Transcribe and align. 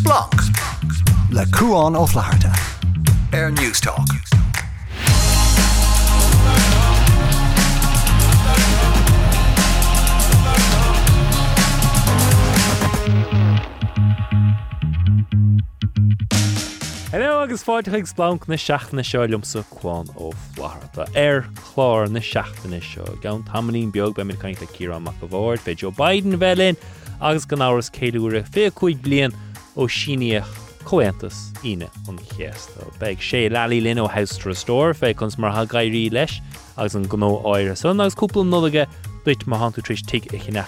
Splanc 0.00 0.32
le 1.30 1.44
cuaán 1.52 1.94
ó 1.94 2.06
flaharta. 2.08 2.48
Air 3.32 3.50
Newstalk. 3.50 4.08
Hello 17.12 17.42
agus 17.42 17.62
fáideigh 17.62 18.08
Splanc 18.08 18.48
na 18.48 18.56
seaachna 18.56 19.04
seolumsa 19.04 19.66
chuáin 19.68 20.08
ó 20.16 20.32
flaharta. 20.54 21.04
Ar 21.12 21.44
chlár 21.60 22.08
na 22.08 22.24
seaachtainna 22.24 22.80
seo 22.80 23.18
gan 23.20 23.44
tamlín 23.44 23.92
beag 23.92 24.16
be 24.16 24.24
caiinte 24.32 24.64
círa 24.72 24.96
amach 24.96 25.20
go 25.20 25.28
bhir 25.28 25.60
fé 25.60 25.76
Joe 25.76 25.92
Biden 25.92 26.40
bhelinn 26.40 26.80
agus 27.20 27.44
gan 27.44 27.60
áras 27.60 27.92
céúra 27.92 28.40
fé 28.48 28.70
chuig 28.72 29.04
blion 29.04 29.36
ó 29.80 29.88
sineoch 29.88 30.48
choantas 30.84 31.36
ine 31.64 31.88
an 32.08 32.18
chéasta. 32.32 32.84
Beiig 33.00 33.22
sé 33.24 33.48
lelí 33.48 33.80
lin 33.82 34.00
ó 34.02 34.08
HousesToRestore 34.10 34.92
fé 34.92 35.14
chus 35.16 35.38
mar 35.38 35.52
ha 35.56 35.64
gaiirí 35.64 36.10
leis 36.12 36.40
agus 36.76 36.94
an 36.94 37.06
gó 37.08 37.30
áire 37.48 37.76
san 37.76 38.00
agus 38.00 38.14
cúpla 38.14 38.44
nuige 38.44 38.84
duit 39.24 39.46
mar 39.46 39.60
hanú 39.62 39.80
tríéis 39.80 40.04
tí 40.04 40.20
i 40.20 40.40
chinna 40.44 40.66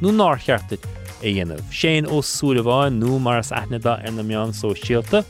nó 0.00 0.10
nácheartid 0.10 0.82
é 1.22 1.30
dhéanamh. 1.34 1.62
sé 1.70 2.02
ó 2.02 2.18
súla 2.22 2.62
bháin 2.62 2.98
nó 2.98 3.20
mar 3.20 3.38
as 3.38 3.52
ethnada 3.52 4.02
ar 4.04 4.12
na 4.12 4.22
meán 4.22 4.52
só 4.52 4.74
síalta, 4.74 5.24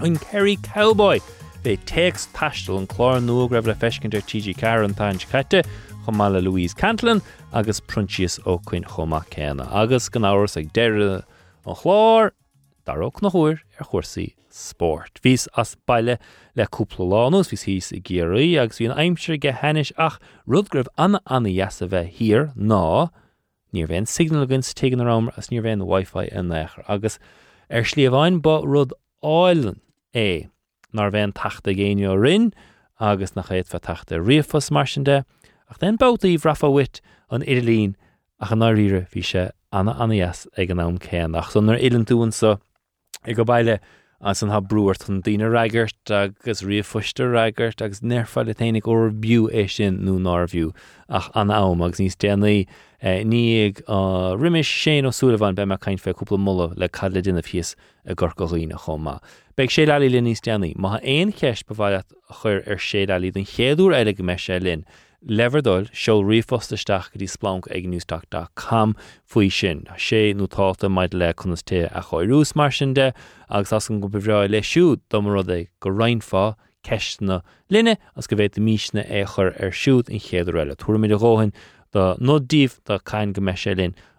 an 0.00 0.16
Cowboy. 0.16 1.20
Bé 1.62 1.78
text 1.86 2.32
tastal 2.32 2.78
an 2.78 2.86
chlár 2.88 3.22
nu 3.22 3.48
raibh 3.48 3.66
le 3.66 3.74
fecinir 3.74 4.22
TG 4.22 4.58
Car 4.58 4.82
an 4.82 4.94
tain 4.94 5.16
chatte 5.18 5.64
chomála 6.04 6.42
Louise 6.42 6.74
Cantlin 6.74 7.22
agus 7.52 7.80
pruntíos 7.80 8.40
ó 8.44 8.60
chuin 8.64 8.84
chomach 8.84 9.30
céna. 9.30 9.68
agus 9.72 10.08
gan 10.08 10.22
áras 10.22 10.56
ag 10.56 10.72
an 11.66 11.78
chlár 11.82 12.32
darróch 12.86 13.22
na 13.22 13.30
thuir 13.30 13.62
ar 13.78 13.86
chuirsaí 13.90 14.34
sport. 14.52 15.20
Bhís 15.22 15.48
as 15.56 15.76
bailile 15.86 16.18
leúpla 16.56 17.06
lánús 17.06 17.52
hís 17.52 17.64
híos 17.68 17.92
i 17.94 18.00
ggéirí 18.00 18.58
agus 18.60 18.80
híon 18.80 18.96
aimimseir 18.96 19.40
ge 19.40 19.52
henis 19.52 19.92
ach 19.96 20.18
rudgribh 20.46 20.90
anna 20.98 21.20
anna 21.26 21.48
jaasa 21.48 21.88
bheith 21.88 22.18
hir 22.18 22.50
ná 22.56 23.10
níor 23.72 23.88
bhéon 23.88 24.08
signal 24.08 24.46
gunn 24.46 24.62
tegan 24.62 25.04
ram 25.04 25.30
as 25.36 25.48
níor 25.48 25.64
bhéon 25.64 25.86
Wi-Fi 25.88 26.28
in 26.32 26.50
nechar 26.52 26.84
agus 26.88 27.18
ar 27.70 27.86
slí 27.88 28.08
ba 28.42 28.60
rud 28.64 28.92
áilen 29.22 29.80
é 30.14 30.48
nar 30.92 31.10
bhéon 31.10 31.32
tata 31.32 31.72
géine 31.72 32.12
rinn 32.20 32.52
agus 33.00 33.34
nach 33.36 33.48
chéad 33.48 33.66
fe 33.66 33.78
tata 33.78 34.20
riomfos 34.20 34.70
marsinte 34.70 35.24
ach 35.70 35.78
den 35.78 35.96
bbátaí 35.96 36.36
rafa 36.44 36.70
wit 36.70 37.00
an 37.30 37.42
Ilín 37.42 37.94
ach 38.40 38.52
an 38.52 38.60
náíre 38.60 39.06
bhí 39.08 39.24
se 39.24 39.50
anna 39.72 39.96
anas 39.98 40.46
ag 40.56 40.70
an 40.70 40.76
nám 40.76 40.98
céan 40.98 41.36
ach 41.38 41.50
son 41.52 41.66
nar 41.66 41.76
ilan 41.76 42.04
túin 42.04 42.32
sa 42.32 42.56
i 43.26 43.32
go 43.32 43.44
bailile 43.44 43.80
an 44.22 44.50
ha 44.54 44.60
breúirt 44.60 45.04
chun 45.06 45.20
daine 45.20 45.48
agus 45.50 46.62
riomhfuiste 46.62 47.24
raigart 47.26 47.82
agus 47.82 48.00
neirfa 48.00 48.44
le 48.46 48.54
ténig 48.54 48.86
ó 48.86 49.10
bú 49.10 49.48
é 49.50 49.68
sin 49.68 49.98
nó 50.06 50.18
nábhiú 50.26 50.72
ach 51.08 51.30
an 51.34 51.50
am 51.50 51.82
agus 51.82 51.98
níos 51.98 52.16
déanaí 52.16 52.66
ní 53.02 53.74
riimiis 53.82 54.70
sé 54.82 55.00
ó 55.02 55.10
súlaháin 55.10 55.56
be 55.56 55.66
me 55.66 55.76
caiin 55.76 55.98
fé 55.98 56.14
cúpla 56.14 56.38
mulla 56.38 56.72
le 56.76 56.88
cad 56.88 57.14
le 57.14 57.22
duna 57.22 57.42
fios 57.42 57.74
a 58.06 58.14
goghíine 58.14 58.78
chomá. 58.78 59.18
Beiig 59.56 59.70
sé 59.70 59.86
lelí 59.86 60.10
lin 60.10 60.24
níos 60.24 60.40
déanaí, 60.40 60.76
má 60.76 61.00
éon 61.02 61.32
cheist 61.34 61.66
bhhaile 61.66 62.04
chur 62.30 62.62
ar 62.66 62.78
sé 62.78 63.06
lelí 63.06 63.32
den 63.32 63.44
chéadú 63.44 63.90
eile 63.90 64.14
go 64.14 64.22
me. 64.22 64.36
Leverdul 65.28 65.86
seo 65.94 66.18
rifostasteach 66.26 67.12
go 67.12 67.20
dtí 67.20 67.28
Splanc 67.30 67.68
ag 67.70 67.86
newsach 67.86 68.24
cam 68.58 68.96
faoi 69.22 69.50
sin 69.50 69.84
a 69.88 69.94
sé 69.94 70.34
nótáta 70.34 70.90
maid 70.90 71.14
le 71.14 71.32
chunasté 71.34 71.84
a 71.92 72.02
choirús 72.02 72.56
mar 72.56 72.72
sin 72.72 72.94
de 72.94 73.12
agus 73.48 73.72
as 73.72 73.88
go 73.88 74.08
bhreáil 74.08 74.50
le 74.50 74.62
siúd 74.62 75.00
dom 75.10 75.28
rud 75.28 75.46
é 75.46 75.68
go 75.78 75.90
reinfá 75.90 76.56
ceistna 76.82 77.42
linne 77.70 77.96
as 78.16 78.26
go 78.26 78.36
bhéit 78.36 78.58
míisna 78.58 79.06
é 79.06 79.22
chur 79.24 79.54
ar 79.62 79.70
in 80.10 80.18
chéadú 80.18 80.58
eile 80.58 80.74
do 81.92 82.16
nódíh 82.18 82.80
do 82.84 82.98
caiin 82.98 83.32
go 83.32 83.40
me 83.40 83.54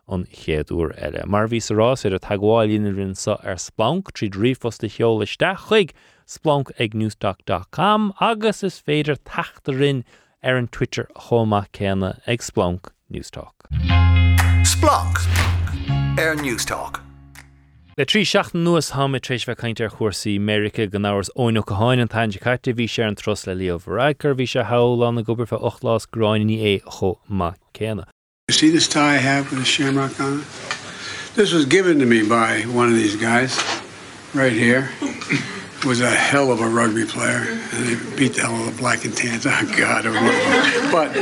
an 0.08 0.25
chéadúr 0.25 0.94
eile. 0.97 1.25
Mar 1.25 1.47
ví 1.47 1.59
arás 1.59 2.06
ar 2.06 2.13
a 2.13 2.19
tagháilína 2.19 2.96
rinn 2.96 3.16
sa 3.16 3.38
ar 3.44 3.58
Splanc 3.58 4.12
trí 4.13 4.30
drífosta 4.30 4.88
cheolalaiste 4.88 5.56
chuig 5.68 5.92
Splanc 6.28 6.72
ag 6.80 6.94
newsach.com 6.94 8.13
agus 8.22 8.63
is 8.63 8.80
ar 10.44 10.58
an 10.58 10.68
Twitter 10.68 11.08
chomach 11.16 11.70
céna 11.72 12.20
ag 12.28 12.40
Splanc 12.40 12.92
Newstalk. 13.12 13.54
Splanc 14.64 15.18
Air 16.18 16.36
Newstalk. 16.36 17.00
Le 17.96 18.06
trí 18.06 18.24
seach 18.26 18.54
nuas 18.54 18.90
haid 18.98 19.22
trééis 19.22 19.46
bheith 19.46 19.59
caiinte 19.62 19.84
ar 19.86 19.92
chósaí 19.98 20.36
America 20.36 20.88
gan 20.88 21.06
áhars 21.09 21.30
óinú 21.38 21.64
go 21.64 21.76
háin 21.76 22.02
an 22.02 22.08
taide 22.08 22.40
caiite 22.42 22.74
bhí 22.74 22.88
sé 22.90 23.06
an 23.08 23.16
tros 23.16 23.46
le 23.48 23.54
líomh 23.56 23.86
Reichar 23.86 24.34
bhí 24.34 24.48
se 24.50 24.64
heá 24.64 25.08
an 25.08 25.16
na 25.16 25.22
gobar 25.22 25.48
fe 25.48 25.56
8 25.56 25.84
lás 25.84 26.08
gráinní 26.09 26.58
é 26.72 26.81
cho 26.81 27.20
má 27.30 27.54
céna. 27.74 28.06
You 28.50 28.54
see 28.54 28.72
this 28.72 28.88
tie 28.88 29.16
I 29.16 29.18
have 29.18 29.52
with 29.52 29.62
a 29.62 29.66
shamrock 29.66 30.20
on 30.20 30.40
it? 30.40 30.46
This 31.36 31.54
was 31.54 31.66
given 31.66 32.00
to 32.00 32.06
me 32.06 32.24
by 32.28 32.62
one 32.64 32.90
of 32.90 32.96
these 32.96 33.16
guys 33.16 33.58
right 34.34 34.54
here. 34.54 34.90
Was 35.85 36.01
a 36.01 36.09
hell 36.09 36.51
of 36.51 36.61
a 36.61 36.67
rugby 36.67 37.05
player. 37.05 37.45
And 37.73 37.85
they 37.88 38.17
beat 38.17 38.33
the 38.33 38.41
hell 38.41 38.55
of 38.55 38.73
the 38.73 38.79
black 38.79 39.05
and 39.05 39.16
tans. 39.16 39.45
Oh 39.45 39.73
God, 39.77 40.03
but 40.91 41.13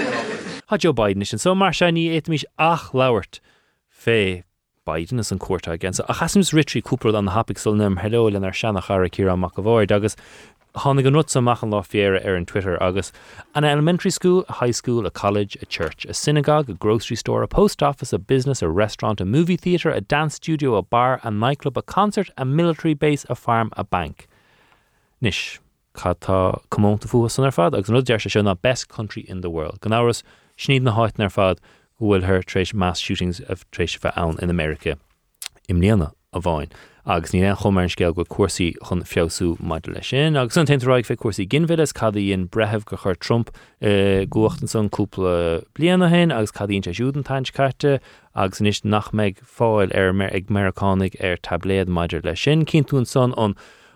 Tá 0.69 0.77
Joe 0.77 0.94
Biden 0.94 1.25
sin 1.27 1.39
so 1.39 1.53
mar 1.53 1.73
se 1.73 1.88
ní 1.88 2.07
éit 2.09 2.29
mís 2.29 2.45
ach 2.57 2.94
lauert 2.94 3.39
fé 3.91 4.44
Biden 4.88 5.19
is 5.19 5.31
an 5.31 5.39
cuata 5.39 5.77
gen 5.77 5.91
a 6.07 6.13
chasms 6.13 6.51
ritrí 6.51 6.81
cúpla 6.81 7.17
an 7.17 7.27
hapig 7.27 7.59
sulnim 7.59 7.99
heolin 7.99 8.45
ar 8.45 8.53
sena 8.53 8.81
chara 8.81 9.09
círa 9.09 9.33
amach 9.33 9.55
go 9.55 9.63
bhir 9.63 9.91
agus 9.91 10.16
hánig 10.75 11.05
an 11.05 11.13
nutsa 11.13 11.43
machchan 11.43 11.72
lá 11.72 11.81
fiéire 11.83 12.25
ar 12.25 12.35
an 12.35 12.45
Twitter. 12.45 12.81
Agus 12.81 13.11
an 13.53 13.66
elementary 13.66 14.11
school, 14.11 14.45
a 14.47 14.53
high 14.53 14.72
school, 14.72 15.05
a 15.05 15.11
college, 15.11 15.57
a 15.61 15.66
church, 15.66 16.05
a 16.05 16.13
synagogue, 16.13 16.69
a 16.69 16.73
grocery 16.73 17.17
store, 17.17 17.43
a 17.43 17.47
post 17.49 17.83
office, 17.83 18.13
a 18.13 18.19
business, 18.19 18.61
a 18.61 18.69
restaurant, 18.69 19.19
a 19.19 19.25
movie 19.25 19.57
theatre, 19.57 19.91
a 19.91 19.99
dance 19.99 20.35
studio, 20.35 20.75
a 20.75 20.81
bar, 20.81 21.19
a 21.23 21.31
nightclub, 21.31 21.78
a 21.78 21.81
concert, 21.81 22.29
a 22.38 22.45
military 22.45 22.93
base, 22.93 23.25
a 23.29 23.35
farm, 23.35 23.69
a 23.75 23.83
bank. 23.83 24.29
Nis 25.22 25.59
chattá 25.96 26.59
commónta 26.70 27.08
fu 27.08 27.28
san 27.30 27.46
ar 27.46 27.52
fad. 27.52 27.76
Agus 27.76 27.90
se 28.20 28.30
seo 28.30 28.44
na 28.44 28.56
best 28.56 28.88
country 28.90 29.24
in 29.28 29.42
the 29.42 29.50
world. 29.50 29.80
Gan 29.82 29.94
áras 29.94 30.24
na 30.82 30.96
háit 30.96 31.20
ar 31.20 31.30
fad 31.30 31.59
thir 32.00 32.42
trééis 32.42 32.74
mass 32.74 33.00
shootings 33.00 33.40
a 33.42 33.56
trééis 33.72 34.00
bheith 34.00 34.18
ann 34.18 34.40
in 34.42 34.50
America. 34.50 34.98
Im 35.70 35.80
líana 35.80 36.14
a 36.34 36.40
bháin. 36.40 36.72
agus 37.06 37.32
ní 37.32 37.42
an 37.42 37.56
chomar 37.56 37.88
scéil 37.90 38.14
go 38.14 38.24
cuasaí 38.24 38.76
chun 38.88 39.02
fiosú 39.02 39.59
maid 39.59 39.88
agus 40.38 40.58
an 40.58 40.68
fé 41.08 41.16
cuasaí 41.18 41.48
ginvidas 41.48 41.94
cadí 41.94 42.32
on 42.34 42.48
bretheh 42.48 42.86
go 42.86 42.98
chur 42.98 43.16
Trump 43.16 43.50
eh, 43.82 44.26
goachtan 44.26 44.70
san 44.70 44.90
cúpla 44.90 45.64
bliana 45.74 46.09
hen 46.09 46.32
agus 46.32 46.52
cadíonn 46.52 46.86
sé 46.86 46.94
siúdan 46.94 47.26
taint 47.26 47.52
carte 47.53 48.00
agus 48.36 48.62
níos 48.62 48.86
nach 48.86 49.12
méid 49.12 49.42
fáil 49.42 49.94
ar 49.98 50.14
ag 50.30 50.48
Americanig 50.48 51.18
ar 51.24 51.38
tabléad 51.38 51.90
maididir 51.90 52.24
lei 52.24 52.53
an 52.53 52.66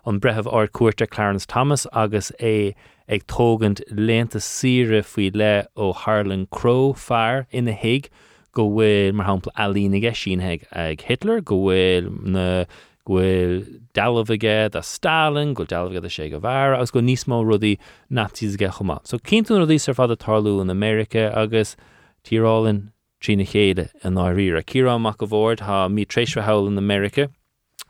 an 0.06 0.20
bretheh 0.20 0.52
ár 0.54 0.70
cuairte 0.70 1.10
Clarence 1.10 1.46
Thomas 1.46 1.88
agus 1.94 2.32
é 2.40 2.76
ag 3.08 3.26
tógant 3.28 3.82
lénta 3.92 4.42
sire 4.42 5.02
faoi 5.04 5.32
le 5.34 5.68
ó 5.78 5.94
Harlan 5.94 6.48
Crow 6.52 6.94
fear 6.94 7.48
ina 7.54 7.74
hiig 7.74 8.10
go 8.54 8.70
bhfuil 8.70 9.14
mar 9.14 9.28
hapla 9.28 9.54
alínaige 9.66 10.12
sinheig 10.22 10.66
ag 10.72 11.02
Hitler 11.02 11.42
go 11.42 11.58
bhfuil 11.66 12.10
na 12.36 12.66
ghfuil 13.10 13.66
dalmhaige 13.94 14.76
a 14.76 14.84
Stalin 14.84 15.54
go 15.54 15.66
dalmhaige 15.66 16.06
a 16.06 16.14
sé 16.18 16.30
go 16.32 16.40
bhar 16.40 16.76
agus 16.76 16.92
go 16.92 17.02
níosmó 17.02 17.44
rudí 17.46 17.78
natíige 18.12 18.72
chumá. 18.78 19.00
So 19.06 19.18
cinú 19.18 19.62
rudí 19.62 19.80
ar 19.88 19.94
fad 19.94 20.12
a 20.12 20.16
tarlú 20.16 20.62
in 20.62 20.70
America 20.70 21.32
agus 21.36 21.76
tírálinn 22.24 22.92
trína 23.22 23.46
chéide 23.46 23.90
an 24.04 24.16
áír 24.16 24.58
a 24.58 24.64
Kiránach 24.64 25.18
go 25.18 25.28
bhórd 25.28 25.62
ha 25.62 25.88
mí 25.88 26.06
tréisre 26.06 26.44
heil 26.44 26.68
in 26.68 26.78
America 26.78 27.30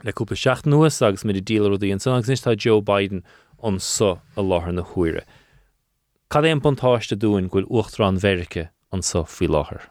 leúpla 0.03 0.35
seach 0.35 0.65
nuas 0.65 1.01
agus 1.01 1.23
mid 1.23 1.45
díí 1.45 1.91
an 1.93 1.99
san 1.99 2.15
agus 2.15 2.29
nistá 2.29 2.55
Joe 2.57 2.81
Biden 2.81 3.23
an 3.63 3.79
so 3.79 4.21
a 4.35 4.41
láthair 4.41 4.73
na 4.73 4.83
chuire. 4.83 5.23
Cad 6.29 6.43
é 6.43 6.51
an 6.51 6.61
bontáiste 6.61 7.15
dúin 7.15 7.49
ghfuil 7.49 7.69
uchtrán 7.69 8.19
Verice 8.19 8.69
an 8.91 9.01
so 9.01 9.23
fi 9.23 9.47
láthair. 9.47 9.81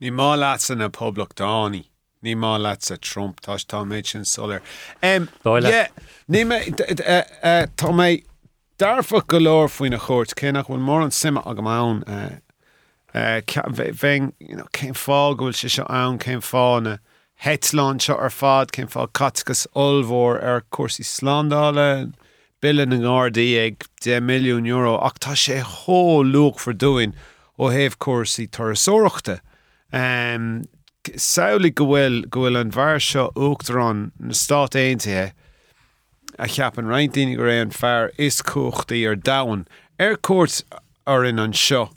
Ní 0.00 0.10
má 0.10 0.36
leat 0.36 0.60
san 0.60 0.78
na 0.78 0.88
poblach 0.88 1.34
dáí. 1.34 1.84
Ní 2.22 2.34
má 2.34 2.56
a 2.56 2.96
Trump 2.98 3.40
tá 3.40 3.56
tá 3.56 3.84
méid 3.84 4.06
sin 4.06 4.24
solir. 4.24 4.60
Ní 5.02 6.40
eh, 6.50 7.24
eh, 7.42 7.66
tá 7.76 7.92
mé 7.92 8.24
darfa 8.78 9.20
go 9.26 9.38
leir 9.38 9.68
faoin 9.68 9.90
na 9.90 9.98
chót 9.98 10.34
cénach 10.34 10.66
bhfuil 10.66 10.80
mór 10.80 11.04
an 11.04 11.10
sime 11.10 11.40
eh, 11.40 11.50
a 11.50 11.54
go 11.54 11.62
mán 11.62 12.04
céim 13.14 14.94
fá 14.94 15.34
gohfuil 15.36 15.54
se 15.54 15.68
seo 15.68 15.86
ann 15.88 16.18
céim 16.18 16.40
fána. 16.40 16.98
Hetláán 17.44 17.98
seo 18.00 18.14
ar 18.16 18.32
fád 18.32 18.70
cén 18.72 18.86
fá 18.88 19.02
catgus 19.12 19.66
olmhór 19.76 20.38
ar 20.40 20.62
cuasaí 20.72 21.04
sládála, 21.04 22.08
billan 22.64 22.94
an 22.96 23.04
gádaí 23.04 23.50
ag 23.60 23.84
10 24.00 24.24
milliún 24.24 24.64
euro 24.64 24.94
ach 25.04 25.18
tá 25.20 25.34
sé 25.36 25.58
thó 25.60 26.24
luach 26.24 26.56
for 26.62 26.72
dúin 26.72 27.12
ó 27.60 27.68
héobh 27.68 27.98
cuasaí 28.00 28.48
tar 28.48 28.72
sóireachta. 28.72 29.42
Um, 29.92 30.64
saola 31.20 31.68
go 31.68 31.84
bhfuil 31.92 32.24
go 32.30 32.46
bhfuil 32.46 32.60
an 32.62 32.72
bhar 32.72 32.96
seo 32.96 33.28
uachtarrán 33.36 34.06
na 34.18 34.32
stát 34.32 34.80
a 36.38 36.48
cheapan 36.48 36.88
reintíine 36.88 37.36
go 37.36 37.44
ré 37.44 37.60
an 37.60 37.76
fearr 37.76 38.08
is 38.16 38.40
cuachtaí 38.40 39.04
ar 39.04 39.20
dahan 39.20 39.66
ar 40.00 40.16
cuat 40.16 40.62
ar 41.06 41.28
in 41.28 41.38
an 41.38 41.52
seo 41.52 41.90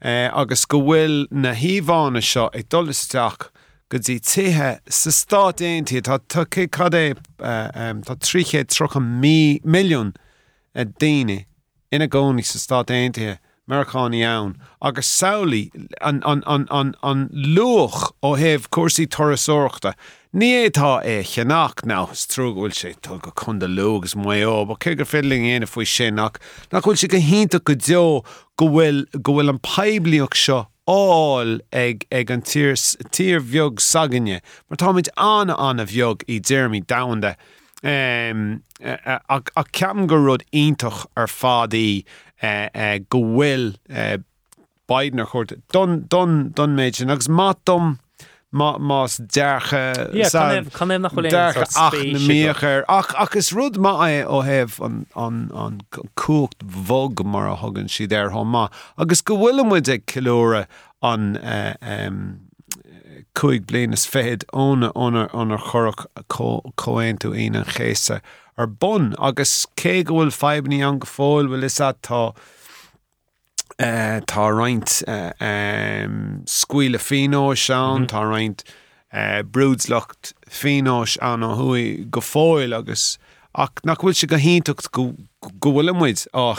uh, 0.00 0.32
agus 0.32 0.64
go 0.64 0.80
bhfuil 0.80 1.26
na 1.30 1.52
híhána 1.52 2.24
seo 2.24 2.48
ag 2.56 3.52
go 3.94 4.00
dtí 4.02 4.18
tuthe 4.18 4.68
sa 4.90 5.10
stát 5.14 5.60
aontaí 5.62 6.00
tá 6.02 6.18
tu 6.18 6.42
cad 6.66 6.94
é 6.98 7.14
tá 7.38 8.14
tríché 8.18 8.64
trocha 8.66 8.98
mí 8.98 9.62
milliún 9.62 10.10
a 10.74 10.82
daine 10.82 11.46
ina 11.94 12.08
gcónaí 12.10 12.42
sa 12.42 12.58
stát 12.58 12.90
aontathe 12.90 13.38
Mericáí 13.70 14.20
ann 14.26 14.58
agus 14.82 15.06
saolaí 15.06 15.70
an, 16.02 16.20
an, 16.26 16.42
an, 16.46 16.66
an, 16.70 16.94
an 17.02 17.30
luch 17.32 18.10
ó 18.20 18.34
heh 18.36 18.58
cuasaí 18.68 19.06
torasóachta. 19.06 19.94
Ní 20.34 20.50
étá 20.66 21.00
é 21.00 21.22
cheannach 21.22 21.86
ná 21.88 22.04
trúhfuil 22.10 22.74
sé 22.74 22.92
tu 23.00 23.16
go 23.22 23.30
chun 23.30 23.62
de 23.62 23.68
lugus 23.70 24.18
mé 24.18 24.42
ó, 24.44 24.66
ba 24.66 24.74
chu 24.76 24.96
gur 24.98 25.06
filing 25.06 25.46
éana 25.48 25.70
faoi 25.70 25.86
sinach 25.86 26.36
nach 26.72 26.84
chuil 26.84 26.98
si 26.98 27.08
go 27.08 27.16
hínta 27.16 27.62
go 27.62 27.74
deo 27.74 28.20
go 28.58 28.68
bhfuil 28.68 29.48
an 29.48 29.62
pebliíoach 29.62 30.36
seo 30.36 30.66
áil 30.90 31.60
ag 31.72 32.04
ag 32.12 32.30
an 32.30 32.42
tír 32.42 32.76
tír 33.10 33.40
bheog 33.40 33.80
saganne, 33.80 34.40
mar 34.68 34.80
táid 34.80 35.08
anna 35.16 35.56
anna 35.56 35.86
bheog 35.88 36.24
i 36.28 36.40
ddéirmí 36.40 36.84
damda. 36.86 37.34
Um, 37.84 38.62
ach 38.80 39.72
ceam 39.76 40.06
go 40.08 40.16
rud 40.16 40.44
ítach 40.52 41.04
ar 41.16 41.28
fádaí 41.28 42.04
uh, 42.42 42.68
uh, 42.72 42.98
go 43.08 43.20
bhfuil 43.20 43.74
uh, 43.90 44.16
Biden 44.88 45.20
ar 45.20 45.28
chuirt 45.32 45.56
don, 45.72 46.06
don, 46.08 46.50
don 46.56 46.76
méid 46.76 46.96
sin 46.96 47.12
agus 47.12 47.28
má 47.28 47.52
dom 47.64 47.98
más 48.54 49.18
dearcha 49.18 50.10
mécher 52.28 52.84
ach 52.88 53.12
agus 53.18 53.52
rud 53.52 53.76
má 53.76 53.92
é 54.06 54.24
ó 54.24 54.42
heh 54.46 54.66
an 55.16 55.82
cuacht 56.14 56.58
bhog 56.62 57.24
mar 57.24 57.48
a 57.50 57.56
thugann 57.56 57.90
si 57.90 58.06
d 58.06 58.14
há 58.14 58.44
má 58.44 58.70
agus 58.96 59.22
go 59.22 59.36
bhfuilmuid 59.36 59.90
ag 59.90 60.06
kilóra 60.06 60.66
an 61.02 61.38
chuig 63.34 63.66
blianas 63.66 64.06
féad 64.06 64.46
óna 64.52 64.92
ónar 64.94 65.60
chorach 65.70 66.06
cóin 66.28 67.18
tú 67.18 67.34
on 67.34 67.56
an 67.58 67.70
chéise 67.76 68.20
ar 68.56 68.66
bon 68.66 69.14
agus 69.18 69.66
cé 69.76 70.02
gohfuil 70.06 70.30
feimní 70.30 70.82
an 70.86 71.00
go 71.02 71.10
fáil 71.10 71.50
bhfuil 71.50 71.66
is 71.70 71.80
atá 71.82 72.22
Uh, 73.74 74.20
tá 74.30 74.48
roiint 74.54 75.02
uh, 75.08 75.32
um, 75.42 76.42
scuile 76.46 76.98
féó 76.98 77.56
seán, 77.58 78.02
mm 78.02 78.04
-hmm. 78.04 78.06
tá 78.06 78.22
roiint 78.22 78.62
uh, 79.12 79.42
brúdslocht 79.42 80.32
féáis 80.46 81.16
an 81.20 81.42
ó 81.42 81.56
thuí 81.58 82.06
go 82.10 82.20
fáil 82.20 82.74
agus 82.74 83.18
ach 83.52 83.82
nach 83.84 83.98
bhfuil 83.98 84.14
se 84.14 84.26
go 84.26 84.36
híach 84.36 84.90
go 84.92 85.14
bhfuil 85.60 85.92
muid 85.94 86.22
á 86.32 86.54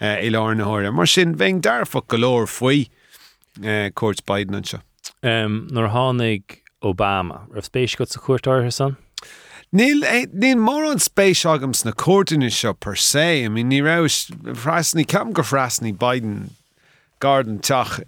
i 0.00 0.30
lá. 0.30 0.92
Mar 0.92 1.06
sin 1.06 1.36
bhéh 1.36 1.60
dearfa 1.60 2.00
golóir 2.08 2.46
faoi 2.46 2.88
cuat 3.94 4.24
Biden 4.26 4.64
se. 4.64 4.78
Um, 5.22 5.68
Nar 5.70 5.88
hánig 5.88 6.62
Obama, 6.82 7.46
rah 7.52 7.62
spéis 7.62 7.96
go 7.96 8.04
sa 8.04 8.20
chuirtáir 8.20 8.72
san? 8.72 8.96
Níl 9.74 10.04
níl 10.32 10.60
mór 10.62 10.86
an 10.92 11.02
spéis 11.02 11.42
agams 11.48 11.84
na 11.84 11.92
cuairtaine 11.92 12.50
seo 12.52 12.74
per 12.74 12.94
sé, 12.94 13.44
I 13.44 13.48
ní 13.48 13.82
ra 13.82 13.98
freisní 14.06 15.06
ceam 15.06 15.32
go 15.32 15.42
freisní 15.42 15.92
Biden 15.92 16.50
garden 17.20 17.58
teach 17.58 18.00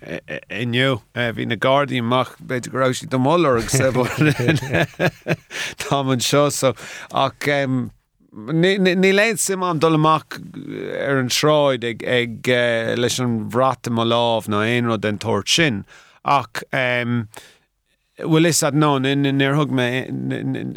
inniu 0.50 1.00
hí 1.14 1.46
na 1.46 1.56
Guardianach 1.56 2.36
beidir 2.44 2.72
gorá 2.72 2.90
do 3.08 3.18
mór 3.18 3.58
ag 3.58 3.70
se 3.76 3.90
Tá 5.80 6.00
an 6.00 6.20
seo. 6.20 6.50
So 6.52 6.74
ach 7.12 7.48
um, 7.48 7.90
ní 8.32 9.12
léad 9.12 9.38
sim 9.40 9.62
an 9.62 9.80
dolamach 9.80 10.38
ar 11.00 11.18
an 11.18 11.28
sráid 11.28 11.84
ag 11.84 12.04
ag 12.04 12.48
uh, 12.48 12.94
leis 13.00 13.18
an 13.20 13.48
bhrata 13.48 13.90
má 13.90 14.04
láh 14.04 14.48
ná 14.48 14.64
éonró 14.66 15.00
den 15.00 15.18
sin. 15.46 15.84
Ach 16.24 16.62
um, 16.72 17.28
bhfuil 18.18 18.46
is 18.46 18.60
ná 18.62 18.90
thug 19.56 19.70
me 19.70 19.86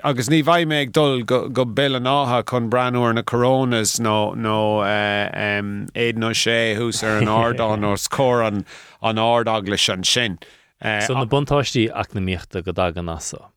agus 0.04 0.30
ní 0.30 0.44
bhaid 0.46 0.68
méid 0.68 0.92
dul 0.94 1.24
go, 1.24 1.50
go 1.50 1.66
bill 1.66 1.96
an 1.96 2.04
átha 2.04 2.44
chun 2.46 2.70
breúir 2.70 3.14
na 3.16 3.24
coronas 3.24 4.00
nó 4.00 4.36
nó 4.36 4.84
éad 4.86 6.18
nó 6.18 6.34
sé 6.34 6.76
hús 6.78 7.04
ar 7.04 7.22
an 7.22 7.28
ardán 7.28 7.86
ó 7.90 7.96
scór 7.98 8.46
an 8.46 8.66
an 9.02 9.18
ádag 9.18 9.68
leis 9.68 9.90
an 9.90 10.04
sin. 10.04 10.38
Uh, 10.82 11.00
so 11.02 11.14
na 11.14 11.26
buntáistí 11.26 11.90
ach 11.94 12.14
na 12.14 12.22
míochtta 12.22 12.64
go 12.64 12.72
dag 12.72 12.98
an 12.98 13.06
nasa. 13.06 13.51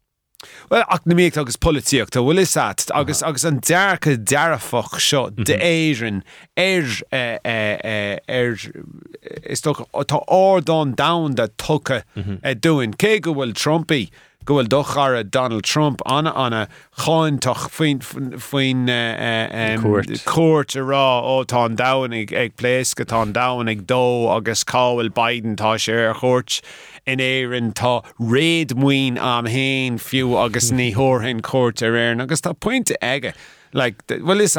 Well 0.71 0.85
ach 0.89 1.07
na 1.07 1.15
méid 1.15 1.39
agus 1.41 1.57
políocht 1.57 2.13
tá 2.15 2.23
bhfuil 2.23 2.43
is 2.43 2.57
agus 2.57 3.23
agus 3.23 3.45
an 3.45 3.61
dearcha 3.61 4.17
dearafach 4.17 5.01
seo 5.01 5.31
de 5.31 5.57
mhm. 5.57 5.63
éan 5.63 6.23
ar 6.57 6.87
eh, 7.11 8.19
eh, 8.29 8.57
is 9.45 9.63
tá 9.63 10.21
ádán 10.29 10.95
da 10.97 11.29
de 11.29 11.49
tucha 11.57 12.03
mhm. 12.17 12.39
dúin 12.61 12.95
cé 12.97 13.21
go 13.21 13.35
bhfuil 13.35 13.55
Trumpaí 13.55 14.11
go 14.45 14.57
bhfuil 14.57 14.69
dochar 14.69 15.31
Donald 15.31 15.65
Trump 15.65 16.03
anna 16.07 16.33
anna 16.37 16.69
cháintach 16.99 17.69
faoin 17.77 18.01
faoin 18.47 18.85
cuat 20.31 20.77
a 20.77 20.85
rá 20.91 21.05
ó 21.35 21.37
tá 21.53 21.65
dahanig 21.77 22.35
ag 22.43 22.57
pléis 22.57 22.95
go 22.95 23.05
tá 23.05 23.25
dahanig 23.33 23.87
dó 23.87 24.37
agus 24.37 24.65
cáhfuil 24.65 25.11
Biden 25.21 25.57
tá 25.57 25.75
sé 25.87 25.97
ar 26.09 26.15
chót 26.21 26.61
in 27.07 27.25
éan 27.25 27.73
tá 27.73 27.95
réad 28.21 28.77
muoin 28.85 29.19
am 29.19 29.47
héin 29.47 29.99
fiú 29.99 30.37
agus 30.45 30.71
ní 30.71 30.93
thorthain 30.99 31.41
cuat 31.41 31.83
ar 31.83 31.97
air 31.97 32.21
agus 32.21 32.41
tá 32.41 32.55
pointinte 32.55 32.97
aige. 33.01 33.35
Like, 33.73 34.05
well 34.23 34.41
is 34.41 34.55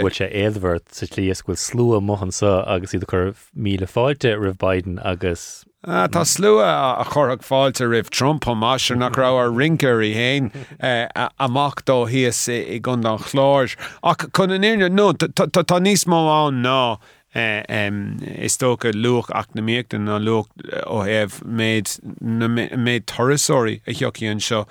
bhil 0.00 0.16
sé 0.16 0.26
éadhhart 0.32 0.88
sa 0.90 1.06
líos 1.14 1.44
bhfuil 1.46 1.60
slú 1.66 2.00
mohan 2.02 2.32
sa 2.32 2.56
agus 2.76 2.96
iad 2.96 3.06
chur 3.12 3.30
míle 3.54 3.86
fáilte 3.92 4.34
rih 4.40 4.56
Biden 4.64 4.98
agus 5.12 5.64
tá 5.84 6.24
slua 6.24 6.96
a 6.98 7.04
chorthag 7.04 7.42
fáilte 7.42 7.84
rih 7.88 8.08
Trump 8.08 8.44
máir 8.44 8.96
nach 8.96 9.16
ra 9.16 9.34
ar 9.36 9.50
rinker 9.50 10.00
i 10.00 10.14
héin 10.14 10.50
uh, 10.80 11.28
amach 11.38 11.84
dó 11.84 12.06
híos 12.08 12.48
i 12.48 12.78
g 12.78 12.80
gan 12.80 13.04
an 13.04 13.18
chláir. 13.18 13.76
ach 14.02 14.24
chun 14.32 14.50
in 14.50 14.62
éne 14.62 14.88
nó 14.88 15.12
tá 15.12 15.80
níos 15.80 16.06
má 16.06 16.48
an 16.48 16.62
ná 16.62 16.96
um, 17.34 18.18
is 18.22 18.56
tó 18.56 18.78
go 18.78 18.90
luch 18.92 19.28
ach 19.34 19.54
na 19.54 19.60
méachtain 19.60 20.08
na 20.08 20.18
luch 20.18 20.48
ó 20.86 21.04
heh 21.04 21.28
méid 21.44 22.00
méid 22.20 23.04
thorasóí 23.04 23.80
a 23.86 23.92
cheoí 23.92 24.30
an 24.30 24.40
seo. 24.40 24.66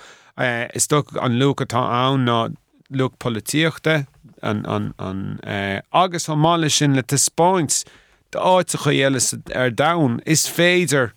Is 0.73 0.87
tó 0.87 1.03
an 1.21 1.37
lu 1.37 1.53
atá 1.53 1.77
ann 1.77 2.25
ná 2.25 2.55
luch 2.89 3.19
políochta 3.19 4.07
an, 4.41 4.65
an, 4.65 4.93
an 4.97 5.39
agus 5.93 6.27
an 6.27 6.39
mála 6.39 6.71
sin 6.71 6.95
le 6.95 7.03
te 7.03 7.17
spáint 7.17 7.83
áit 8.35 8.73
a 8.73 8.77
chu 8.77 8.93
eile 8.93 9.21
ar 9.55 9.69
dain 9.69 10.21
is 10.25 10.47
féidir 10.47 11.11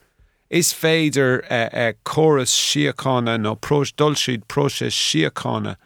is 0.51 0.73
féidir 0.73 1.43
uh, 1.51 1.69
uh, 1.73 1.93
choras 2.05 2.53
siaánna 2.55 3.39
nó 3.39 3.57
prós 3.59 3.93
dulsiad 3.93 4.47
próse 4.49 4.91
siaánna. 4.91 5.77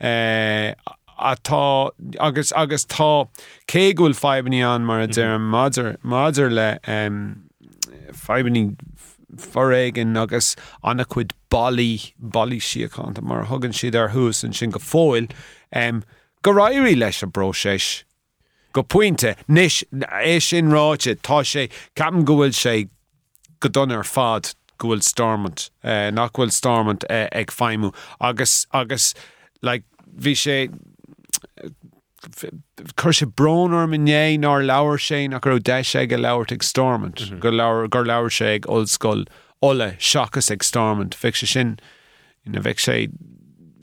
Uh, 0.00 0.74
atá 1.18 1.90
agus 2.20 2.52
agus 2.52 2.84
tá 2.84 3.28
céúil 3.68 4.14
febaní 4.14 4.62
an 4.62 4.84
mar 4.84 5.00
a 5.00 5.06
d 5.06 5.20
mhm. 5.20 5.50
madidir 5.50 5.96
madidir 6.02 6.50
le 6.52 6.78
um, 6.86 7.48
febaní 8.12 8.76
forréigen 9.36 10.16
agus 10.16 10.56
anna 10.82 11.04
chuid 11.04 11.32
ballí 11.50 12.12
ballí 12.20 12.60
siáanta 12.60 13.22
mar 13.22 13.46
thugann 13.46 13.72
siad 13.72 13.94
ar 13.94 14.10
hús 14.10 14.44
an 14.44 14.52
sin 14.52 14.70
go 14.70 14.78
fóil 14.78 15.30
um, 15.72 16.02
go 16.42 16.52
rairí 16.52 16.96
leis 16.98 17.22
a 17.22 17.26
bro 17.26 17.52
séis. 17.52 18.04
Go 18.74 18.82
puinte 18.82 19.36
níis 19.48 19.82
é 19.92 20.42
sin 20.42 20.70
ráite 20.74 21.14
tá 21.22 21.42
sé 21.46 21.70
ceam 21.96 22.24
gohfuil 22.24 22.54
sé 22.58 22.88
go 23.60 23.68
don 23.68 23.92
ar 23.92 24.04
fad 24.04 24.54
gohfuil 24.82 25.02
stormant 25.02 25.70
uh, 25.84 26.10
nachhfuil 26.10 26.50
stormant 26.50 27.06
uh, 27.08 27.28
ag 27.32 27.54
feimú 27.54 27.94
agus 28.20 28.66
agus 28.72 29.14
like, 29.62 29.84
bhí 30.10 30.34
sé 30.34 30.74
chur 32.96 33.12
se 33.12 33.26
brnar 33.26 33.86
miné 33.86 34.38
ná 34.38 34.56
leabhar 34.58 34.98
sé 35.06 35.28
nach 35.30 35.42
gur 35.42 35.58
de 35.58 35.78
sé 35.82 36.08
go 36.08 36.16
leabhart 36.16 36.52
ag 36.52 36.62
stormant. 36.62 37.16
Mhm. 37.16 37.40
gur 37.40 37.52
leir 37.52 37.88
gur 37.88 38.04
leabhar 38.04 38.34
sé 38.38 38.54
ag 38.56 38.66
oldscoil 38.66 39.26
óla 39.62 39.94
seachas 39.98 40.50
ag 40.50 40.64
stormant. 40.64 41.14
Fi 41.14 41.30
se 41.30 41.46
sin 41.46 41.78
ina 42.46 42.60
bheith 42.60 42.82
sé 42.88 42.98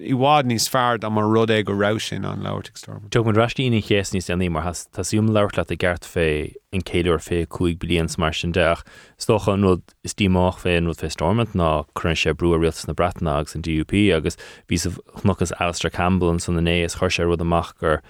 i 0.01 0.13
bhád 0.17 0.47
níos 0.49 0.67
fearr 0.71 1.03
am 1.05 1.13
mar 1.15 1.27
rud 1.29 1.51
é 1.53 1.63
go 1.63 1.73
ra 1.73 1.91
sin 1.99 2.25
an 2.25 2.41
leirtig 2.41 2.77
storm. 2.77 3.07
Tu 3.09 3.21
an 3.21 3.35
rastíí 3.35 3.81
chéas 3.81 4.13
níos 4.13 4.29
aní 4.33 4.49
mar 4.49 4.63
Tásúm 4.63 5.29
leirt 5.29 5.57
le 5.57 5.63
a 5.63 5.77
gceart 5.77 6.07
fé 6.07 6.53
in 6.71 6.81
céidir 6.81 7.19
fé 7.21 7.45
chuig 7.45 7.77
blions 7.79 8.17
mar 8.17 8.33
sin 8.33 8.51
deach. 8.51 8.83
Stocha 9.17 9.55
nó 9.55 9.81
is 10.03 10.13
tíach 10.13 10.59
fé 10.63 10.79
nó 10.81 10.95
fé 10.97 11.11
stormment 11.11 11.53
ná 11.53 11.85
crunn 11.95 12.17
sé 12.17 12.33
breú 12.33 12.57
rialtas 12.57 12.87
na 12.87 12.93
bratnagus 12.93 13.55
an 13.55 13.61
DUP 13.61 13.93
agus 14.15 14.37
ví 14.67 14.77
nachgus 15.23 15.53
Astra 15.59 15.89
Campbell 15.89 16.39
san 16.39 16.55
na 16.55 16.61
nééis 16.61 16.97
chuir 16.97 17.13
sé 17.13 17.25
rud 17.25 17.41
amach 17.41 17.77
gur 17.79 18.01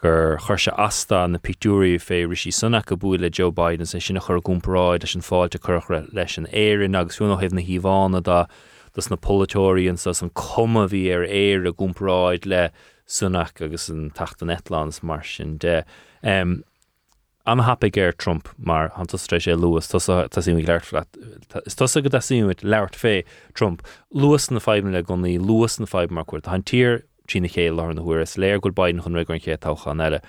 gur 0.00 0.38
chuir 0.38 0.60
se 0.60 0.70
asta 0.76 1.26
na 1.26 1.38
picúí 1.38 1.98
fé 1.98 2.24
risí 2.26 2.52
sunna 2.52 2.84
go 2.86 2.96
búile 2.96 3.30
Joe 3.30 3.50
Biden 3.50 3.86
sé 3.86 4.00
sinna 4.00 4.20
chur 4.20 4.40
gúmparáid 4.40 5.02
leis 5.02 5.14
an 5.14 5.22
fáilte 5.22 5.58
chuchre 5.58 6.06
leis 6.12 6.38
an 6.38 6.46
éan 6.52 6.98
agus 6.98 7.18
súna 7.18 7.40
heh 7.40 7.48
na 7.50 7.62
híhána 7.62 8.22
dus 8.98 9.10
na 9.10 9.16
Polytóíon 9.16 9.96
sa 9.96 10.10
an 10.24 10.30
cuma 10.34 10.88
bhí 10.90 11.06
ar 11.14 11.22
éir 11.22 11.68
a 11.68 11.72
gúmparáid 11.72 12.46
le 12.50 12.72
sunnach 13.06 13.62
agus 13.62 13.88
an 13.88 14.10
tata 14.10 14.44
Netlands 14.44 15.04
mar 15.04 15.22
sin 15.22 15.56
de. 15.56 15.84
Um, 16.24 16.64
am 17.46 17.60
happy 17.60 17.92
géir 17.92 18.16
Trump 18.18 18.48
mar 18.58 18.90
antastre 18.96 19.38
sé 19.38 19.54
luas 19.54 19.86
tasí 19.86 20.66
leirflat. 20.66 21.06
Is 21.64 21.76
tu 21.76 21.86
go 22.02 22.10
asíúid 22.18 22.64
leirt 22.64 22.96
fé 22.96 23.22
Trump. 23.54 23.86
Luas 24.12 24.50
na 24.50 24.58
feimne 24.58 24.92
le 24.92 25.04
gonaí 25.04 25.38
luas 25.38 25.78
na 25.78 25.86
feib 25.86 26.10
mar. 26.10 26.24
Han 26.46 26.64
tír 26.64 27.04
tína 27.28 27.46
lá 27.70 27.94
na 27.94 28.02
huair 28.02 28.20
is 28.20 28.34
go 28.34 28.70
bain 28.70 29.00
chun 29.00 29.14
táchan 29.14 30.02
eile. 30.02 30.20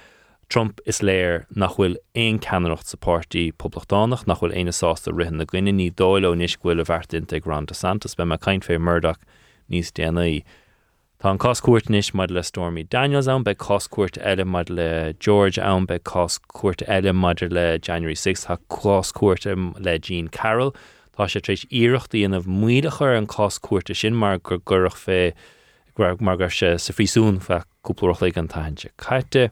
Trump 0.49 0.79
is 0.83 0.99
léir 1.05 1.43
nach 1.53 1.75
bhfuil 1.77 1.95
éon 2.17 2.39
ceannacht 2.41 2.89
sa 2.89 2.97
pátí 2.97 3.41
poblblachtánach 3.61 4.23
nach 4.25 4.39
bhfuil 4.41 4.55
aine 4.57 4.71
sásta 4.73 5.11
rihan 5.13 5.37
na 5.37 5.45
gine 5.51 5.69
ní 5.69 5.85
dóile 6.01 6.31
níos 6.39 6.55
bhfuil 6.57 6.81
a 6.81 6.85
bhhartinte 6.89 7.37
Grand 7.45 7.69
Santas 7.77 8.17
be 8.17 8.25
me 8.25 8.37
caiin 8.45 8.65
fé 8.65 8.79
murdach 8.81 9.19
níos 9.69 9.91
déanaí. 9.99 10.39
Tá 11.21 11.29
an 11.29 11.37
coscuirtnis 11.37 12.09
mud 12.15 12.33
le 12.33 12.41
Stormy 12.41 12.83
Daniels 12.95 13.29
an 13.29 13.45
be 13.45 13.53
coscuirt 13.53 14.17
eile 14.31 14.47
mud 14.55 14.71
le 14.71 15.13
George 15.19 15.59
an 15.59 15.85
be 15.85 15.99
coscuirt 15.99 16.81
eile 16.97 17.13
mudidir 17.13 17.53
le 17.53 17.77
January 17.77 18.15
6 18.15 18.49
ha 18.49 18.57
coscuirtem 18.69 19.69
le 19.77 19.99
Jean 19.99 20.33
Carroll, 20.39 20.73
Tá 21.13 21.29
sé 21.29 21.45
trééis 21.45 21.67
íireachtaí 21.69 22.25
anmh 22.25 22.49
muidechar 22.49 23.13
an 23.19 23.29
coscuirte 23.29 23.93
sin 23.93 24.17
mar 24.17 24.39
gur 24.39 24.57
gurach 24.65 24.97
fé 24.97 25.33
mar 26.19 26.49
se 26.49 26.77
sa 26.79 26.93
frísún 26.93 27.37
feúplaach 27.37 28.21
le 28.25 28.33
an 28.35 28.47
tainte 28.47 28.89
caiite. 28.97 29.51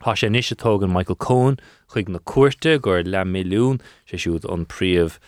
Tá 0.00 0.14
sé 0.16 0.30
níos 0.32 0.48
tógan 0.56 0.92
Michael 0.92 1.16
Cohen 1.16 1.58
chuig 1.92 2.08
na 2.08 2.18
cuairte 2.18 2.80
gur 2.80 3.02
le 3.04 3.24
milliún 3.24 3.80
sé 4.08 4.16
siúd 4.16 4.48
an 4.48 4.64
príomh 4.64 5.18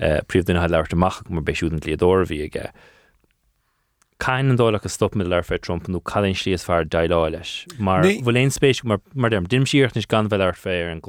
uh, 0.00 0.20
príomh 0.24 0.48
duine 0.48 0.64
leirta 0.72 0.96
amach 0.96 1.20
mar 1.28 1.44
beisiúdan 1.44 1.84
líadóhí 1.84 2.40
aige. 2.46 2.70
Cain 4.18 4.48
an 4.48 4.56
dóla 4.56 4.80
a 4.82 4.88
stop 4.88 5.14
mid 5.14 5.28
leir 5.28 5.44
fé 5.44 5.58
Trumpú 5.58 6.00
cadinn 6.00 6.34
slíos 6.34 6.64
fear 6.64 6.84
dailá 6.84 7.30
leis. 7.30 7.66
Mar 7.78 8.02
bhfuil 8.02 8.38
léon 8.38 8.54
spéis 8.54 8.82
mar 8.84 9.00
mar 9.14 9.30
dem 9.30 9.44
dim 9.44 9.64
siíocht 9.68 9.96
is 9.96 10.06
gan 10.06 10.28
bhil 10.32 10.40
ar 10.40 10.56
féir 10.56 10.90
an 10.90 11.02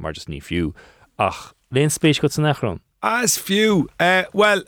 mar 0.00 0.12
just 0.12 0.28
ní 0.28 0.40
fiú 0.40 0.72
ach 1.18 1.52
léon 1.70 1.92
spéis 1.92 2.20
go 2.20 2.28
san 2.28 2.44
nachrán. 2.44 2.80
As 3.02 3.36
fiú 3.36 3.86
uh, 4.00 4.24
well 4.32 4.64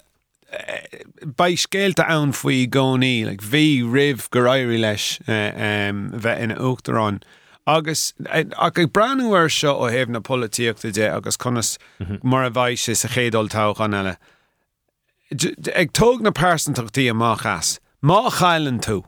Bei 1.38 1.54
scéalta 1.57 2.04
ann 2.12 2.35
faoi 2.37 2.66
gcóí 2.69 3.25
le 3.25 3.37
bhí 3.40 3.81
rih 3.81 4.21
go 4.28 4.42
éirí 4.52 4.81
leis 4.83 5.16
bheith 5.25 6.42
ina 6.45 6.59
uachtarrán. 6.61 7.23
Agus 7.66 8.12
eh, 8.31 8.45
ag 8.59 8.75
breúir 8.92 9.50
seo 9.50 9.75
ó 9.78 9.90
héh 9.90 10.09
na 10.09 10.21
políochtta 10.21 10.92
dé 10.92 11.09
agus 11.14 11.37
conas 11.37 11.78
mhm. 12.00 12.23
mar 12.23 12.45
a 12.45 12.50
bhaid 12.50 12.88
is 12.88 13.04
a 13.04 13.09
chédal 13.09 13.49
tách 13.49 13.81
an 13.81 13.92
eile. 13.92 14.16
Ag 15.75 15.92
tóg 15.92 16.21
na 16.21 16.31
persanachtaí 16.31 17.11
amach 17.11 17.47
as, 17.47 17.78
má 18.02 18.31
chailen 18.31 18.81
tú. 18.81 19.04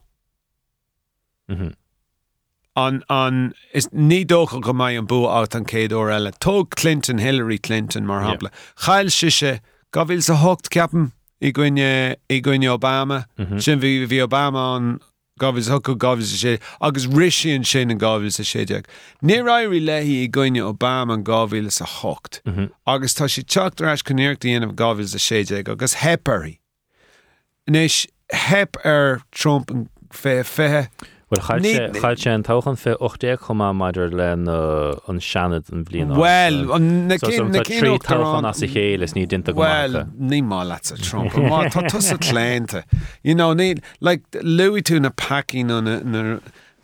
Mhm. 1.50 1.74
An 2.76 3.02
an 3.08 3.54
is 3.72 3.88
ní 3.88 4.24
dócha 4.24 4.60
go 4.60 4.72
maiid 4.72 4.98
an 4.98 5.06
bu 5.06 5.26
át 5.26 5.54
an 5.54 5.64
céadú 5.64 6.06
eile. 6.06 6.32
Tóg 6.38 6.70
Clinton 6.70 7.18
Hillary 7.18 7.58
Clinton 7.58 8.06
mar 8.06 8.22
hapla. 8.22 8.50
Chail 8.86 9.10
siise 9.10 9.60
go 9.90 10.04
bhfuil 10.04 10.22
sa 10.22 10.34
hocht 10.34 10.70
ceapan 10.70 11.12
i 11.40 11.52
gcuine 11.52 12.16
i 12.30 12.40
gcuine 12.40 12.70
Obama 12.70 13.24
mhm. 13.38 13.60
sin 13.60 13.80
bhí 13.80 14.06
bhí 14.06 14.22
Obama 14.22 14.76
an 14.76 15.00
gohís 15.40 15.66
thu 15.68 15.96
gohis 15.96 16.32
sé 16.38 16.60
agus 16.80 17.06
riisiíonn 17.06 17.66
sin 17.66 17.90
an 17.90 17.98
gáhil 17.98 18.26
a 18.26 18.44
séideag. 18.44 18.86
Ní 19.22 19.42
éirí 19.42 19.80
lehí 19.82 20.22
i 20.24 20.28
gcuine 20.28 20.62
Obama 20.62 21.14
an 21.14 21.24
gáhíle 21.24 21.74
a 21.80 21.86
hocht. 21.86 22.40
Mm-hmm. 22.44 22.70
agus 22.86 23.14
tá 23.14 23.28
si 23.28 23.42
teachtar 23.42 23.90
eis 23.90 24.02
chunéirtaíanamh 24.02 24.74
gáhil 24.74 25.14
a 25.14 25.18
séideag 25.18 25.68
agus 25.68 25.94
heparí. 25.94 26.58
Nnís 27.68 28.06
hep 28.30 28.76
ar 28.84 29.22
Trump 29.32 29.70
an 29.70 29.88
fé 30.10 30.44
fethe. 30.44 30.88
Chail 31.32 32.16
sé 32.16 32.30
an 32.30 32.42
táchan 32.42 32.76
fé 32.76 32.96
8 33.00 33.38
chumá 33.40 33.72
maidir 33.74 34.12
le 34.12 34.32
an 34.32 35.20
seanad 35.20 35.72
an 35.72 35.84
bblion. 35.84 36.16
Well 36.16 36.66
tríchan 36.78 38.48
as 38.48 38.60
chéile 38.60 39.06
ní 39.14 39.26
dinta 39.26 39.54
Well 39.54 40.04
ní 40.18 40.42
má 40.42 40.64
le 40.64 40.74
a 40.74 40.96
Trump 40.98 41.32
tá 41.32 41.88
tu 41.88 41.98
a 41.98 42.18
lénta. 42.32 42.84
I 43.24 43.34
ní 43.34 43.80
le 44.00 44.18
luí 44.42 44.82
tú 44.82 45.00
na 45.00 45.10
packing 45.10 45.70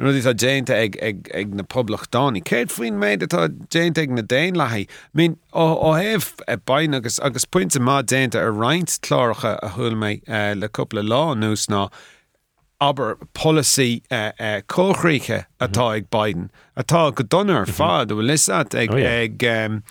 rudí 0.01 0.25
a 0.27 0.33
dénta 0.33 0.75
ag 0.81 0.97
ag 1.35 1.55
na 1.55 1.63
poblach 1.63 2.09
dáí. 2.11 2.41
Céad 2.43 2.73
faoin 2.73 2.97
méid 2.97 3.23
atá 3.23 3.49
déint 3.49 3.99
ag 3.99 4.11
na 4.11 4.23
déin 4.23 4.57
lethí. 4.57 4.89
Mín 5.15 5.37
ó 5.53 5.93
héh 5.93 6.25
bain 6.65 6.95
agus 6.95 7.21
agus 7.21 7.45
puinte 7.45 7.79
má 7.79 8.03
dénta 8.03 8.41
ar 8.41 8.53
reinint 8.53 8.99
chláiricha 9.05 9.59
a 9.63 9.69
thuil 9.77 9.97
méid 10.01 10.25
le 10.57 10.69
coppla 10.69 11.03
lá 11.05 11.37
nús 11.37 11.69
ná. 11.69 11.91
Aber 12.81 13.17
policy 13.35 14.03
uh, 14.11 14.33
uh, 14.39 14.61
cóchríe 14.69 15.45
atá 15.61 15.97
ag 15.97 16.11
Biden. 16.11 16.51
Atá 16.77 17.15
go 17.15 17.25
donnar 17.25 17.67
fád 17.67 18.09
bhfuil 18.15 18.31
lisat 18.33 18.75
ag 18.75 18.95
ag 18.97 19.45
um, 19.45 19.83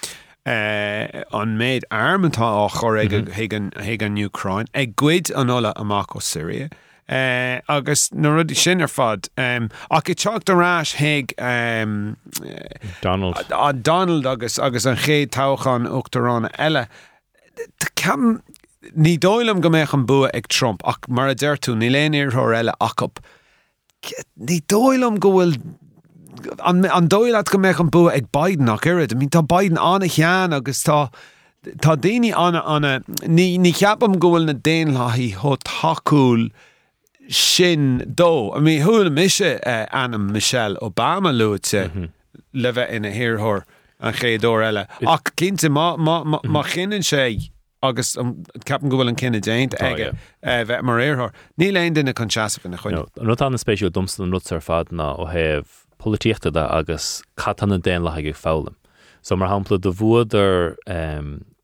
uh, 0.45 1.23
an 1.39 1.57
méid 1.61 1.85
armantá 1.91 2.49
á 2.65 2.69
chor 2.71 2.97
ag 2.97 3.13
an 3.13 4.17
Ucrain, 4.17 4.67
ag 4.73 4.95
gcuid 4.95 5.31
anóla 5.35 5.73
amach 5.75 6.15
ó 6.15 6.21
Syria. 6.21 6.69
Uh, 7.09 7.59
agus 7.67 8.11
na 8.13 8.29
rudí 8.29 8.55
sin 8.55 8.81
ar 8.81 8.87
fad 8.87 9.29
um, 9.35 9.69
ach 9.89 10.09
i 10.09 10.13
teach 10.13 10.51
arás 10.53 10.95
héig 10.99 11.33
um, 11.41 12.17
Donald. 13.01 13.37
a 13.49 13.73
Donald 13.73 14.27
agus 14.27 14.59
agus 14.59 14.85
an 14.85 14.95
ché 14.95 15.25
táchan 15.25 15.89
Uachtarránna 15.89 16.51
eile. 16.57 16.87
Cam 17.95 18.41
ní 18.95 19.17
dóilem 19.19 19.61
go 19.61 19.69
méich 19.69 19.93
an 19.93 20.05
bua 20.05 20.29
ag 20.33 20.47
Trump 20.47 20.81
ach 20.87 21.07
mar 21.09 21.27
a 21.29 21.35
deirú 21.35 21.75
ní 21.75 21.89
léonir 21.91 22.31
th 22.31 22.55
eile 22.55 22.73
acap. 22.79 23.19
Ní 24.39 24.61
dóilem 24.67 25.19
gohfuil 25.19 25.57
an 26.63 27.09
dóilead 27.11 27.51
go 27.51 27.59
méich 27.59 27.79
an 27.79 27.91
bua 27.91 28.13
ag 28.15 28.31
Biden 28.31 28.65
nach 28.65 28.87
irid, 28.87 29.15
mín 29.19 29.29
tá 29.29 29.43
Biden 29.43 29.77
anna 29.77 30.07
chean 30.07 30.53
agus 30.53 30.83
tá 30.83 31.09
Tá 31.83 31.97
daine 31.99 32.31
anna 32.31 32.63
anna 32.63 32.99
ní 33.27 33.59
ní 33.59 33.73
cheapam 33.75 34.15
gohfuil 34.15 34.45
na 34.45 34.53
déon 34.53 34.95
lethí 34.95 35.33
thu 35.35 35.57
taúil 35.59 36.49
sin 37.27 37.99
dó. 38.15 38.55
a 38.55 38.59
mí 38.59 38.79
thuúla 38.79 39.11
miise 39.11 39.59
eh, 39.65 39.85
anam 39.91 40.31
Michelle 40.31 40.77
Obama 40.81 41.35
luúte 41.35 41.91
mhm. 41.91 42.09
le 42.53 42.71
bheith 42.71 42.95
ina 42.95 43.11
hirthir 43.11 43.65
an 43.99 44.13
chéadú 44.13 44.55
eile. 44.63 44.87
Ach 45.05 45.35
cinnte 45.35 45.67
má 45.67 45.97
mhm. 45.99 46.63
chinan 46.63 47.03
sé 47.03 47.51
agus 47.81 48.17
um, 48.17 48.33
ceapan 48.65 48.91
gohfuil 48.91 49.11
an 49.11 49.17
cinenne 49.19 49.39
eh, 49.39 49.45
déint 49.45 49.75
aige 49.79 50.09
oh, 50.09 50.15
bheith 50.43 50.73
eh, 50.77 50.81
mar 50.83 50.99
réirth. 50.99 51.35
Ní 51.59 51.71
leon 51.71 51.95
duine 51.95 52.13
chun 52.15 52.31
seaasa 52.33 52.69
na 52.69 52.77
chuine. 52.77 53.05
nó 53.15 53.35
an 53.45 53.59
spéisiú 53.61 53.89
dumstan 53.89 54.27
an 54.27 54.33
nutar 54.35 54.61
fad 54.63 54.91
ná 54.91 55.13
ó 55.15 55.29
héh 55.31 55.63
políochtta 55.99 56.51
agus 56.67 57.21
catanna 57.37 57.79
déan 57.79 58.03
lethe 58.03 58.19
ag 58.19 58.35
fálam. 58.35 58.75
So 59.21 59.35
mar 59.35 59.49
hapla 59.49 59.79
do 59.79 59.93
bhuaidir 59.93 60.75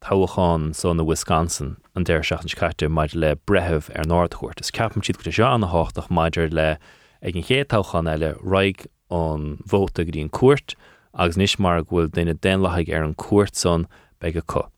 táhaáin 0.06 0.76
son 0.76 0.98
na 0.98 1.04
Wisconsin 1.04 1.78
an 1.96 2.06
déir 2.06 2.24
seachtain 2.24 2.56
caiite 2.56 2.90
maid 2.90 3.16
le 3.16 3.36
bretheh 3.36 3.92
ar 3.96 4.08
náirthuiirt. 4.08 4.62
Is 4.62 4.72
ceapan 4.72 5.04
siad 5.04 5.22
go 5.24 5.32
se 5.32 5.44
an 5.44 5.68
háach 5.68 6.08
maididir 6.08 6.54
le 6.54 6.78
ag 7.22 7.36
an 7.36 7.44
chétáchan 7.44 8.12
eile 8.12 8.36
raig 8.40 8.88
an 9.12 9.58
bhóta 9.68 10.06
go 10.06 10.12
dtíon 10.12 10.32
cuat 10.32 10.76
agus 11.14 11.36
níos 11.36 11.60
mar 11.60 11.84
bhfuil 11.84 12.08
duine 12.08 12.40
déanlathaigh 12.40 12.96
ar 12.96 13.04
an 13.04 13.16
cuat 13.16 13.56
son 13.56 13.88
be 14.20 14.32
go. 14.32 14.70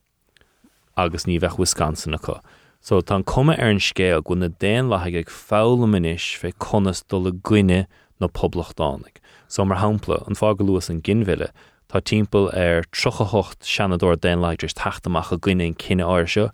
Agus 0.97 1.25
ní 1.25 1.39
Wisconsin 1.57 2.13
acu. 2.13 2.39
So 2.81 3.01
tá 3.01 3.23
cuma 3.23 3.53
ar 3.53 3.69
an 3.69 3.79
scéal 3.79 4.23
go 4.23 4.33
na 4.33 4.47
déan 4.47 4.89
lethaigh 4.89 5.19
ag 5.19 5.27
fálamais 5.27 6.37
fé 6.39 6.51
conas 6.59 7.03
do 7.07 7.17
le 7.17 7.31
gcuine 7.31 7.85
nó 8.19 8.27
poblachtánig. 8.27 9.17
So 9.47 9.63
mar 9.63 9.77
hapla 9.77 10.27
an 10.27 10.35
fága 10.35 10.61
luas 10.61 10.89
an 10.89 11.01
ginmhile, 11.01 11.51
Tá 11.87 12.01
timppel 12.01 12.49
ar 12.51 12.83
trochahocht 12.91 13.63
seanador 13.63 14.19
den 14.19 14.41
leidir 14.43 14.73
taachtamach 14.75 15.31
a 15.31 15.37
gine 15.37 15.73
cinenne 15.73 16.03
áir 16.03 16.27
seo 16.27 16.49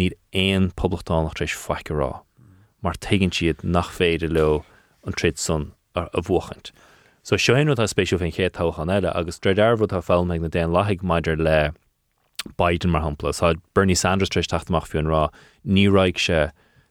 níd 0.00 0.14
éon 0.32 0.70
poblblachtánach 0.72 1.42
éis 1.44 1.52
feice 1.52 1.92
rá. 1.92 2.22
Mar 2.80 2.96
tegann 2.96 3.34
siad 3.36 3.60
nach 3.62 3.90
féidir 3.92 4.32
le 4.32 4.46
an 5.04 5.12
tréad 5.12 5.36
sun 5.36 5.72
ar 5.94 6.08
a 6.14 6.22
bhchant. 6.24 6.72
So 7.22 7.36
seoinú 7.36 7.76
tá 7.76 7.84
spéisiú 7.84 8.16
fén 8.16 8.32
chétáchan 8.32 8.88
eile 8.88 9.12
agus 9.12 9.36
dreidirhd 9.44 9.92
tá 9.92 10.00
fáil 10.00 10.24
meid 10.24 10.40
na 10.40 10.48
déan 10.48 10.72
lethaigh 10.72 11.04
maididir 11.04 11.44
le 11.44 11.58
Biden 12.56 12.90
mar 12.90 13.02
hapla, 13.02 13.32
Tá 13.32 13.54
Bernie 13.74 13.94
Sanders 13.94 14.30
treéis 14.30 14.48
taachtamach 14.48 14.88
fiún 14.88 15.06
rá 15.06 15.28
níráig 15.66 16.18
se 16.18 16.50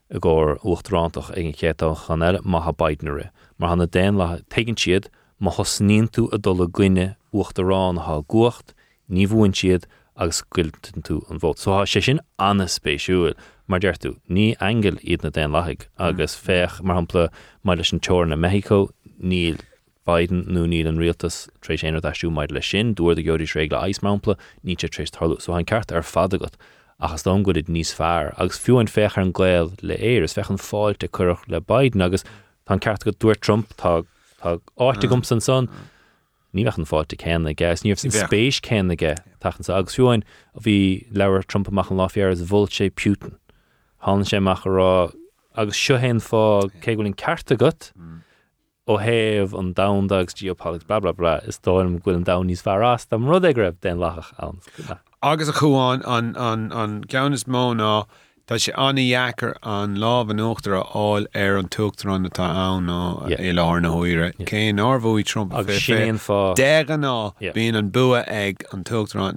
a 0.10 0.20
ggóir 0.20 0.58
uchtránach 0.64 1.32
ag 1.32 1.46
an 1.46 1.54
chétáchan 1.54 2.24
eile 2.24 2.42
má 2.44 2.62
ha 2.64 2.72
Bidenre, 2.72 3.32
mar 3.58 3.70
hanna 3.70 3.88
déan 3.88 4.18
le 4.18 4.44
tegann 4.50 4.78
siad 4.78 5.10
má 5.42 5.52
hosníon 5.52 6.08
tú 6.10 6.30
a 6.34 6.38
dul 6.38 6.68
gcuine 6.68 7.16
uachta 7.34 7.64
rán 7.64 8.00
há 8.06 8.24
guacht, 8.28 8.74
ní 9.10 9.28
bhhain 9.28 9.54
siad 9.54 9.88
agus 10.16 10.42
cuiltan 10.50 11.04
tú 11.04 11.22
an 11.30 11.40
bhót. 11.40 11.60
So 11.60 11.72
sé 11.86 12.02
sin 12.04 12.20
anna 12.40 12.66
spéisiúil. 12.66 13.36
Mar 13.68 13.80
deirú 13.84 14.16
ní 14.30 14.56
engel 14.64 14.98
iad 15.04 15.24
na 15.24 15.30
déan 15.30 15.52
lethaigh 15.52 15.86
mm. 15.86 16.08
agus 16.08 16.36
féch 16.40 16.82
mar 16.82 17.02
hapla 17.02 17.28
mar 17.64 17.78
leis 17.78 17.92
an 17.94 18.00
teir 18.00 18.28
na 18.28 18.36
Mexico 18.36 18.90
níl 19.20 19.60
Biden 20.08 20.46
nó 20.48 20.64
níl 20.64 20.88
an 20.88 21.00
rialtas 21.02 21.46
trééis 21.62 21.84
éar 21.84 22.00
deisiú 22.02 22.32
maid 22.32 22.52
le 22.56 22.62
sin 22.64 22.96
dúir 22.96 23.18
de 23.20 23.24
georí 23.28 23.48
régle 23.52 23.82
eismámpla 23.84 24.38
ní 24.64 24.78
sé 24.80 24.88
trééis 24.88 25.12
tarú, 25.12 25.40
so 25.42 25.54
an 25.54 25.66
ceart 25.68 25.92
ar 25.92 26.06
fadagat 26.08 26.56
achas 27.00 27.24
dá 27.24 27.36
go 27.44 27.52
níos 27.52 27.94
fearr, 27.94 28.34
agus 28.38 28.58
fiúin 28.58 28.90
fechar 28.90 29.22
an 29.22 29.34
gléil 29.34 29.76
le 29.84 29.98
éir 29.98 30.24
is 30.24 30.34
fechan 30.34 30.58
fáilte 30.58 31.10
chuch 31.10 31.44
le 31.48 31.62
Biden 31.62 32.02
agus 32.02 32.24
tá 32.66 32.80
ceart 32.80 33.04
go 33.04 33.12
dúir 33.12 33.40
Trump 33.40 33.76
tá 33.78 34.06
áte 34.42 35.08
gom 35.10 35.24
san 35.24 35.42
son. 35.42 35.70
Ní 36.54 36.66
an 36.66 36.86
fáilte 36.86 37.18
cena 37.18 37.54
gas 37.54 37.84
níomh 37.84 38.00
san 38.00 38.12
spéis 38.12 38.62
cena 38.62 38.96
ge 38.96 39.16
tachan 39.42 39.64
sa. 39.64 39.78
Agus 39.78 39.96
fiúin 39.96 40.24
a 40.56 40.60
bhí 40.60 41.06
leabhar 41.12 41.46
Trump 41.46 41.68
amach 41.68 41.92
an 41.92 41.98
láfiar 41.98 42.32
is 42.32 42.42
bhil 42.42 42.68
sé 42.68 42.90
Putin. 42.90 43.38
Há 44.02 44.16
sé 44.24 44.42
mach 44.42 44.64
rá 44.64 45.12
agus 45.56 45.78
seohéin 45.78 46.22
fá 46.22 46.66
cé 46.82 46.96
bhfuil 46.96 47.14
cearta 47.16 47.58
gut 47.58 47.92
ó 48.88 49.00
héamh 49.04 49.58
an 49.60 49.74
dadagus 49.74 50.38
geopolitics 50.40 50.88
bla 50.88 51.00
bla 51.00 51.14
bla 51.14 51.36
is 51.48 51.60
dóm 51.60 52.00
ghfuil 52.00 52.22
an 52.22 52.24
da 52.24 52.38
níos 52.44 52.64
farrás 52.68 53.08
am 53.12 53.28
rud 53.28 53.44
raibh 53.44 53.82
den 53.82 53.98
lachach 53.98 54.32
an. 54.40 54.62
Agus 55.22 55.50
a 55.50 55.54
chuáin 55.54 56.02
an 56.06 56.36
an 56.38 57.04
ceannas 57.12 57.46
mó 57.46 57.74
ná 57.76 58.06
Tá 58.48 58.56
sé 58.56 58.72
annaheachar 58.80 59.58
an 59.62 59.98
láh 60.02 60.30
an 60.32 60.40
uachtar 60.40 60.78
áil 60.96 61.26
ar 61.36 61.58
an 61.62 61.68
tuachtar 61.68 62.14
an 62.14 62.28
atá 62.30 62.46
ann 62.60 62.86
ná 62.88 63.00
é 63.28 63.52
lá 63.54 63.66
na 63.82 63.90
huiire. 63.92 64.30
Cé 64.52 64.62
ábhí 64.72 65.26
Trump 65.26 65.54
agus 65.54 65.84
sin 65.84 66.16
fá 66.16 66.56
de 66.56 66.70
an 66.94 67.02
ná 67.02 67.34
bíon 67.58 67.76
an 67.76 67.90
bua 67.90 68.24
ag 68.26 68.64
an 68.72 68.86
tuachtar 68.86 69.36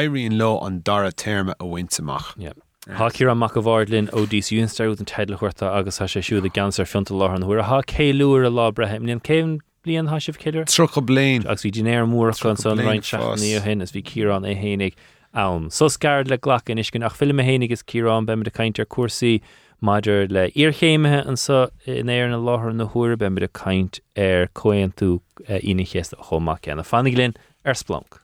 éiríonn 0.00 0.36
lo 0.36 0.58
an 0.58 0.80
dara 0.80 1.12
terme 1.12 1.54
a 1.58 1.64
bhaintach. 1.64 2.36
Thcíar 2.84 3.30
an 3.32 3.38
mac 3.38 3.54
bhharlinn 3.56 4.10
ó 4.12 4.26
díúnsteir 4.28 4.90
an 4.92 5.08
teile 5.08 5.38
chuirta 5.40 5.70
agus 5.72 5.98
sé 5.98 6.20
siú 6.20 6.44
a 6.44 6.48
gansar 6.50 6.84
fiúnta 6.84 7.16
lá 7.16 7.34
an 7.34 7.42
thuair 7.42 7.62
a 7.64 7.82
céúir 7.82 8.44
a 8.44 8.50
lá 8.50 8.70
breheim 8.70 9.06
líon 9.08 9.22
céim 9.24 9.58
blion 9.82 10.08
ha 10.10 10.18
sih 10.18 10.32
céidir? 10.32 10.66
Trocha 10.66 11.00
bliin 11.00 11.46
agus 11.46 11.64
bhí 11.64 11.72
dinéir 11.72 12.04
mór 12.04 12.34
chu 12.36 12.54
san 12.54 12.76
reinintseí 12.76 13.62
hin 13.62 13.80
is 13.80 13.92
bhí 13.92 14.02
cíán 14.02 14.44
é 14.44 14.52
hénig 14.52 14.92
ann. 15.32 15.70
So 15.70 15.88
scair 15.88 16.24
le 16.24 16.36
ghlachan 16.36 16.78
is 16.78 16.90
gon 16.90 17.02
ach 17.02 17.16
film 17.16 17.38
hénig 17.38 17.72
is 17.72 17.82
cíán 17.82 18.26
be 18.26 18.32
a 18.34 18.50
caiintear 18.50 18.84
cuasaí 18.84 19.40
maidir 19.82 20.30
le 20.30 20.50
orchéimethe 20.50 21.26
an 21.26 21.36
sa 21.36 21.68
eh, 21.86 22.02
inéir 22.02 22.28
na 22.28 22.36
láthir 22.36 22.74
na 22.74 22.84
thuair 22.84 23.16
be 23.16 23.44
a 23.44 23.48
caiint 23.48 24.00
ar 24.14 24.48
coan 24.52 24.92
tú 24.92 25.22
eh, 25.48 25.60
inachéasta 25.60 26.20
a 26.20 26.24
chomach 26.24 26.68
an 26.68 26.76
na 26.76 26.82
fanniglinn 26.82 27.34
ar 27.64 27.72
Splanc. 27.72 28.20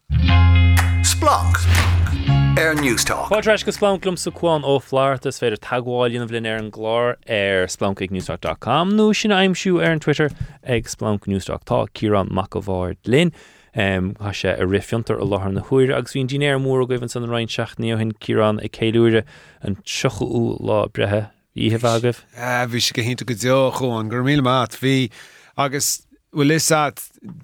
Splanc. 1.02 2.49
Air 2.58 2.74
Newstalk. 2.74 3.28
Fáreis 3.28 3.64
go 3.64 3.70
splánlumm 3.70 4.18
sa 4.18 4.30
chuáin 4.30 4.64
ó 4.66 4.80
fláirtas 4.82 5.38
féidir 5.38 5.60
tagháilíonna 5.62 6.26
bblin 6.26 6.48
ar 6.50 6.58
an 6.58 6.70
glár 6.74 7.14
ar 7.30 7.68
splancaignewstalk.com 7.70 8.90
nó 8.98 9.06
sin 9.14 9.30
aimimsú 9.30 9.78
ar 9.78 9.94
an 9.94 10.00
Twitter 10.00 10.30
ag 10.64 10.90
Splanc 10.90 11.28
newstalktá 11.30 11.86
Kiran 11.94 12.30
mac 12.30 12.50
bhhar 12.50 12.96
lin. 13.06 13.32
Um, 13.74 14.14
Tá 14.18 14.34
sé 14.34 14.56
a 14.58 14.66
rifiúntar 14.66 15.20
a 15.22 15.24
láthar 15.24 15.52
na 15.54 15.62
chuir 15.62 15.94
agus 15.94 16.12
hín 16.18 16.26
dinéir 16.26 16.58
mór 16.58 16.86
goibhann 16.90 17.10
san 17.10 17.28
rainin 17.30 17.48
seach 17.48 17.76
nío 17.78 17.98
hin 17.98 18.12
Kiran 18.12 18.58
ag 18.64 18.72
céúire 18.72 19.24
an 19.62 19.76
tuchaú 19.76 20.58
lá 20.60 20.88
brethe 20.90 21.30
ihe 21.54 21.78
agah? 21.78 22.18
Bhí 22.66 22.82
sé 22.82 22.92
go 22.92 23.02
hinnta 23.02 23.24
go 23.24 23.34
deo 23.34 23.70
chuáin 23.70 24.10
gur 24.10 24.24
mí 24.26 24.40
mat 24.42 24.74
hí 24.82 25.10
agus 25.56 26.02
bhfuil 26.34 26.52
is 26.52 26.68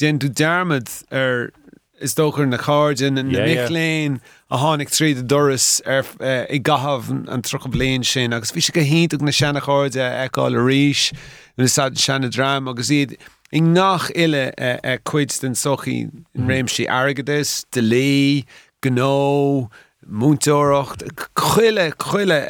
den 0.02 0.18
tú 0.18 0.28
dearmad 0.28 0.90
ar 1.12 1.52
is 2.00 2.14
dóchar 2.14 2.46
na 2.48 2.58
cáin 2.58 3.18
an 3.18 3.30
miléin 3.30 4.20
a 4.50 4.56
tháinig 4.58 4.90
tríd 4.90 5.18
a 5.18 5.22
doras 5.22 5.80
ar 5.86 6.04
i 6.50 6.58
gahabh 6.58 7.08
an 7.28 7.42
tro 7.42 7.58
bléon 7.58 8.04
sin, 8.04 8.32
agus 8.32 8.52
bhí 8.52 8.62
se 8.62 8.72
go 8.72 8.80
héach 8.80 9.20
na 9.22 9.32
sena 9.32 9.60
cháide 9.60 9.96
eh, 9.96 10.28
agáil 10.28 10.56
a 10.56 10.60
ríis 10.60 11.12
nu 11.56 11.66
sena 11.66 12.28
drám 12.28 12.68
agus 12.68 12.90
iad 12.90 13.16
i 13.52 13.60
nach 13.60 14.10
ile 14.14 14.52
eh, 14.58 14.78
eh, 14.84 14.98
chuid 15.04 15.32
den 15.40 15.54
sochií 15.54 16.10
in 16.34 16.44
mm. 16.44 16.48
réimsí 16.48 16.86
agades, 16.86 17.64
de 17.72 17.80
lé, 17.80 18.44
gó, 18.82 19.70
múntóirecht 20.06 21.02
chuile 21.34 21.92
chuile 21.96 22.40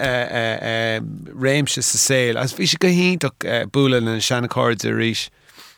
réimse 1.38 1.82
sa 1.82 1.98
saoil, 1.98 2.38
as 2.38 2.54
bhí 2.54 2.66
se 2.66 2.76
go 2.76 2.88
héach 2.88 3.70
búla 3.70 4.02
an 4.02 4.20
sena 4.20 4.48
a 4.50 4.92
ríis. 4.92 5.30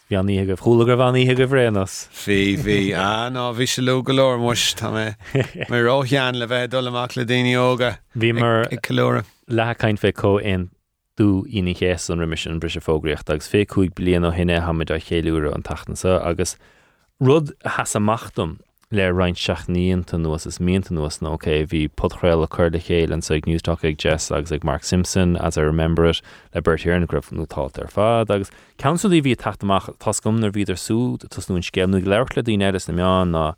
Bhí 0.08 0.16
an 0.16 0.30
íhe 0.32 0.46
goh 0.48 0.56
thula 0.56 0.86
go 0.88 0.96
bhí 0.96 1.36
go 1.36 1.46
bhrénas. 1.46 2.08
Bhí 2.24 2.56
hí 2.56 2.94
an 2.96 3.36
á 3.36 3.52
bhí 3.52 3.68
se 3.68 3.82
lu 3.82 4.02
golóir 4.02 4.38
muis 4.40 4.74
tá 4.74 4.88
mé 4.88 5.16
róchean 5.68 6.38
le 6.38 6.46
bheith 6.48 6.70
dul 6.70 6.88
amach 6.88 7.16
le 7.16 7.24
daine 7.24 7.52
óga. 7.60 7.98
Bhí 8.16 8.32
mar 8.32 8.64
calóra. 8.80 9.24
Le 9.48 9.74
caiin 9.74 10.00
fé 10.00 10.12
có 10.12 10.38
in 10.40 10.70
dú 11.18 11.44
ina 11.52 11.74
chéas 11.74 12.08
an 12.08 12.20
remission 12.20 12.58
brise 12.58 12.80
fógraíocht 12.80 13.28
agus 13.28 13.50
fé 13.52 13.66
chuig 13.66 13.92
blian 13.94 14.24
ó 14.24 14.32
hinine 14.32 14.62
haid 14.64 14.90
a 14.90 14.98
chéúra 14.98 15.52
an 15.54 15.62
tatansa 15.62 16.24
agus 16.24 16.56
rud 17.20 17.52
has 17.76 17.92
amachtum 17.92 18.60
le 18.90 19.12
reinin 19.12 19.36
seach 19.36 19.66
níonanta 19.68 20.18
nuas 20.18 20.46
is 20.46 20.58
mínta 20.58 20.90
nuas 20.90 21.18
nó 21.20 21.36
ché 21.38 21.66
bhí 21.68 21.88
potréil 21.90 22.42
a 22.42 22.46
chuir 22.48 22.72
de 22.72 22.78
chéil 22.78 23.12
an 23.12 23.20
ag 23.20 23.44
newstalk 23.44 23.84
ag 23.84 23.98
Jess 23.98 24.30
agus 24.30 24.50
ag 24.50 24.64
Mark 24.64 24.82
Simpson 24.82 25.36
as 25.36 25.58
I 25.58 25.60
remember 25.60 26.06
it 26.06 26.22
le 26.54 26.62
bertíar 26.62 26.96
an 26.96 27.06
gribh 27.06 27.28
nótá 27.28 27.68
ar 27.78 27.92
fád 27.92 28.30
agus 28.30 28.50
Councilí 28.78 29.20
bhí 29.20 29.36
taachtamach 29.36 29.92
tascom 29.98 30.40
nar 30.40 30.52
bhíidir 30.52 30.80
súd 30.80 31.28
tus 31.28 31.48
nún 31.48 31.60
scéimnú 31.60 32.00
leir 32.00 32.24
le 32.34 32.42
dtíinedas 32.42 32.88
na 32.88 32.94
meán 32.94 33.32
ná 33.36 33.54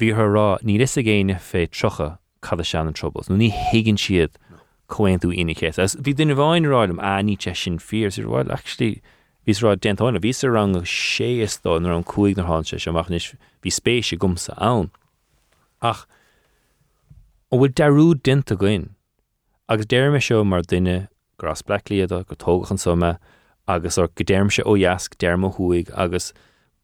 bhí 0.00 0.08
rá 0.16 0.58
ní 0.62 0.80
is 0.80 0.96
a 0.96 1.02
géine 1.02 1.36
fé 1.36 1.68
trocha 1.68 2.18
cad 2.40 2.64
sean 2.64 2.86
an 2.86 2.94
troubles, 2.94 3.28
nó 3.28 3.36
ní 3.36 3.52
higann 3.52 4.00
siad 4.00 4.40
cointú 4.88 5.36
inché. 5.36 5.68
bhí 6.00 6.14
duine 6.14 6.34
bháin 6.34 6.64
ráilm 6.64 6.98
a 6.98 7.20
ní 7.20 7.36
te 7.36 7.52
sin 7.52 7.78
fír 7.78 8.08
sé 8.08 8.24
bhil 8.24 8.50
actually 8.50 9.02
Bhís 9.46 9.62
rá 9.64 9.74
dentáinna 9.76 10.20
ví 10.20 10.32
rang 10.52 10.74
sé 10.84 11.40
istá 11.40 11.80
nar 11.80 11.92
an 11.96 12.04
cuaig 12.04 12.36
na 12.36 12.44
háse 12.44 12.76
semach 12.76 13.10
is 13.10 13.34
hí 13.62 13.70
spéise 13.70 14.18
gomsa 14.18 14.54
ann. 14.56 14.90
Ach 15.80 16.06
ó 17.50 17.58
bhfuil 17.58 17.74
deú 17.74 18.14
dinta 18.14 18.54
goin, 18.54 18.90
agus 19.68 19.86
déir 19.86 20.12
me 20.12 20.20
seo 20.20 20.44
mar 20.44 20.62
duine 20.62 21.08
gras 21.38 21.62
blacklíada 21.62 22.24
go 22.26 22.36
tógachan 22.36 22.78
sama 22.78 23.18
agus 23.66 23.98
ar 23.98 24.08
go 24.08 24.24
déirm 24.24 24.52
se 24.52 24.62
ó 24.62 24.76
jaasc 24.76 25.16
derrma 25.16 25.50
thuig 25.56 25.90
agus 25.96 26.32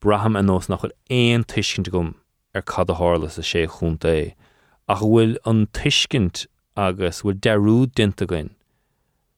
braham 0.00 0.36
an 0.36 0.46
nós 0.46 0.68
nach 0.68 0.82
chud 0.82 0.94
éon 1.10 1.44
tuiscint 1.52 1.90
gom 1.90 2.14
ar 2.54 2.62
cad 2.62 2.90
a 2.90 2.96
sé 3.50 3.66
chunta 3.66 4.08
é. 4.08 4.34
ach 4.88 5.02
bhfuil 5.02 5.36
an 5.44 5.66
tuiscint 5.78 6.46
agus 6.76 7.22
bhfuil 7.22 7.40
deú 7.46 7.76
dinta 8.00 8.26
goin 8.32 8.50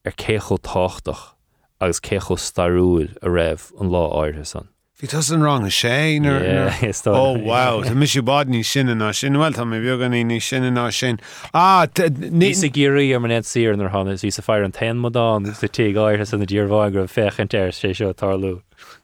ar 0.04 0.14
cécho 0.24 0.59
táchtach 0.70 1.38
agus 1.81 2.01
cecho 2.01 2.37
starúil 2.37 3.17
a 3.23 3.29
raibh 3.29 3.71
an 3.81 3.91
lá 3.91 4.09
áirthe 4.12 4.47
san. 4.47 4.69
Bhí 4.99 5.09
tas 5.09 5.31
an 5.31 5.45
rang 5.45 5.62
a 5.62 5.71
sé 5.71 6.19
ó 6.19 7.07
oh, 7.14 7.38
wow 7.38 7.83
Tá 7.83 7.95
mis 7.95 8.17
bad 8.21 8.49
ní 8.49 8.64
sinna 8.64 8.95
ná 8.99 9.14
sin 9.14 9.35
bhil 9.35 9.55
tá 9.55 9.62
mé 9.62 9.79
bhegan 9.79 10.11
ní 10.11 10.43
sinna 10.43 10.71
ná 10.71 10.93
sin. 10.93 11.21
Ah, 11.55 11.87
ní 11.87 12.55
sa 12.55 12.67
géirí 12.67 13.14
ar 13.14 13.21
man 13.21 13.31
sír 13.43 13.79
ar 13.79 13.93
hána 13.95 14.19
hí 14.19 14.33
sa 14.33 14.43
fear 14.43 14.64
an 14.64 14.73
ten 14.73 14.99
modán 14.99 15.47
sa 15.55 15.69
tí 15.69 15.95
áirthe 15.95 16.27
san 16.27 16.41
na 16.41 16.47
ddíorhhain 16.47 16.93
gur 16.93 17.07
fechan 17.07 17.49
teir 17.49 17.71
sé 17.71 17.95
seo 17.95 18.12
tarlú. 18.12 18.59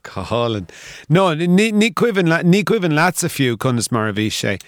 Caálan. 0.04 0.68
No 1.08 1.34
ní 1.34 1.90
cuihann 1.94 2.30
ní 2.44 2.62
cuihann 2.64 2.94
leat 2.94 3.24
a 3.24 3.30
fiú 3.32 3.56
chunas 3.56 3.90
mar 3.90 4.08
a 4.08 4.12
bhí 4.12 4.28
sé. 4.30 4.58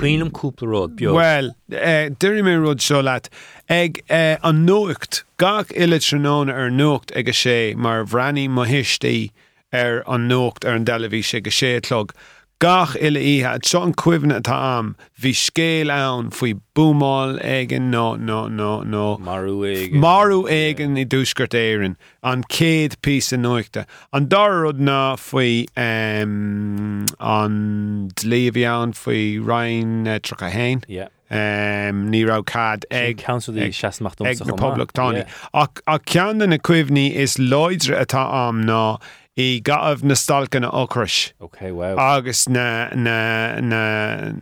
Cuoinm 0.00 0.30
cúplaród 0.30 0.96
be. 0.96 1.10
Well, 1.12 1.54
eh, 1.72 2.08
duirí 2.10 2.42
mé 2.46 2.56
rud 2.60 2.80
seo 2.80 3.02
leat 3.02 3.28
ag 3.68 4.02
eh, 4.08 4.36
an 4.42 4.64
nuacht 4.66 5.22
gach 5.38 5.70
ile 5.74 5.98
tróna 5.98 6.54
ar 6.54 6.70
nucht 6.70 7.14
ag 7.16 7.28
a 7.28 7.36
sé 7.36 7.74
mar 7.76 8.04
bhreaní 8.04 8.48
mohiistí 8.48 9.30
ar 9.72 10.02
an 10.06 10.28
nócht 10.28 10.64
ar 10.64 10.78
an 10.80 10.86
delahí 10.86 11.22
sé 11.22 11.42
go 11.42 11.50
sétlog. 11.50 12.14
Gach 12.60 12.94
ile 13.00 13.20
ihe 13.20 13.58
cuiimne 13.96 14.34
atá 14.36 14.56
am, 14.78 14.88
hí 15.22 15.30
scéil 15.32 15.88
ann 15.90 16.28
faoi 16.28 16.52
búmáil 16.76 17.38
aigen 17.40 17.90
nó 17.90 18.16
nó 18.20 18.48
nó 18.48 18.84
nó 18.84 19.16
Marú 19.18 19.64
Marú 19.96 20.44
aigen 20.46 20.98
i 20.98 21.06
dúsgurt 21.06 21.54
éan 21.54 21.96
an 22.22 22.42
céad 22.52 22.98
pí 23.00 23.16
an 23.32 23.42
nuachta. 23.42 23.86
An 24.12 24.28
darrod 24.28 24.78
ná 24.78 25.16
faoi 25.16 25.64
um, 25.74 27.06
an 27.18 28.10
léomhheán 28.20 28.92
faoi 28.92 29.40
Ryan 29.40 30.06
uh, 30.06 30.18
tro 30.18 30.36
a 30.46 30.50
hain. 30.50 30.84
Yeah. 30.86 31.08
Um, 31.30 32.10
ní 32.10 32.26
ra 32.28 32.42
cad 32.42 32.84
ag 32.90 33.16
Councilí 33.16 33.72
seaachcht 33.72 34.20
ag 34.20 34.36
Republictáni. 34.36 35.24
Ach 35.54 35.80
a 35.86 35.98
ceanan 35.98 36.50
na 36.50 36.58
cuimhní 36.58 37.14
is 37.14 37.38
leidre 37.38 37.96
atá 38.04 38.26
am 38.48 38.66
ná 38.66 39.00
i 39.36 39.60
gaamh 39.64 40.02
na 40.02 40.14
stalcan 40.14 40.62
na 40.62 40.70
ochris. 40.70 41.32
Ok, 41.40 41.72
wow. 41.72 41.98
agus 41.98 42.48
na, 42.48 42.88
na, 42.94 43.60
na, 43.60 44.32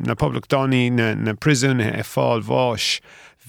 na 0.00 0.14
Publictáí 0.14 0.90
na, 0.92 1.14
na 1.14 1.34
prison 1.34 1.80
e 1.80 2.02
fáil 2.02 2.42
bháis. 2.42 3.00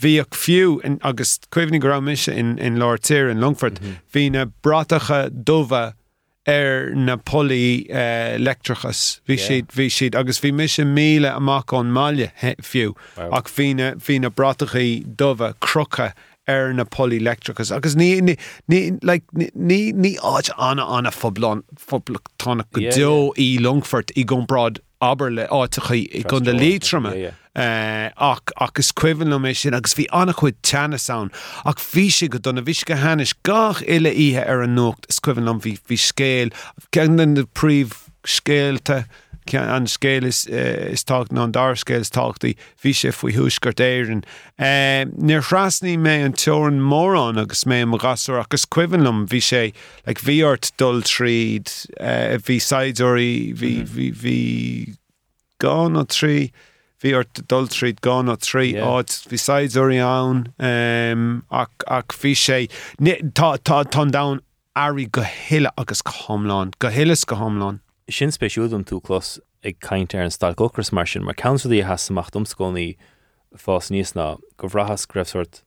Bhíoh 0.01 0.31
fiú 0.34 0.79
in, 0.84 0.99
agus 1.03 1.39
cuimhnig 1.51 1.84
miise 2.01 2.34
in, 2.34 2.57
in 2.57 2.77
Lortir 2.77 3.29
in 3.29 3.39
Longford, 3.39 3.79
mm 3.81 3.88
-hmm. 3.88 3.97
hí 4.13 4.31
na 4.31 4.45
bratacha 4.63 5.29
dómha 5.29 5.93
ar 6.47 6.95
na 6.95 7.17
polí 7.17 7.86
uh, 7.89 8.38
lectrachas 8.41 9.21
hí 9.29 9.38
yeah. 9.38 9.47
siad 9.47 9.75
hí 9.77 9.89
siad 9.93 10.15
agus 10.17 10.39
bhí 10.41 10.51
mis 10.53 10.79
míle 10.79 11.29
amach 11.29 11.73
an 11.77 11.91
maiile 11.93 12.31
fiú 12.65 12.95
wow. 13.17 13.29
ach 13.38 13.51
hí 13.53 14.19
na 14.19 14.29
bratachaí 14.29 15.05
crocha 15.60 16.13
ar 16.47 16.73
na 16.73 16.84
polylectricus 16.84 17.71
agus 17.71 17.95
ní 17.95 18.21
ní 18.69 20.13
áid 20.17 20.49
anna 20.58 20.86
anna 20.97 21.12
foblan 21.12 21.63
foblatána 21.77 22.65
go 22.73 22.82
deo 22.82 23.34
í 23.38 23.60
Longfort 23.62 24.12
i 24.15 24.25
gomrád 24.25 24.82
aber 25.01 25.32
le 25.32 25.47
áiticha 25.47 25.95
i 25.97 26.23
gun 26.30 26.43
de 26.43 26.54
lítrame. 26.54 27.34
Eh, 27.54 28.10
ach 28.15 28.54
agus 28.62 28.93
mé 28.93 29.56
sin 29.56 29.73
agus 29.73 29.93
bhí 29.93 30.06
annach 30.12 30.39
chuid 30.39 30.56
ach 31.65 31.82
bhí 31.93 32.12
si 32.12 32.27
go 32.27 32.38
donna 32.38 32.62
bhís 32.62 32.86
go 32.86 32.95
hanis 32.95 33.34
gach 33.43 33.82
ile 33.88 34.13
ihe 34.13 34.45
ar 34.47 34.62
an 34.62 34.75
nócht 34.75 35.10
cuihan 35.19 35.49
am 35.49 35.60
bhí 35.60 35.77
hí 35.89 35.97
scéil 35.97 36.54
cean 36.93 37.15
na 37.15 37.43
príomh 37.43 37.97
scéalte 38.23 39.06
an 39.59 39.85
scéil 39.85 40.23
is 40.23 40.47
uh, 40.47 40.91
is 40.91 41.03
tá 41.03 41.25
ná 41.29 41.43
an 41.43 41.53
darcéil 41.53 42.05
táchttaí 42.07 42.55
hí 42.83 42.93
sé 42.95 43.11
faoi 43.11 43.33
thuúsgurt 43.35 43.83
éan. 43.83 44.23
Uh, 44.57 45.05
Níor 45.17 45.43
frasní 45.45 45.97
mé 45.97 46.23
an 46.25 46.33
teran 46.33 46.79
mórrán 46.79 47.39
agus 47.41 47.63
mé 47.65 47.85
mo 47.87 47.97
gasú 47.97 48.39
agus 48.39 48.65
cuihanlumm 48.65 49.27
bhí 49.27 49.41
sé 49.41 49.63
le 49.71 49.73
like, 50.07 50.21
bhíart 50.21 50.71
dul 50.77 51.01
tríd 51.01 51.71
uh, 51.99 52.37
bhí 52.39 52.59
Saidirí 52.61 53.53
hí 53.55 54.95
gan 55.59 55.97
ó 55.97 56.05
trí. 56.07 56.51
hí 57.01 57.15
ar 57.17 57.25
dul 57.49 57.67
tríd 57.67 57.97
gan 58.05 58.29
ó 58.29 58.37
trí 58.37 58.75
áid 58.77 59.09
hí 59.31 59.37
Saidirí 59.41 59.97
ann 60.05 60.45
um, 60.61 61.43
ach, 61.49 61.73
ach 61.87 62.13
bhí 62.21 62.35
sé 62.37 62.67
tá 63.33 63.57
tá 63.57 64.05
da 64.11 64.25
airí 64.75 65.09
go 65.11 65.21
hiile 65.21 65.71
agus 65.77 66.01
go 66.01 66.11
homláin, 66.11 66.71
go 66.79 66.89
hiiles 66.89 67.25
go 67.25 67.35
homláin. 67.35 67.79
Sin 68.12 68.32
spéisiúdum 68.32 68.86
tú 68.86 69.02
clos 69.02 69.39
ag 69.63 69.80
caiint 69.80 70.15
ar 70.15 70.28
an 70.28 70.32
stal 70.32 70.56
gocras 70.56 70.91
mar 70.91 71.06
sin, 71.08 71.24
mar 71.24 71.36
countí 71.36 71.84
has 71.84 72.08
samach 72.10 72.32
domscónaí 72.32 72.97
fás 73.58 73.91
níos 73.91 74.15
ná 74.15 74.38
go 74.58 74.67
bhrahas 74.67 75.08
greibhsort 75.08 75.63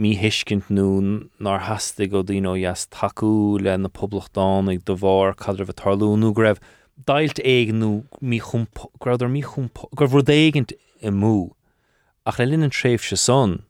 mí 0.00 0.16
hiiscint 0.16 0.70
nó 0.72 1.28
nar 1.38 1.60
hasasta 1.66 2.06
go 2.08 2.22
dtíó 2.24 2.54
jas 2.56 2.86
taú 2.88 3.60
le 3.60 3.76
na 3.76 3.88
poblachtáin 3.88 4.70
ag 4.72 4.84
do 4.88 4.96
bhhar 4.96 5.34
cadre 5.36 5.66
bh 5.68 5.76
tarlúnú 5.76 6.32
greibh. 6.32 6.62
Dailt 7.08 7.40
éigenú 7.44 8.06
mígraidir 8.24 9.28
mí 9.28 9.42
gur 9.44 10.08
bhd 10.08 10.32
éigent 10.32 10.72
i 11.04 11.12
mú. 11.12 11.52
Ach 12.24 12.38
le 12.40 12.46
linn 12.48 12.64
an 12.64 12.72
tréfh 12.72 13.04
se 13.04 13.16
son 13.16 13.60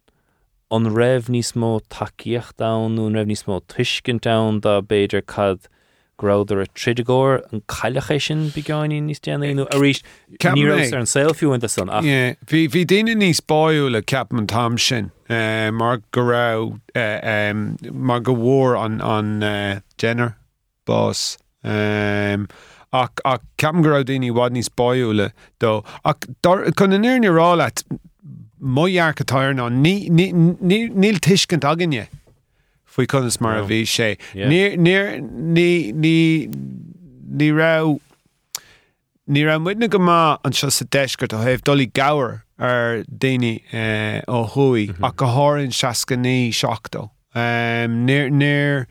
an 0.71 0.87
raibh 0.95 1.27
níos 1.35 1.51
mó 1.59 1.81
takeíocht 1.91 2.63
daú 2.63 2.87
raibh 3.11 3.27
níos 3.27 3.47
mó 3.51 3.59
tuiscin 3.67 4.23
da 4.23 4.39
da 4.63 4.79
béidir 4.81 5.27
cad 5.27 5.67
gráidir 6.21 6.63
a 6.63 6.67
tridagóir 6.77 7.41
an 7.53 7.63
caiileché 7.67 8.19
sin 8.21 8.43
beáin 8.55 8.93
níos 9.07 9.23
déanaú 9.25 9.67
a 9.67 9.81
rí 9.81 9.93
ní 10.57 10.67
ar 10.69 10.99
an 11.01 11.09
saofiúint 11.13 11.67
san. 11.73 11.93
Bhí 12.51 12.67
hí 12.75 12.85
daine 12.93 13.15
níos 13.19 13.41
baú 13.53 13.89
le 13.91 14.03
ceap 14.03 14.37
an 14.37 14.47
tam 14.47 14.79
sin 14.79 15.11
eh, 15.29 15.71
mar 15.71 16.03
go 16.13 16.27
ra 16.29 16.45
eh, 16.95 17.53
mar 17.55 18.21
go 18.21 18.37
bhór 18.37 18.77
an 18.85 19.01
an 19.01 19.33
Jenner 19.99 20.35
eh, 20.35 20.39
bás. 20.87 21.39
ach 22.93 23.25
ach 23.25 23.43
ceam 23.59 23.83
go 23.83 24.03
daoine 24.03 24.31
bhád 24.37 24.57
níos 24.57 24.71
baúile 24.83 25.33
dó 25.61 25.81
ach 26.05 26.29
chun 26.45 26.97
an 26.99 27.05
nuirne 27.07 27.33
rá 27.33 27.51
le 27.57 27.71
muhear 28.61 29.15
gotáir 29.17 29.55
ná 29.57 29.69
níl 29.73 31.21
tuiscint 31.25 31.65
aganne. 31.65 32.09
Faoi 32.91 33.07
chunas 33.07 33.41
mar 33.41 33.59
a 33.61 33.65
bhí 33.67 33.83
sé. 33.87 34.17
ní 37.31 37.51
ra 37.57 37.83
ní 39.31 39.45
ra 39.47 39.59
muidna 39.59 39.89
go 39.89 39.99
má 39.99 40.39
an 40.45 40.53
seo 40.53 40.71
sa 40.71 40.85
deisgurt 40.85 41.33
a 41.33 41.45
héh 41.45 41.63
dolí 41.63 41.87
gawer 41.87 42.43
ar 42.59 43.05
daine 43.07 43.61
eh, 43.73 44.21
ó 44.27 44.43
thuí 44.55 44.91
a 45.03 45.13
go 45.13 45.27
háann 45.27 45.73
seacaní 45.73 46.51
seachtó. 46.51 47.11
Níor 47.35 48.87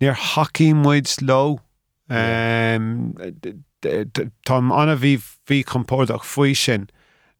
níor 0.00 0.16
haí 0.16 0.72
muid 0.74 1.10
lo 1.22 1.58
Tá 3.82 4.56
anna 4.58 4.94
bhí 4.96 5.16
bhí 5.48 5.62
compórdaach 5.66 6.24
faoi 6.24 6.54
sin. 6.54 6.86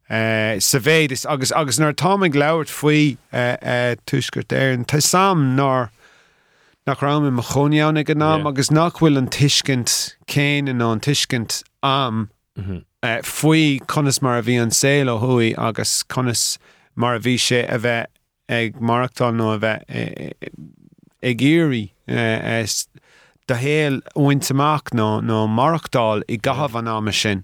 Uh, 0.09 0.59
sa 0.59 0.79
bhéid 0.79 1.11
is 1.11 1.25
agus 1.25 1.51
agus 1.51 1.79
nar 1.79 1.93
táig 1.93 2.35
leirt 2.35 2.69
faoi 2.69 3.17
uh, 3.31 3.55
uh, 3.61 3.95
tuisgurt 4.05 4.51
éan 4.51 4.85
Tá 4.85 5.01
sam 5.01 5.55
ná 5.55 5.89
nach 6.85 7.01
ram 7.01 7.25
in 7.25 7.37
choneánna 7.37 8.03
go 8.03 8.13
ná 8.13 8.45
agus 8.45 8.69
nachhfuil 8.69 9.17
an 9.17 9.29
tiiscint 9.29 10.15
céin 10.27 10.67
in 10.67 10.81
an 10.81 10.99
tiiscint 10.99 11.63
am 11.81 12.29
mm 12.57 12.63
-hmm. 12.63 12.83
uh, 13.01 13.21
faoi 13.23 13.79
conas 13.87 14.21
mar 14.21 14.37
a 14.37 14.43
bhí 14.43 14.61
an 14.61 14.71
céil 14.71 15.07
ó 15.07 15.15
thuí 15.21 15.55
agus 15.57 16.03
conas 16.03 16.57
mar 16.95 17.15
a 17.15 17.19
bhí 17.19 17.35
sé 17.39 17.63
a 17.69 17.79
bheith 17.79 18.11
ag 18.49 18.75
marachtáil 18.81 19.35
nó 19.35 19.53
a 19.55 19.59
bheith 19.59 20.33
ag 21.23 21.37
géirí 21.37 21.91
uh, 22.07 22.67
de 23.47 23.55
héal 23.55 24.01
uintach 24.15 24.91
nó 24.93 25.21
nó 25.21 25.47
marachtáil 25.47 26.23
i 26.27 26.37
gahabh 26.37 26.75
an 26.75 26.87
am 26.87 27.11
sin 27.11 27.43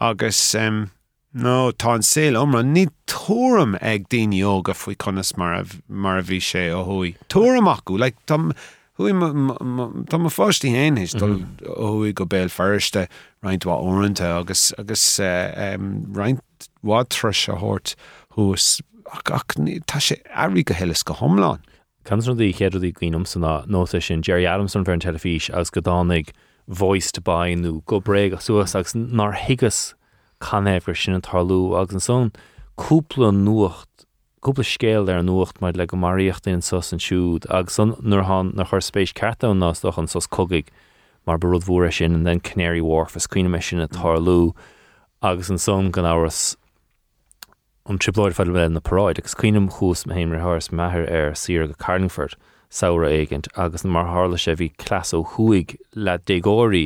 agus 0.00 0.54
um, 0.54 0.90
nó 1.34 1.72
tá 1.72 1.94
an 1.94 2.02
sé 2.06 2.30
omra 2.38 2.62
ní 2.62 2.88
túm 3.06 3.76
ag 3.82 4.08
daine 4.08 4.40
óga 4.46 4.74
faoi 4.74 4.94
conas 4.96 5.36
mar 5.36 5.54
a 5.58 6.22
bhí 6.22 6.38
sé 6.38 6.70
ó 6.70 6.84
thuí. 6.86 7.16
Túramachú 7.28 7.98
le 7.98 8.12
Tá 8.94 10.18
má 10.22 10.30
fáistí 10.30 10.70
héis 10.70 11.18
dul 11.18 11.42
óí 11.66 12.14
go 12.14 12.24
béil 12.24 12.46
ferste 12.46 13.08
reinintá 13.42 13.74
orintanta 13.74 14.38
agus 14.38 14.72
agus 14.78 15.18
uh, 15.18 15.74
um, 15.74 16.06
reininthátre 16.14 17.34
a 17.50 17.58
hát 17.58 17.96
hús 18.36 18.80
tá 19.24 19.98
sé 19.98 20.22
airí 20.30 20.64
go 20.64 20.74
helas 20.74 21.02
go 21.02 21.14
homláin. 21.14 21.58
Canan 22.04 22.38
í 22.38 22.54
chéadí 22.54 22.92
gcuom 22.94 23.26
sanna 23.26 23.64
nó 23.66 23.82
sin 23.88 24.22
Jerry 24.22 24.46
Adamson 24.46 24.84
fer 24.84 24.92
an 24.92 25.00
telefís 25.00 25.50
agus 25.50 25.70
go 25.70 25.80
dánig 25.80 26.30
voiced 26.70 27.18
bainú 27.24 27.84
go 27.86 28.00
bré 28.00 28.32
a 28.32 28.40
suas 28.40 28.76
agus 28.76 28.94
nar 28.94 29.32
higus 29.32 29.94
chanéhgur 30.40 30.96
sin 30.96 31.14
an 31.14 31.22
tarlú 31.22 31.78
agus 31.80 31.94
an 31.94 32.00
son 32.00 32.32
cúpla 32.76 33.30
nuacht 33.32 34.06
cúpla 34.42 34.64
scéal 34.68 35.08
ar 35.08 35.22
an 35.22 35.26
nuacht 35.26 35.60
maid 35.60 35.76
le 35.76 35.86
go 35.86 35.96
maríocht 35.96 36.46
in 36.46 36.62
sos 36.62 36.92
an 36.92 36.98
siúd 36.98 37.46
agus 37.50 37.78
san 37.80 37.94
nuair 38.02 38.26
nach 38.54 38.70
chuir 38.70 38.84
spéis 38.84 39.14
carta 39.14 39.50
an 39.50 39.60
nás 39.60 39.80
doch 39.82 39.98
an 39.98 40.06
sos 40.06 40.26
cogaig 40.26 40.72
mar 41.26 41.38
burúd 41.38 41.64
bhra 41.68 41.92
sin 41.92 42.14
an 42.14 42.24
den 42.24 42.40
Canary 42.40 42.82
Wharf 42.82 43.16
is 43.16 43.26
cuioine 43.26 43.50
me 43.50 43.60
sin 43.60 43.80
a 43.80 43.88
tarlú 43.88 44.54
agus 45.22 45.48
an 45.48 45.58
son 45.58 45.90
gan 45.90 46.04
áras 46.04 46.56
an 47.86 47.98
tripláid 47.98 48.34
fe 48.34 48.44
le 48.44 48.68
na 48.68 48.80
paráid 48.80 49.18
agus 49.18 49.34
cuioinem 49.34 49.70
chús 49.78 50.04
me 50.06 50.18
héimir 50.18 50.44
ths 50.44 50.68
methir 50.80 51.08
ar 51.20 51.34
si 51.34 51.56
go 51.56 51.78
Carlingford 51.86 52.36
saora 52.70 53.08
éigent 53.08 53.48
agus 53.56 53.84
na 53.84 53.90
mar 53.96 54.06
hála 54.12 54.40
sé 54.44 54.56
bhí 54.60 54.68
clas 54.84 55.14
ó 55.14 55.24
chuig 55.32 55.76
le 55.94 56.18
dégóirí 56.18 56.84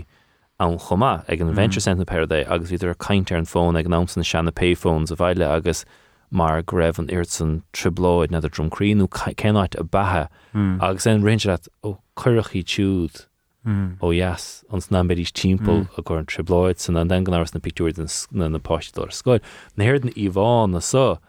an 0.58 0.78
chomá 0.78 1.24
ag 1.28 1.40
an 1.40 1.54
Venture 1.54 1.80
Center 1.80 2.04
Paradé 2.04 2.44
agus 2.50 2.70
idir 2.70 2.94
caiinte 2.96 3.36
an 3.36 3.46
fón 3.46 3.78
ag 3.78 3.86
námsan 3.86 4.26
seanna 4.26 4.50
payphones 4.50 5.12
a 5.12 5.16
bhaile 5.16 5.46
agus 5.46 5.84
mar 6.30 6.62
greibh 6.62 6.98
an 6.98 7.08
irt 7.08 7.30
san 7.30 7.62
tribláid 7.72 8.30
na 8.30 8.40
drumríú 8.40 9.08
cenáid 9.08 9.78
a 9.78 9.84
bathe. 9.84 10.28
Mm. 10.54 10.82
Agus 10.82 11.06
an 11.06 11.22
réinte 11.22 11.68
ó 11.84 11.98
chuirechí 12.16 12.64
túúd 12.64 13.26
mm. 13.64 13.98
ó 14.00 14.10
yes 14.14 14.64
ans 14.72 14.88
ná 14.88 15.04
bedís 15.06 15.32
timppel 15.32 15.84
mm. 15.84 15.98
a 15.98 16.02
gur 16.02 16.18
an 16.18 16.26
tribláid 16.26 16.78
san 16.78 16.96
an 16.96 17.08
den 17.08 17.24
áras 17.24 17.54
na 17.54 17.60
picúir 17.60 17.96
na 18.32 18.48
na 18.48 18.58
postúir 18.58 19.14
scoid. 19.14 19.46
Nahéir 19.78 20.02
an 20.02 20.10
íháin 20.12 20.72
na 20.72 20.80
so 20.80 21.20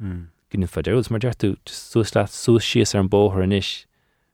gin 0.00 0.64
fadéús 0.66 1.10
mar 1.10 1.20
deirú 1.20 1.56
sús 1.66 2.14
le 2.16 2.24
sús 2.24 2.64
sios 2.64 2.94
ar 2.94 3.04
an 3.04 3.12
bóthir 3.12 3.44
in 3.44 3.52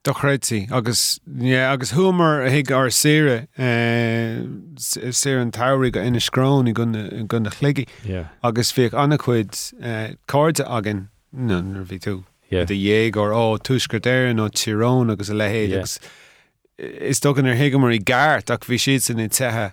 isis 0.05 0.13
Dochréití 0.13 0.71
agus 0.71 1.21
yeah, 1.39 1.73
agus 1.73 1.93
thuúmar 1.93 2.49
hiig 2.49 2.71
ar 2.71 2.89
sére 2.89 3.47
uh, 3.59 4.45
sé 4.77 5.41
an 5.41 5.51
tairí 5.51 5.93
go 5.93 6.01
ina 6.01 6.19
scrán 6.19 6.69
i 6.69 6.73
gunna 6.73 7.51
chléigi 7.51 7.87
yeah. 8.05 8.29
agus 8.43 8.73
bhíh 8.73 8.91
annachcuid 8.91 9.73
uh, 9.83 10.15
cáde 10.29 10.65
agan 10.67 11.09
nunar 11.35 11.85
bhí 11.85 11.99
tú 11.99 12.25
de 12.51 12.65
dhé 12.67 13.11
gur 13.11 13.33
ó 13.33 13.59
túscradéir 13.59 14.35
nó 14.35 14.49
tirón 14.49 15.11
agus 15.11 15.31
a 15.31 15.35
lehéad 15.35 15.73
agus 15.73 15.99
Is 16.77 17.21
dogan 17.21 17.47
ar 17.47 17.55
hiige 17.55 17.79
mar 17.79 17.93
i 17.93 17.99
gart 17.99 18.51
ach 18.51 18.67
bhí 18.67 18.77
siad 18.77 19.03
san 19.03 19.21
i 19.21 19.29
tethe 19.29 19.73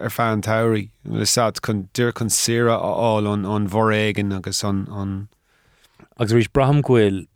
ar 0.00 0.10
fe 0.10 0.22
an 0.22 0.42
tairí 0.42 0.90
sa 1.24 1.50
chun 1.50 1.88
dúr 1.94 2.12
chun 2.12 2.30
sira 2.30 2.74
áil 2.74 3.28
an 3.28 3.68
bhór 3.68 3.92
agus 3.94 4.64
an 4.64 5.28
agus 6.18 6.32
rís 6.32 6.48
brahamhfuil 6.48 6.82
ghfuil 6.82 7.26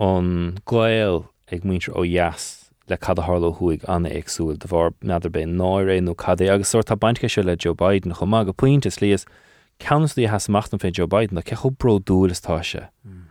an 0.00 0.58
gléil 0.64 1.26
ag 1.52 1.64
muintre 1.64 1.92
ó 1.94 2.04
jaas 2.06 2.70
le 2.90 2.96
cad 2.96 3.18
a 3.18 3.22
hála 3.22 3.52
thuig 3.58 3.84
anna 3.88 4.10
agsúil 4.10 4.58
de 4.58 4.68
bhar 4.68 4.92
nadidir 5.00 5.32
be 5.32 5.44
náir 5.46 5.90
nó 6.02 6.14
cadé 6.14 6.48
agus 6.52 6.72
suirt 6.72 6.88
tá 6.90 6.96
baintce 6.96 7.30
se 7.30 7.42
le 7.42 7.56
Joe 7.56 7.74
Biden 7.74 8.14
chu 8.18 8.26
má 8.26 8.44
go 8.44 8.52
puinte 8.52 8.90
líos 9.02 9.26
ceannaí 9.78 10.28
has 10.28 10.48
machtan 10.48 10.80
fé 10.82 10.92
Joe 10.92 11.06
Biden 11.06 11.38
a 11.38 11.42
cecho 11.42 11.70
bro 11.70 11.98
dúlastá 11.98 12.62
se 12.64 12.88
hmm. 13.04 13.28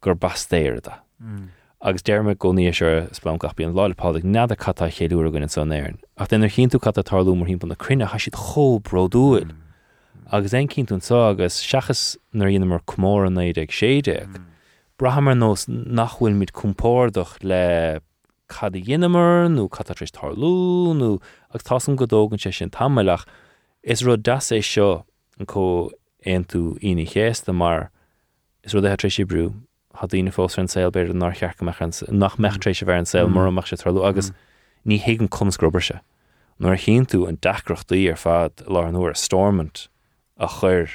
gur 0.00 0.14
bastéirda. 0.14 1.00
Hmm. 1.20 1.48
agus 1.80 2.02
dearrma 2.02 2.34
goníí 2.34 2.74
se 2.74 3.08
spláncach 3.12 3.54
bíon 3.54 3.74
láilepádig 3.74 4.24
ned 4.24 4.52
a 4.52 4.56
catá 4.56 4.88
chéúra 4.88 5.30
gon 5.30 5.48
san 5.48 5.70
éirn. 5.70 5.98
ach 6.16 6.28
dennar 6.28 6.50
chéú 6.50 6.80
cat 6.80 6.96
tarlú 6.96 7.36
mar 7.36 7.48
hímpa 7.48 7.68
na 7.68 7.74
crinne 7.74 8.06
ha 8.06 8.18
siad 8.18 8.34
cho 8.34 8.80
brodúil 8.80 9.44
hmm. 9.44 9.63
Agus 10.34 10.50
cinún 10.50 11.00
sá 11.00 11.30
agus 11.30 11.62
seachas 11.62 12.16
nar 12.32 12.48
dhéana 12.48 12.66
mar 12.66 12.82
cummór 12.90 13.26
an 13.26 13.38
éidir 13.38 13.70
séideag. 13.70 14.26
Hmm. 14.26 14.46
Brahamar 14.98 15.36
nós 15.38 15.68
nachhfuil 15.68 16.34
míid 16.34 16.50
cumpórdach 16.50 17.38
le 17.42 18.00
cad 18.48 18.74
dhéanamar 18.74 19.46
nó 19.46 19.68
catatris 19.70 20.10
tarlú 20.10 20.90
nó 20.98 21.20
ag 21.54 21.62
tásan 21.62 21.94
godógan 21.94 22.42
sé 22.42 22.52
sin 22.52 22.70
tamach 22.70 23.26
is 23.84 24.02
ru 24.02 24.16
das 24.16 24.50
é 24.50 24.58
seo 24.58 25.04
an 25.38 25.46
có 25.46 25.90
éon 26.26 26.44
tú 26.44 26.78
ina 26.82 27.06
chéasta 27.06 27.54
mar 27.54 27.90
is 28.64 28.74
ru 28.74 28.82
é 28.82 28.96
trééis 28.96 29.14
sé 29.14 29.24
brú 29.24 29.54
had 29.94 30.10
dtíine 30.10 30.34
fós 30.34 30.58
an 30.58 30.66
saoil 30.66 30.90
beidir 30.90 31.14
nach 31.14 31.38
nach 32.10 32.38
mechtrééis 32.42 32.82
hmm. 32.82 32.82
sé 32.82 32.90
bhar 32.90 32.98
an 32.98 33.06
saoil 33.06 33.26
hmm. 33.30 33.34
mar 33.38 33.46
amach 33.46 33.70
sé 33.70 33.78
tarlú 33.78 34.02
agus 34.02 34.32
ní 34.84 34.98
hégan 34.98 35.30
cumsgrober 35.30 35.80
se. 35.80 36.00
Nuair 36.58 36.78
chin 36.78 37.06
tú 37.06 37.28
an 37.28 37.38
dacrochttaí 37.38 38.10
ar 38.10 38.18
fad 38.18 38.66
lá 38.66 38.88
an 38.88 38.94
nuair 38.94 39.14
a 39.14 39.14
stormment 39.14 39.88
a 40.36 40.48
chur 40.48 40.88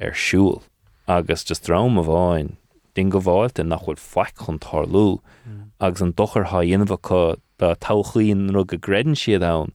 arsúl 0.00 0.62
agus 1.08 1.44
just 1.44 1.68
rám 1.68 1.98
a 1.98 2.04
bháin 2.04 2.56
din 2.94 3.10
go 3.10 3.20
bháilte 3.20 3.66
nachhfuil 3.66 4.00
feic 4.00 4.34
chun 4.44 4.58
tarlú 4.58 5.20
agus 5.80 6.00
an 6.00 6.12
dochar 6.12 6.46
ha 6.52 6.60
dhéanamh 6.62 6.96
chu 7.08 7.22
de 7.58 7.74
táchaíon 7.86 8.52
ru 8.54 8.64
go 8.64 8.78
gredan 8.78 9.18
siad 9.18 9.42
an 9.42 9.72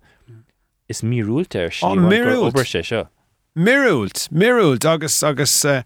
is 0.88 1.02
míúilte 1.02 1.66
ar 1.68 1.72
míúil 1.96 2.52
sé 2.66 2.84
seo. 2.84 3.08
Mirúlt, 3.56 4.30
mirúlt 4.32 4.86
agus 4.86 5.22
agus 5.24 5.54
uh, 5.66 5.84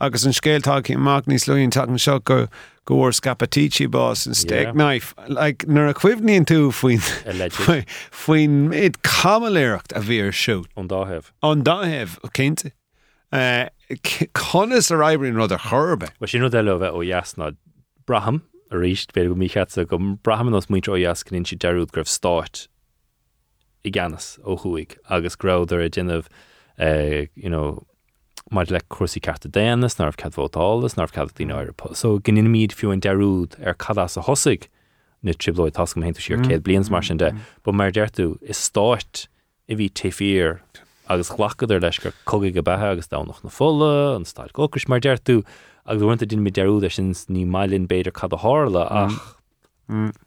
agus 0.00 0.24
an 0.24 0.32
scéaltáí 0.32 0.96
mag 0.96 1.26
níos 1.26 1.48
leonn 1.48 1.70
take 1.70 1.88
an 1.88 1.98
seo 1.98 2.18
go 2.20 2.46
gohar 2.86 3.12
scapatíí 3.16 3.90
boss 3.90 4.26
an 4.26 4.34
steak 4.34 4.66
Yeah. 4.66 4.72
knife 4.72 5.14
like, 5.28 5.66
nar 5.66 5.86
a 5.92 5.94
cuimhníonn 5.94 6.44
tú 6.46 6.70
faoin 6.72 7.00
Alleged. 7.26 7.86
faoin 8.12 8.70
iad 8.72 8.98
camaléirecht 9.02 9.92
a 9.96 10.00
bhír 10.00 10.32
siút 10.32 10.66
an 10.76 10.88
dáhebh. 10.88 11.30
an 11.42 11.64
dáheh 11.64 12.18
cinnte. 12.34 12.72
Uh, 13.32 13.66
Conas 14.34 14.90
a 14.90 14.94
raibrín 14.94 15.34
rud 15.34 15.50
a 15.52 15.58
churbe. 15.58 16.08
Wa 16.20 16.26
sin 16.26 16.48
de 16.48 16.62
le 16.62 16.78
bheith 16.78 16.94
ó 16.94 17.02
jaasna 17.04 17.56
braham 18.06 18.42
a 18.70 18.76
ríist 18.76 19.12
be 19.12 19.26
go 19.26 19.34
míchatsa 19.34 19.86
go 19.88 19.98
braham 20.22 20.52
os 20.54 20.66
muinte 20.66 20.88
ó 20.92 20.96
jaas 21.00 21.24
cinn 21.24 21.44
si 21.44 21.56
deúd 21.56 21.90
gribh 21.90 22.06
stáit 22.08 22.68
i 23.84 23.90
gceannas 23.90 24.38
ó 24.44 24.56
chuig 24.60 24.96
agus 25.10 25.36
graidir 25.36 25.84
a 25.84 25.90
déanamh 25.90 26.26
uh, 26.78 27.26
you 27.34 27.48
know, 27.50 27.86
mar 28.54 28.70
le 28.70 28.80
cuasí 28.88 29.20
carta 29.20 29.48
nar 29.50 30.14
cadhótálas 30.14 30.96
nar 30.96 31.10
cad 31.10 31.34
tíine 31.34 31.54
áir. 31.54 31.74
So 31.94 32.18
gin 32.18 32.38
míad 32.46 32.72
fiú 32.72 32.92
an 32.92 33.00
deúd 33.00 33.58
ar 33.66 33.74
cadás 33.74 34.16
a 34.16 34.22
hosigh 34.22 34.68
na 35.22 35.32
triblóid 35.32 35.74
tas 35.74 35.94
go 35.94 36.02
héintú 36.04 36.22
siar 36.22 36.38
mm. 36.38 36.48
céad 36.48 36.64
blians 36.64 36.90
mar 36.90 37.02
sin 37.02 37.18
de, 37.18 37.32
mm. 37.32 37.40
ba 37.64 37.72
mar 37.72 37.90
deirú 37.90 38.36
is 38.42 38.60
stáit 38.60 39.26
i 39.68 39.76
bhí 39.78 39.88
téfír 39.90 40.60
agus 41.08 41.32
chhlachadidir 41.32 41.82
leis 41.82 41.98
gur 42.02 42.12
cogaigh 42.28 42.54
go 42.54 42.62
bethe 42.62 42.90
agus 42.92 43.08
dánach 43.08 43.40
na 43.44 43.50
fola 43.50 44.16
an 44.16 44.28
stáil 44.28 44.52
gocris 44.52 44.88
mar 44.88 45.00
deirú 45.00 45.40
agus 45.86 46.04
bhaanta 46.04 46.28
din 46.28 46.44
mi 46.44 46.52
deúda 46.52 46.92
sin 46.92 47.12
ní 47.28 47.46
mailinn 47.56 47.88
beidir 47.88 48.12
cad 48.12 48.36
a 48.36 48.42
hála 48.44 48.84
mm. 48.84 50.12
ach 50.12 50.23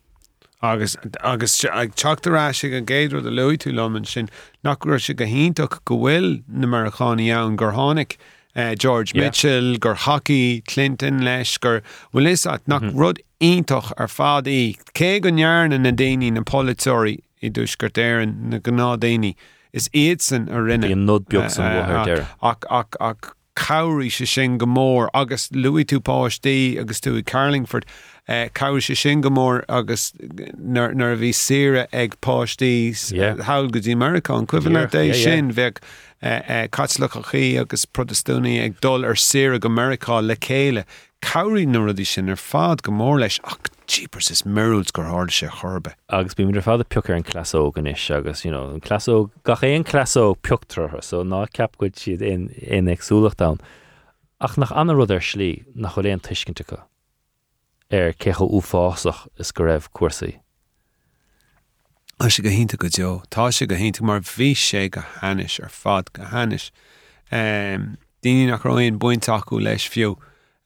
agus 0.61 0.97
agus 1.23 1.65
ag 1.65 1.95
teachtarrá 1.95 2.53
sig 2.55 2.73
a 2.73 2.81
géadú 2.81 3.19
a 3.19 3.29
leú 3.29 3.57
tú 3.57 3.73
loman 3.73 4.05
sin. 4.05 4.29
Nachgur 4.63 4.99
si 5.01 5.13
go 5.13 5.25
híntaach 5.25 5.83
go 5.85 5.97
bhfuil 5.97 6.43
na 6.47 6.67
marchaí 6.67 7.29
ann 7.29 7.55
gur 7.55 7.71
tháinig 7.73 8.17
uh, 8.55 8.75
George 8.75 9.13
Yeah. 9.13 9.25
Mitchell 9.25 9.77
gur 9.77 9.93
hockey 9.93 10.61
Clinton 10.61 11.21
leis 11.21 11.57
gur 11.57 11.81
bhfuil 12.13 12.27
is 12.27 12.45
at 12.45 12.67
nach 12.67 12.81
mhm. 12.81 12.97
rud 12.97 13.21
ítach 13.41 13.93
ar 13.97 14.07
fád 14.07 14.49
í. 14.49 14.77
Cé 14.93 15.21
go 15.21 15.29
nearna 15.29 15.79
na 15.79 15.91
daoine 15.91 16.31
na 16.33 16.41
Politóí 16.41 17.19
i 17.41 17.49
dúsgurtéan 17.49 18.49
na 18.49 18.59
gná 18.59 18.97
daoine. 18.97 19.35
Is 19.73 19.89
iad 19.93 20.21
san 20.21 20.49
a 20.49 20.57
rinne. 20.57 20.91
An 20.91 21.05
nod 21.05 21.29
beag 21.29 21.51
san 21.51 21.71
eh, 21.71 21.85
eh, 21.85 22.05
deire. 22.05 22.27
ach 22.41 22.65
ach 22.71 22.97
ach 22.99 23.36
cairí 23.57 24.11
se 24.11 24.25
sin 24.25 24.57
go 24.57 24.65
mór 24.65 25.09
agus 25.13 25.49
Louis 25.51 25.85
tú 25.85 25.99
páistí 25.99 26.79
agus 26.79 27.01
tú 27.01 27.17
i 27.17 27.23
Carlingford. 27.23 27.85
Uh, 28.29 28.49
caiir 28.53 28.83
se 28.83 28.93
sin 28.93 29.21
go 29.21 29.29
mór 29.29 29.63
agus 29.67 30.13
nar 30.57 30.91
a 30.91 31.17
bhí 31.17 31.33
sire 31.33 31.87
ag 31.91 32.19
páistí 32.21 32.77
Yeah. 33.11 33.35
Eh, 33.39 33.43
hail 33.43 33.69
go 33.69 33.79
dtí 33.79 33.93
America 33.93 34.33
an 34.33 34.45
cuihanna 34.47 34.87
é 34.91 35.13
sin 35.15 35.53
bheith 35.53 35.79
eh, 36.21 36.41
eh, 36.47 36.67
catlacha 36.67 37.23
chi 37.31 37.57
agus 37.57 37.85
protestúní 37.85 38.59
ag 38.63 38.81
dul 38.81 39.05
ar 39.05 39.15
sire 39.15 39.57
go 39.59 39.67
America 39.67 40.21
le 40.21 40.35
céile 40.35 40.83
cairí 41.21 41.65
nó 41.67 41.85
rudí 41.85 42.05
sin 42.05 42.29
ar 42.29 42.39
fád 42.41 42.83
go 42.83 42.91
mór 42.91 43.19
leis 43.21 43.39
ach 43.43 43.69
jeepers 43.87 44.29
is 44.31 44.43
mirúils 44.43 44.91
gur 44.93 45.05
háda 45.05 45.33
sé 45.33 45.49
chorbe. 45.49 45.93
agus 46.09 46.35
bí 46.35 46.45
mar 46.45 46.61
fád 46.61 46.87
pear 46.89 47.15
an 47.15 47.23
clasó 47.23 47.73
gan 47.73 47.87
is 47.87 48.09
agus 48.11 48.45
you 48.45 48.51
know, 48.51 48.69
an 48.69 48.81
clasó 48.81 49.29
gach 49.43 49.61
é 49.61 49.75
an 49.75 49.83
clasó 49.83 50.35
pechtratha 50.35 51.03
so 51.03 51.23
ná 51.23 51.47
capcuid 51.49 51.95
siad 51.95 52.21
in 52.21 52.49
in 52.61 52.87
agsúlacht 52.87 53.37
da 53.37 53.55
ach 54.39 54.57
nach 54.57 54.71
an 54.71 54.89
rud 54.89 55.11
ar 55.11 55.19
slí 55.19 55.65
nach 55.75 55.95
chu 55.95 56.01
léon 56.01 56.21
tuiscinnte 56.21 56.65
go 56.67 56.83
ar 57.91 58.13
cecha 58.13 58.45
úfásach 58.45 59.27
is 59.39 59.51
go 59.51 59.63
raibh 59.63 59.89
cuasaí. 59.93 60.39
Tá 62.19 62.29
sé 62.33 62.43
go 62.43 62.49
hinnta 62.49 62.77
go 62.77 62.89
deo, 62.89 63.21
Tá 63.29 63.49
sé 63.53 63.67
go 63.67 63.75
hinnta 63.75 64.01
mar 64.01 64.19
bhí 64.19 64.53
sé 64.53 64.89
go 64.89 65.01
hanis 65.21 65.59
ar 65.61 65.69
fad 65.69 66.11
go 66.13 66.23
hanis. 66.23 66.71
Um, 67.31 67.97
Díine 68.23 68.49
nach 68.49 68.63
roion 68.63 68.97
buintachú 68.97 69.61
leis 69.61 69.85
fiú 69.85 70.17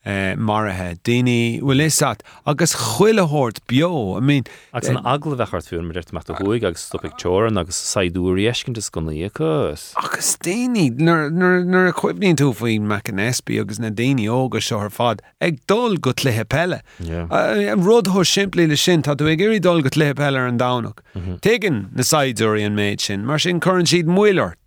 Eh, 0.03 0.33
marathe. 0.33 0.97
Díine 1.05 1.61
bhfuil 1.61 1.83
isat 1.85 2.23
agus 2.49 2.73
chuilethirt 2.73 3.59
bio. 3.67 4.17
I 4.17 4.19
mean, 4.19 4.45
Agus 4.73 4.89
an 4.89 4.97
eh, 4.97 5.01
agla 5.13 5.35
bheitchart 5.37 5.67
fiún 5.69 5.85
mar 5.85 5.93
deirt 5.93 6.09
meach 6.09 6.31
chuig 6.39 6.63
agus 6.65 6.87
stopig 6.89 7.13
teran 7.21 7.59
agus 7.61 7.77
saidúí 7.77 8.47
eiscin 8.49 8.75
is 8.81 8.89
go 8.89 9.01
íchas. 9.01 9.93
agus 10.01 10.37
daoine 10.41 10.97
nar 10.97 11.85
a 11.85 11.93
chuibnín 11.93 12.35
tú 12.35 12.49
faoin 12.51 12.87
me 12.89 12.95
an 12.95 13.21
espí 13.27 13.59
agus 13.61 13.77
na 13.77 13.91
daoine 13.91 14.25
ógus 14.25 14.71
seo 14.71 14.79
ar 14.79 14.89
fad 14.89 15.21
ag 15.39 15.61
dul 15.67 15.97
go 15.97 16.13
lethe 16.25 16.49
pelle. 16.49 16.81
Rud 17.01 18.09
thu 18.09 18.25
siimplí 18.25 18.67
le 18.67 18.77
sin 18.77 19.03
tá 19.03 19.15
tú 19.15 19.29
ag 19.29 19.37
gurí 19.37 19.61
dul 19.61 19.83
go 19.83 19.93
lethe 19.95 20.15
pelle 20.15 20.39
ar 20.39 20.47
an 20.47 20.57
dánach. 20.57 20.97
Tuigen 21.45 21.93
na 21.93 22.01
saidúí 22.01 22.65
an 22.65 22.75
méid 22.75 23.01
sin, 23.01 23.23
mar 23.23 23.37
sin 23.37 23.59
chuann 23.59 23.85
siad 23.85 24.09
muilart. 24.09 24.57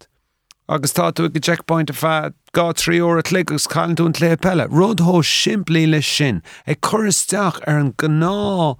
Agus 0.68 0.92
tá 0.92 1.12
tú 1.12 1.28
go 1.28 1.40
checkpoint 1.40 1.90
a 1.90 1.92
fe 1.92 2.32
gá 2.56 2.72
trí 2.72 3.00
ó 3.04 3.18
a 3.18 3.22
clic 3.22 3.50
agus 3.50 3.66
caiún 3.66 3.96
tún 3.96 4.12
lé 4.20 4.36
pelle. 4.40 4.66
Rud 4.70 4.98
thó 4.98 5.20
siimplí 5.20 5.86
le 5.90 6.00
sin. 6.02 6.42
Ag 6.66 6.80
choristeach 6.80 7.60
ar 7.66 7.78
an 7.78 7.92
gná 7.92 8.76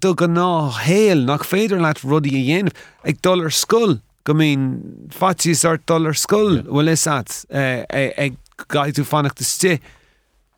do 0.00 0.14
go 0.14 0.26
ná 0.26 0.70
héal 0.84 1.24
nach 1.26 1.42
féidir 1.42 1.82
leit 1.82 2.02
rudí 2.04 2.30
a 2.30 2.42
dhéanamh. 2.42 2.76
Ag 3.04 3.22
dullar 3.22 3.50
skull 3.50 3.98
go 4.24 4.34
mín 4.34 5.10
fatís 5.10 5.64
ar 5.64 5.78
dullar 5.78 6.14
skull 6.14 6.62
bhfuil 6.62 6.92
is 6.94 7.06
eh, 7.50 7.84
eh, 7.90 8.12
ag 8.16 8.38
gaiú 8.68 9.04
fannacht 9.04 9.42
sti 9.42 9.80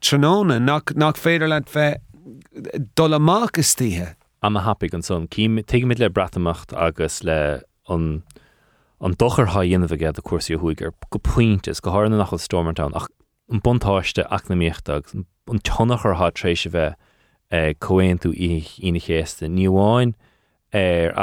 tróna 0.03 0.61
nach 0.61 1.17
féidir 1.17 1.49
leit 1.49 1.71
bheith 1.73 2.01
dul 2.95 3.15
amach 3.15 3.59
is 3.59 3.75
títhe. 3.75 4.15
Am 4.43 4.57
a 4.57 4.61
happig 4.61 4.95
an 4.95 5.03
son. 5.03 5.29
Te 5.29 5.49
mit 5.49 5.99
le 5.99 6.11
brataach 6.11 6.73
agus 6.77 7.23
le 7.25 7.63
an 7.89 8.23
an 9.01 9.15
dochar 9.15 9.49
ha 9.55 9.61
dhéanamh 9.61 9.97
ge 9.99 10.09
a 10.09 10.13
cuasí 10.23 10.57
thuigur 10.57 10.93
go 11.11 11.19
puintes 11.19 11.81
go 11.81 11.91
hána 11.91 12.19
nach 12.19 12.33
Stormertown 12.33 12.97
ach 12.97 13.09
an 13.51 13.61
bontáiste 13.61 14.27
ach 14.31 14.49
na 14.49 14.57
méochtach 14.57 15.15
an 15.15 15.61
tonnachar 15.61 16.17
há 16.17 16.31
trééis 16.31 16.67
bheith 16.71 16.97
eh, 17.51 17.75
cohéon 17.75 18.21
tú 18.21 18.33
ina 18.37 19.01
chéasta 19.01 19.49
níháin 19.49 20.15
ar 20.73 21.15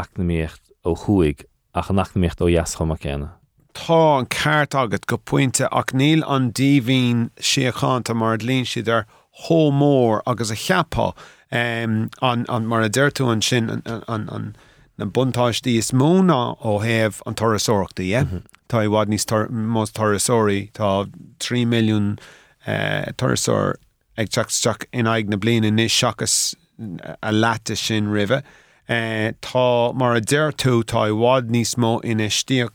ó 0.86 0.96
chuig 1.04 1.46
ach 1.74 1.90
an 1.90 1.96
nach 1.96 2.16
na 2.16 2.22
méocht 2.22 2.42
ó 2.42 2.50
jaascha 2.50 2.98
chéna. 2.98 3.30
tá 3.74 4.20
an 4.20 4.26
ceart 4.26 4.74
agat 4.74 5.06
go 5.06 5.18
puinte 5.18 5.68
ach 5.72 5.94
níl 5.94 6.24
an 6.36 6.52
díhín 6.52 7.30
siáánta 7.38 8.16
mar 8.16 8.38
lín 8.38 8.66
siad 8.66 8.90
ar 8.90 9.06
hómór 9.46 10.22
agus 10.26 10.52
a 10.52 10.56
cheapá 10.56 11.14
um, 11.52 12.10
an, 12.22 12.66
mar 12.66 12.82
a 12.82 12.90
deirú 12.90 13.30
an 13.32 13.42
sin 13.42 13.70
an, 13.70 13.84
an, 13.86 14.04
an, 14.08 14.30
an 14.30 14.56
na 14.98 15.06
buntáistí 15.06 15.78
is 15.78 15.92
móna 15.94 16.58
ó 16.58 16.80
héamh 16.82 17.22
an 17.26 17.36
torasóachta 17.38 18.04
é. 18.04 18.24
Tá 18.68 18.82
i 18.84 18.90
bhád 18.90 19.12
níos 19.14 19.28
mós 19.50 19.94
torasóí 19.94 20.72
tá 20.74 21.06
3 21.40 21.66
milliún 21.70 22.18
uh, 22.18 22.72
eh, 22.74 23.12
torasóir 23.16 23.78
ag 24.18 24.30
teachteach 24.34 24.88
in 24.92 25.08
aig 25.08 25.30
na 25.30 25.38
bliana 25.38 25.70
níos 25.70 25.94
seachas 25.94 26.56
eh, 26.82 27.14
a 27.22 27.32
leta 27.32 27.76
sin 27.76 28.10
rive. 28.10 28.42
Uh, 28.90 28.94
eh, 28.94 29.32
tá 29.42 29.94
mar 29.94 30.16
a 30.16 30.22
deir 30.22 30.52
tú 30.52 30.82
tá 30.84 31.06
i 31.08 31.14
bhád 31.14 31.54
níos 31.54 31.78
mó 31.78 32.00
ina 32.04 32.30
stíocht 32.30 32.74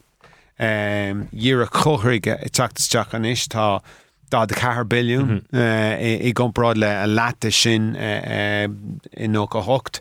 díar 0.63 1.65
a 1.65 1.67
chothirige 1.67 2.37
mhm. 2.37 2.47
i 2.47 2.49
teachtasteach 2.55 3.15
an 3.19 3.25
is 3.27 3.49
tá 3.51 3.83
dá 4.31 4.47
de 4.47 4.55
cehar 4.55 4.85
bilún 4.87 5.43
uh, 5.51 5.99
i, 5.99 6.31
gomrád 6.33 6.79
le 6.79 6.87
a 6.87 7.09
leta 7.11 7.51
sin 7.51 7.97
in 7.97 9.33
nó 9.35 9.49
go 9.51 9.61
hocht. 9.61 9.99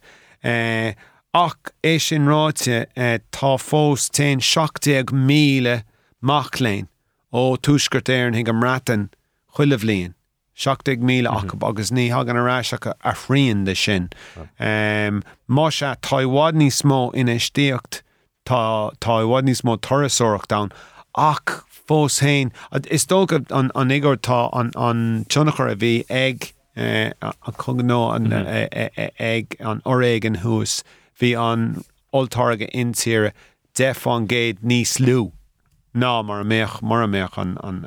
Uh, 1.33 1.37
ach 1.37 1.73
é 1.81 1.99
sin 1.99 2.25
ráite 2.25 2.87
uh, 2.97 3.19
tá 3.31 3.57
fós 3.57 4.09
te 4.09 4.35
16 4.39 5.11
míle 5.13 5.83
machléin 6.21 6.87
ó 7.31 7.57
túsgurt 7.57 8.09
éan 8.09 8.35
hiag 8.35 8.49
am 8.49 8.63
ratan 8.63 9.09
chuileh 9.55 9.83
líon. 9.83 10.13
16 10.55 10.99
míle 10.99 11.29
ach 11.29 11.55
agus 11.63 11.91
ní 11.91 12.09
hagan 12.11 12.35
aráiseach 12.35 12.93
a 12.99 13.13
chríon 13.13 13.63
de 13.65 13.75
sin. 13.75 14.09
Má 15.47 15.71
se 15.71 15.95
táhád 16.01 16.55
ní 16.55 16.69
smó 16.69 17.11
ina 17.15 17.39
stíocht 17.39 18.03
tá 18.45 18.91
táhád 18.99 19.45
ní 19.45 19.55
smó 19.55 19.77
torasóach 19.77 20.47
da 20.47 20.67
ach 21.15 21.63
fós 21.87 22.19
hain 22.19 22.51
is 22.89 23.05
dógad 23.05 23.51
an 23.51 23.71
an 23.75 23.89
igortá 23.89 24.49
an 24.53 24.71
an 24.75 25.25
tunnachar 25.29 25.71
a 25.71 25.75
bhí 25.75 26.03
ag 26.09 26.53
uh, 26.75 27.11
an 27.23 28.23
mm 28.23 28.31
-hmm. 28.31 29.11
ag 29.19 29.55
an 29.59 29.81
oréig 29.85 30.25
an 30.25 30.43
hús 30.43 30.83
hí 31.21 31.33
an 31.37 31.83
oltáige 32.13 32.67
intíre 32.73 33.31
def 33.77 34.05
an 34.07 34.27
géad 34.27 34.61
níos 34.61 34.99
lú 34.99 35.31
ná 35.93 36.21
mar 36.25 36.43
méoch 36.43 36.81
mar 36.81 37.07
méoch 37.07 37.37
an 37.37 37.57
an 37.63 37.83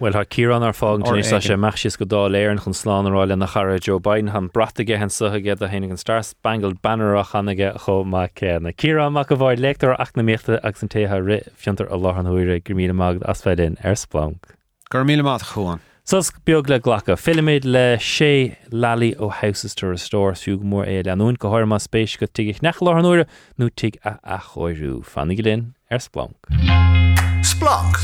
Well 0.00 0.14
ha 0.14 0.24
Kiran 0.24 0.62
ar 0.64 0.72
fág 0.72 1.04
sa 1.28 1.40
sé 1.44 1.58
meis 1.60 1.96
go 1.96 2.06
dá 2.06 2.24
chun 2.56 2.72
sláánráile 2.72 3.36
nach 3.36 3.52
chara 3.52 3.78
Joe 3.78 4.00
Biden 4.00 4.30
han 4.30 4.48
bratige 4.48 4.96
hen 4.96 5.10
suige 5.10 5.52
a 5.52 5.68
hénig 5.68 5.90
an 5.90 5.98
Star 5.98 6.22
Spangled 6.22 6.80
banner 6.80 7.14
a 7.16 7.22
chanige 7.22 7.78
cho 7.84 8.04
má 8.04 8.26
céna. 8.32 8.74
Kira 8.74 9.12
mac 9.12 9.28
go 9.28 9.36
bhhaid 9.36 9.58
letar 9.58 9.94
ach 9.98 10.16
na 10.16 10.22
méta 10.22 10.58
ag 10.64 10.78
san 10.78 10.88
téthe 10.88 11.20
ri 11.22 11.42
fiantar 11.54 11.86
a 11.92 11.98
láhan 11.98 12.24
thuire 12.24 12.64
gur 12.64 12.74
mí 12.74 12.90
mag 12.94 13.22
as 13.26 13.42
félinn 13.42 13.76
ar 13.84 13.94
Splanc. 13.94 14.38
Gur 14.88 15.04
mí 15.04 15.22
mat 15.22 15.42
chuáin. 15.42 15.80
Sus 16.10 16.32
beag 16.44 16.68
le 16.68 16.80
ghlacha 16.80 17.14
filmid 17.14 17.64
le 17.64 17.96
Shay 17.96 18.58
Lally 18.72 19.14
ó 19.14 19.30
Houses 19.30 19.76
to 19.76 19.86
Restore 19.86 20.32
siú 20.32 20.56
mór 20.58 20.88
é 20.88 21.04
leanún 21.06 21.36
go 21.38 21.52
háir 21.52 21.68
má 21.70 21.78
spéis 21.78 22.16
go 22.18 22.26
tuigh 22.26 22.60
nach 22.62 22.80
láhanúire 22.80 23.28
nó 23.60 23.68
tu 23.76 23.92
a 24.04 24.18
a 24.24 24.38
choirú 24.38 25.04
fannig 25.06 25.38
linn 25.44 25.76
ar 25.88 26.00
Splanc. 26.00 26.34
Splanc. 27.46 27.94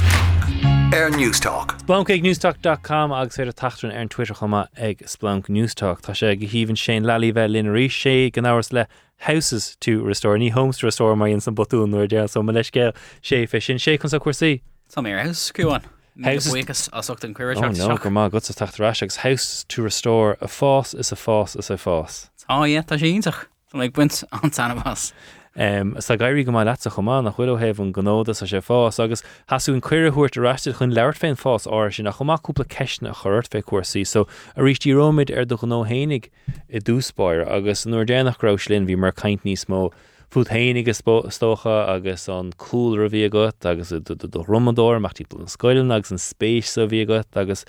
Air 0.94 1.10
Newstalk. 1.10 1.74
Splanc 1.82 2.08
ag 2.08 2.22
newstalk.com 2.22 3.10
agus 3.10 3.40
féidir 3.40 3.58
tatain 3.58 3.90
ar 3.90 3.98
an 4.04 4.08
Twitter 4.08 4.34
chuma 4.34 4.68
ag 4.76 5.02
Splanc 5.02 5.50
Newstalk 5.50 6.06
Tá 6.06 6.14
sé 6.14 6.38
go 6.38 6.46
híhann 6.46 6.78
Shay 6.78 7.00
Lally 7.00 7.32
bheith 7.32 7.50
lin 7.50 7.74
rí 7.74 7.88
sé 7.90 8.30
gan 8.30 8.44
áhars 8.44 8.72
le 8.72 8.86
houses 9.26 9.74
to 9.80 10.04
restore 10.04 10.38
ní 10.38 10.52
homes 10.52 10.78
to 10.78 10.86
restore 10.86 11.16
mai 11.16 11.32
in 11.32 11.40
san 11.40 11.56
botún 11.56 11.90
nuair 11.90 12.06
de 12.06 12.28
so 12.28 12.40
me 12.40 12.52
leis 12.52 12.70
cé 12.70 12.92
sé 13.20 13.48
fe 13.48 13.58
sin 13.58 13.82
sé 13.82 13.98
chun 13.98 14.14
sa 14.14 14.20
cuasaí. 14.20 14.60
Tá 14.94 15.02
mé 15.02 15.18
housecuúin. 15.18 15.95
Houses 16.22 16.88
asach 16.92 17.24
an 17.24 17.34
cuir 17.34 17.54
no 17.54 17.96
gur 17.96 18.10
má 18.10 18.30
go 18.30 18.38
a 18.38 18.40
tatarráisegus 18.40 19.16
house 19.16 19.64
to 19.68 19.82
restore 19.82 20.38
a 20.40 20.46
fás 20.46 20.98
is 20.98 21.12
a 21.12 21.16
fás 21.16 21.58
is 21.58 21.70
a 21.70 21.76
fás. 21.76 22.30
Tá 22.48 22.64
tá 22.84 22.96
sé 22.96 23.12
ítach 23.12 23.46
Tá 23.72 23.82
ag 23.84 23.92
buint 23.92 24.24
an 24.32 24.50
tanhas. 24.50 25.12
Um, 25.58 25.96
sa 26.00 26.16
gaiirí 26.16 26.44
go 26.44 26.52
mai 26.52 26.64
leta 26.64 26.88
chumá 26.88 27.22
nach 27.24 27.36
chuil 27.36 27.58
heh 27.58 27.72
an 27.82 27.92
gnóda 27.92 28.30
a 28.30 28.46
sé 28.46 28.60
fás 28.62 29.02
agus 29.02 29.22
hasún 29.48 29.80
cuiirúirt 29.80 30.36
a 30.36 30.40
reiste 30.40 30.72
chun 30.78 30.94
leir 30.94 31.12
féin 31.12 31.36
fás 31.36 31.66
á 31.66 31.92
sin 31.92 32.04
nach 32.04 32.18
chumachúpla 32.18 32.64
ceisna 32.64 33.12
chuirt 33.12 33.48
fé 33.48 33.62
cuasaí, 33.62 34.06
so 34.06 34.26
a 34.54 34.60
rítí 34.60 34.94
romid 34.94 35.30
ar 35.36 35.44
do 35.44 35.56
nó 35.56 35.84
hénig 35.84 36.30
i 36.68 36.78
dúspáir 36.78 37.44
agus 37.48 37.84
nuair 37.84 38.06
déannachrás 38.06 38.68
linn 38.68 38.86
bhí 38.86 38.96
mar 38.96 39.12
caiint 39.12 39.44
níos 39.44 39.64
mó 39.68 39.90
fut 40.30 40.48
hénig 40.48 40.88
stocha 40.88 41.88
agus 41.88 42.28
an 42.28 42.52
cool 42.58 42.94
a 43.04 43.08
bhí 43.08 43.28
agat 43.28 43.64
agus 43.64 43.88
do 43.90 44.44
rumador 44.44 45.00
machtí 45.00 45.26
an 45.38 45.46
scoilen 45.46 45.94
agus 45.94 46.10
an 46.10 46.18
spéis 46.18 46.76
a 46.76 46.86
bhí 46.86 47.06
agat 47.06 47.36
agus 47.36 47.64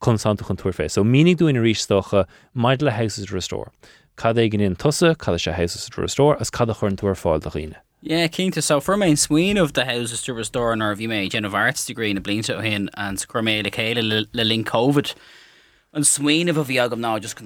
constanta 0.00 0.44
chun 0.44 0.56
tuair 0.56 0.74
fé. 0.74 0.90
So 0.90 1.04
mínig 1.04 1.36
dúin 1.36 1.58
a 1.58 1.62
rí 1.62 1.74
stocha 1.74 2.26
maid 2.54 2.82
le 2.82 2.90
houses 2.90 3.30
restore. 3.30 3.72
cad 4.20 4.36
é 4.36 4.50
gin 4.50 4.76
tusa 4.76 5.16
cad 5.16 5.34
sé 5.36 5.52
houses 5.52 5.88
to 5.88 6.00
restore 6.00 6.36
as 6.40 6.50
cad 6.50 6.68
chun 6.78 6.96
túair 6.96 7.16
fáil 7.16 7.46
a 7.46 7.50
riine. 7.50 7.76
Yeah, 8.02 8.28
Kingta 8.28 8.62
so 8.62 8.80
for 8.80 8.96
main 8.96 9.16
sween 9.16 9.56
of 9.56 9.72
the 9.74 9.84
houses 9.84 10.22
to 10.22 10.34
restore 10.34 10.72
an 10.72 10.80
RV 10.80 11.08
me 11.08 11.28
gen 11.28 11.44
of 11.44 11.54
arts 11.54 11.86
degree 11.86 12.12
na 12.12 12.20
blinte 12.20 12.50
o 12.50 12.60
hin 12.60 12.90
an 12.94 13.16
chromé 13.16 13.62
le 13.64 13.70
chéile 13.70 14.26
le, 14.32 14.44
link 14.44 14.66
COVID 14.66 15.14
an 15.94 16.04
sween 16.04 16.48
of 16.48 16.58
a 16.58 16.64
vi 16.64 16.74
agam 16.74 17.00
ná 17.00 17.18
just 17.20 17.36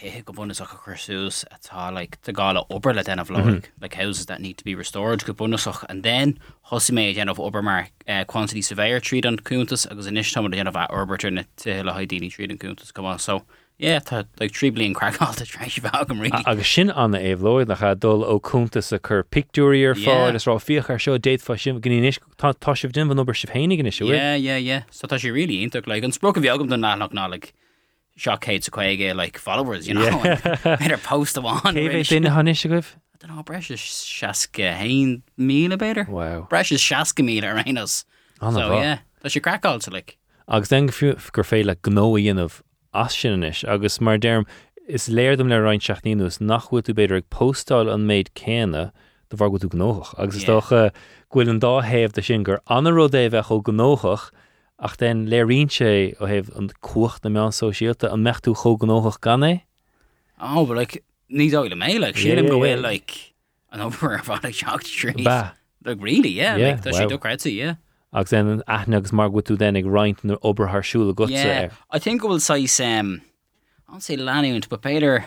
te 0.00 0.22
go 0.24 0.32
bunnas 0.32 0.60
a 0.60 0.66
chusús 0.66 1.44
atá 1.52 1.92
like 1.92 2.18
de 2.22 2.32
gala 2.32 2.64
ober 2.70 2.94
le 2.94 3.02
den 3.02 3.18
of 3.18 3.28
vlog 3.28 3.44
mm 3.44 3.54
-hmm. 3.54 3.64
like 3.80 3.94
houses 3.94 4.26
that 4.26 4.40
need 4.40 4.56
to 4.56 4.64
be 4.64 4.74
restored 4.74 5.24
go 5.24 5.32
bunasach 5.32 5.84
and 5.88 6.02
then 6.02 6.38
hosi 6.70 6.92
mé 6.92 7.30
of 7.30 7.38
obermar 7.38 7.86
uh, 8.08 8.24
quantity 8.24 8.62
surveyor 8.62 9.00
treat 9.00 9.24
an 9.24 9.36
kuntas 9.36 9.86
agus 9.90 10.06
in 10.06 10.16
istom 10.16 10.52
gen 10.52 10.68
of 10.68 10.76
orbitter 10.90 11.30
na 11.30 11.42
te 11.56 11.82
le 11.82 11.92
haidini 11.92 12.30
treat 12.30 12.50
an 12.50 12.58
come 12.94 13.18
so 13.18 13.42
Yeah, 13.78 14.00
tá 14.00 14.24
ag 14.40 14.52
trí 14.56 14.70
blion 14.72 14.94
craáilta 14.94 15.44
treéis 15.44 15.80
bhagam 15.84 16.20
ri. 16.22 16.30
agus 16.32 16.66
sin 16.66 16.90
anna 16.90 17.18
éhlóid 17.18 17.68
nach 17.68 17.84
dul 18.00 18.24
ó 18.24 18.40
cúntas 18.40 18.90
a 18.96 18.98
chur 18.98 19.22
picúí 19.22 19.84
ar 19.88 19.94
fáil 19.94 20.34
is 20.34 20.46
rá 20.46 20.56
fioch 20.56 20.88
ar 20.88 20.98
seo 20.98 21.18
déit 21.18 21.42
fa 21.42 21.58
sin 21.58 21.80
gní 21.82 22.00
tá 22.38 22.72
sih 22.76 22.88
din 22.88 23.08
van 23.08 23.18
obair 23.18 23.36
sih 23.36 23.52
hénig 23.52 23.78
in 23.78 23.86
isú. 23.92 24.08
Yeah, 24.08 24.34
yeah, 24.34 24.56
yeah. 24.56 24.82
So 24.90 25.06
tá 25.06 25.20
sé 25.20 25.28
rilí 25.28 25.60
intach 25.60 25.86
le 25.86 26.00
an 26.00 26.12
spro 26.12 26.32
bhagam 26.32 26.70
don 26.70 26.80
nánach. 26.80 27.52
Sa 28.16 28.36
chuige 28.36 29.14
like 29.14 29.38
followers 29.38 29.86
you 29.86 29.94
know 29.94 30.22
ar 30.64 30.96
post 31.10 31.36
amháin 31.36 31.74
duine 31.74 32.30
hanis 32.30 32.64
goibh? 32.64 32.94
Den 33.20 33.42
breis 33.44 33.68
seaca 33.76 34.72
hain 34.76 35.22
míle 35.38 35.76
beidir? 35.76 36.08
Wow. 36.08 36.46
Breis 36.50 36.72
is 36.72 36.82
seaca 36.82 37.22
mí 37.22 37.42
ar 37.42 37.62
rénas. 37.62 38.04
Tá 38.40 39.28
sé 39.28 39.40
craáilte 39.40 39.92
le. 39.92 40.02
Agus 40.48 40.68
den 40.68 40.86
gur 40.86 41.44
féile 41.44 41.76
gnóíanamh 41.76 42.62
as 42.94 43.14
sinis 43.14 43.64
agus 43.64 44.00
mar 44.00 44.18
derm 44.18 44.46
is 44.88 45.08
léirdum 45.08 45.48
le 45.48 45.60
rein 45.60 45.80
seachníús 45.80 46.38
nachhui 46.40 46.82
tú 46.82 46.94
beidir 46.94 47.20
ag 47.20 47.28
postáil 47.30 47.92
an 47.92 48.06
méid 48.08 48.30
céine 48.38 48.92
de 49.30 49.36
bhar 49.36 49.50
go 49.50 49.58
tú 49.58 49.68
gnóch 49.72 50.14
agus 50.16 50.42
yeah. 50.42 50.50
docha 50.50 50.82
ghfuil 51.30 51.50
an 51.50 51.60
dáhéamh 51.60 52.12
de 52.12 52.22
sin 52.22 52.44
gur 52.46 52.60
an 52.68 52.88
rudé 52.98 53.26
bheith 53.28 53.50
cho 53.50 53.60
gnóchach 53.68 54.30
ach 54.78 54.96
den 54.96 55.26
léirín 55.26 55.70
sé 55.72 56.16
ó 56.20 56.28
heh 56.28 56.44
an 56.56 56.70
cuacht 56.80 57.22
na 57.24 57.30
meán 57.30 57.54
sosiálta 57.54 58.12
an 58.12 58.24
mechtú 58.24 58.54
cho 58.54 58.76
gnóchach 58.76 59.20
gan 59.20 59.42
é? 59.42 59.62
Á 60.40 60.60
like, 60.68 61.02
ní 61.30 61.50
le 61.50 61.76
mé 61.76 61.98
le 61.98 62.12
sé 62.12 62.36
go 62.48 62.60
bhfuil 62.60 62.82
le 62.82 63.00
an 63.72 63.80
over 63.80 64.18
bh 64.18 64.52
seach 64.52 64.84
trí 64.84 65.24
ba. 65.24 65.56
Like, 65.84 66.02
really 66.02 66.30
yeah, 66.30 66.56
like, 66.56 66.82
sé 66.82 67.52
yeah. 67.52 67.76
agus 68.12 68.30
den 68.30 68.62
aithnegus 68.66 69.12
mar 69.12 69.30
go 69.30 69.40
tú 69.40 69.56
den 69.56 69.76
ag 69.76 69.84
reinint 69.84 70.22
nó 70.24 70.36
oberthsúla 70.42 71.14
go. 71.14 71.26
I 71.26 71.98
think 71.98 72.22
bhfuil 72.22 72.40
sa 72.40 72.54
um, 72.84 73.22
an 73.88 74.00
sé 74.00 74.16
leúint 74.16 74.68
ba 74.68 74.78
Peter 74.78 75.24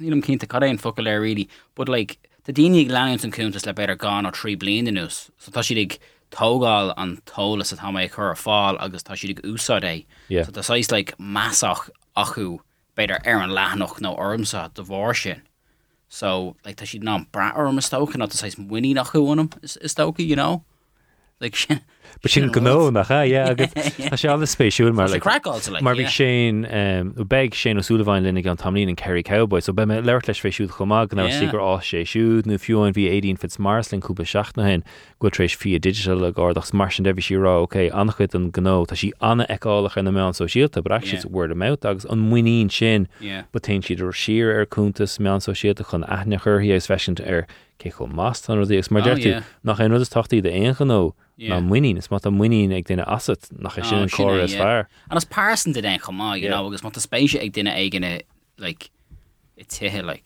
nílam 0.00 0.22
cinnta 0.22 0.46
cadéon 0.46 0.78
focail 0.78 1.04
le 1.04 1.20
ri, 1.20 1.48
bud 1.74 1.88
like, 1.88 2.18
Tá 2.48 2.54
daine 2.54 2.88
leúint 2.88 3.24
an 3.24 3.32
cúntas 3.32 3.66
le 3.66 3.74
beidir 3.76 3.98
gan 4.00 4.24
ó 4.24 4.30
trí 4.32 4.56
blian 4.56 4.88
inús, 4.88 5.28
so 5.36 5.52
tá 5.52 5.60
siad 5.60 5.82
ag 5.82 5.98
tógáil 6.30 6.94
an 6.96 7.18
tólas 7.26 7.72
a 7.72 7.76
tá 7.76 7.92
méid 7.92 8.12
chur 8.14 8.30
a 8.30 8.36
fáil 8.36 8.76
agus 8.80 9.02
tá 9.02 9.14
siad 9.14 9.40
úsá 9.42 9.80
é. 9.82 10.04
So 10.44 10.52
tááis 10.52 10.90
le 10.90 10.96
like, 10.96 11.16
measach 11.18 11.90
achu 12.16 12.60
beidir 12.96 13.20
ar 13.26 13.42
an 13.42 13.50
lenoch 13.50 14.00
nó 14.00 14.16
ormsa 14.18 14.72
do 14.74 14.84
bhhar 14.84 15.14
sin. 15.16 15.42
So 16.08 16.56
like, 16.64 16.76
tá 16.76 16.84
siad 16.84 17.02
ná 17.02 17.30
bra 17.32 17.52
orm 17.56 17.78
stocha 17.78 18.16
na 18.16 18.26
táis 18.26 18.56
muí 18.56 18.94
nach 18.94 19.12
chuúnam 19.12 19.52
is, 19.62 19.76
is 19.76 19.94
stocha 19.94 20.26
you 20.26 20.36
know? 20.36 20.64
like, 21.40 21.54
Ba 22.20 22.28
sin 22.28 22.50
gó 22.50 22.90
nach 22.92 23.10
agus 23.10 23.70
sé 24.18 24.28
an 24.28 24.42
spéisiú 24.42 24.92
mar 24.92 25.08
mar 25.82 25.94
bhí 25.94 26.06
sé 26.10 26.26
beg 27.28 27.52
Séaghan 27.54 27.78
Ó 27.78 27.84
Súilleabháin 27.86 28.24
linnig 28.26 28.46
an 28.50 28.56
tamlín 28.56 28.88
an 28.88 28.96
Kerry 28.96 29.22
Cowboy, 29.22 29.60
so 29.60 29.72
be 29.72 29.86
me 29.86 30.00
leir 30.00 30.20
leis 30.26 30.40
féisiú 30.42 30.66
chomá 30.66 31.06
gan 31.08 31.30
sigur 31.30 31.62
á 31.62 31.78
sé 31.78 32.02
siúd 32.02 32.42
nó 32.50 32.58
fiúin 32.58 32.92
bhí 32.92 33.06
18 33.06 33.38
fit 33.38 33.58
Marslin 33.60 34.00
cúpa 34.02 34.26
seachna 34.26 34.66
hen 34.66 34.82
go 35.20 35.30
éis 35.30 35.54
fi 35.54 35.78
digital 35.78 36.24
a 36.24 36.32
gáach 36.32 36.74
mar 36.74 36.90
sin 36.90 37.04
debh 37.04 37.22
sírá, 37.22 37.62
Oké 37.62 37.88
annachchuid 37.90 38.34
an 38.34 38.50
gó 38.50 38.82
tá 38.84 38.98
sí 38.98 39.12
anna 39.20 39.46
eáach 39.46 39.96
in 39.96 40.12
me 40.12 40.20
an 40.20 40.34
so 40.34 40.46
síalta, 40.46 40.82
bre 40.82 40.98
si 41.06 41.22
word 41.28 41.52
am 41.52 41.62
agus 41.62 42.04
an 42.06 42.28
muoín 42.30 42.68
sin 42.68 43.06
ba 43.52 43.60
te 43.60 43.78
siad 43.78 44.02
sir 44.14 44.58
ar 44.58 44.66
cúntas 44.66 45.20
me 45.20 45.30
an 45.30 45.40
so 45.40 45.52
sialta 45.52 45.86
chun 45.86 46.02
aithne 46.02 46.40
chuirhí 46.42 46.74
is 46.74 46.88
feisiint 46.88 47.22
ar 47.24 47.46
cé 47.78 47.92
chu 47.94 48.06
más 48.06 48.48
an 48.48 48.58
rodíos 48.58 48.90
mar 48.90 49.02
deirú 49.02 49.42
nach 49.64 49.80
an 49.80 49.92
rud 49.92 50.06
tochttaí 50.06 50.42
de 50.42 50.50
éon 50.50 50.76
ganó. 50.76 51.14
na 51.38 51.60
muoín 51.60 51.96
is 51.98 52.10
mat 52.10 52.26
a 52.26 52.30
muoín 52.30 52.74
ag 52.74 52.84
duine 52.84 53.04
asad 53.06 53.38
nach 53.58 53.78
sin 53.84 54.08
choir 54.08 54.40
is 54.40 54.54
fear. 54.54 54.88
An 55.10 55.16
as 55.16 55.24
pásan 55.24 55.72
de 55.72 55.82
den 55.82 55.98
chomá 56.00 56.34
agus 56.34 56.82
mat 56.82 56.96
a 56.96 57.00
spéise 57.00 57.40
ag 57.40 57.52
duine 57.52 57.70
aigeine 57.70 58.22
i 58.58 58.74
tuthe 59.64 60.02
le. 60.02 60.18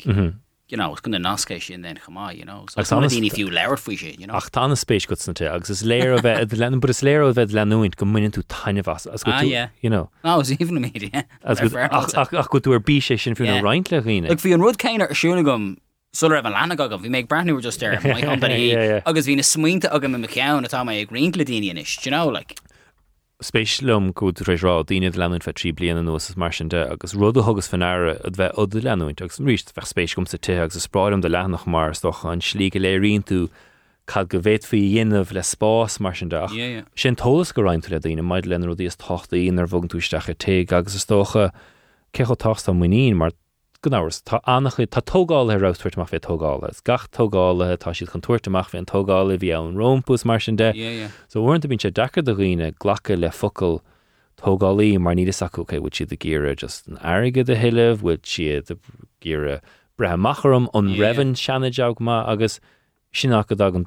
gon 1.02 1.12
nascé 1.20 1.60
sin 1.60 1.82
den 1.82 1.96
chamá 1.96 2.32
daoine 2.32 3.30
fiú 3.30 3.50
leir 3.52 3.76
fao 3.76 3.92
sé 3.92 4.16
ach 4.30 4.48
tána 4.50 4.76
spéis 4.76 5.06
go 5.06 5.14
te 5.14 5.46
agus 5.46 5.68
is 5.68 5.82
léir 5.82 6.16
a 6.16 6.22
bheith 6.22 6.56
le 6.56 6.70
bud 6.80 6.90
is 6.90 7.02
léir 7.02 7.28
a 7.28 7.32
bheith 7.34 7.52
leúint 7.52 7.96
go 7.96 8.06
muinn 8.06 8.32
tú 8.32 8.42
taine 8.48 8.82
was 8.86 9.06
ach 9.06 9.24
mé 9.28 9.52
ach 11.92 12.48
go 12.48 12.58
dúar 12.58 12.80
bí 12.80 13.00
sé 13.04 13.20
sin 13.20 13.34
fiú 13.34 13.60
reinint 13.60 13.92
le 13.92 14.00
riine. 14.00 14.30
Ag 14.30 14.38
hí 14.40 14.54
an 14.54 14.64
rud 14.64 14.80
céine 14.80 15.04
arsúna 15.08 15.44
gom 15.44 15.76
Sul 16.14 16.28
rah 16.28 16.42
lena 16.44 16.76
agam, 16.76 17.00
bhí 17.00 17.08
méid 17.08 17.26
brehnú 17.26 17.62
just 17.62 17.80
there 17.80 17.94
agus 17.96 19.26
hí 19.26 19.34
na 19.34 19.42
smuointe 19.42 19.88
agam 19.88 20.20
me 20.20 20.28
ceann 20.28 20.66
atá 20.68 20.84
mé 20.84 21.00
ag 21.00 21.08
greenle 21.08 21.42
daine 21.42 21.78
is, 21.80 22.04
you 22.04 22.10
know 22.10 22.28
like. 22.28 22.60
Spéislum 23.40 24.12
go 24.12 24.30
réisrá 24.30 24.84
daine 24.84 25.08
leanún 25.10 25.42
fe 25.42 25.52
trí 25.52 25.72
blian 25.72 25.96
an 25.96 26.04
nuas 26.04 26.36
mar 26.36 26.50
de 26.50 26.82
agus 26.92 27.14
rud 27.14 27.38
agus 27.38 27.66
fanara 27.66 28.20
a 28.26 28.30
bheith 28.30 28.58
od 28.58 28.76
leúint 28.76 29.22
agus 29.22 29.40
ríist 29.40 29.72
fe 29.72 29.80
spéis 29.88 30.14
gom 30.14 30.26
sa 30.26 30.36
te 30.36 30.52
agus 30.52 30.86
spráim 30.86 31.22
de 31.22 31.30
lenach 31.30 31.66
mar 31.66 31.92
stocha 31.92 32.30
an 32.30 32.44
slí 32.44 32.70
go 32.70 32.78
léirín 32.78 33.24
tú 33.24 33.48
cad 34.06 34.28
go 34.28 34.38
bhéit 34.38 34.68
fao 34.68 34.76
dhéanamh 34.76 35.32
le 35.32 35.40
spás 35.40 35.98
mar 35.98 36.14
sin 36.14 36.28
deach. 36.28 36.84
sin 36.94 37.16
tólas 37.16 37.54
go 37.54 37.62
reinint 37.62 37.88
le 37.88 37.98
daine 37.98 38.22
maid 38.22 38.44
lenar 38.44 38.76
díos 38.76 39.00
tochtta 39.00 39.40
íonar 39.40 39.64
bhagan 39.66 39.88
túisteach 39.88 40.28
te 40.36 40.60
agus 40.60 40.94
is 40.94 41.06
tócha 41.06 41.50
cecho 42.12 42.36
tácht 42.36 42.68
am 42.68 42.84
muín 42.84 43.16
mar 43.16 43.32
gannáhars 43.82 44.22
tá 44.22 44.40
annach 44.46 44.76
chu 44.76 44.86
tá 44.86 45.02
tógáil 45.02 45.50
rátuirt 45.62 45.96
má 45.98 46.06
fé 46.08 46.20
gach 46.84 47.06
tógála 47.10 47.76
tá 47.76 47.92
siad 47.92 48.10
chun 48.12 48.22
fé 48.70 48.78
an 48.78 48.86
tógála 48.86 49.36
bhí 49.38 49.50
an 49.58 49.74
rompús 49.76 50.24
mar 50.24 50.40
sin 50.40 50.56
de 50.56 50.72
Yeah, 50.74 50.90
yeah. 50.90 51.10
so 51.28 51.42
bhaint 51.42 51.66
bín 51.66 51.82
sé 51.82 51.90
dechar 51.90 52.24
do 52.24 52.34
riine 52.34 52.72
ghlacha 52.78 53.18
le 53.18 53.30
focail 53.30 53.80
tógálaí 54.38 54.98
mar 54.98 55.14
ní 55.14 55.26
sacúché 55.26 55.80
bhil 55.82 55.90
siad 55.90 56.12
a 56.12 56.16
gére 56.16 56.56
just 56.56 56.86
an 56.88 56.98
aige 56.98 57.44
de 57.44 57.56
hiileh 57.56 57.96
bhfuil 57.98 58.22
siad 58.22 58.76
brethe 59.98 60.16
macharm 60.26 60.68
an 60.74 60.94
rahann 61.02 61.34
seanaideag 61.34 61.98
má 61.98 62.22
agus 62.28 62.60
sinach 63.12 63.48
go 63.48 63.54
dag 63.54 63.74
an 63.74 63.84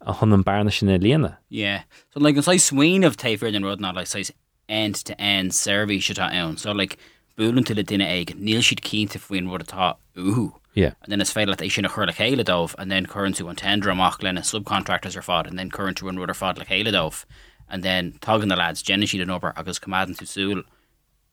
a 0.00 0.14
chun 0.14 0.32
an 0.32 0.42
barna 0.42 0.72
sinna 0.72 0.98
léana. 0.98 1.36
Yeah. 1.48 1.82
So 2.12 2.20
like 2.20 2.36
swing 2.58 3.04
of 3.04 3.16
Tafer 3.16 3.46
and 3.46 3.64
Rod 3.64 3.80
not 3.80 3.94
like 3.94 4.06
size 4.08 4.32
end 4.68 4.96
to 5.06 5.20
end 5.20 5.54
survey 5.54 5.98
shit 6.00 6.18
own. 6.42 6.56
So 6.56 6.72
like 6.72 6.98
búlan 7.38 7.64
til 7.66 7.76
le 7.76 7.84
duine 7.84 8.06
ag 8.06 8.34
níl 8.36 8.62
siad 8.62 8.82
cí 8.88 9.04
a 9.04 9.18
faoin 9.18 9.50
rud 9.50 9.66
atá 9.66 9.96
uhu. 10.16 10.52
Yeah. 10.74 10.94
And 11.02 11.12
then 11.12 11.20
it's 11.20 11.32
féile 11.32 11.54
é 11.54 11.70
sinna 11.70 11.88
chuir 11.88 12.06
le 12.06 12.12
chéile 12.12 12.44
dómh, 12.44 12.74
and 12.78 12.90
then 12.90 13.06
current 13.06 13.36
to 13.36 13.48
an 13.48 13.56
tender 13.56 13.90
amach 13.90 14.22
lena 14.22 14.40
subcontractors 14.40 15.16
are 15.16 15.22
fod, 15.22 15.46
and 15.46 15.58
then 15.58 15.70
current 15.70 15.98
to 15.98 16.08
an 16.08 16.18
rudder 16.18 16.34
fod 16.34 16.58
le 16.58 16.64
chéile 16.64 16.92
dómh, 16.92 17.24
and 17.68 17.82
then 17.82 18.14
tugging 18.20 18.48
the 18.48 18.56
lads 18.56 18.82
siad 18.82 19.22
an 19.22 19.30
over 19.30 19.52
agus 19.56 19.78
commanding 19.78 20.16
to 20.16 20.24
súl 20.24 20.64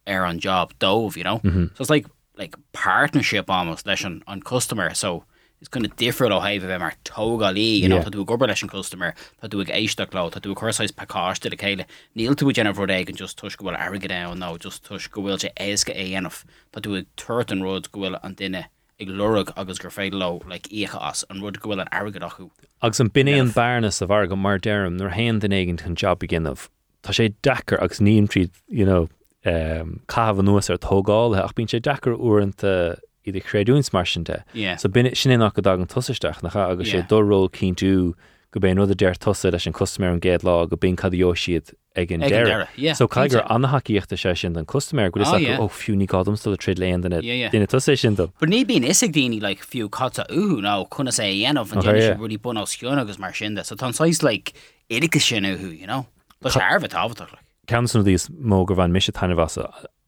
ar 0.07 0.25
an 0.25 0.39
job 0.39 0.73
dómh, 0.79 1.15
you 1.15 1.23
know? 1.23 1.39
Mm-hmm. 1.39 1.65
So 1.75 1.81
it's 1.81 1.89
like 1.89 2.07
like 2.37 2.55
partnership 2.71 3.49
almost 3.49 3.85
leis 3.85 4.05
an, 4.05 4.23
an 4.27 4.41
customer. 4.41 4.93
So 4.93 5.25
it's 5.61 5.69
kind 5.69 5.85
of 5.85 5.95
different 5.95 6.33
ó 6.33 6.41
bheith 6.41 6.79
mar 6.79 6.93
tógalí, 7.05 7.79
you 7.79 7.87
know, 7.87 7.97
Yeah. 7.97 8.03
tá 8.05 8.11
tú 8.11 8.25
gobar 8.25 8.47
leis 8.49 8.63
an 8.63 8.69
customer, 8.69 9.13
tá 9.41 9.47
tú 9.47 9.61
ag 9.61 9.69
éisteach 9.69 10.09
lá, 10.17 10.25
tá 10.31 10.41
tú 10.41 10.55
chuáis 10.55 10.91
paáiste 10.91 11.49
le 11.51 11.55
chéile. 11.57 11.85
Níl 12.17 12.35
tú 12.35 12.51
Jennifer 12.53 12.81
rud 12.81 12.91
ag 12.91 13.09
an 13.09 13.15
just 13.15 13.37
tuis 13.37 13.55
go 13.55 13.65
bhfuil 13.65 13.77
aige 13.77 14.07
da 14.09 14.33
nó 14.33 14.57
just 14.59 14.83
tuis 14.83 15.07
go 15.07 15.21
bhfuil 15.21 15.37
sé 15.45 15.51
éasca 15.55 15.93
é 15.95 16.09
dhéanamh, 16.09 16.43
Tá 16.73 16.81
tú 16.81 16.97
ag 16.97 17.05
tuirt 17.15 17.51
an 17.51 17.61
rud 17.61 17.91
go 17.91 18.01
bhfuil 18.01 18.19
an 18.23 18.35
duine 18.35 18.65
ag 18.99 19.07
lurug 19.07 19.53
agus 19.55 19.77
gur 19.79 19.89
féid 19.91 20.13
lo 20.13 20.41
le 20.47 20.57
ícha 20.59 20.97
as 21.09 21.23
an 21.29 21.41
rud 21.41 21.59
go 21.61 21.69
bhfuil 21.69 21.81
an 21.81 21.93
aige 21.93 22.19
achu. 22.19 22.49
agus 22.81 22.99
an 22.99 23.09
binné 23.11 23.39
an 23.39 23.49
barnas 23.51 24.01
a 24.01 24.07
bhar 24.07 24.27
go 24.27 24.35
mar 24.35 24.57
dearm 24.57 24.97
nar 24.97 25.09
hen 25.09 25.39
den 25.39 25.51
éigen 25.51 25.79
chun 25.79 25.95
job 25.95 26.19
beginnmh. 26.19 26.67
Tá 27.03 27.13
sé 27.13 27.33
dechar 27.43 27.81
agus 27.81 27.99
níon 27.99 28.27
tríd 28.27 28.49
you 28.67 28.85
know, 28.85 29.09
um, 29.45 30.01
cahan 30.07 30.45
nuas 30.45 30.69
ar 30.71 30.77
tógáil 30.77 31.37
ach 31.37 31.53
bín 31.53 31.69
sé 31.69 31.79
dechar 31.79 32.17
uanta 32.17 32.97
idir 33.25 33.43
chréúins 33.43 33.91
marsinte. 33.91 34.43
Yeah. 34.53 34.75
So 34.77 34.89
bin 34.89 35.13
sin 35.15 35.39
nach 35.39 35.53
go 35.53 35.61
dag 35.61 35.79
an 35.79 35.87
tuisteach 35.87 36.43
nach 36.43 36.55
agus 36.55 36.89
sé 36.89 37.07
cín 37.07 37.75
tú 37.75 38.13
go 38.51 38.59
bé 38.59 38.75
nu 38.75 38.85
déir 38.85 39.17
tosa 39.17 39.51
leis 39.51 39.67
an 39.67 39.73
customer 39.73 40.09
an 40.09 40.19
géad 40.19 40.41
lá 40.43 40.67
go 40.69 40.75
bin 40.75 40.95
cadío 40.95 41.33
siad 41.33 41.73
ag 41.95 42.11
an 42.11 42.21
deire. 42.21 42.67
So 42.95 43.07
caigur 43.07 43.45
anhaíochtta 43.47 44.17
sé 44.17 44.37
sin 44.37 44.57
an 44.57 44.65
customer 44.65 45.09
go 45.09 45.21
Oh, 45.25 45.37
yeah. 45.37 45.57
Oh, 45.59 45.67
ó 45.67 45.69
fiúní 45.69 46.07
gádum 46.07 46.37
sto 46.37 46.51
a 46.51 46.57
trid 46.57 46.79
yeah. 46.79 47.49
duine 47.49 47.67
tusa 47.67 47.97
sin 47.97 48.15
do. 48.15 48.31
But 48.39 48.49
ní 48.49 48.65
bíon 48.65 48.83
isig 48.83 49.13
daoine 49.13 49.41
like 49.41 49.61
fiú 49.61 49.89
catta 49.89 50.25
uhu 50.29 50.61
ná 50.61 50.87
chuna 50.89 51.11
sé 51.11 51.29
dhéanamh 51.31 51.71
an 51.71 51.77
Okay, 51.77 51.87
déine 51.87 52.01
yeah. 52.01 52.15
sé 52.15 52.19
rudí 52.19 52.41
bun 52.41 52.57
á 52.57 52.63
sciún 52.63 52.99
agus 52.99 53.19
mar 53.19 53.31
sinnda, 53.31 53.63
so 53.63 53.75
tá 53.75 53.93
sais 53.93 54.23
like 54.23 54.53
idice 54.89 55.23
sin 55.23 55.43
know? 55.85 56.07
Tá 56.43 56.49
sé 56.49 56.61
arbh 56.61 56.87
táhaach 56.87 57.19
like. 57.19 57.45
Cean 57.69 57.87
san 57.87 58.03
dís 58.03 58.29
mógur 58.29 58.75
bhain 58.75 58.91
mis 58.91 59.09
tanna 59.13 59.41
as 59.43 59.57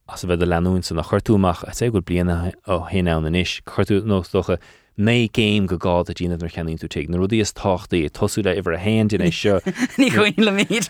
as 0.10 0.24
bheith 0.26 0.44
a 0.44 0.46
leún 0.46 0.84
san 0.84 0.98
nach 0.98 1.10
chuirtúach 1.10 1.64
a 1.64 1.72
sé 1.72 1.92
go 1.92 2.02
bliana 2.02 2.54
ó 2.68 2.90
héán 2.90 3.28
in 3.28 3.36
isis 3.36 3.62
chuirtú 3.66 4.02
nócha 4.04 4.60
mé 4.98 5.28
géim 5.32 5.66
go 5.66 5.78
gád 5.78 6.10
a 6.10 6.14
dtíanamh 6.14 6.42
mar 6.44 6.52
cheann 6.54 6.70
tú 6.78 6.88
te 6.88 7.02
na 7.10 7.18
rudí 7.18 7.40
is 7.42 7.54
táchtaí 7.54 8.10
tosú 8.14 8.44
le 8.46 8.54
iwwer 8.60 8.76
a 8.76 8.78
hen 8.78 9.10
in 9.10 9.26
é 9.26 9.32
seo. 9.34 9.58
Ní 9.98 10.12
chuin 10.14 10.38
le 10.38 10.52
míad. 10.52 10.86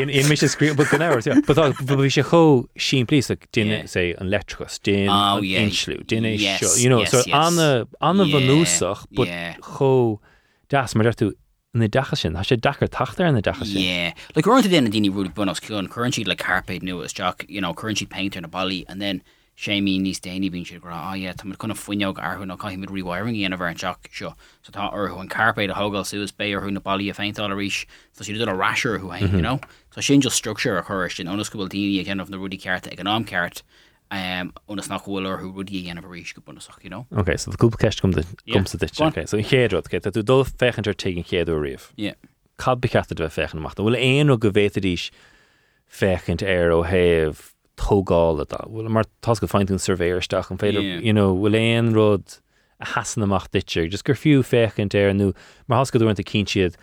in 0.00 0.28
mis 0.28 0.44
scrí 0.44 0.74
bu 0.76 0.84
gan 0.84 1.00
áir 1.00 1.22
bhí 1.22 2.10
sé 2.12 2.22
cho 2.28 2.68
sin 2.76 3.06
plí 3.06 3.22
a 3.30 3.36
duine 3.52 3.88
sé 3.88 4.12
an 4.20 4.28
letrachas 4.28 4.78
din 4.82 5.08
Oh, 5.08 5.38
an 5.38 5.44
yeah. 5.44 5.62
inslú 5.64 6.04
duine 6.04 6.36
seo. 6.36 6.76
You 6.76 6.90
know 6.90 7.00
yes, 7.00 7.12
so 7.12 7.22
anna 7.32 7.86
anna 8.00 8.24
bhanúsach 8.24 9.06
yeah. 9.12 9.56
cho 9.62 10.20
das 10.68 10.94
mar 10.94 11.14
tú 11.16 11.32
na 11.74 11.86
the 11.86 12.16
sin 12.16 12.34
Tá 12.34 12.40
sé 12.40 12.56
dachar 12.60 12.88
tatar 12.88 13.26
an 13.26 13.34
na 13.34 13.40
dacha 13.40 13.64
sin 13.64 13.80
Yeah, 13.82 14.12
like 14.36 14.44
current 14.44 14.68
then 14.70 14.90
dini 14.92 15.14
really 15.14 15.28
buenos 15.28 15.58
kill 15.58 15.86
currently 15.88 16.24
like 16.24 16.38
carpet 16.38 16.82
new 16.82 17.02
as 17.02 17.12
jock 17.12 17.44
you 17.48 17.60
know 17.60 17.72
currently 17.72 18.06
painter 18.06 18.38
in 18.38 18.44
a 18.44 18.48
bally 18.48 18.84
and 18.88 19.00
then 19.00 19.22
Shamey 19.54 19.98
níos 20.00 20.20
déine 20.20 20.50
bín 20.50 20.66
si 20.66 20.78
gra 20.78 21.10
oh 21.10 21.14
yeah 21.14 21.32
tá 21.32 21.44
chuna 21.44 21.74
foiineog 21.74 22.16
arhu 22.16 22.44
nó 22.44 22.58
caiimi 22.58 22.86
rewiring 22.86 23.36
í 23.36 23.44
anver 23.44 23.68
an 23.68 23.76
jock 23.76 24.10
seo 24.12 24.34
so 24.62 24.72
tá 24.72 24.92
orhu 24.92 25.18
an 25.20 25.28
carpet 25.28 25.70
a 25.70 25.74
hogal 25.74 26.04
suas 26.04 26.32
bé 26.32 26.52
arhu 26.52 26.70
na 26.72 26.80
bally 26.80 27.08
a 27.08 27.14
feint 27.14 27.38
all 27.38 27.52
a 27.52 27.54
ríis 27.54 27.86
so 28.12 28.24
si 28.24 28.32
did 28.32 28.48
a 28.48 28.54
rasher 28.54 28.98
who 28.98 29.10
hain 29.10 29.24
eh, 29.24 29.36
you 29.36 29.42
know? 29.42 29.60
So 29.94 30.00
sin 30.00 30.20
just 30.20 30.36
structure 30.36 30.76
a 30.76 30.82
chuir 30.82 31.14
sin 31.14 31.26
onoscoil 31.26 31.68
daine 31.68 32.06
a 32.06 32.20
of 32.20 32.28
na 32.28 32.38
cart 32.58 32.86
ag 32.86 33.00
an 33.00 33.06
am 33.06 33.24
cart 33.24 33.62
um 34.12 34.50
onas 34.68 34.88
nach 34.92 35.04
bhfuil 35.06 35.26
who 35.40 35.50
rudi 35.56 35.88
an 35.90 35.98
a 35.98 36.02
ríis 36.02 36.34
go 36.36 36.42
bunach 36.44 36.68
you 36.84 36.90
know 36.90 37.06
Ok, 37.16 37.36
so 37.38 37.50
cúpa 37.52 37.78
ceist 37.80 38.02
gom 38.02 38.12
gom 38.12 38.66
sa 38.66 38.76
dit 38.78 38.92
go 38.96 39.04
on. 39.06 39.12
Ok, 39.14 39.26
so 39.26 39.38
chéadrod, 39.38 39.86
okay, 39.88 40.00
tú 40.04 40.22
dul 40.22 40.44
fechantar 40.44 40.94
tegin 40.94 41.24
chéadú 41.24 41.56
riamh. 41.60 41.88
yeah 41.96 42.14
Cad 42.58 42.80
bechata 42.82 43.16
bheith 43.16 43.32
fechan 43.38 43.58
amach. 43.62 43.74
Bhfuil 43.80 43.96
éon 43.96 44.30
ó 44.34 44.38
go 44.38 44.50
bhétadís 44.52 45.08
fechant 45.88 46.42
ar 46.44 46.70
ó 46.76 46.82
héh 46.84 47.32
tógála 47.80 48.44
dá. 48.48 48.60
Bhfuil 48.68 48.90
mar 48.92 49.04
tá 49.24 49.34
go 49.40 49.46
fáintún 49.48 49.80
survéirsteach 49.80 50.50
an 50.52 50.58
féidir, 50.60 50.82
Yeah. 50.82 51.00
you 51.00 51.12
know, 51.12 51.34
bhfuil 51.34 51.56
éon 51.58 51.92
rud 51.96 52.38
a 52.80 52.84
hasan 52.94 53.22
amach 53.24 53.48
ditir, 53.50 53.88
just 53.90 54.04
gur 54.04 54.14
fiú 54.14 54.42
fechant 54.44 54.94
ar 54.94 55.12
nó 55.16 55.32
mar 55.68 55.78
has 55.80 55.90
go 55.90 55.98
dúint 55.98 56.18
a 56.20 56.22
cín 56.24 56.44
siad 56.46 56.76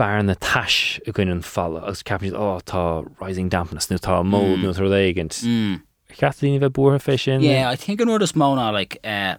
bar 0.00 0.22
na 0.22 0.34
tais 0.48 0.76
a 1.06 1.12
gin 1.18 1.30
an 1.36 1.42
falla 1.52 1.80
agus 1.84 2.02
cap 2.10 2.22
á 2.22 2.56
tá 2.72 2.82
rising 3.20 3.48
dampness 3.54 3.88
nó 3.92 3.98
tá 4.08 4.18
mód 4.32 4.58
nó 4.64 4.72
tar 4.80 4.88
éigent. 5.00 5.40
mm. 5.44 5.80
Chalíní 6.20 6.58
bheith 6.62 6.72
buair 6.78 6.98
fé 7.06 7.16
sin? 7.24 7.40
yeah 7.42 7.70
I 7.74 7.76
think 7.76 8.00
an 8.00 8.08
order 8.08 8.24
is 8.28 8.34
mona 8.34 8.70
like 8.72 8.98
uh 9.04 9.34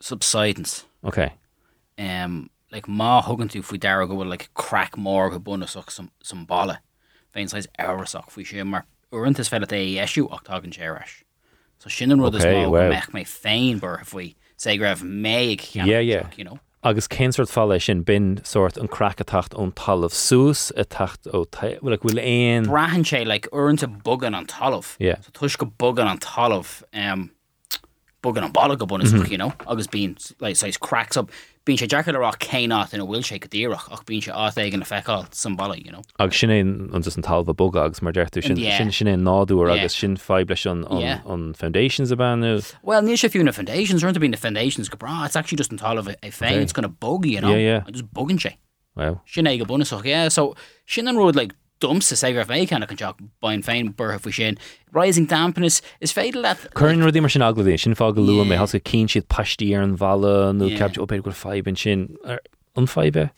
subsidence 0.00 0.84
Ok. 1.04 1.32
um 1.98 2.50
like 2.72 2.86
má 2.86 3.22
hugan 3.24 3.48
tú 3.48 3.62
faoi 3.62 3.78
dar 3.80 4.04
go 4.06 4.14
bhfuil 4.16 4.28
like 4.34 4.48
crack 4.54 4.96
mór 4.96 5.30
go 5.30 5.38
bunasach 5.38 5.90
some 5.90 6.10
some 6.22 6.44
balle 6.44 6.76
féin 7.34 7.48
sais 7.52 7.68
áach 7.78 8.28
faoi 8.34 8.44
sé 8.50 8.64
mar 8.66 8.84
uantas 9.12 9.48
fel 9.52 9.64
é 9.78 9.80
eisiú 10.02 10.28
achtágan 10.38 10.72
séras 10.78 11.22
so 11.78 11.88
sin 11.88 12.12
an 12.12 12.20
rud 12.20 12.34
is 12.34 12.44
Okay, 12.44 12.66
mech 12.94 13.08
mé 13.16 13.24
féin 13.24 13.80
bur 13.80 13.98
faoi 14.12 14.34
sé 14.58 14.76
raibh 14.80 15.02
méid 15.26 15.62
Yeah, 15.74 16.00
yeah. 16.00 16.26
you 16.36 16.44
know 16.44 16.58
agus 16.86 17.08
céinsort 17.08 17.50
fall 17.50 17.68
lei 17.68 17.78
sin 17.78 18.02
bin 18.02 18.40
sort 18.44 18.76
an 18.76 18.88
crack 18.88 19.20
a 19.20 19.24
tacht 19.24 19.54
ón 19.58 19.72
talamh 19.80 20.14
sús 20.14 20.70
a 20.78 20.84
tacht 20.84 21.26
ó 21.34 21.42
bhfuil 21.56 21.96
bhfuil 22.04 22.20
éon 22.22 22.68
brahan 22.70 23.06
sé 23.10 23.24
like 23.26 23.48
uanta 23.62 23.88
bugan 24.08 24.38
an 24.38 24.46
talamh 24.52 24.92
tuis 25.38 25.58
go 25.58 25.66
bugan 25.84 26.10
an 26.12 26.22
talamh 26.26 26.76
um 27.04 27.26
bugan 28.22 28.46
an 28.46 28.54
ball 28.58 28.76
go 28.76 28.86
you 29.32 29.38
know 29.42 29.52
agus 29.66 29.90
bín 29.96 30.14
like 30.40 30.56
sais 30.62 30.78
cracks 30.88 31.16
up 31.16 31.30
bín 31.66 31.76
sé 31.76 31.86
ará 32.14 32.30
céát 32.38 32.94
in 32.94 33.00
a 33.00 33.06
bhfuil 33.06 33.24
sé 33.26 33.38
go 33.42 33.48
ddíireach 33.50 33.86
ach 33.92 34.04
bín 34.06 34.22
sé 34.22 34.30
á 34.30 34.46
ag 34.56 34.74
an 34.74 34.82
a 34.82 34.86
feáil 34.86 35.26
san 35.34 35.56
balla 35.56 35.74
you 35.76 35.90
know 35.90 36.02
agus 36.18 36.38
sin 36.38 36.50
é 36.50 36.60
an 36.60 37.02
just 37.02 37.16
an 37.16 37.24
talh 37.26 37.42
bog 37.62 37.76
agus 37.76 38.00
mar 38.02 38.12
deirú 38.12 38.42
sin 38.46 38.56
Yeah. 38.56 38.78
sin 38.78 38.92
sin 38.92 39.08
é 39.08 39.16
náúir 39.18 39.66
Yeah. 39.66 39.80
agus 39.82 39.96
sin 39.96 40.16
feib 40.16 40.48
leis 40.50 40.64
an 40.66 40.86
Yeah. 41.00 41.20
an 41.26 41.54
foundations 41.54 42.10
a 42.12 42.16
banú 42.16 42.52
Well, 42.82 43.02
ní 43.02 43.18
sé 43.18 43.28
fiú 43.28 43.42
na 43.44 43.50
foundations 43.52 44.04
run 44.04 44.14
bín 44.14 44.30
na 44.30 44.36
foundations 44.36 44.88
go 44.88 44.96
bra 44.96 45.24
it's 45.24 45.34
actually 45.36 45.58
just 45.58 45.72
an 45.72 45.78
of 45.98 46.06
a 46.08 46.14
féin 46.30 46.62
it's 46.62 46.72
gonna 46.72 46.88
boggy 46.88 47.30
you 47.30 47.40
know 47.40 47.50
Yeah, 47.50 47.82
yeah. 47.82 47.90
Just 47.90 48.12
bugging 48.14 48.38
sé 48.38 48.54
wow 48.94 49.20
sin 49.26 49.44
é 49.46 49.58
go 49.58 49.64
bunasach 49.64 50.04
yeah 50.04 50.28
so 50.28 50.54
sin 50.86 51.08
an 51.08 51.16
road 51.16 51.34
like 51.34 51.52
dumsa 51.80 52.16
sé 52.16 52.34
rah 52.36 52.44
mé 52.46 52.66
canna 52.68 52.86
an 52.88 52.96
job 52.96 53.20
bain 53.40 53.62
féin 53.62 53.94
bur 53.96 54.18
fu 54.18 54.32
sin 54.32 54.56
rising 54.92 55.26
dampness 55.26 55.82
is 56.00 56.12
féidir 56.12 56.42
le 56.42 56.54
Curn 56.74 57.00
ruí 57.00 57.20
mar 57.20 57.28
sin 57.28 57.42
agladí 57.42 57.78
sin 57.78 57.94
fá 57.94 58.14
go 58.14 58.22
luúa 58.22 58.46
mé 58.46 58.56
has 58.56 58.72
go 58.72 58.78
cín 58.78 59.06
siad 59.12 59.26
pastí 59.28 59.74
ar 59.76 59.82
an 59.82 59.96
bhela 59.96 60.52
nó 60.56 60.70
cap 60.78 60.92
opéid 61.06 61.22
go 61.22 61.30
feib 61.30 61.66
an 61.66 61.76
sin 61.76 62.16
ar- 62.24 62.40
an 62.76 62.86
feibe 62.86 63.30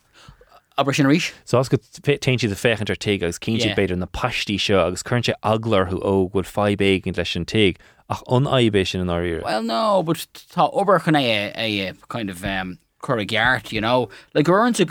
aber 0.78 0.92
sin 0.92 1.06
ríis 1.06 1.32
So 1.44 1.58
as 1.58 1.68
go 1.68 1.76
teint 1.76 2.40
siad 2.44 2.52
a 2.52 2.60
fechan 2.64 2.88
ar 2.90 2.96
teig 2.96 3.22
agus 3.22 3.38
siad 3.38 3.64
Yeah. 3.64 3.74
beidir 3.74 3.98
na 3.98 4.06
pastí 4.06 4.58
seo 4.66 4.86
agus 4.86 5.02
chun 5.02 5.22
sé 5.22 5.34
aglar 5.42 5.88
chu 5.90 5.98
ó 5.98 6.30
bhfuil 6.30 6.46
feib 6.56 6.78
éigin 6.90 7.16
leis 7.16 7.34
an 7.36 7.44
teig 7.44 7.76
ach 8.08 8.22
an 8.28 8.44
aibé 8.44 8.86
sin 8.86 9.00
an 9.00 9.08
áíir 9.08 9.42
well 9.42 9.62
no 9.62 10.02
but 10.02 10.26
tá 10.54 10.70
ober 10.72 11.00
chun 11.00 11.14
é 11.14 11.52
é 11.56 11.94
kind 12.08 12.30
of 12.30 12.44
um 12.44 12.78
geart 13.02 13.72
you 13.72 13.80
know? 13.80 14.08
Like 14.34 14.46
gur 14.46 14.70
to 14.72 14.86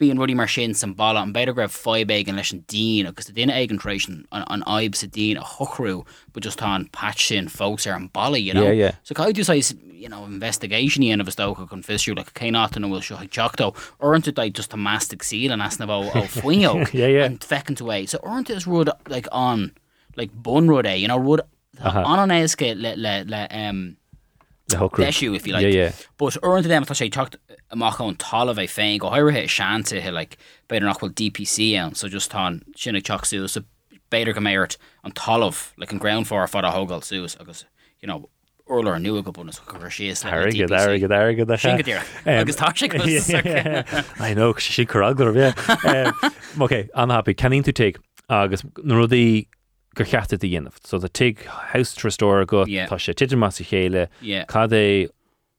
bíon 0.00 0.18
rudí 0.22 0.34
mar 0.34 0.48
sin 0.48 0.72
san 0.74 0.92
ball 1.00 1.16
an 1.20 1.32
beidir 1.34 1.54
greibh 1.58 1.74
fibeig 1.76 2.28
an 2.32 2.36
leis 2.40 2.52
an 2.54 2.62
dín 2.72 3.06
agus 3.10 3.28
a 3.28 3.32
duine 3.36 3.52
eigentration 3.52 4.24
an 4.32 4.44
an 4.56 4.62
aib 4.76 4.94
sa 5.00 5.06
dín 5.06 5.36
a 5.40 5.44
chochrú 5.52 5.94
but 6.32 6.42
just 6.42 6.58
tá 6.62 6.70
an 6.76 6.86
patch 6.98 7.26
sin 7.28 7.46
fós 7.58 7.86
ar 7.90 7.96
an 8.00 8.08
ballí 8.18 8.40
you 8.48 8.54
know 8.54 8.64
Yeah, 8.64 8.78
yeah. 8.84 8.94
so 9.02 9.14
caiú 9.14 9.36
sais 9.44 9.56
you 9.56 9.62
say 9.62 9.76
you 10.04 10.08
know 10.08 10.24
investigation 10.24 11.04
í 11.04 11.12
an 11.12 11.20
bh 11.28 11.34
stocha 11.36 11.68
chun 11.70 11.82
fisú 11.90 12.16
le 12.16 12.24
cé 12.40 12.50
ná 12.56 12.64
an 12.80 12.88
bhfuil 12.88 13.04
seo 13.10 13.20
teachtó 13.38 13.70
orintú 14.00 14.32
ag 14.46 14.54
just 14.62 14.72
a 14.74 14.80
mastic 14.88 15.22
síl 15.30 15.52
an 15.58 15.60
asna 15.68 15.86
bh 15.92 16.10
ó 16.22 16.26
foiineo 16.40 16.74
Yeah, 17.02 17.06
yeah. 17.16 17.26
an 17.30 17.38
fecin 17.52 17.76
tú 17.82 17.92
é 17.96 18.00
so 18.08 18.18
orintú 18.24 18.56
is 18.56 18.66
rud 18.66 18.90
like 19.16 19.28
an 19.32 19.70
like 20.16 20.32
bun 20.48 20.68
rud 20.74 20.86
é 20.86 20.98
you 21.00 21.08
know 21.14 21.18
rud 21.30 21.42
Uh-huh. 21.88 22.00
an 22.12 22.18
an 22.22 22.32
éasce 22.34 22.74
le 22.76 22.90
le 23.04 23.12
le 23.32 23.38
um 23.58 23.96
le 24.72 24.78
hocrú 24.78 25.06
issue 25.06 25.34
if 25.34 25.46
you 25.46 25.52
like. 25.52 25.62
Yeah, 25.62 25.82
yeah. 25.82 25.92
But 26.18 26.36
orint 26.42 26.64
them 26.68 26.84
tá 26.84 26.94
sé 26.94 27.10
tucht 27.10 27.36
amach 27.72 28.00
an 28.00 28.16
tal 28.16 28.46
bheith 28.54 28.74
féin 28.78 28.98
go 28.98 29.10
háirithe 29.10 29.44
seanta 29.48 30.00
he 30.00 30.10
like 30.10 30.36
beidir 30.68 30.88
nachhfuil 30.88 31.14
DPC 31.14 31.74
an 31.74 31.94
so 31.94 32.08
just 32.08 32.34
on 32.34 32.62
sinna 32.76 33.00
teach 33.00 33.30
sú 33.32 33.48
so 33.48 33.62
beidir 34.10 34.34
go 34.34 34.40
méirt 34.40 34.76
an 35.04 35.12
talamh 35.12 35.72
like 35.76 35.92
an 35.92 35.98
ground 35.98 36.26
for 36.26 36.46
fad 36.46 36.64
a 36.64 36.70
hogal 36.70 37.00
sús 37.00 37.40
agus 37.40 37.64
you 38.00 38.08
know 38.08 38.28
urlar 38.68 38.96
an 38.96 39.02
nu 39.02 39.20
go 39.22 39.32
buna 39.32 39.52
chu 39.52 40.12
sé 40.14 40.26
agad 40.30 40.72
agad 40.72 41.50
agad 41.50 42.02
agus 42.26 42.56
tá 42.56 42.72
sé 42.74 44.20
I 44.20 44.34
know 44.34 44.52
si 44.54 44.86
choaglar 44.86 45.32
bhé. 45.38 46.12
Oké, 46.58 46.88
anhappy 46.94 47.34
canín 47.34 47.64
tú 47.64 47.74
take 47.74 47.98
agus 48.28 48.62
nó 48.84 48.94
rudí 49.02 49.46
gur 49.94 50.04
cheasta 50.04 50.34
a 50.34 50.38
dhéanamh, 50.38 50.74
so 50.84 50.98
the 50.98 51.08
take 51.08 51.44
house 51.46 52.04
restore 52.04 52.44
go 52.44 52.64
tá 52.64 52.96
sé 52.98 53.14
tiidir 53.14 53.38
mas 53.38 53.60
i 53.60 53.64
chéile 53.64 54.08
cad 54.46 54.72
é 54.72 55.08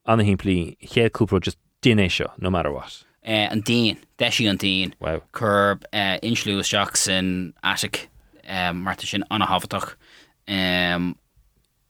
anna 0.06 0.24
chéadúpro 0.24 1.42
just 1.42 1.58
duine 1.82 2.10
seo 2.10 2.32
no 2.40 2.50
matter 2.50 2.72
what. 2.72 3.04
Uh, 3.24 3.48
an 3.52 3.62
dín 3.62 3.98
deisi 4.18 4.50
an 4.50 4.58
dín 4.58 4.94
wow. 5.00 5.22
chub 5.34 5.84
uh, 5.94 6.18
inslú 6.24 6.62
seach 6.64 6.98
san 6.98 7.54
asic 7.64 8.08
um, 8.48 8.84
marta 8.84 9.06
sin 9.06 9.24
anna 9.30 9.46
hafatach 9.46 9.96
um, 10.48 11.16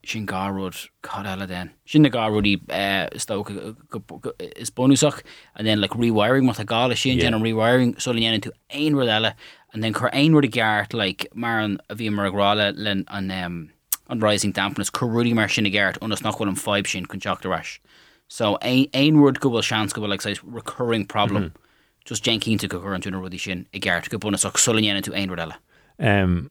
sin 0.04 0.26
garród 0.26 0.88
cad 1.02 1.26
eile 1.26 1.46
den. 1.46 1.70
Sin 1.86 2.02
na 2.02 2.08
uh, 2.08 3.08
sto 3.16 3.44
is 4.40 4.70
bonúsach 4.70 5.22
an 5.56 5.64
den 5.64 5.78
le 5.78 5.82
like, 5.82 5.92
rewiring 5.92 6.44
mat 6.44 6.58
a 6.58 6.64
gála 6.64 6.96
sin 6.96 7.18
Yeah. 7.18 7.24
gen 7.24 7.34
an 7.34 7.42
rewiring 7.42 8.00
so 8.00 8.12
léan 8.12 8.40
tú 8.40 8.50
ein 8.70 8.94
ru 8.94 9.06
eile 9.06 9.34
an 9.74 9.80
den 9.80 9.94
chur 9.94 10.10
ein 10.12 10.34
rud 10.34 10.44
a 10.44 10.48
geart 10.48 10.94
like, 10.94 11.26
mar 11.34 11.60
an 11.60 11.78
a 11.88 11.94
bhí 11.94 12.10
mar 12.10 12.30
agráile 12.30 12.72
len 12.76 13.04
an 13.08 13.30
um, 13.30 13.70
an 14.08 14.20
rising 14.20 14.52
dampness 14.52 14.90
choúdí 14.90 15.34
mar 15.34 15.48
sin 15.48 15.66
a 15.66 15.70
geart 15.70 15.98
onas 16.00 16.22
nachhfuil 16.22 16.48
an 16.48 16.56
fibe 16.56 16.86
sin 16.86 17.06
conjectorreis. 17.06 17.78
So 18.28 18.58
ein 18.62 18.86
ein 18.92 19.16
rud 19.16 19.40
go 19.40 19.50
bhfuil 19.50 19.64
sean 19.64 19.88
go 19.88 20.02
bhfuil 20.02 20.24
like, 20.24 20.40
recurring 20.44 21.06
problem. 21.06 21.42
Mm 21.42 21.48
-hmm. 21.48 21.58
Just 22.04 22.24
jenkínta 22.24 22.68
go 22.68 22.80
chu 22.80 22.94
an 22.94 23.02
túna 23.02 23.20
rudí 23.20 23.40
sin 23.40 23.66
i 23.72 23.80
gceart 23.80 24.10
go 24.10 24.18
buna 24.18 24.36
ach 24.44 24.58
soléan 24.58 25.02
tú 25.02 25.12
ru 25.12 25.36
eile. 25.36 25.56
Um, 25.98 26.50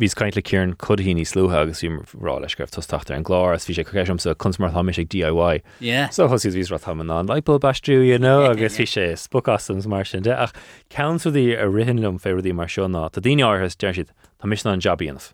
Bhís 0.00 0.14
caiint 0.18 0.34
le 0.34 0.42
céarn 0.42 0.74
chudhí 0.74 1.14
ní 1.14 1.22
slúthe 1.22 1.54
agus 1.54 1.82
rá 2.18 2.40
leisgrah 2.42 2.66
tuachtar 2.66 3.14
an 3.14 3.22
glár 3.22 3.54
bhí 3.54 3.74
sé 3.76 3.84
chuéism 3.86 4.18
sa 4.18 4.34
chumar 4.34 4.72
thoimi 4.74 4.90
sé 4.90 5.04
DIY. 5.06 5.62
Yeah. 5.78 6.08
So 6.10 6.26
hosí 6.26 6.50
vís 6.50 6.72
ra 6.72 6.78
tham 6.78 7.00
an 7.00 7.28
leipil 7.28 7.60
bastrú 7.60 8.02
nó 8.18 8.50
agus 8.50 8.76
bhí 8.76 8.86
sé 8.90 9.14
spocastms 9.14 9.86
mar 9.86 10.04
sin 10.04 10.22
de 10.24 10.34
ach 10.34 10.52
countí 10.90 11.54
a 11.54 11.68
rihinlumm 11.70 12.18
féirí 12.18 12.52
mar 12.52 12.66
seánná 12.66 13.06
Tá 13.12 13.22
daine 13.22 13.46
áthas 13.46 13.78
deir 13.78 13.94
siad 13.94 14.10
tá 14.42 14.48
mis 14.50 14.66
an. 14.66 14.80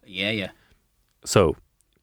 Yeah, 0.05 0.31
yeah. 0.31 0.51
So 1.25 1.57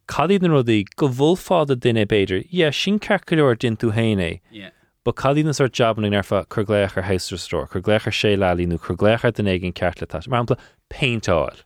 cadí 0.08 0.42
an 0.42 0.50
rudí 0.50 0.84
go 0.96 1.10
bhfuil 1.10 1.38
fád 1.38 1.70
a 1.70 1.76
duine 1.76 2.08
beidir, 2.08 2.50
é 2.52 2.74
sin 2.74 3.00
ceircaúir 3.00 3.60
din 3.60 3.78
tú 3.78 3.94
héine, 3.94 4.42
Yeah. 4.50 4.72
ba 5.06 5.14
cadí 5.14 5.46
na 5.46 5.52
sort 5.52 5.74
jobban 5.74 6.10
nerfa 6.10 6.48
chugléach 6.48 6.98
ar 6.98 7.04
heisrastó, 7.04 7.70
chugléach 7.70 8.08
ar 8.08 8.14
sé 8.14 8.36
lelíú 8.36 8.80
chugléchar 8.80 9.32
den 9.32 9.46
éigen 9.46 9.74
ceirtlatá 9.74 10.26
marpla 10.28 10.58
peintáil. 10.90 11.62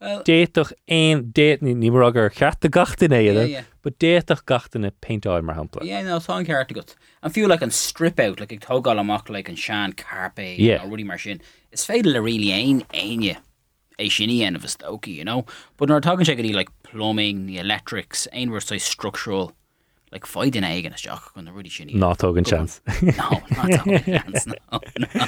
Well, 0.00 0.22
Déach 0.22 0.72
éon 0.88 1.24
déit 1.34 1.60
ní 1.60 1.90
mar 1.90 2.04
agur 2.04 2.30
cheart 2.30 2.64
a 2.64 2.68
gatain 2.68 3.10
Yeah, 3.10 3.32
éile, 3.34 3.64
ba 3.82 3.90
déach 3.90 4.44
gatainna 4.46 4.92
peintáil 5.02 5.42
mar 5.42 5.56
hapla. 5.56 5.82
yeah, 5.82 6.02
no, 6.02 6.18
tá 6.20 6.38
ceart 6.46 6.72
gut. 6.72 6.94
An 7.22 7.32
fiú 7.32 7.48
like 7.48 7.62
an 7.62 7.70
strip 7.72 8.20
out 8.20 8.38
like 8.38 8.52
ag 8.52 8.60
tógáil 8.60 9.00
amach 9.00 9.28
like 9.28 9.48
an 9.48 9.56
sean 9.56 9.92
carpe 9.92 10.56
Yeah. 10.56 10.84
rudí 10.84 11.04
mar 11.04 11.18
sin. 11.18 11.40
Is 11.72 11.84
féidir 11.84 12.12
le 12.12 12.22
ri 12.22 12.52
ein 12.52 12.84
aine 12.94 13.38
é 13.98 14.06
sinní 14.06 14.42
en 14.42 14.54
of 14.54 14.62
a 14.64 14.68
stoki, 14.68 15.08
you 15.16 15.24
know. 15.24 15.44
But 15.76 15.88
nor 15.88 16.00
talking 16.00 16.24
sé 16.24 16.38
í 16.38 16.54
like 16.54 16.70
plumbing, 16.84 17.46
the 17.46 17.58
electrics, 17.58 18.28
ein 18.32 18.50
were 18.52 18.60
say 18.60 18.78
structural 18.78 19.50
like 20.12 20.24
fighting 20.26 20.62
aigen 20.62 20.94
is 20.94 21.00
jock 21.02 21.34
gon 21.34 21.46
rudí 21.46 21.70
sinní. 21.74 21.94
Nátógan 21.96 22.46
chance. 22.46 22.80
No, 23.02 23.30
not 23.56 23.72
talking 23.72 23.98
chance, 24.04 24.46
no, 24.46 24.54
no. 24.96 25.26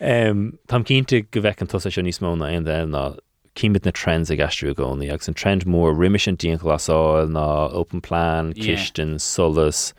Um, 0.00 0.58
cínta 0.68 1.24
go 1.30 1.40
bheith 1.40 1.60
an 1.62 1.66
tosa 1.66 1.90
se 1.90 2.02
níos 2.02 2.20
móna 2.20 2.52
aon 2.52 2.64
den 2.64 2.90
ná 2.90 3.16
cíimiid 3.54 3.84
na 3.84 3.92
trends 3.92 4.30
a 4.30 4.36
gasú 4.36 4.74
gcónaí 4.74 5.12
agus 5.12 5.28
an 5.28 5.34
trend 5.34 5.64
mór 5.64 5.94
riimiis 5.94 6.26
an 6.28 6.36
díon 6.36 6.58
glasáil 6.58 7.28
ná 7.30 7.70
open 7.72 8.00
plan, 8.00 8.52
Yeah. 8.56 8.74
kiisten, 8.76 9.16
solas. 9.18 9.92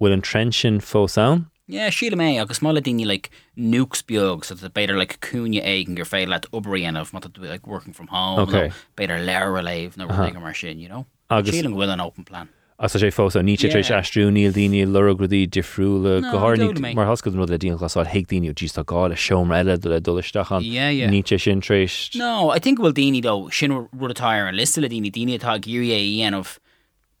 Bhfuil 0.00 0.12
an 0.12 0.22
trend 0.22 0.54
sin 0.54 0.80
fós 0.80 1.18
an? 1.18 1.50
Yeah, 1.66 1.90
síle 1.90 2.16
mé 2.18 2.40
agus 2.40 2.58
mála 2.60 2.80
daine 2.82 3.06
like 3.06 3.30
nukes 3.56 4.02
beag 4.02 4.44
so 4.44 4.54
that 4.54 4.74
beidir 4.74 4.98
like 4.98 5.20
cúne 5.20 5.60
aigen 5.62 5.94
gur 5.94 6.04
fé 6.04 6.26
le 6.26 6.40
obrianamh 6.52 7.12
mat 7.12 7.26
like 7.38 7.66
working 7.66 7.92
from 7.92 8.08
home 8.08 8.40
Okay. 8.40 8.70
beidir 8.96 9.24
leir 9.24 9.56
a 9.56 9.62
leibh 9.62 9.94
uh-huh. 9.98 10.40
mar 10.40 10.54
sin 10.54 10.80
you 10.80 10.88
know 10.88 11.06
Agus- 11.30 11.54
bhfuil 11.54 11.92
an 11.92 12.00
open 12.00 12.24
plan 12.24 12.48
As 12.82 12.94
sé 12.96 13.10
fós 13.12 13.36
a 13.36 13.42
níte 13.44 13.68
éis 13.68 13.90
Yeah. 13.90 14.00
astrúníil 14.00 14.52
daine 14.56 14.86
luragradí 14.88 15.46
difriúla 15.46 16.20
No, 16.22 16.30
goharní 16.32 16.94
mar 16.94 17.06
hoscad 17.06 17.34
nó 17.36 17.44
le 17.46 17.58
díon 17.58 17.76
glasáil 17.76 18.06
heic 18.08 18.26
daine 18.26 18.54
dí 18.56 18.66
tá 18.72 18.82
gáil 18.82 19.12
a 19.12 19.16
seom 19.16 19.52
eile 19.52 19.76
do 19.78 19.90
le 19.90 20.00
dulaisteachchan 20.00 20.64
níte 21.12 21.36
sin 21.38 21.60
trééis 21.60 22.16
No, 22.16 22.48
I 22.50 22.58
think 22.58 22.78
bhfuil 22.80 22.94
daine 22.96 23.20
dó 23.20 23.52
sin 23.52 23.70
atá 24.16 24.32
an 24.48 24.56
daine 24.88 25.12
daine 25.12 25.36
atá 25.36 25.58
géir 25.60 25.92
é 25.92 26.00
íanamh 26.00 26.56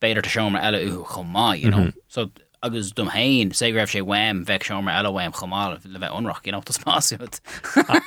beidir 0.00 0.24
tá 0.24 0.30
seomar 0.32 0.64
eile 0.64 0.80
u 0.96 1.04
chomá 1.04 1.52
you 1.60 1.68
know? 1.70 1.92
Mm-hmm. 1.92 2.08
So 2.08 2.30
agus 2.62 2.92
dom 2.92 3.08
hain 3.08 3.50
sé 3.56 3.70
raibh 3.72 3.88
sé 3.88 4.02
weim 4.04 4.44
bheith 4.44 4.66
seomar 4.68 4.98
eile 4.98 5.12
weim 5.16 5.32
chomá 5.32 5.62
le 5.72 5.98
bheith 6.02 6.12
onrach 6.12 6.44
you 6.44 6.52
know 6.52 6.60
tas 6.60 6.78
máút 6.84 7.40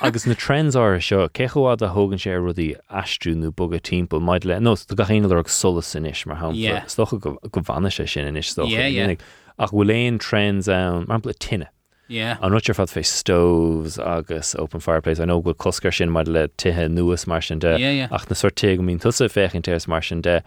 agus 0.08 0.26
na 0.26 0.34
trends 0.34 0.76
á 0.78 0.84
seo 1.02 1.26
cechoád 1.38 1.82
a 1.82 1.90
thugann 1.96 2.22
sé 2.24 2.36
rudí 2.38 2.68
astrúnú 3.02 3.50
bog 3.54 3.74
a 3.74 3.80
timp 3.80 4.12
maid 4.12 4.44
le 4.44 4.60
nó 4.60 4.74
do 4.86 4.94
gachéine 4.94 5.28
le 5.28 5.42
solas 5.44 5.90
sin 5.94 6.06
is 6.06 6.24
mar 6.26 6.36
hapla 6.36 6.82
stocha 6.86 7.18
go 7.20 7.60
bhana 7.70 7.90
sé 7.90 8.08
sin 8.08 8.26
in 8.26 8.36
is 8.36 8.46
sto 8.46 8.66
Yeah, 8.66 8.86
yeah. 8.86 9.14
ach 9.58 9.70
bhfuil 9.70 9.90
éon 9.96 10.20
trends 10.20 10.68
an 10.68 11.06
mar 11.08 11.18
bla 11.18 11.32
tinine 11.32 11.66
yeah. 12.06 12.38
An 12.40 12.52
rutir 12.52 12.76
fad 12.76 12.88
fé 12.88 13.02
stoves 13.04 13.98
agus 13.98 14.54
open 14.54 14.78
fireplace. 14.78 15.18
An 15.18 15.30
bhfuil 15.30 15.54
coscar 15.54 15.94
sin 15.96 16.10
mar 16.10 16.24
le 16.24 16.48
tuthe 16.48 16.88
nuas 16.90 17.26
mar 17.26 17.40
sin 17.40 17.58
de. 17.58 17.78
Yeah, 17.78 17.90
yeah. 17.90 18.08
ach 18.12 18.28
na 18.30 18.36
sorté 18.36 18.76
go 18.76 18.82
mín 18.82 19.00
tusa 19.00 19.28
fécinn 19.28 19.64
teas 19.64 19.88
mar 19.88 20.02
sin 20.02 20.20
de 20.20 20.42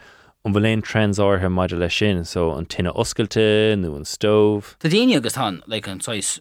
an 0.48 0.54
bhfuil 0.56 0.68
éon 0.72 0.84
trends 0.90 1.20
áthe 1.28 1.50
maidir 1.60 1.80
le 1.84 1.90
sin 2.00 2.24
so 2.34 2.50
an 2.56 2.66
tinine 2.74 2.94
oscailte 3.04 3.46
nó 3.84 3.94
an 4.00 4.06
stove 4.06 4.76
Tá 4.84 4.90
daine 4.94 5.16
agus 5.20 5.34
tá 5.38 5.48
le 5.68 5.82
an 5.94 6.00
sais 6.08 6.40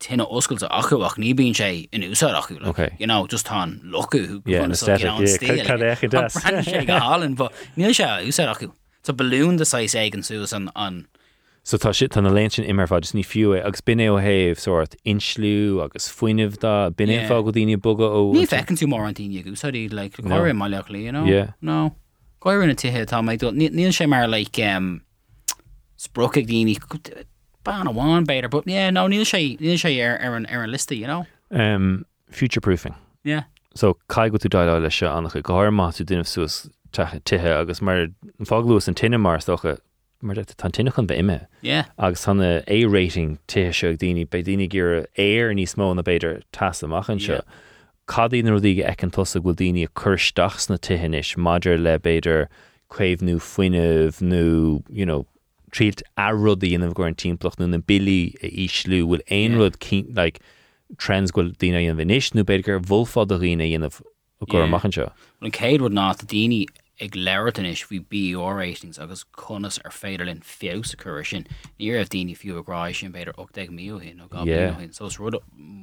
tinine 0.00 0.24
oscailte 0.40 0.68
achuach 0.80 1.18
ní 1.18 1.34
bíon 1.34 1.54
sé 1.60 1.88
in 1.92 2.02
úsá 2.08 2.30
acu 2.40 2.58
le 2.62 2.90
you 3.00 3.06
know 3.06 3.26
just 3.26 3.46
tá 3.46 3.60
locu 3.94 4.40
Yeah, 4.46 4.62
an 4.64 4.70
aesthetic, 4.72 5.04
yeah, 5.04 5.64
cad- 5.64 5.66
cad 5.66 5.80
éiche 5.80 6.10
das. 6.10 6.34
sé 6.70 6.86
go 6.86 6.98
hálan 7.06 7.34
níl 7.76 7.94
se 7.94 8.04
úsá 8.32 8.48
acu 8.54 8.70
Tá 9.04 9.12
balún 9.16 9.56
de 9.58 9.64
sais 9.64 9.94
éigen 9.94 10.22
sús 10.22 10.52
an 10.52 10.70
an 10.76 11.06
So 11.64 11.76
tá 11.76 11.92
si 11.94 12.06
na 12.20 12.30
lein 12.30 12.48
sin 12.50 12.64
immer 12.64 12.86
fad 12.86 13.02
ní 13.12 13.24
fiú 13.26 13.52
agus 13.58 13.80
bin 13.80 13.98
ó 13.98 14.16
héh 14.22 14.56
sort 14.56 14.94
inslú 15.04 15.82
agus 15.84 16.08
foiinemh 16.08 16.58
da 16.62 16.90
bin 16.90 17.10
fá 17.28 17.42
go 17.44 17.50
dtíine 17.52 17.76
boga 17.76 18.06
ó 18.08 18.32
ní 18.32 18.46
fecinn 18.46 18.78
tú 18.78 18.86
mar 18.88 19.04
an 19.06 19.14
daine 19.14 19.42
gus 19.44 19.62
dí 19.62 19.88
le 19.92 20.08
choir 20.10 20.54
mai 20.54 20.68
lelí 20.70 21.02
you 21.04 21.12
know? 21.12 21.26
No 21.60 21.78
Coirna 22.48 22.74
tithe 22.74 23.04
tá 23.06 23.20
méid 23.20 23.44
níl 23.52 23.92
sé 23.92 24.08
mar 24.08 24.26
le 24.26 24.40
um, 24.64 25.02
spproig 26.00 26.46
daine 26.48 26.76
ban 27.64 27.86
bháin 27.92 28.24
beidir, 28.24 28.50
but 28.50 28.66
yeah, 28.66 28.88
no 28.90 29.06
níl 29.08 29.26
sé 29.28 29.58
níl 29.60 29.76
sé 29.76 29.92
ar 30.04 30.16
ar 30.18 30.36
an 30.36 30.46
ar 30.46 30.62
an 30.62 30.70
lista 30.70 30.96
you 30.96 31.06
know 31.06 31.26
um, 31.50 32.06
future 32.30 32.60
proofing. 32.60 32.94
yeah 33.24 33.42
So 33.74 33.98
cai 34.08 34.28
go 34.30 34.38
tú 34.38 34.48
dáile 34.48 34.80
lei 34.80 34.88
se 34.88 35.06
annach 35.06 35.34
go 35.34 35.42
gáir 35.42 35.70
má 35.70 35.90
tú 35.92 36.06
duineh 36.06 36.26
suas 36.26 36.70
tuthe 36.92 37.44
agus 37.44 37.82
mar 37.82 37.96
an 37.98 38.46
fáglúas 38.52 38.88
an 38.88 38.94
tinine 38.94 39.20
mar 39.20 39.38
stocha 39.38 39.76
mar 40.22 40.34
de 40.34 40.44
tan 40.44 40.72
tinine 40.72 40.94
chun 40.94 41.06
bheith 41.06 41.46
yeah 41.60 41.84
agus 41.98 42.22
tanna 42.22 42.62
A-rating 42.66 43.38
tuthe 43.46 43.74
seach 43.76 43.98
daoine 43.98 44.24
be 44.30 44.42
daine 44.42 44.68
gur 44.68 45.06
éir 45.18 45.52
níos 45.60 45.76
mó 45.76 45.94
na 45.94 46.02
beidir 46.02 46.42
tas 46.52 46.80
amachchan 46.82 47.20
seo. 47.20 47.42
Yeah. 47.42 47.58
Cadí 48.08 48.42
na 48.42 48.54
rudí 48.56 48.80
ag 48.88 49.02
an 49.04 49.10
tosa 49.12 49.40
bhfuil 49.44 49.56
daine 49.60 49.86
chuirsteachs 50.00 50.70
na 50.70 50.78
tuhanis 50.86 51.34
Maidir 51.36 51.76
le 51.78 51.98
beidir 51.98 52.46
chuimhnú 52.94 53.36
foiinemh 53.36 54.20
nó 54.24 54.82
you 54.88 55.04
know, 55.04 55.26
tríd 55.70 56.00
a 56.16 56.30
rudí 56.32 56.72
inmh 56.72 56.94
gur 56.96 57.06
an 57.06 57.14
timpplach 57.14 57.58
nó 57.60 57.68
na 57.68 57.78
bilí 57.92 58.32
a 58.40 58.48
íslú 58.64 59.02
bhfuil 59.04 59.24
aon 59.38 59.58
rud 59.60 59.76
cí 59.84 60.00
like, 60.16 60.40
trends 60.96 61.30
goil 61.36 61.52
daine 61.60 61.82
an 61.84 62.00
bhanis 62.00 62.32
nó 62.32 62.46
beidir 62.48 62.64
gur 62.70 62.80
bhfuilfád 62.80 63.36
a 63.36 63.38
riine 63.44 63.68
gur 63.68 63.92
Yeah. 64.48 64.64
amachchan 64.64 64.94
seo. 64.94 65.10
an 65.42 65.50
céad 65.50 65.80
rud 65.84 65.92
ná 65.92 66.10
a 66.10 66.16
ag 67.00 67.14
leirtanis 67.14 67.84
bhí 67.90 67.98
BO 68.12 68.48
ratings 68.58 68.98
agus 68.98 69.24
conas 69.42 69.78
ar 69.84 69.92
féidir 69.92 70.26
linn 70.26 70.40
fios 70.40 70.94
a 70.94 70.96
chuir 70.96 71.24
sin 71.26 71.46
ní 71.78 71.92
ah 72.00 72.04
daine 72.14 72.34
fiú 72.40 72.58
ará 72.64 72.82
sin 72.94 73.12
beidir 73.12 73.32
8 73.46 73.68
míú 73.78 74.00
hin 74.02 74.20
ó 74.24 74.44
Yeah. 74.46 74.78
hin 74.80 74.92
so 74.92 75.08
rud 75.18 75.38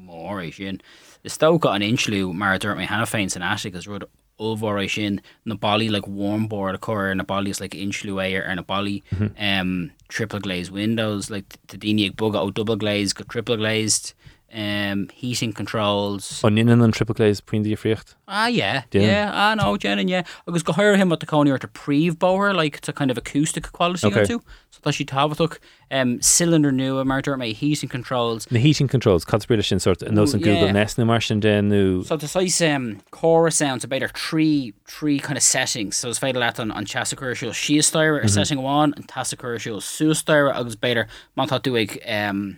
é 0.09 0.53
sin 0.53 0.81
is 1.23 1.37
tócha 1.37 1.73
an 1.73 1.81
inslú 1.81 2.33
mar 2.33 2.57
dúirt 2.59 2.77
mé 2.77 2.87
hena 2.91 3.05
féin 3.05 3.31
san 3.31 3.43
as 3.43 3.65
agus 3.65 3.87
rud 3.87 4.05
óhór 4.39 4.89
sin 4.89 5.21
na 5.45 5.55
ballí 5.55 5.89
like 5.89 6.07
warmboard 6.07 6.75
a 6.75 6.77
choir 6.77 7.15
na 7.15 7.23
ballí 7.23 7.49
is 7.49 7.61
like 7.61 7.71
inslú 7.85 8.15
éir 8.23 8.45
ar 8.47 8.55
na 8.55 8.63
ballí 8.63 9.01
um, 9.39 9.91
triple 10.09 10.39
glazed 10.39 10.71
windows. 10.73 11.29
Like 11.29 11.55
tá 11.67 11.79
daine 11.79 12.05
ag 12.05 12.17
bugad 12.17 12.43
ó 12.43 12.53
double 12.53 12.75
glazed 12.75 13.15
go 13.15 13.23
triple 13.23 13.55
glazed 13.55 14.13
um, 14.55 15.09
heating 15.13 15.51
controls. 15.53 16.41
An 16.43 16.55
inan 16.55 16.81
an 16.83 16.91
tripleléis 16.91 17.41
puintí 17.41 17.75
friocht? 17.77 18.15
Ah, 18.27 18.47
yeah, 18.47 18.83
Yeah. 18.91 19.01
yeah, 19.01 19.31
ah, 19.33 19.53
no, 19.55 19.75
Jen, 19.77 20.07
yeah. 20.07 20.23
Agus 20.47 20.63
go 20.63 20.73
háir 20.73 20.95
him 20.97 21.11
at 21.11 21.19
the 21.19 21.25
conir 21.25 21.59
to 21.59 21.67
príomh 21.67 22.17
bower, 22.17 22.53
like 22.53 22.79
to 22.81 22.93
kind 22.93 23.11
of 23.11 23.17
acoustic 23.17 23.71
quality 23.71 24.07
Okay. 24.07 24.25
too. 24.25 24.41
So 24.71 24.79
that 24.83 24.93
she 24.93 25.05
táhaach 25.05 25.57
um, 25.91 26.21
cylinder 26.21 26.71
new 26.71 26.97
a 26.99 27.05
martyr 27.05 27.35
my 27.37 27.47
heating 27.47 27.89
controls. 27.89 28.47
Na 28.49 28.59
heating 28.59 28.87
controls 28.87 29.25
sin 29.25 29.79
sort 29.79 30.01
an 30.01 30.15
nó 30.15 30.33
an 30.33 30.39
Ooh, 30.39 30.43
Google. 30.43 30.71
Nest 30.73 30.97
na 30.97 31.05
mar 31.05 31.21
sin 31.21 31.41
denú 31.41 32.05
So 32.05 32.17
the 32.17 32.27
size 32.27 32.61
um 32.61 33.01
chorus 33.11 33.55
sounds 33.57 33.83
about 33.83 33.99
there 33.99 34.09
three 34.09 34.73
three 34.87 35.19
kind 35.19 35.37
of 35.37 35.43
settings. 35.43 35.95
So 35.97 36.09
it's 36.09 36.19
fatal 36.19 36.43
at 36.43 36.59
on 36.59 36.71
on 36.71 36.85
Chasacurcial 36.85 37.53
she 37.53 37.77
styre 37.79 38.15
Mm-hmm. 38.19 38.27
setting 38.27 38.61
one 38.61 38.93
and 38.95 39.07
Tasacurcial 39.07 39.81
su 39.81 40.11
styre 40.11 40.53
agus 40.55 40.75
better 40.75 41.07
Manta 41.35 41.59
doig 41.59 41.99
um 42.09 42.57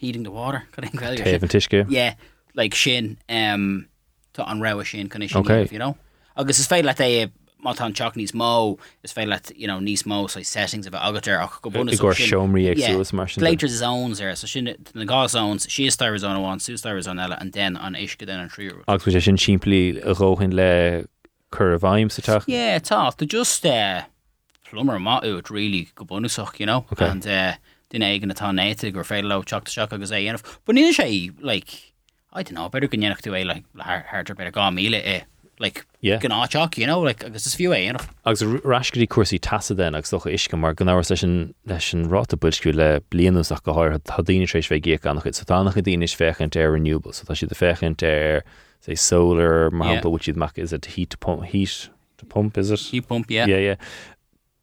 heating 0.00 0.24
the 0.24 0.30
water. 0.30 0.64
Can 0.72 0.84
I 0.84 0.88
tell 0.88 1.14
you? 1.14 1.86
Yeah, 1.88 2.14
like 2.54 2.74
shin 2.74 3.18
um 3.28 3.86
to 4.34 4.50
an 4.50 4.60
rawa 4.60 4.84
shin 4.84 5.08
kind 5.08 5.24
of 5.24 5.36
Okay. 5.36 5.68
you 5.70 5.78
know. 5.78 5.96
Agus 6.36 6.58
is 6.58 6.66
fatal 6.66 6.90
at 6.90 6.96
they 6.96 7.30
Matan 7.62 7.92
Chockney's 7.92 8.32
mo 8.32 8.78
is 9.02 9.12
fatal 9.12 9.34
at 9.34 9.52
you 9.54 9.66
know 9.66 9.78
Nice 9.80 10.06
mo 10.06 10.26
so 10.26 10.42
settings 10.42 10.86
of 10.86 10.94
agatar 10.94 11.42
och 11.44 11.60
go 11.62 11.70
bonus. 11.70 12.00
I 12.00 12.02
ggur 12.02 12.14
seomraí 12.14 12.74
agsúlas 12.74 13.12
mar 13.12 13.28
sin. 13.28 13.44
Later 13.44 13.68
zones 13.68 14.18
there 14.18 14.34
so 14.34 14.46
shin 14.46 14.74
the 14.94 15.04
ga 15.04 15.26
zones 15.26 15.66
she 15.68 15.86
is 15.86 15.96
styre 15.96 16.18
zone 16.18 16.40
one, 16.42 16.58
su 16.60 16.74
styre 16.74 17.02
zone 17.02 17.18
ella 17.18 17.36
and 17.40 17.52
then 17.52 17.76
on 17.76 17.94
ishka 17.94 18.26
then 18.26 18.40
on 18.40 18.48
three. 18.48 18.70
agus 18.88 19.04
bhfuil 19.04 19.16
sé 19.18 19.22
sin 19.22 19.36
siimplí 19.36 19.82
a 20.02 20.14
róhin 20.14 20.54
le 20.54 21.04
a 21.52 21.78
bhaim 21.78 22.10
sa 22.10 22.22
teach. 22.22 22.48
Yeah, 22.48 22.78
tá 22.78 23.12
Tá 23.16 23.26
just 23.26 23.66
uh, 23.66 24.02
plumber 24.64 24.98
má 24.98 25.22
ut 25.22 25.50
really 25.50 25.88
go 25.94 26.04
bonusach, 26.04 26.58
you 26.60 26.66
know. 26.66 26.86
Okay. 26.92 27.08
And 27.08 27.26
uh, 27.26 27.52
duine 27.90 28.06
aigen 28.06 28.30
atá 28.34 28.50
néite 28.54 28.92
gur 28.92 29.04
féile 29.04 29.28
le 29.28 29.42
teach 29.44 29.68
seach 29.68 29.92
agus 29.92 30.10
é 30.10 30.20
dhéanamh. 30.24 30.44
Bu 30.66 30.72
ní 30.72 30.88
sé 30.94 31.34
like 31.40 31.92
I 32.32 32.42
don't 32.44 32.54
know, 32.54 32.68
better 32.68 32.86
gannach 32.88 33.22
tú 33.22 33.32
é 33.34 33.44
like 33.44 33.64
hartar 33.76 34.36
better 34.36 34.52
gá 34.52 34.70
míle 34.72 35.02
é 35.02 35.22
like 35.58 35.84
Yeah. 36.02 36.16
gan 36.18 36.30
áteach, 36.30 36.78
you 36.78 36.86
know, 36.86 37.00
like 37.00 37.22
agus 37.22 37.44
is 37.46 37.54
fiú 37.54 37.74
é 37.76 37.84
dhéanamh. 37.84 38.06
agus 38.24 38.42
rascaí 38.42 39.06
cuasaí 39.06 39.38
tasa 39.40 39.74
den 39.76 39.94
agus 39.94 40.10
docha 40.10 40.32
isce 40.32 40.56
mar 40.56 40.72
gan 40.72 40.88
áhar 40.88 41.04
leis 41.04 41.22
leis 41.66 41.92
an 41.94 42.08
ráta 42.08 42.38
builsciú 42.38 42.72
le 42.74 43.00
blianúach 43.10 43.62
go 43.64 43.74
háir 43.74 43.98
daine 44.24 44.46
éis 44.46 44.68
bheith 44.70 44.82
gé 44.86 44.96
annach 45.02 45.28
so 45.34 45.44
tánach 45.44 45.76
a 45.76 45.82
daine 45.82 46.06
fechant 46.08 46.56
ar 46.56 46.72
renewable, 46.72 47.12
so 47.12 47.24
tá 47.24 47.36
si 47.36 47.46
de 47.46 47.54
fechant 47.54 48.02
ar 48.02 48.42
sé 48.80 48.96
solar 48.96 49.70
mar 49.70 49.94
Yeah. 49.94 50.00
bhid 50.00 50.36
mac 50.36 50.56
is 50.56 50.72
it 50.72 50.86
heat 50.96 51.18
pump 51.20 51.44
heat 51.44 51.90
to 52.16 52.24
pump 52.24 52.56
is 52.56 52.70
it? 52.70 52.80
Heat 52.80 53.06
pump, 53.08 53.30
yeah. 53.30 53.46
yeah, 53.46 53.58
yeah. 53.58 53.74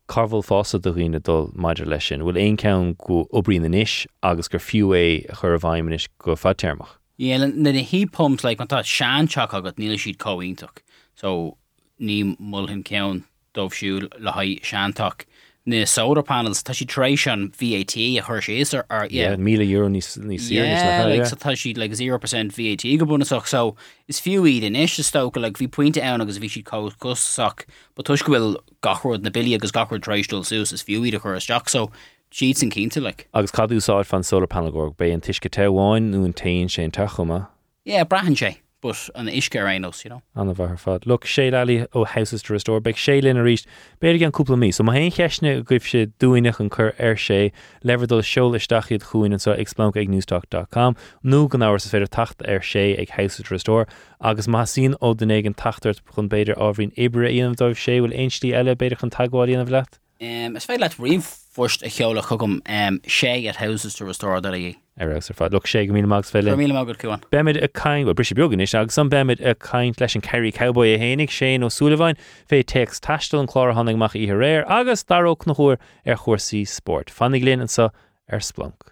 Carfuil 0.07 0.43
fása 0.43 0.81
do 0.81 0.93
riine 0.93 1.19
dul 1.21 1.51
maidir 1.53 1.87
lei 1.87 1.99
sin 1.99 2.21
bhfuil 2.23 2.39
éon 2.43 2.57
cen 2.61 2.95
obrín 3.39 3.65
na 3.65 3.71
níis 3.73 4.05
agus 4.23 4.47
gur 4.47 4.63
fiú 4.63 4.93
é 4.95 5.05
chur 5.39 5.55
a 5.55 5.59
bhaimiis 5.59 6.07
go 6.19 6.35
fatéarmach. 6.35 6.95
Yeah, 7.17 7.37
na 7.37 7.71
na 7.71 7.81
heat 7.81 8.11
pumps 8.11 8.43
like 8.43 8.59
man 8.59 8.67
tá 8.67 8.83
sean 8.85 9.27
teach 9.27 9.55
agat 9.59 9.81
níl 9.81 9.97
siad 9.97 10.17
cóíntaach. 10.17 10.83
So 11.15 11.57
ní 11.99 12.37
mulhin 12.39 12.83
ceann 12.83 13.23
dómh 13.53 13.73
siú 13.73 14.07
le 14.19 14.31
haid 14.31 14.61
seanach. 14.61 15.25
Na 15.67 15.83
solar 15.83 16.23
panels. 16.23 16.63
Tá 16.63 16.73
si 16.73 16.85
trééis 16.85 17.27
an 17.27 17.49
VAT 17.51 17.97
a 17.97 18.23
chuir 18.23 18.39
sééis 18.39 18.73
ar 18.73 18.85
ar 18.89 19.09
míle 19.37 19.67
euro 19.67 19.89
ní 19.89 19.99
ní 19.99 20.37
Yeah, 20.49 21.05
like, 21.05 21.23
sí 21.23 21.27
so 21.27 21.35
tá 21.35 21.51
siad 21.51 21.77
like 21.77 21.91
0% 21.91 22.53
VAT 22.55 22.97
go 22.99 23.05
bunasach 23.05 23.45
so 23.47 23.75
is 24.07 24.21
fiú 24.21 24.47
iad 24.47 24.63
in 24.63 24.77
is 24.77 25.05
sto 25.05 25.29
like 25.35 25.57
bhí 25.57 25.67
puinte 25.67 26.01
ann 26.01 26.21
agus 26.21 26.39
bhí 26.39 26.49
si 26.49 26.63
cosach, 26.63 27.65
ba 27.95 28.03
tuis 28.03 28.23
go 28.23 28.31
bhfuil 28.31 28.55
gachród 28.81 29.23
na 29.23 29.29
bilí 29.29 29.53
agus 29.55 29.73
gachród 29.73 29.99
treistal 30.07 30.47
sús 30.47 30.71
is 30.71 30.83
fiú 30.87 31.03
iad 31.03 31.15
a 31.15 31.19
chur 31.19 31.35
isteach 31.35 31.67
so 31.67 31.91
siad 32.31 32.55
san 32.55 32.71
cínta 32.71 33.03
like. 33.03 33.27
agus 33.33 33.51
cadúsáid 33.51 34.05
fan 34.05 34.23
solar 34.23 34.47
panel 34.47 34.71
go 34.71 34.91
bé 34.97 35.13
an 35.13 35.19
tuisce 35.19 35.51
teháin 35.51 36.11
nó 36.13 36.23
an 36.23 36.31
tain 36.31 36.69
sé 36.69 36.85
an 36.85 36.91
tuchama 36.91 37.47
Yeah, 37.83 38.03
brahan 38.05 38.35
sé, 38.35 38.57
but 38.87 39.09
an 39.15 39.27
isce 39.27 39.59
rénos, 39.59 40.05
you 40.05 40.09
know. 40.09 40.21
anna 40.33 40.53
bhar 40.53 40.79
fad. 40.79 41.05
Look 41.05 41.25
sé 41.25 41.51
eí 41.51 41.87
ó 41.91 42.05
Houses 42.07 42.41
to 42.43 42.53
Restore, 42.53 42.79
beag 42.79 42.95
sé 42.95 43.21
linn 43.21 43.37
a 43.37 43.43
ríist 43.43 43.67
béidir 43.99 44.25
an 44.25 44.31
cúpla 44.31 44.55
mí, 44.55 44.73
so 44.73 44.83
má 44.83 44.93
hén 44.95 45.11
cheisne 45.11 45.63
goibh 45.67 45.83
sé 45.91 46.05
dúineach 46.23 46.61
an 46.63 46.69
chur 46.69 46.93
ar 46.97 47.19
sé 47.19 47.51
leverdul 47.83 48.23
seolaisteachchiad 48.23 49.09
chuin 49.11 49.35
an 49.35 49.43
so 49.43 49.51
explunk 49.51 49.99
ag 49.99 50.07
newstalk.com 50.13 50.95
nó 51.23 51.41
gan 51.51 51.67
áhar 51.67 51.83
sa 51.83 51.91
féidir 51.91 52.13
tacht 52.15 52.47
ar 52.47 52.63
sé 52.63 52.85
ag 52.95 53.11
Houses 53.17 53.43
to 53.43 53.53
Restore 53.53 53.87
agus 54.21 54.47
má 54.47 54.63
sin 54.65 54.95
ó 55.01 55.11
den 55.17 55.35
ag 55.35 55.51
an 55.51 55.59
tachtart 55.65 55.99
chun 56.15 56.31
beidir 56.31 56.55
áhrín 56.55 56.95
ibre 56.95 57.27
íanamh 57.27 57.59
dóibh 57.59 57.75
sé 57.83 57.99
bhfuil 57.99 58.15
einstí 58.15 58.55
eile 58.55 58.79
beidir 58.79 59.03
chun 59.03 59.11
tagháil 59.11 59.51
íanamh 59.51 59.73
leat. 59.75 59.99
Um, 60.23 60.55
is 60.55 60.65
féile 60.65 60.87
riomh 60.95 61.27
fust 61.27 61.83
a 61.83 61.91
cheola 61.91 62.23
chugum 62.23 62.61
um, 62.63 63.03
sé 63.03 63.35
at 63.51 63.59
houses 63.59 63.99
to 63.99 64.05
restore 64.05 64.39
í. 64.39 64.77
Ar 64.99 65.11
ar 65.13 65.21
fad, 65.21 65.53
Look 65.53 65.65
sé 65.65 65.85
go 65.87 65.93
mí 65.93 66.03
mags 66.05 66.31
fé 66.31 66.41
mí 66.41 66.67
mágad 66.67 66.97
cuain. 66.97 67.21
Bemid 67.29 67.61
a 67.61 67.67
caiin 67.67 68.05
well, 68.05 68.15
bris 68.15 68.33
began 68.33 68.59
is 68.59 68.73
agus 68.73 68.95
san 68.95 69.09
bemid 69.09 69.39
a 69.45 69.53
caiint 69.53 70.01
leis 70.01 70.15
an 70.15 70.21
Kerry 70.21 70.51
Cowboy 70.51 70.95
a 70.95 70.97
hénig 70.97 71.29
sé 71.29 71.57
ó 71.59 71.71
Sullivan 71.71 72.15
fé 72.49 72.63
Téacs 72.63 72.99
Taistil 72.99 73.39
an 73.39 73.47
chlár 73.47 73.75
hannigach 73.75 74.17
í 74.17 74.27
réir 74.27 74.65
agus 74.67 75.03
daróch 75.03 75.45
nach 75.45 75.57
chóir 75.57 75.77
ar 75.77 76.13
er 76.13 76.15
chóirsaí 76.15 76.67
sport. 76.67 77.11
Fannig 77.13 77.43
linn 77.43 77.61
an 77.61 77.67
sa 77.67 77.91
ar 78.29 78.39
Splanc. 78.39 78.89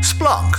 Splanc. 0.00 0.56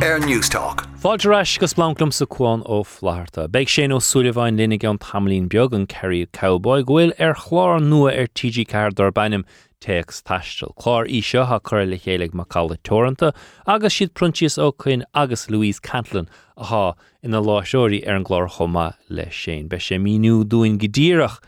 Air 0.00 0.20
News 0.20 0.48
Talk. 0.48 0.86
Fáilteéis 0.96 1.58
go 1.58 1.66
splanclumm 1.66 2.12
sa 2.12 2.24
chuáin 2.24 2.62
ó 2.64 2.84
flaharta. 2.86 3.48
Beiig 3.48 3.68
sé 3.68 3.84
ó 3.90 3.98
Sullivan 4.00 4.56
linnig 4.56 4.84
an 4.88 4.98
tamlín 4.98 5.48
beag 5.48 5.74
an 5.74 5.86
Kerry 5.86 6.26
Cowboy 6.32 6.84
gohfuil 6.84 7.12
ar 7.18 7.34
chlár 7.34 7.82
nua 7.82 8.14
ar 8.14 8.28
TG 8.28 8.66
car 8.68 8.90
dar 8.90 9.10
bennim 9.10 9.44
Téacs 9.80 10.20
Taistil. 10.22 10.74
Chlár 10.76 11.08
í 11.08 11.22
seo 11.24 11.46
ha 11.48 11.58
chuir 11.58 11.88
le 11.88 11.96
chéalaigh 11.96 12.34
Macalla 12.36 12.76
Teoranta 12.84 13.30
agus 13.66 13.96
siad 13.96 14.12
pruntíos 14.12 14.58
ó 14.60 14.72
chuin 14.76 15.04
agus 15.14 15.48
Louise 15.48 15.80
Cantillon 15.80 16.28
aá 16.56 16.94
ina 17.24 17.40
láisiúirí 17.40 18.02
ar 18.04 18.12
er 18.12 18.20
an 18.20 18.26
glár 18.28 18.48
chomá 18.56 18.92
le 19.08 19.26
sé. 19.32 19.56
Be 19.68 19.78
sé 19.78 19.96
míú 19.96 20.44
dúin 20.44 20.76
godíireach 20.78 21.40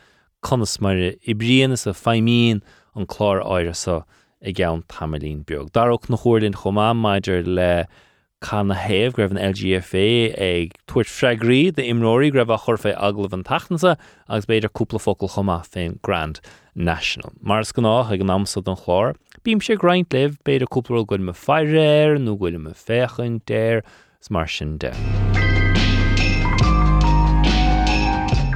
conas 0.43 0.81
mar 0.81 0.97
i 0.97 1.35
bríana 1.35 1.77
sa 1.77 1.93
feimíon 1.93 2.63
an 2.97 3.07
chlár 3.07 3.45
áire 3.45 3.77
sa 3.77 4.03
i 4.41 4.53
gceann 4.53 4.83
tamlín 4.89 5.45
beag. 5.45 5.69
Chomá 5.71 6.93
le 7.47 7.87
Can 8.43 8.71
héamh 8.75 9.13
greibh 9.15 9.31
an 9.31 9.39
LGFA 9.39 10.35
ag 10.35 10.73
tuairt 10.91 11.07
freigraí 11.07 11.71
de 11.77 11.85
imróí 11.87 12.33
greibh 12.35 12.51
a 12.51 12.59
churfé 12.59 12.91
aglah 12.99 13.33
an 13.37 13.45
tatansa 13.47 13.93
agus 14.29 14.49
beidir 14.51 14.73
cúpla 14.79 14.99
focail 14.99 15.31
chumá 15.31 15.61
féin 15.63 16.01
Grand 16.03 16.41
National. 16.75 17.31
Mars 17.41 17.71
go 17.71 17.83
ná 17.87 17.93
ag 18.11 18.21
an 18.21 18.35
amsa 18.35 18.59
an 18.67 18.75
chlár, 18.83 19.15
Bím 19.45 19.63
sé 19.63 19.77
griint 19.79 20.13
leh 20.13 20.35
beidir 20.45 20.67
cúplail 20.67 21.07
goil 21.07 21.23
me 21.23 21.33
feirréir 21.33 22.19
nó 22.19 22.35
gohfuil 22.35 22.59
me 22.59 22.75
féchan 22.75 23.39
déir 23.47 23.85
mar 24.29 24.49
sin 24.49 24.77
de. 24.77 24.91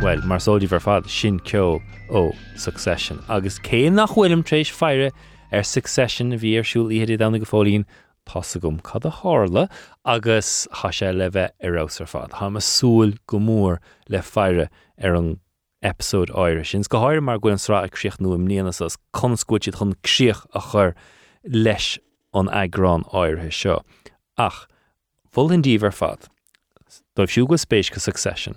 Well, 0.02 0.20
mar 0.26 0.42
sódí 0.42 0.66
ver 0.66 0.80
fad 0.80 1.06
sin 1.06 1.38
ceo 1.38 1.80
ó 2.10 2.34
Succession. 2.56 3.22
agus 3.28 3.60
cé 3.60 3.86
nach 3.92 4.18
bhfuilm 4.18 4.42
trééis 4.42 4.70
feire 4.70 5.12
ar 5.52 5.62
Succession 5.62 6.32
a 6.32 6.36
bhí 6.42 6.58
arsúil 6.58 6.90
iad 6.90 7.14
dána 7.22 7.38
go 7.38 7.46
fólín 7.46 7.86
Gom 8.60 8.80
cad 8.80 9.04
a 9.04 9.10
hála 9.10 9.68
agus 10.04 10.68
há 10.72 10.90
sé 10.90 11.12
le 11.14 11.30
bheith 11.30 11.52
arrásar 11.62 12.08
fad. 12.08 12.30
Tá 12.30 12.46
a 12.46 12.60
súil 12.60 13.16
go 13.26 13.38
mór 13.38 13.78
le 14.08 14.20
feire 14.22 14.68
ar 14.98 15.14
an 15.14 15.40
episód 15.82 16.30
áire 16.34 16.64
sin 16.66 16.82
go 16.88 16.98
háir 16.98 17.22
mar 17.22 17.38
goin 17.38 17.56
rá 17.56 17.84
ag 17.84 17.92
críoch 17.92 18.18
nuam 18.20 18.46
níananas 18.48 18.84
as 18.84 18.98
conscuid 19.12 19.72
chun 19.72 19.94
críoch 20.02 20.46
a 20.54 20.60
chur 20.60 20.94
leis 21.44 21.98
an 22.34 22.48
agrán 22.48 23.04
áirithe 23.12 23.52
seo. 23.52 23.82
Ach, 24.36 24.66
bhfuilhindíh 25.32 25.82
ar 25.82 25.92
fad, 25.92 26.28
Dóibh 27.16 27.32
siú 27.32 27.46
go 27.48 27.56
spéis 27.56 27.90
go 27.90 27.98
succession. 27.98 28.56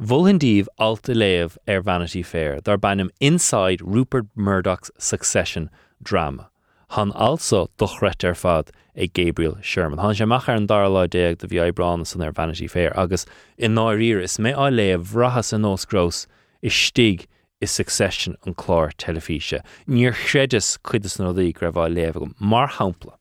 Bhfuilhindíh 0.00 0.66
alta 0.78 1.12
léamh 1.12 1.56
ar 1.68 1.82
Vanity 1.82 2.22
Fair, 2.22 2.60
dar 2.60 2.78
inside 3.20 3.80
Rupert 3.82 4.26
Murdoch's 4.34 4.90
succession 4.98 5.70
drama. 6.02 6.51
Han 6.92 7.10
also 7.12 7.70
dochret 7.78 8.22
ar 8.22 8.34
fad 8.34 8.70
Gabriel 9.14 9.56
Sherman. 9.62 9.98
Han 9.98 10.14
sé 10.14 10.28
machar 10.28 10.56
an 10.56 10.66
dar 10.66 10.84
lá 10.88 11.08
déag 11.08 11.38
do 11.38 12.04
san 12.04 12.32
Vanity 12.32 12.66
Fair 12.66 12.92
agus 12.98 13.24
in 13.56 13.74
náír 13.74 14.22
is 14.22 14.36
mé 14.36 14.54
á 14.54 14.70
léomh 14.70 15.14
rahas 15.14 15.54
an 15.54 15.62
nósgrós 15.62 16.26
is 16.60 16.74
stig 16.74 17.26
is 17.62 17.70
succession 17.70 18.36
an 18.44 18.54
chlár 18.54 18.92
telefíe. 18.98 19.62
Níor 19.88 20.12
chréidir 20.12 20.78
chuidir 20.84 21.16
nó 21.18 21.32
dí 21.32 21.54
raibh 21.54 21.80
á 21.80 21.88
léh 21.88 22.12
go 22.12 22.28
mar 22.38 22.68
hapla. 22.68 23.16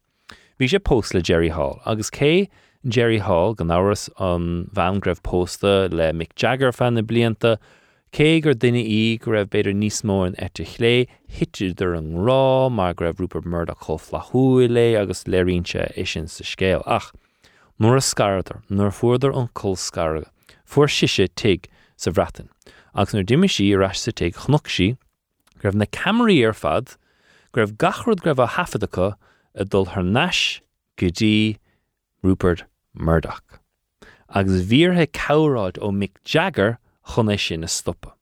Bhí 0.60 0.68
sé 0.68 0.84
post 0.84 1.14
le 1.14 1.22
Jerry 1.22 1.50
Hall 1.50 1.80
agus 1.86 2.10
cé 2.10 2.50
Jerry 2.86 3.20
Hall 3.20 3.54
gan 3.54 3.70
áras 3.70 4.10
an 4.20 4.70
bheangrah 4.74 5.24
posta 5.24 5.88
le 5.90 6.12
Mick 6.12 6.36
Jagger 6.36 6.74
fan 6.74 6.96
na 6.96 7.02
blianta, 7.02 7.58
cé 8.12 8.42
gur 8.44 8.54
duine 8.54 8.82
í 8.84 9.20
go 9.24 9.32
raibh 9.32 9.50
beidir 9.54 9.76
níos 9.78 10.02
mó 10.04 10.26
an 10.26 10.36
etich 10.36 10.76
lé, 10.84 11.08
hitidir 11.32 11.96
an 11.96 12.12
rá 12.28 12.70
mar 12.70 12.94
go 12.94 13.06
raibh 13.06 13.22
Rupert 13.24 13.46
flathúi 13.98 14.68
lé 14.68 15.00
agus 15.00 15.24
ach. 16.86 17.12
Nuair 17.80 17.98
a 17.98 18.02
scaradar 18.02 18.62
nuair 18.70 18.92
fuidir 18.92 19.36
an 19.36 19.48
col 19.54 19.76
scarga, 19.76 20.28
fuair 20.66 20.92
siise 20.92 21.30
tig 21.36 21.70
sa 21.96 22.12
bhreatan. 22.12 22.50
agus 22.94 23.14
nuair 23.14 23.26
diimi 23.26 23.48
sí 23.48 23.70
arás 23.72 24.04
sa 24.04 24.12
tig 24.12 24.36
chnoc 24.36 24.68
sí, 24.68 24.98
greibh 25.62 25.76
na 25.76 25.86
camarí 25.86 26.42
ar 26.46 26.54
fad, 26.54 26.98
greibh 27.56 27.78
gachrod 27.78 28.26
a 28.28 28.48
hafadacha 28.58 29.16
a 29.56 29.66
dul 29.66 29.86
th 29.86 31.60
Rupert 32.22 32.66
Murdoch. 32.94 33.60
Agus 34.30 34.68
bhíorthe 34.68 35.08
cabráid 35.08 35.80
ó 35.80 35.92
Mick 35.96 36.20
Jagger 36.26 36.78
chun 37.06 37.28
é 37.28 37.38
sin 37.40 37.62
na 37.62 37.68
stoppa. 37.68 38.14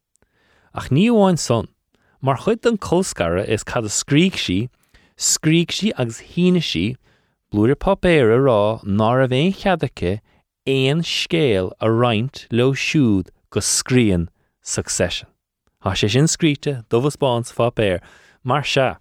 Ach 0.74 0.90
ní 0.90 1.10
bháin 1.10 1.38
son, 1.38 1.68
mar 2.22 2.38
chud 2.38 2.66
an 2.66 2.78
is 3.48 3.64
cad 3.64 3.86
a 3.86 3.90
scríic 3.90 4.38
si, 4.38 4.70
scríic 5.18 5.72
si 5.72 5.94
agus 5.94 6.22
híine 6.22 6.62
si, 6.62 6.96
blúir 7.52 7.76
popéire 7.76 8.38
rá 8.46 8.82
ná 8.84 9.24
a 9.24 9.28
bhéon 9.28 9.54
cheadacha 9.54 10.22
éon 10.66 11.02
scéal 11.04 11.72
a 11.80 11.88
roiint 11.88 12.48
siúd 12.74 13.30
go 13.50 13.60
scrían 13.60 14.30
succession. 14.62 15.28
Tá 15.84 15.96
sé 15.96 16.10
sin 16.10 16.28
scríte 16.28 16.86
dohas 16.90 17.16
spáns 17.16 17.52
fá 17.52 17.72
mar 18.44 18.64
se. 18.64 18.96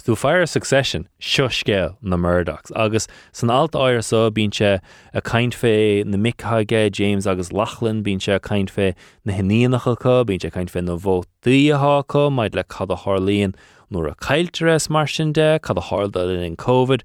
Sú 0.00 0.16
fear 0.16 0.46
succession 0.46 1.06
seo 1.20 1.48
scéal 1.48 1.94
na 2.00 2.16
Murdochs, 2.16 2.72
agus 2.74 3.06
san 3.32 3.50
alt 3.50 3.72
áir 3.72 4.02
so 4.02 4.30
bín 4.30 4.52
se 4.52 4.80
a 5.12 5.20
caiint 5.20 5.52
fé 5.52 6.06
na 6.06 6.16
Michaige 6.16 6.90
James 6.90 7.26
agus 7.26 7.52
Lachlan 7.52 8.02
bín 8.02 8.18
se 8.18 8.38
caiint 8.38 8.70
fé 8.70 8.94
na 9.26 9.34
heníanachacha, 9.34 10.24
bín 10.24 10.40
se 10.40 10.48
caiint 10.48 10.70
fé 10.70 10.82
na 10.82 10.96
bhótaíácha 10.96 12.32
maid 12.32 12.54
le 12.54 12.64
cad 12.64 12.90
a 12.90 12.96
Harlíonn 12.96 13.54
nuair 13.90 14.12
a 14.12 14.14
caiilteres 14.14 14.88
mar 14.88 15.06
sin 15.06 15.34
de 15.34 15.60
cad 15.62 15.76
a 15.76 15.82
hálda 15.82 16.46
in 16.46 16.56
COVID 16.56 17.02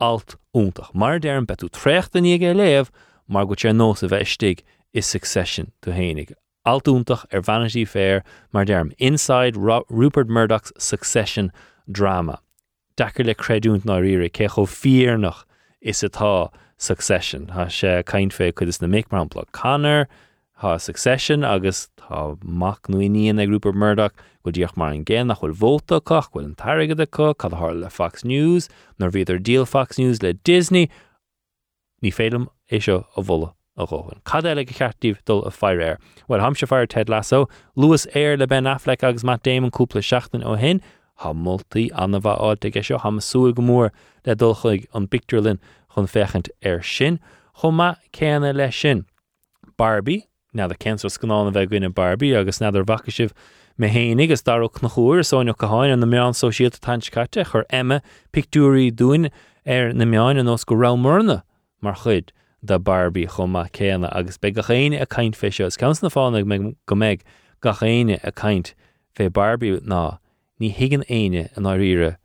alt 0.00 0.36
úntaach. 0.56 0.94
Mar 0.94 1.18
dearm 1.18 1.46
betú 1.46 1.68
trecht 1.68 2.16
in 2.16 2.24
ige 2.24 2.54
léamh 2.56 2.88
mar 3.28 3.44
go 3.44 3.54
sé 3.54 3.76
nó 3.76 3.92
a 3.92 4.08
bheittig 4.08 4.62
is 4.94 5.04
succession 5.04 5.70
do 5.82 5.90
hénig. 5.90 6.32
Altúntaach 6.66 7.26
ar 7.30 7.42
Vanity 7.42 7.84
Fair 7.84 8.24
mar 8.52 8.64
derm 8.64 8.94
Inside 8.96 9.54
Rupert 9.56 10.28
Murdoch's 10.28 10.72
Succession 10.78 11.52
drama. 11.90 12.40
Dachar 12.96 13.26
le 13.26 13.34
creúnt 13.34 13.84
ná 13.84 14.00
rire 14.00 14.28
ce 14.28 14.48
cho 14.48 14.66
fíornach 14.66 15.44
is 15.80 16.04
Succession. 16.82 17.46
Tá 17.46 17.66
sé 17.66 18.02
caiint 18.02 18.32
fé 18.32 18.52
chud 18.52 18.66
is 18.66 18.82
na 18.82 18.88
méicrampla 18.88 19.44
Conner, 19.52 20.08
há 20.60 20.80
Succession 20.80 21.44
agus 21.44 21.88
tá 21.96 22.36
mac 22.42 22.82
nuíon 22.88 23.40
ag 23.40 23.48
Rupert 23.48 23.76
Murdoch 23.76 24.12
go 24.42 24.50
dtíoch 24.50 24.76
mar 24.76 24.90
an 24.90 25.04
ggéan 25.04 25.26
nach 25.26 25.40
chuil 25.40 25.54
bóta 25.54 26.00
coch 26.02 26.30
bhfuil 26.32 26.44
an 26.44 26.54
tairigad 26.56 27.02
chu 27.16 27.34
cad 27.34 27.54
th 27.54 27.74
le 27.82 27.90
Fox 27.90 28.24
News, 28.24 28.68
nar 28.98 29.10
bhíidir 29.10 29.40
deal 29.40 29.64
Fox 29.64 29.98
News 29.98 30.22
le 30.22 30.32
Disney, 30.32 30.88
ní 32.02 32.10
félam 32.10 32.48
é 32.70 32.78
a 32.78 33.22
bhla 33.22 33.54
a 33.76 33.86
ggóhann. 33.86 34.22
Cad 34.24 34.44
eile 34.44 34.66
go 34.66 34.74
cheartíh 34.74 35.18
dul 35.24 35.44
a 35.44 35.50
fearir. 35.50 35.98
Well 36.26 36.40
ham 36.40 36.54
fear 36.54 36.86
Ted 36.86 37.08
lasso, 37.08 37.48
Lewis 37.76 38.06
Air 38.14 38.36
le 38.36 38.46
Ben 38.46 38.64
Affleck 38.64 39.02
agus 39.04 39.22
Matt 39.24 39.44
Damon 39.44 39.70
cúpla 39.70 40.02
seachtain 40.02 40.44
ó 40.44 40.58
hin, 40.58 40.82
há 41.20 41.32
multaí 41.34 41.90
anna 41.94 42.20
bh 42.20 42.40
áid 42.40 42.66
ige 42.68 42.82
seo 42.84 42.98
ham 42.98 43.20
súil 43.20 43.54
go 43.54 43.62
mór 43.62 43.90
le 44.26 44.34
dul 44.34 44.56
an 44.94 45.08
Picturelin 45.08 45.58
chun 45.94 46.06
fechant 46.06 46.48
ar 46.64 46.82
sin, 46.82 47.20
chumma 47.60 47.96
céanna 48.12 48.54
lei 48.54 48.70
sin. 48.70 49.04
Barbie, 49.76 50.28
na 50.52 50.66
a 50.66 50.74
cancer 50.74 51.08
scanánna 51.08 51.52
bheith 51.52 51.70
gine 51.70 51.92
Barbie 51.92 52.34
agus 52.34 52.58
nadidir 52.58 52.86
vaca 52.86 53.10
sibh 53.10 53.32
me 53.78 53.88
héananig 53.88 54.24
agus 54.24 54.42
darach 54.42 54.82
na 54.82 54.88
chuúir 54.88 55.22
sáinine 55.22 55.56
go 55.56 55.80
an 55.80 56.00
na 56.00 56.06
meán 56.06 56.34
so 56.34 56.50
siad 56.50 56.78
tancate 56.80 57.44
chur 57.44 57.64
Emma 57.70 58.02
picúí 58.32 58.90
dúin 58.90 59.30
ar 59.66 59.92
na 59.92 60.04
meáin 60.04 60.38
an 60.38 60.48
os 60.48 60.64
go 60.64 60.74
ramórna 60.74 61.42
mar 61.80 61.94
chud. 61.94 62.30
de 62.64 62.78
Barbie 62.78 63.26
chumma 63.26 63.68
céanna 63.70 64.08
agus 64.14 64.38
be 64.38 64.50
go 64.50 64.62
chéine 64.62 65.00
a 65.00 65.06
caiint 65.06 65.34
fé 65.34 65.50
seo 65.50 65.68
cans 65.76 66.02
na 66.02 66.08
fána 66.08 66.42
go 66.86 66.94
méid 66.94 67.22
ga 67.60 67.72
chéine 67.72 68.20
a 68.22 68.30
caiint 68.30 68.74
fé 69.16 69.28
Barbie 69.32 69.80
ná 69.80 70.18
ní 70.62 70.70
higann 70.70 71.04
aine 71.10 71.48
an 71.56 71.66
áíre 71.66 72.16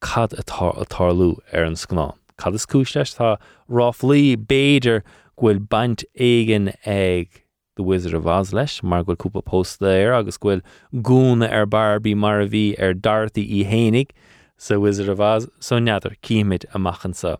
cad 0.00 0.34
atá 0.38 0.70
atálú 0.78 1.36
ar 1.52 1.66
an 1.66 1.74
scanán. 1.74 2.14
Cad 2.38 2.54
is 2.54 2.66
cúisteis 2.66 3.16
tá 3.18 3.36
ráflíí 3.68 4.36
béidir 4.36 5.02
ghfuil 5.36 5.60
baint 5.74 6.04
éigen 6.14 6.70
ag 6.86 7.42
do 7.76 7.82
Wizard 7.82 8.14
of 8.14 8.26
Oz 8.26 8.52
leis 8.52 8.80
mar 8.82 9.02
ghfuil 9.04 9.18
cúpa 9.24 9.44
post 9.44 9.82
ir 9.82 10.14
agus 10.14 10.38
ghfuil 10.38 10.62
gúna 11.10 11.50
ar 11.50 11.66
Barbie 11.66 12.14
mar 12.14 12.40
a 12.40 12.48
bhí 12.54 12.64
ar 12.78 12.94
dartaí 12.94 13.44
i 13.58 13.64
hénig 13.72 14.14
sa 14.56 14.78
Wizard 14.78 15.08
of 15.08 15.20
Oz 15.20 15.48
so 15.58 15.78
neadidir 15.78 16.18
cíimiid 16.22 16.66
amachchan 16.72 17.14
sa. 17.14 17.36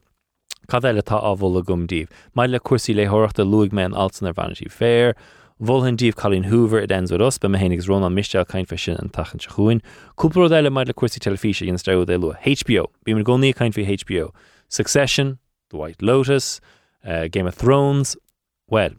Cad 0.68 0.84
eile 0.84 1.02
tá 1.02 1.18
áhla 1.18 1.62
gomdíh, 1.64 2.08
Mai 2.34 2.46
le 2.46 2.60
cuasaí 2.60 2.94
le 2.94 3.06
thuirta 3.06 3.46
luigh 3.46 3.72
me 3.72 3.82
an 3.82 3.92
altan 3.92 4.28
ar 4.28 4.34
Vanity 4.34 4.68
Fair, 4.68 5.14
Bhilhann 5.60 5.98
díomh 5.98 6.14
chalín 6.14 6.46
Hoover 6.46 6.80
i 6.80 6.86
dens 6.86 7.12
us 7.12 7.36
be 7.36 7.46
hénig 7.48 7.86
run 7.86 8.02
an 8.02 8.14
misteil 8.14 8.46
caiin 8.46 8.66
fe 8.66 8.78
sin 8.78 8.96
an 8.96 9.10
tachan 9.10 9.40
chuin, 9.40 9.82
Cúpla 10.16 10.48
eile 10.48 10.72
maid 10.72 10.88
le 10.88 10.94
cuasí 10.94 11.20
telefíe 11.20 11.66
gin 11.66 11.76
stra 11.76 11.96
é 11.96 12.18
lu 12.18 12.32
HBO, 12.32 12.86
Bí 13.04 13.14
mar 13.14 13.72
fi 13.72 13.84
HBO, 13.84 14.32
Succession, 14.70 15.38
The 15.68 15.76
White 15.76 16.00
Lotus, 16.00 16.62
uh, 17.04 17.28
Game 17.28 17.46
of 17.46 17.54
Thrones, 17.54 18.16
well, 18.70 18.92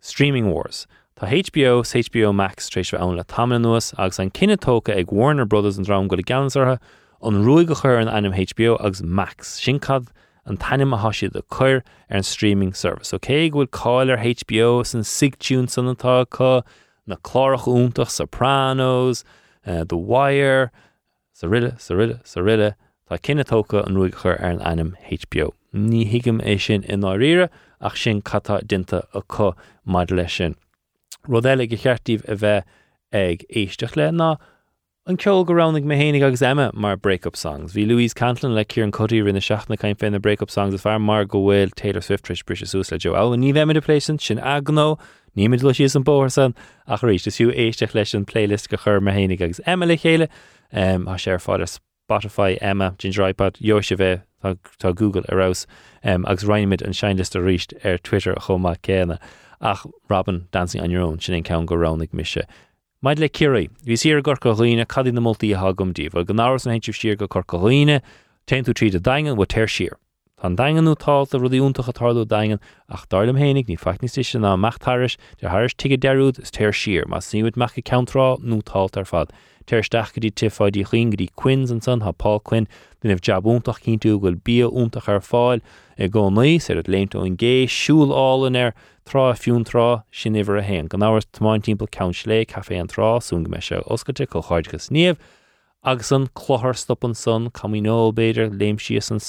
Streaming 0.00 0.50
Wars. 0.50 0.88
Tá 1.16 1.28
HBO 1.28 1.82
HBO 1.82 2.34
Max 2.34 2.68
trééis 2.68 2.92
an 3.00 3.16
le 3.16 3.22
tam 3.22 3.50
nuas 3.50 3.94
ag 3.96 5.12
Warner 5.12 5.44
Brothers 5.44 5.78
an 5.78 5.84
rám 5.84 6.08
go 6.08 6.16
le 6.16 6.24
gansartha 6.24 6.80
an 7.22 8.08
anim 8.08 8.32
HBO 8.32 8.84
agus 8.84 9.00
Max 9.00 9.60
sincad 9.60 10.08
an 10.50 10.56
tanim 10.56 10.92
a 10.92 10.98
hasisiad 10.98 11.36
a 11.36 11.42
chur 11.54 11.76
ar 11.76 11.82
an 12.08 12.24
streaming 12.24 12.72
service. 12.74 13.14
Ok 13.14 13.28
bhfuil 13.54 13.68
cáil 13.80 14.10
ar 14.14 14.18
HBO 14.18 14.84
san 14.84 15.02
sigtún 15.02 15.70
san 15.70 15.90
antá 15.92 16.14
chu 16.36 16.50
na 17.06 17.16
chlárach 17.28 17.66
úntaach 17.70 18.10
Sopranos, 18.10 19.24
uh, 19.66 19.84
The 19.84 19.96
Wire, 19.96 20.72
sa 21.32 21.46
riile 21.46 21.80
sa 21.80 21.94
riile 21.94 22.20
sa 22.24 22.40
riile 22.40 22.74
tá 23.08 23.22
ruúig 23.96 24.14
chur 24.22 24.36
anim 24.42 24.96
HBO. 25.10 25.52
Ní 25.72 26.10
hiigem 26.10 26.40
é 26.42 26.54
in 26.90 27.02
áíire 27.02 27.48
ach 27.80 27.96
sin 27.96 28.20
chattá 28.20 28.60
dinta 28.66 29.06
a 29.14 29.22
chu 29.22 29.54
maid 29.86 30.10
lei 30.10 30.26
sin. 30.26 30.56
Rud 31.28 31.44
eile 31.44 31.68
go 31.70 31.76
le 33.96 34.10
ná 34.10 34.36
an 35.10 35.16
ceol 35.16 35.44
go 35.44 35.52
rannig 35.54 35.84
mé 35.84 36.22
agus 36.22 36.40
Emma 36.40 36.70
mar 36.72 36.96
breakup 36.96 37.36
songs. 37.36 37.72
Bhí 37.72 37.84
Louise 37.84 38.14
Cantlin 38.14 38.54
le 38.54 38.64
cur 38.64 38.84
an 38.84 38.92
codí 38.92 39.20
rinne 39.20 39.40
seachna 39.42 39.76
caiim 39.76 39.96
féin 39.96 40.12
na 40.12 40.18
breakup 40.18 40.50
songs 40.50 40.72
a 40.72 40.78
fear 40.78 41.00
mar 41.00 41.24
go 41.24 41.40
bhfuil 41.40 41.74
Taylor 41.74 42.00
Swift 42.00 42.24
tris 42.26 42.42
bri 42.42 42.54
sús 42.54 42.92
le 42.92 42.98
Jo 42.98 43.14
a 43.14 43.36
ní 43.36 43.52
bheith 43.52 43.74
de 43.74 43.80
pléisisin 43.80 44.20
sin 44.20 44.38
agnó, 44.38 45.00
níimiid 45.36 45.64
le 45.64 45.72
síos 45.72 45.96
an 45.96 46.04
bóir 46.04 46.30
san 46.30 46.54
a 46.86 46.96
rééis 46.98 47.24
de 47.24 47.30
siú 47.30 47.50
éisteach 47.50 47.92
leis 47.92 48.14
an 48.14 48.24
playlist 48.24 48.68
go 48.68 48.76
chur 48.76 49.00
mar 49.00 49.14
agus 49.14 49.60
Emma 49.66 49.84
le 49.84 49.96
chéile 49.96 50.28
a 50.72 51.18
sé 51.18 51.34
fád 51.42 51.66
Spotify 52.08 52.56
Emma 52.60 52.94
Gingeripad 52.96 53.60
Jo 53.60 53.80
se 53.80 53.96
bheith 53.96 54.22
tá 54.78 54.94
Google 54.94 55.24
arás 55.28 55.66
um, 56.04 56.24
agus 56.26 56.44
reinimiid 56.44 56.82
an 56.82 56.92
seinlist 56.92 57.34
a 57.34 57.40
riist 57.40 57.74
ar 57.84 57.98
Twitter 57.98 58.32
a 58.32 58.40
chomá 58.40 58.78
céna 58.78 59.18
ach 59.60 59.84
Robyn 60.08 60.46
dancing 60.52 60.80
an 60.80 60.92
your 60.92 61.02
own 61.02 61.18
sin 61.18 61.42
cen 61.42 61.66
go 61.66 61.74
rannig 61.74 62.14
mise. 62.14 62.46
Maid 63.02 63.18
le 63.18 63.30
curí, 63.30 63.70
hí 63.88 63.96
siar 63.96 64.20
goghine 64.20 64.84
cadí 64.84 65.12
na 65.12 65.22
moltúltaí 65.24 65.54
a 65.56 65.60
hagumdíh, 65.62 66.12
go 66.12 66.34
an 66.66 66.74
héintú 66.74 66.92
siar 66.92 67.16
go 67.16 67.26
corcoghine, 67.32 68.02
teú 68.44 68.74
tríd 68.76 68.98
a 68.98 69.00
siir. 69.72 69.96
Tá 70.40 70.48
daganú 70.48 70.96
tá 70.96 71.20
a 71.20 71.36
rudíúntaach 71.36 71.88
a 71.88 71.92
tarlú 71.92 72.24
dagan 72.24 72.60
ach 72.88 73.04
darlam 73.12 73.36
hénig 73.36 73.68
ní 73.68 73.76
feicní 73.76 74.08
sin 74.08 74.40
ná 74.40 74.56
mechttáris 74.56 75.18
de 75.36 75.46
thairis 75.46 75.76
tuige 75.76 76.00
deúd 76.00 76.40
is 76.40 76.50
teir 76.50 76.72
siir, 76.72 77.04
mas 77.06 77.28
níúid 77.28 77.60
meach 77.60 77.76
countrá 77.84 78.40
nútáil 78.40 78.88
ar 78.96 79.04
fad. 79.04 79.28
Teirsteach 79.68 80.16
go 80.16 80.24
dtí 80.24 80.32
tiáidí 80.32 80.88
chin 80.88 81.10
go 81.10 81.26
quins 81.36 81.70
an 81.70 81.82
san 81.82 82.00
hapá 82.00 82.40
quin 82.42 82.66
den 83.02 83.12
ah 83.12 83.20
jabúntaach 83.20 83.84
cinú 83.84 84.16
goil 84.16 84.40
bí 84.40 84.64
úntaach 84.64 85.12
ar 85.12 85.20
fáil 85.20 85.60
i 86.00 86.08
g 86.08 86.16
níos 86.16 86.70
ar 86.72 86.88
léint 86.88 87.12
ó 87.12 87.20
an 87.20 87.36
gé 87.36 87.68
siúlálan 87.68 88.56
ar 88.56 88.72
trá 89.04 89.36
fiún 89.36 89.68
rá 89.68 90.04
sin 90.10 90.40
ihar 90.40 90.56
a 90.56 90.64
héin, 90.64 90.88
gan 90.88 91.04
áhar 91.04 91.20
tomáin 91.36 91.60
timp 91.60 91.84
count 91.92 92.24
lé 92.24 92.46
caé 92.48 92.80
an 92.80 92.88
rá 92.88 93.20
sún 93.20 93.44
go 93.44 93.52
me 93.52 93.60
se 93.60 93.76
oscaite 93.84 94.24
go 94.24 94.40
cháidgus 94.40 94.88
níomh, 94.88 95.20
agus 95.84 96.10
an 96.10 96.28
chlothir 96.32 96.74
stop 96.74 97.04
an 97.04 97.12
son, 97.12 97.50
camínóbéidir, 97.50 98.48
léim 98.56 98.80
sios 98.80 99.10
an 99.10 99.20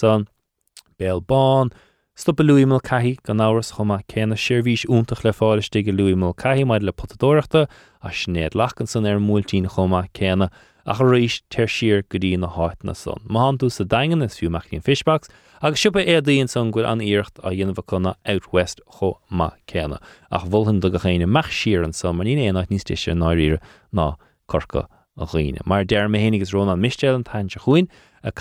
son, 1.01 1.21
béalbán, 1.21 1.71
Stoppa 2.13 2.43
luúimil 2.43 2.81
caihí 2.83 3.17
gan 3.23 3.39
áras 3.39 3.71
chuma 3.73 4.01
céna 4.05 4.35
sirhís 4.35 4.83
úntaach 4.85 5.23
le 5.23 5.31
fáiliste 5.31 5.81
go 5.81 5.91
luúimil 5.91 6.35
caihí 6.35 6.65
maid 6.67 6.83
le 6.83 6.91
potadóireachta 6.91 7.67
a 8.01 8.09
snéad 8.09 8.53
lachan 8.53 8.85
san 8.87 9.05
ar 9.05 9.17
múltíín 9.17 9.65
chuma 9.65 10.03
céna 10.13 10.51
a 10.85 10.93
chu 10.93 11.03
rééis 11.03 11.41
teir 11.49 11.67
siir 11.67 12.03
na 12.37 12.47
háit 12.47 12.83
na 12.83 12.93
son. 12.93 13.21
Máú 13.27 13.71
sa 13.71 13.83
dagan 13.85 14.21
is 14.21 14.35
fiúach 14.35 14.67
cín 14.69 14.83
fishbacks, 14.83 15.29
agus 15.61 15.79
siúpa 15.79 16.05
édaíon 16.05 16.49
san 16.49 16.71
ghfuil 16.71 16.85
an 16.85 16.99
íocht 16.99 17.39
a 17.41 17.49
dhéanamh 17.49 17.81
chuna 17.87 18.15
outwest 18.27 18.81
cho 18.99 19.17
má 19.31 19.53
céna 19.65 19.97
ach 20.29 20.45
bhulhann 20.45 20.81
do 20.81 20.91
go 20.91 20.99
chéine 20.99 21.25
meach 21.25 21.81
an 21.81 21.93
sam 21.93 22.17
maní 22.19 22.35
éanaach 22.35 22.69
níos 22.69 22.83
tíise 22.83 23.15
náíre 23.15 23.57
ná 23.93 24.17
corca 24.47 24.89
a 25.17 25.25
chuoine. 25.25 25.65
Mar 25.65 25.85
dear 25.85 26.09
mé 26.09 26.39
is 26.41 26.51
rónna 26.51 26.75
mistéil 26.75 27.15
an 27.15 27.23
tainte 27.23 27.57
chuin 27.57 27.87
a 28.21 28.31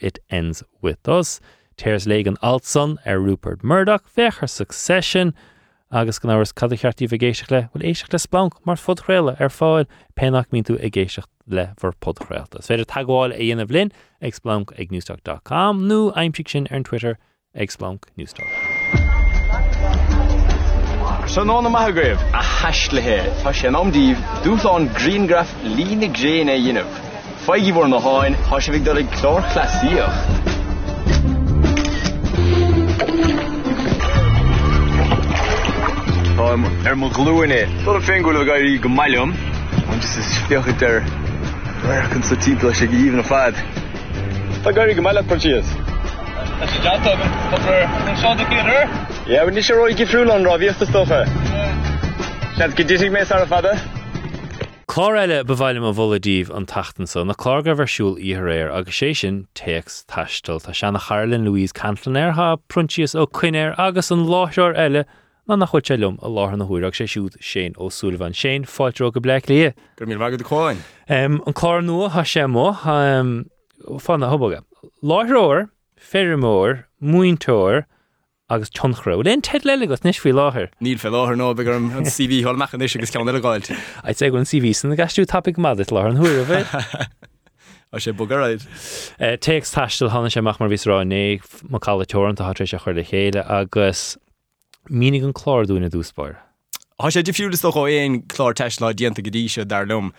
it 0.00 0.18
ends 0.30 0.62
with 0.82 1.08
us. 1.08 1.40
Téirs 1.76 2.06
le 2.06 2.22
an 2.26 2.36
altson 2.42 2.98
ar 3.04 3.18
Rupert 3.18 3.62
Murdoch 3.64 4.04
fechar 4.06 4.48
succession 4.48 5.34
agus 5.90 6.18
gan 6.18 6.30
áras 6.30 6.54
cad 6.54 6.70
cheartí 6.70 7.10
a 7.10 7.18
géisioach 7.18 7.50
le 7.50 7.62
bhfuil 7.72 7.86
éisioach 7.90 8.12
le 8.12 8.18
Splanc 8.18 8.58
mar 8.64 8.76
fodchréile 8.76 9.36
ar 9.40 9.50
fáil 9.50 9.86
penach 10.16 10.50
mín 10.52 10.64
tú 10.64 10.78
a 10.78 10.90
géisiocht 10.90 11.30
le 11.46 11.68
bhar 11.80 11.94
podchréalta. 12.00 12.62
S 12.62 12.70
féidir 12.70 12.86
tagháil 12.86 13.34
a 13.34 13.38
dhéanamh 13.38 13.70
linn 13.70 13.92
ag 14.22 14.34
Splanc 14.34 14.72
ag 14.78 14.90
newstalk.com 14.94 15.84
nó 15.88 16.00
aimimtí 16.14 16.46
sin 16.48 16.68
ar 16.70 16.76
an 16.76 16.84
Twitter 16.84 17.18
agsplank 17.54 18.06
Newstar. 18.16 18.46
Se 21.26 21.40
ná 21.40 21.60
na 21.62 21.70
maithgréibh 21.70 22.22
a 22.34 22.42
heislethe 22.42 23.20
Tá 23.42 23.52
sé 23.52 23.68
amdíh 23.68 24.16
dúláán 24.44 24.90
Greengraf 24.94 25.50
lína 25.64 26.10
gréin 26.14 26.50
é 26.50 26.58
dionmh. 26.58 26.98
Feigi 27.46 27.72
bhór 27.72 27.88
na 27.88 27.98
háin 27.98 28.34
há 28.48 28.60
se 28.60 28.72
bhíh 28.72 28.84
do 28.84 28.98
ag 28.98 29.08
chlár 29.18 29.42
chlasíoch. 29.52 30.53
er 36.38 36.96
mo 36.96 37.08
gloene. 37.08 37.66
Dat 37.84 38.02
fin 38.02 38.22
go 38.22 38.32
ga 38.32 38.78
go 38.80 38.88
malom, 38.88 39.34
want 39.86 40.02
is 40.02 40.16
is 40.16 40.38
ficht 40.48 40.82
er 40.82 41.04
kun 42.10 42.22
sa 42.22 42.34
timpel 42.34 42.74
se 42.74 42.84
even 42.84 43.18
of 43.18 43.26
faad. 43.26 43.54
Tá 44.64 44.72
gar 44.74 44.92
go 44.94 45.02
meile 45.02 45.22
portías. 45.22 45.66
Ja 49.26 49.44
ní 49.44 49.62
sé 49.62 49.74
roi 49.74 49.94
gifriú 49.94 50.30
an 50.30 50.44
ra 50.44 50.58
vísta 50.58 50.86
stocha. 50.86 51.26
Se 52.56 52.68
go 52.68 52.84
dí 52.84 53.10
mé 53.10 53.30
ar 53.30 53.42
a 53.42 53.46
fada? 53.46 53.78
Chláile 54.88 55.44
bhhaile 55.44 55.82
a 55.88 55.92
bhladíh 55.92 56.50
an 56.56 56.66
tatansa 56.66 57.24
na 57.26 57.34
chlága 57.34 57.74
bharsúil 57.74 58.18
ihéir 58.18 58.72
agus 58.72 58.94
sé 58.94 59.16
sin 59.16 59.46
teex 59.54 60.04
taistal 60.06 60.60
tá 60.60 60.72
seanna 60.72 61.00
charlinn 61.00 61.44
Louis 61.44 61.72
Canlanéir 61.72 62.32
ha 62.34 62.56
pruntíos 62.68 63.14
ó 63.14 63.26
cuiineir 63.26 63.74
agus 63.78 64.10
an 64.10 64.26
láthir 64.26 64.74
eile 64.74 65.04
na 65.46 65.56
nach 65.56 65.72
chuid 65.72 65.84
telum 65.84 66.18
a 66.22 66.28
láthar 66.28 66.56
na 66.56 66.64
húach 66.64 66.96
sé 66.96 67.04
siút 67.04 67.36
Séaghan 67.40 67.74
Ó 67.76 67.90
Súilleabháin 67.92 68.32
sé 68.32 68.52
fáilró 68.64 69.12
go 69.12 69.20
bleich 69.20 69.48
lí. 69.50 69.72
Gur 69.96 70.06
mí 70.06 70.16
vagad 70.16 70.40
cháin. 70.42 70.78
an 71.08 71.52
cá 71.52 71.80
nua 71.84 72.08
ha 72.10 72.22
sé 72.22 72.46
mó 72.48 72.72
fanna 74.00 74.30
hoboga. 74.32 74.62
Láithróir, 75.02 75.68
ferrimór, 76.00 76.84
muintóir 77.02 77.84
agus 78.48 78.70
tionchró. 78.70 79.22
Len 79.24 79.42
te 79.42 79.58
leile 79.58 79.86
go 79.86 79.96
níos 79.96 80.18
fao 80.18 80.32
láthir. 80.32 80.70
Níl 80.80 80.98
fe 80.98 81.12
láthir 81.12 81.36
nó 81.36 81.52
begur 81.54 81.76
an 81.76 82.08
CV 82.08 82.42
hall 82.42 82.56
mechan 82.56 82.82
is 82.82 82.96
agus 82.96 83.10
cean 83.10 83.26
gáilt. 83.26 83.70
Ait 84.04 84.16
sé 84.16 84.30
gon 84.32 84.48
CV 84.48 84.74
san 84.74 84.90
na 84.90 84.96
gasú 84.96 85.26
tapig 85.26 85.58
madit 85.58 85.92
lá 85.92 86.08
an 86.08 86.16
thuúir 86.16 86.40
a 86.40 86.44
bheith. 86.48 87.08
a 87.92 87.98
sé 88.00 88.16
bugarráid. 88.16 88.64
Téacs 89.20 89.76
Taistil 89.76 90.08
hána 90.08 90.32
sé 90.32 90.42
mach 90.42 90.58
mar 90.58 90.68
vísrá 90.70 91.04
né 91.04 91.40
má 91.68 91.78
callile 91.78 92.06
teran 92.06 92.40
a 92.40 92.48
hatrééis 92.48 92.72
a 92.72 92.78
chuir 92.80 92.96
le 92.96 93.04
chéile 93.04 93.44
agus 93.44 94.16
mínig 94.90 95.24
an 95.24 95.32
chlárúna 95.32 95.90
dúspáir. 95.90 96.36
Tá 96.98 97.10
sé 97.10 97.22
difiúlas 97.22 97.60
do 97.60 97.70
éon 97.70 98.22
chlár 98.28 98.54
teistlá 98.54 98.94
dianta 98.94 99.20
godíise 99.20 99.64
dar 99.66 99.86
lom. 99.86 100.12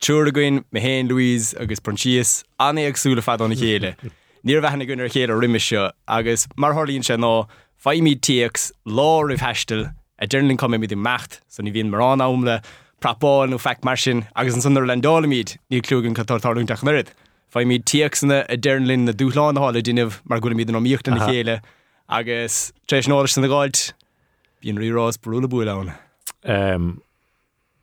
Trúr 0.00 0.28
a 0.28 0.32
goin 0.32 0.64
me 0.72 0.80
héin 0.80 1.08
Louis 1.08 1.54
agus 1.60 1.80
Prontíos 1.80 2.44
anna 2.58 2.88
agsúla 2.88 3.20
fadánna 3.20 3.54
chéile. 3.54 3.96
Níor 4.46 4.62
bheithna 4.64 4.86
gunnar 4.88 5.12
chéad 5.12 5.28
a 5.28 5.36
riimiise 5.36 5.92
agus 6.08 6.48
mar 6.56 6.72
hálíonn 6.72 7.04
sé 7.04 7.18
ná 7.20 7.48
faimí 7.76 8.16
tíex 8.16 8.72
lá 8.86 9.20
rih 9.28 9.36
heistal 9.36 9.92
a 10.18 10.26
dlinn 10.26 10.56
com 10.56 10.72
mí 10.72 10.78
mecht 10.96 11.40
san 11.48 11.66
ní 11.66 11.72
bhíon 11.72 11.90
marrán 11.90 12.24
ámle, 12.24 12.62
prapáil 13.00 13.52
nó 13.52 13.58
feic 13.58 13.84
mar 13.84 13.96
sin 13.96 14.24
agus 14.34 14.54
an 14.54 14.62
sunar 14.62 14.86
lendálamíd 14.86 15.58
ní 15.70 15.82
clúgann 15.82 16.16
catartarúntaach 16.16 16.84
nurid. 16.84 17.12
Fa 17.50 17.60
mí 17.60 17.82
tíachsanna 17.82 18.46
a 18.48 18.56
dernlinn 18.56 19.04
na 19.04 19.12
dúláánhála 19.12 19.82
duineh 19.82 20.12
mar 20.24 20.40
gona 20.40 20.56
míad 20.56 20.72
an 20.72 20.84
míochtta 20.84 21.12
na 21.12 21.28
chéile 21.28 21.60
agus 22.08 22.72
trééis 22.88 23.08
náir 23.08 23.28
san 23.28 23.42
na 23.44 23.48
gáid 23.48 23.92
Bhíon 24.60 24.78
rirás 24.78 25.16
brúla 25.16 25.48
bu 25.48 25.64
lán. 25.64 25.94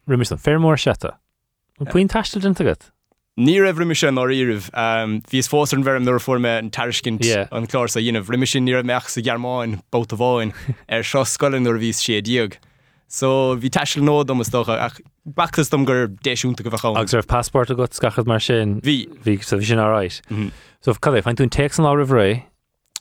Rimis 0.08 0.32
an 0.32 0.38
fermór 0.38 0.78
seta. 0.78 1.18
Puoin 1.90 2.08
taiste 2.08 2.40
den 2.40 2.56
agad? 2.60 2.92
Ní 3.38 3.60
rah 3.62 3.74
riimiisi 3.74 4.10
á 4.10 4.14
íirih 4.14 4.70
hís 5.30 5.50
fós 5.50 5.74
an 5.74 5.84
bhem 5.86 6.06
nuair 6.06 6.22
forme 6.22 6.50
an 6.50 6.70
taircint 6.70 7.22
an 7.52 7.68
chlár 7.70 7.90
a 7.90 8.02
dionmh 8.02 8.30
riimiisi 8.30 8.62
ní 8.62 8.74
meach 8.86 9.10
sa 9.10 9.22
gearmáin 9.22 9.82
bót 9.92 10.14
a 10.14 10.18
bháin 10.18 10.54
ar 10.90 11.04
seo 11.04 11.22
scolan 11.26 11.62
nuair 11.62 11.78
vís 11.78 12.02
sé 12.02 12.22
diaag. 12.22 12.58
So 13.08 13.56
bhí 13.58 13.70
teisiil 13.70 14.06
nód 14.06 14.30
am 14.30 14.42
stocha 14.42 14.78
ach 14.82 15.02
bachtas 15.26 15.70
dom 15.70 15.86
gur 15.86 16.08
déisiúnta 16.08 16.64
go 16.66 16.70
bhá. 16.70 16.98
Agus 16.98 17.14
raibh 17.14 17.28
passport 17.28 17.70
a 17.70 17.76
go 17.76 17.86
scachad 17.86 18.26
mar 18.26 18.40
sin 18.40 18.82
hí 18.82 19.06
hí 19.26 19.38
sa 19.44 19.58
bhí 19.58 19.66
sin 19.66 19.78
áráis. 19.78 20.22
So 20.82 20.94
cad 20.94 21.22
fein 21.24 21.36
tún 21.38 21.50
te 21.50 21.66
an 21.66 21.90
á 21.90 21.94
ré 21.94 22.46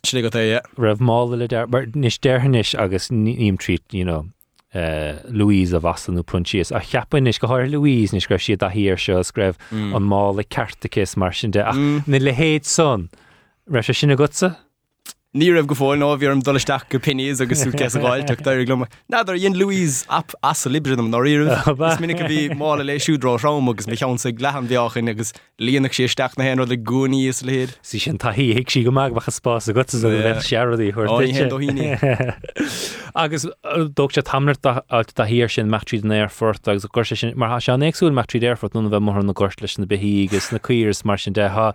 Sle 0.07 0.23
go 0.23 0.31
é 0.31 0.61
raibh 0.79 1.01
mála 1.03 1.37
le 1.41 1.49
níos 1.97 2.19
deirnis 2.23 2.75
agus 2.79 3.09
níim 3.11 3.59
you 3.93 4.05
know, 4.05 4.27
uh, 4.75 5.19
Louise 5.29 5.73
a 5.73 5.81
bhasanú 5.81 6.23
pruntíos 6.23 6.71
a 6.71 6.81
cheapanis 6.81 7.41
go 7.41 7.49
háir 7.49 7.71
Louise 7.71 8.13
ní 8.15 8.21
scraibh 8.23 8.45
siad 8.45 8.63
a 8.63 8.71
hir 8.71 8.97
seo 8.97 9.23
scraibh 9.25 9.57
Mm. 9.73 9.97
an 9.97 10.03
mála 10.03 10.45
cartachas 10.45 11.17
mar 11.17 11.33
sin 11.33 11.51
de 11.51 11.67
ach 11.67 11.77
na 12.07 12.19
le 12.19 12.33
héad 12.33 12.65
son 12.65 13.09
se 13.83 13.93
sinna 13.93 14.17
gosa? 14.17 14.57
Ní 15.37 15.51
rah 15.53 15.67
go 15.69 15.77
fáil 15.77 16.01
ná 16.01 16.09
bhí 16.17 16.31
an 16.33 16.41
dolisteach 16.41 16.89
go 16.89 16.97
agus 16.97 17.61
sú 17.61 17.71
ce 17.77 17.99
gáil 18.01 18.25
teach 18.25 18.41
dar 18.41 18.57
glum. 18.65 18.87
Nádar 19.13 19.37
dhéon 19.37 19.53
Louise 19.53 20.07
ap 20.09 20.33
as 20.43 20.65
a 20.65 20.71
libredum 20.71 21.11
nóíh 21.13 21.45
ba. 21.77 21.93
minic 22.01 22.25
bhí 22.25 22.57
mála 22.57 22.81
lei 22.81 22.97
siúdrá 22.97 23.37
rám 23.37 23.69
agus 23.69 23.87
me 23.87 23.97
chean 23.97 24.17
sa 24.17 24.31
glehan 24.31 24.67
bheáchan 24.67 25.11
agus 25.11 25.35
líanaach 25.61 25.93
sé 25.93 26.09
steach 26.09 26.39
na 26.39 26.45
hen 26.45 26.57
le 26.65 26.77
gúní 26.81 27.29
is 27.29 27.43
léad. 27.43 27.77
Sí 27.85 28.01
sin 28.01 28.17
taí 28.17 28.57
hiic 28.57 28.71
si 28.71 28.83
go 28.83 28.91
mag 28.91 29.13
bach 29.13 29.29
spás 29.29 29.69
a 29.69 29.75
go 29.75 29.85
seaí 29.85 30.25
hen 30.25 30.41
agus 33.15 33.45
sé 34.17 34.23
tamir 34.25 34.57
a 34.65 35.27
hir 35.27 35.49
sin 35.49 35.69
metrií 35.69 36.01
den 36.01 36.17
airfort 36.17 36.67
agus 36.67 36.87
go 36.87 37.03
sin 37.03 37.37
mar 37.37 37.61
se 37.61 37.73
éagsúil 37.73 38.17
metrií 38.17 38.41
airfort 38.41 38.73
nu 38.73 38.89
bheith 38.89 39.03
mar 39.03 39.23
na 39.23 39.35
gort 39.35 39.61
leis 39.61 39.77
na 39.77 39.85
behí 39.85 40.25
agus 40.25 40.51
na 40.51 40.59
cuirs 40.59 41.05
mar 41.05 41.19
sin 41.19 41.35
de 41.35 41.47
ha 41.51 41.75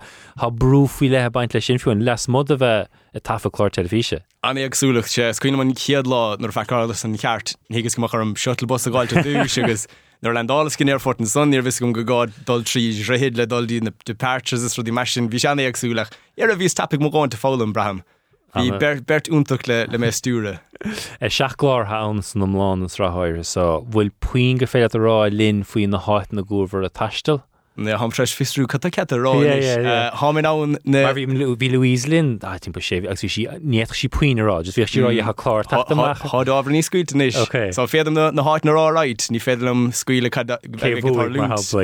brúfií 0.50 1.12
le 1.12 1.30
baint 1.30 1.54
lei 1.54 1.62
sin 1.62 1.78
les 2.02 2.28
mod 2.28 2.50
a 2.50 2.58
bheith 2.58 2.90
a 3.14 3.20
tafa 3.20 3.50
chlár 3.50 3.72
telefíe. 3.72 4.22
An 4.44 4.56
agsúlaach 4.58 5.10
sé 5.12 5.28
cuioine 5.40 5.58
man 5.58 5.74
chiad 5.74 6.08
lá 6.08 6.40
nar 6.40 6.52
feálas 6.52 7.04
an 7.04 7.18
ceart 7.18 7.56
hégus 7.70 7.96
go 7.96 8.02
mar 8.02 8.22
an 8.22 8.36
shuttlebus 8.36 8.88
a 8.88 8.92
gáilte 8.92 9.24
dú 9.24 9.36
agus 9.36 9.88
nar 10.22 10.34
lendálas 10.34 10.78
cin 10.78 10.88
airfort 10.88 11.20
an 11.20 11.26
son 11.26 11.54
ar 11.54 11.62
vis 11.62 11.80
gom 11.80 11.92
go 11.92 12.04
gád 12.04 12.32
dul 12.46 12.64
trí 12.64 12.88
réhéad 13.04 13.38
le 13.38 13.46
dulí 13.46 13.82
na 13.84 13.92
de 14.06 14.16
perches 14.16 14.64
is 14.64 14.78
rudí 14.78 14.96
mesin 14.96 15.30
bhí 15.30 15.44
seanna 15.44 15.68
agsúlaach 15.68 16.16
ar 16.40 16.52
a 16.52 16.56
bhís 16.56 16.78
tapig 16.78 17.04
mó 17.04 17.12
gáin 17.12 17.30
te 17.30 17.38
fálam 17.38 17.74
braham. 17.74 18.04
Bhí 18.56 18.72
bert 18.80 19.28
úntaach 19.28 19.68
le 19.68 19.86
le 19.92 19.98
mé 19.98 20.12
stúre. 20.12 20.60
E 21.20 21.28
seaachlár 21.28 21.88
hán 21.92 22.24
san 22.24 22.48
amláán 22.48 22.88
an 22.88 22.92
sráthir 22.92 23.44
so 23.44 23.86
bhfuil 23.92 24.12
puin 24.22 24.58
go 24.58 24.66
féad 24.66 24.96
a 24.96 25.00
rá 25.04 25.18
linn 25.28 25.64
faoin 25.64 25.92
na 25.92 26.00
háit 26.00 26.32
na 26.32 26.42
gúhar 26.42 26.86
a 26.88 26.90
taistal. 26.90 27.44
Ne 27.78 27.96
ham 27.96 28.12
freis 28.12 28.34
fistrú 28.36 28.68
cat 28.68 28.84
ce 28.84 29.16
rá. 29.16 30.12
Hámin 30.20 30.46
Mar 30.84 31.14
bhí 31.16 31.72
Louise 31.72 32.08
Lynn 32.08 32.40
timp 32.40 32.78
sé 32.84 33.00
agus 33.08 33.22
sí 33.24 33.48
níach 33.64 33.96
sí 33.96 34.10
puoinerá, 34.10 34.64
just 34.64 34.78
bhí 34.78 34.86
sí 34.86 35.00
rá 35.00 35.08
a 35.08 35.34
chlár 35.34 35.64
ábhar 36.52 36.72
ní 36.72 36.84
scuútanis 36.84 37.36
Okay. 37.48 37.72
Tá 37.72 37.88
féadm 37.88 38.14
na 38.14 38.44
háit 38.44 38.66
na 38.66 38.72
ráráid 38.72 39.24
ní 39.32 39.40
scuile 39.92 40.30
So 41.64 41.80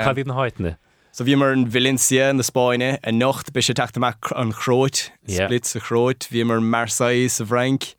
chahí 0.00 0.24
na 0.24 0.34
háitne. 0.34 0.76
So 1.12 1.24
bhí 1.24 1.36
mar 1.36 1.52
an 1.52 1.66
Valencia 1.68 2.32
na 2.32 2.42
Spáine 2.42 2.98
a 3.02 3.12
nocht 3.12 3.52
be 3.52 3.60
sé 3.60 3.74
teachtamach 3.74 4.32
an 4.34 4.52
chróit 4.52 5.10
split 5.28 5.66
sa 5.66 5.80
chróit, 5.80 6.28
bhí 6.32 6.44
mar 6.46 6.60
Marseille 6.60 7.28
sa 7.28 7.44
Frank, 7.44 7.94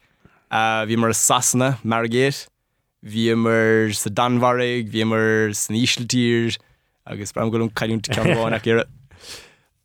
bhí 0.52 0.98
mar 0.98 1.14
Sasna 1.14 1.78
Margéit, 1.84 2.48
bhí 3.06 3.36
mar 3.38 3.94
sa 3.94 4.10
Danvarig, 4.10 4.90
bhí 4.90 5.06
mar 5.06 5.54
san 5.54 5.76
Ísiltír 5.76 6.58
agus 7.10 7.34
bram 7.34 7.52
goún 7.52 7.72
caiún 7.74 8.02
ceáin 8.06 8.60
ire. 8.66 8.86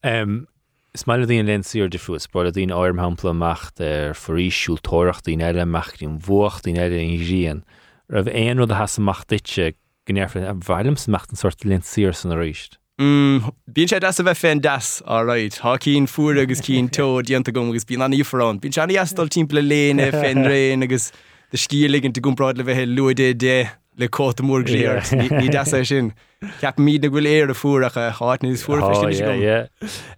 Um, 0.05 0.47
Smaile 0.95 1.27
dtíon 1.27 1.49
lensíor 1.49 1.89
de 1.91 1.99
fuús, 1.99 2.29
bar 2.31 2.47
a 2.47 2.53
dtín 2.55 2.71
áirm 2.71 3.01
hapla 3.03 3.33
macht 3.35 3.81
ar 3.83 4.13
foríisiúil 4.15 4.79
tóirecht 4.87 5.27
dín 5.27 5.43
eile 5.43 5.65
mecht 5.67 6.05
ín 6.07 6.21
bhuacht 6.23 6.69
dín 6.69 6.79
eile 6.79 7.01
in 7.03 7.19
rían. 7.19 7.65
Ra 8.07 8.23
bh 8.23 8.31
éon 8.31 8.63
rud 8.63 8.71
a 8.71 8.79
has 8.79 8.95
macht 9.03 9.33
ditse 9.33 9.73
gnéirfle 10.07 10.45
a 10.47 10.55
bhhailm 10.55 10.95
sa 10.95 11.11
an 11.11 11.41
sort 11.41 11.67
lensír 11.67 12.15
san 12.15 12.31
a 12.31 12.37
ríist. 12.39 12.79
Bín 13.03 13.91
sé 13.91 13.99
as 13.99 14.21
a 14.21 14.23
bheith 14.23 14.39
féin 14.39 14.61
das 14.63 15.03
áráid, 15.03 15.59
Tá 15.59 15.75
cín 15.83 16.07
fuair 16.07 16.39
agus 16.39 16.63
cín 16.63 16.87
tó 16.89 17.19
dianta 17.27 17.51
gom 17.51 17.71
agus 17.71 17.85
bí 17.85 17.99
an 17.99 18.15
íforrán. 18.15 18.61
Bín 18.63 18.71
seanna 18.71 19.01
astal 19.03 19.29
timppla 19.29 19.67
léine 19.67 20.13
féin 20.15 20.47
réin 20.51 20.85
agus 20.85 21.11
de 21.51 21.59
scíliginn 21.59 22.15
te 22.15 22.23
gúmráid 22.23 22.57
le 22.57 22.63
bheith 22.63 22.87
luide 22.87 23.35
dé 23.35 23.67
le 23.99 24.07
cóta 24.09 24.47
mór 24.47 24.63
gréir. 24.63 25.03
Ní 25.11 25.51
de 25.51 25.85
sin. 25.85 26.13
Ceap 26.61 26.79
míad 26.79 27.05
na 27.05 27.11
bhfuil 27.13 27.29
éar 27.31 27.51
a 27.53 27.57
fuach 27.57 27.97
a 28.01 28.11
háit 28.19 28.45
níos 28.45 28.65
fuair 28.67 28.83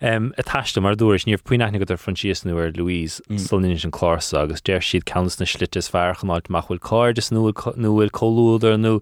A 0.03 0.43
taiiste 0.43 0.83
mar 0.83 0.97
dúirs 0.97 1.27
níomh 1.29 1.43
puoineachna 1.43 1.81
go 1.83 1.89
ar 1.93 2.01
Frantíos 2.01 2.45
nuair 2.47 2.77
Louise 2.77 3.21
solíine 3.43 3.79
an 3.85 3.95
chlása 3.95 4.43
agus 4.43 4.61
déir 4.61 4.85
siad 4.85 5.07
counts 5.09 5.39
na 5.41 5.47
slitas 5.47 5.91
fearchanáid 5.93 6.51
machfuil 6.53 6.81
cáirdes 6.81 7.31
nuhfuil 7.35 8.11
choúidir 8.11 8.79
nó 8.81 8.97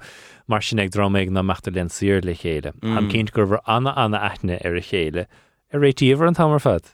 mar 0.49 0.61
sin 0.61 0.81
ag 0.81 0.91
droméid 0.91 1.31
na 1.31 1.43
meachta 1.43 1.75
len 1.75 1.89
sir 1.89 2.21
le 2.21 2.35
chéile. 2.35 2.75
Am 2.83 3.09
cinint 3.11 3.33
gur 3.33 3.47
bhar 3.47 3.63
anna 3.67 3.95
anna 3.97 4.19
aithne 4.31 4.61
ar 4.61 4.73
er 4.73 4.83
a 4.83 4.85
chéile 4.91 5.27
a 5.27 5.77
er 5.77 5.81
réitíomhar 5.81 6.29
an 6.29 6.35
tamar 6.35 6.61
fad. 6.61 6.94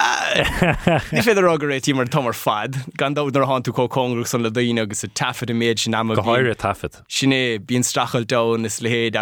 Ní 0.00 1.22
féidir 1.24 1.48
agur 1.50 1.68
rétí 1.68 1.94
mar 1.94 2.06
tomar 2.06 2.32
fad, 2.32 2.76
gan 2.96 3.14
dánar 3.14 3.46
há 3.48 3.60
tú 3.60 3.74
có 3.76 3.88
congrú 3.88 4.26
san 4.26 4.42
le 4.42 4.50
daine 4.50 4.80
agus 4.80 5.04
a 5.04 5.08
tafad 5.08 5.50
a 5.50 5.54
méid 5.54 5.78
sin 5.78 5.94
am 5.94 6.08
háir 6.08 6.50
a 6.50 6.54
tafad. 6.54 7.02
sinné 7.08 7.58
bíon 7.58 7.84
strachel 7.84 8.26
da 8.26 8.40
is 8.64 8.80
le 8.80 8.88
héad 8.88 9.16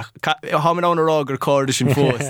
haman 0.60 0.84
an 0.84 0.98
rágur 0.98 1.38
códa 1.38 1.72
sin 1.72 1.88
fós 1.88 2.28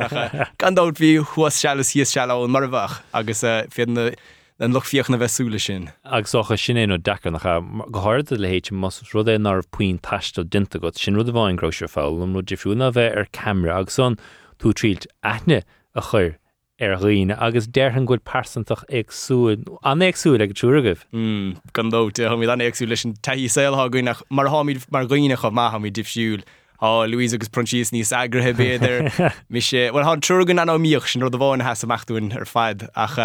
gan 0.58 0.74
dát 0.74 0.94
bhí 0.94 1.18
chuas 1.34 1.60
selas 1.60 1.92
híos 1.92 2.08
se 2.08 2.20
an 2.20 2.50
mar 2.50 2.64
agus 3.12 3.42
fé 3.42 4.16
den 4.58 4.72
loch 4.72 4.86
fioch 4.90 5.08
na 5.08 5.18
bheitsúla 5.18 5.60
sin. 5.60 5.90
Agus 6.04 6.32
socha 6.32 6.58
sin 6.58 6.76
éú 6.76 6.98
dechar 6.98 7.32
nach 7.32 7.46
gohairda 7.92 8.38
le 8.38 8.48
héit 8.48 8.72
mas 8.72 9.02
rud 9.12 9.28
é 9.28 9.38
nar 9.38 9.62
puoin 9.70 10.00
taistal 10.00 10.48
dinta 10.48 10.80
go 10.80 10.90
sin 10.90 11.14
rud 11.14 11.28
a 11.28 11.32
bháin 11.32 11.56
groisiir 11.56 11.92
fáil 11.92 12.22
an 12.22 12.34
rud 12.34 12.48
bheith 12.48 13.16
ar 13.16 13.26
camera 13.32 13.78
agus 13.78 13.94
son 13.94 14.18
tú 14.58 14.72
trílt 14.72 15.06
ethne 15.22 15.62
a 15.94 16.02
chur 16.10 16.36
ar 16.80 16.96
riine 17.02 17.34
agus 17.38 17.66
deirhan 17.66 18.06
goil 18.06 18.22
persantach 18.24 18.84
agsúin 18.88 19.66
an 19.82 20.00
agsú 20.00 20.34
ag 20.40 20.54
túragah. 20.54 21.02
Mm, 21.12 21.58
gandó 21.72 22.06
mí 22.10 22.48
an 22.52 22.60
agsú 22.60 22.86
leis 22.86 23.04
taí 23.22 23.48
saoilthgaach 23.48 24.22
mar 24.30 24.46
háid 24.46 24.86
mar 24.90 25.06
gine 25.06 25.36
chu 25.36 25.50
maithamí 25.50 25.90
difsiúil. 25.90 26.44
á 26.80 27.10
Louis 27.10 27.34
agus 27.34 27.48
Prontíos 27.48 27.90
níos 27.90 28.12
agrathe 28.14 28.54
béidir 28.54 29.10
mi 29.50 29.58
sé 29.58 29.90
bhil 29.90 30.06
há 30.06 30.14
trúgan 30.22 30.62
an 30.62 30.70
míoch 30.78 31.08
sin 31.10 31.22
ru 31.22 31.30
bháin 31.30 31.62
has 31.62 31.82
amachúin 31.82 32.30
ar 32.36 32.46
fad 32.46 32.86
ach 32.94 33.18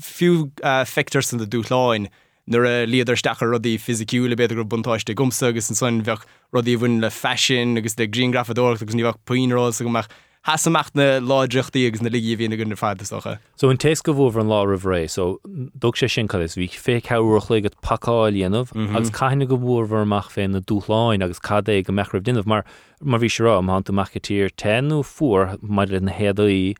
fiú 0.00 0.48
fetar 0.88 1.22
san 1.22 1.38
de 1.38 1.46
dúláin 1.46 2.08
nuair 2.48 2.66
a 2.66 2.86
líadidir 2.86 3.20
stachar 3.20 3.52
rodí 3.52 3.76
fysiiciúla 3.76 4.38
beidir 4.40 4.56
go 4.56 4.64
buntáiste 4.64 5.14
gomsa 5.14 5.48
agus 5.52 5.68
an 5.68 5.76
son 5.76 6.00
bheoh 6.02 6.24
rodí 6.56 6.78
bhain 6.80 7.00
le 7.00 7.10
fashion 7.10 7.76
agus 7.76 7.94
de 7.94 8.08
Greengrafador 8.08 8.80
agus 8.80 8.96
níhah 8.96 9.14
poinrá 9.26 9.68
a 9.68 10.04
goach 10.44 10.50
Hasamacht 10.50 10.94
na 10.94 11.20
láidirchttaí 11.20 11.86
agus 11.86 12.00
na 12.02 12.08
ligí 12.08 12.36
hína 12.36 12.56
gunnar 12.56 12.76
fadasocha. 12.76 13.38
So 13.56 13.68
teéis 13.68 14.02
go 14.02 14.14
bhór 14.14 14.40
an 14.40 14.48
lá 14.48 14.62
a 14.62 14.78
bhré, 14.78 15.08
so 15.08 15.40
dog 15.78 15.96
sé 15.96 16.10
sin 16.10 16.28
chois 16.28 16.56
bhí 16.56 16.68
fé 16.70 17.00
ceúch 17.00 17.50
le 17.50 17.60
go 17.60 17.68
paáilíanamh 17.82 18.96
agus 18.96 19.10
caiine 19.10 19.46
go 19.46 19.58
bhórhar 19.58 20.02
amach 20.02 20.30
féin 20.30 20.52
na 20.52 20.60
dúláin 20.60 21.22
agus 21.22 21.38
cadé 21.38 21.84
go 21.84 21.92
mechrah 21.92 22.22
dunneh 22.22 22.46
mar 22.46 22.64
mar 23.02 23.20
bhí 23.20 23.30
se 23.30 23.44
rám 23.44 23.68
han 23.68 23.82
mechatír 23.82 24.50
tenú 24.56 25.02
fuór 25.02 25.58
mar 25.62 25.86
le 25.86 26.00
na 26.00 26.12
héadaí 26.12 26.74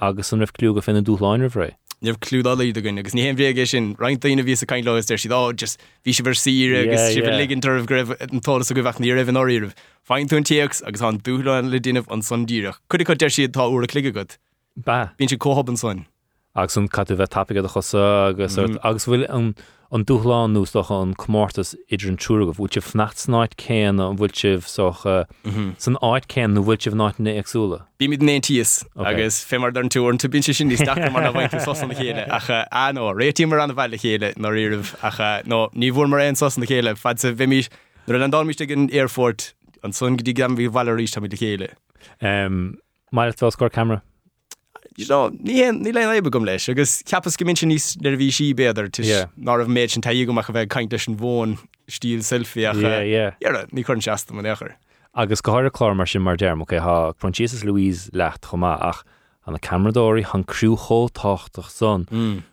agus 0.00 0.32
an 0.32 0.40
rih 0.40 0.52
clú 0.52 0.74
go 0.74 0.80
fin 0.80 0.94
na 0.94 1.00
dúláin 1.00 1.44
a 1.44 1.48
bhré. 1.48 1.74
Neh 2.02 2.14
clúdáí 2.20 2.70
a 2.76 2.80
gunn 2.80 2.98
agus 2.98 3.14
ní 3.14 3.22
héimré 3.22 3.66
sin 3.66 3.94
reintaína 3.96 4.42
ví 4.42 4.52
a 4.52 4.66
caiin 4.66 4.84
leir 4.84 5.18
si 5.18 5.28
dá 5.28 5.52
just 5.56 5.80
hí 6.04 6.12
se 6.14 6.22
ver 6.22 6.34
síre 6.34 6.84
agus 6.84 7.14
si 7.14 7.20
ligintar 7.20 7.80
greibh 7.86 8.16
antálas 8.30 8.70
a 8.70 8.74
go 8.74 8.82
bheith 8.82 9.00
ní 9.00 9.12
raibh 9.12 9.32
áíh. 9.32 9.72
Fein 10.02 10.28
tún 10.28 10.44
tíogus 10.44 10.82
agus 10.86 11.02
an 11.02 11.18
dúláin 11.18 11.70
le 11.70 11.80
duanamh 11.80 12.10
an 12.10 12.20
sondíireach. 12.20 12.78
Cuidir 12.88 13.06
chu 13.06 13.14
deir 13.14 13.30
siad 13.30 13.52
tá 13.52 13.68
úra 13.68 13.86
clige 13.86 14.12
go. 14.12 14.24
Ba 14.76 15.14
Bhín 15.18 15.28
si 15.28 15.36
cóhabban 15.36 15.78
son. 15.78 16.06
Agus 16.54 16.76
an 16.76 16.88
catú 16.88 17.16
bheith 17.18 17.32
tapige 17.34 17.64
a 17.64 17.68
chosa 17.68 18.02
agus 18.30 18.56
mhm. 18.56 18.78
agus 18.84 19.06
bhfuil 19.06 19.24
an 19.36 19.54
an 19.94 20.04
dúláán 20.10 20.54
núsach 20.54 20.90
an 20.94 21.14
cummórtas 21.22 21.74
idir 21.90 22.12
an 22.12 22.18
túra 22.24 22.46
go 22.46 22.54
bhúte 22.58 22.78
fnachtsnáid 22.82 23.56
céan 23.62 24.02
an 24.04 24.18
bhfuil 24.20 24.34
sih 24.40 24.54
socha 24.74 25.14
uh, 25.22 25.50
mhm. 25.50 25.72
san 25.86 25.98
áid 26.10 26.28
céan 26.34 26.54
nó 26.54 26.62
bhfuil 26.68 26.80
sih 26.86 26.94
náitna 27.00 27.34
agsúla. 27.40 27.80
Bí 27.98 28.08
mid 28.12 28.22
nétíos 28.22 28.76
agus 29.12 29.40
fémar 29.50 29.74
an 29.82 29.90
túún 29.96 30.18
tu 30.18 30.28
bin 30.28 30.46
sin 30.46 30.70
ní 30.70 30.78
sta 30.78 30.94
mar 31.16 31.26
bhaint 31.38 31.58
sosan 31.66 31.90
na 31.90 31.98
chéile 31.98 32.22
acha 32.38 32.62
an 32.70 33.02
uh, 33.02 33.10
rétí 33.22 33.48
mar 33.50 33.58
an 33.66 33.74
bhile 33.74 33.98
chéile 34.06 34.32
nó 34.38 34.54
riirh 34.54 34.94
acha 35.10 35.30
uh, 35.40 35.42
nó 35.50 35.66
ní 35.74 35.90
bhór 35.90 36.08
mar 36.08 36.22
an 36.28 36.38
sosan 36.38 36.62
na 36.62 36.70
chéile 36.70 36.94
fa 36.96 37.16
sa 37.18 37.34
bhimís 37.34 37.70
nu 38.06 38.22
an 38.22 38.30
dámiste 38.30 38.66
an 38.70 38.88
Airfort 38.90 39.52
an 39.82 39.92
son 39.92 40.16
gotí 40.16 40.34
gan 40.34 40.54
bhí 40.54 40.70
bhile 40.70 40.94
tá 41.10 41.28
de 41.28 41.36
chéile. 41.36 41.68
Mai 43.10 43.30
tá 43.30 43.50
scór 43.50 43.70
camera. 43.70 44.02
Ní 44.98 45.72
ní 45.72 45.92
le 45.92 46.02
ébe 46.20 46.30
gom 46.30 46.44
leis, 46.44 46.68
agus 46.68 47.02
ceapas 47.02 47.36
go 47.36 47.44
min 47.44 47.56
níos 47.56 47.96
le 48.02 48.16
bhí 48.16 48.30
sí 48.30 48.54
béidir 48.54 48.90
tu 48.92 49.02
ná 49.02 49.58
ah 49.58 49.66
méid 49.66 49.90
sin 49.90 50.02
taí 50.02 50.24
gomach 50.26 50.48
a 50.48 50.52
bheith 50.52 50.68
caiinte 50.70 50.98
an 51.08 51.16
bhin 51.16 51.58
stíl 51.88 52.22
selfiach 52.22 52.78
ní 53.72 53.84
chun 53.84 54.00
seasta 54.00 54.32
man 54.32 54.44
éair. 54.44 54.74
Agus 55.14 55.40
gohair 55.40 55.70
chlár 55.70 55.96
mar 55.96 56.06
sin 56.06 56.22
mar 56.22 56.36
derm, 56.36 56.64
ha 56.68 57.12
Francis 57.12 57.64
Louise 57.64 58.10
lecht 58.12 58.42
chomá 58.42 58.78
ach 58.80 59.04
an 59.46 59.58
cameradóí 59.58 60.24
han 60.24 60.44
cruúó 60.44 61.10
táchtach 61.12 61.70
son. 61.70 62.06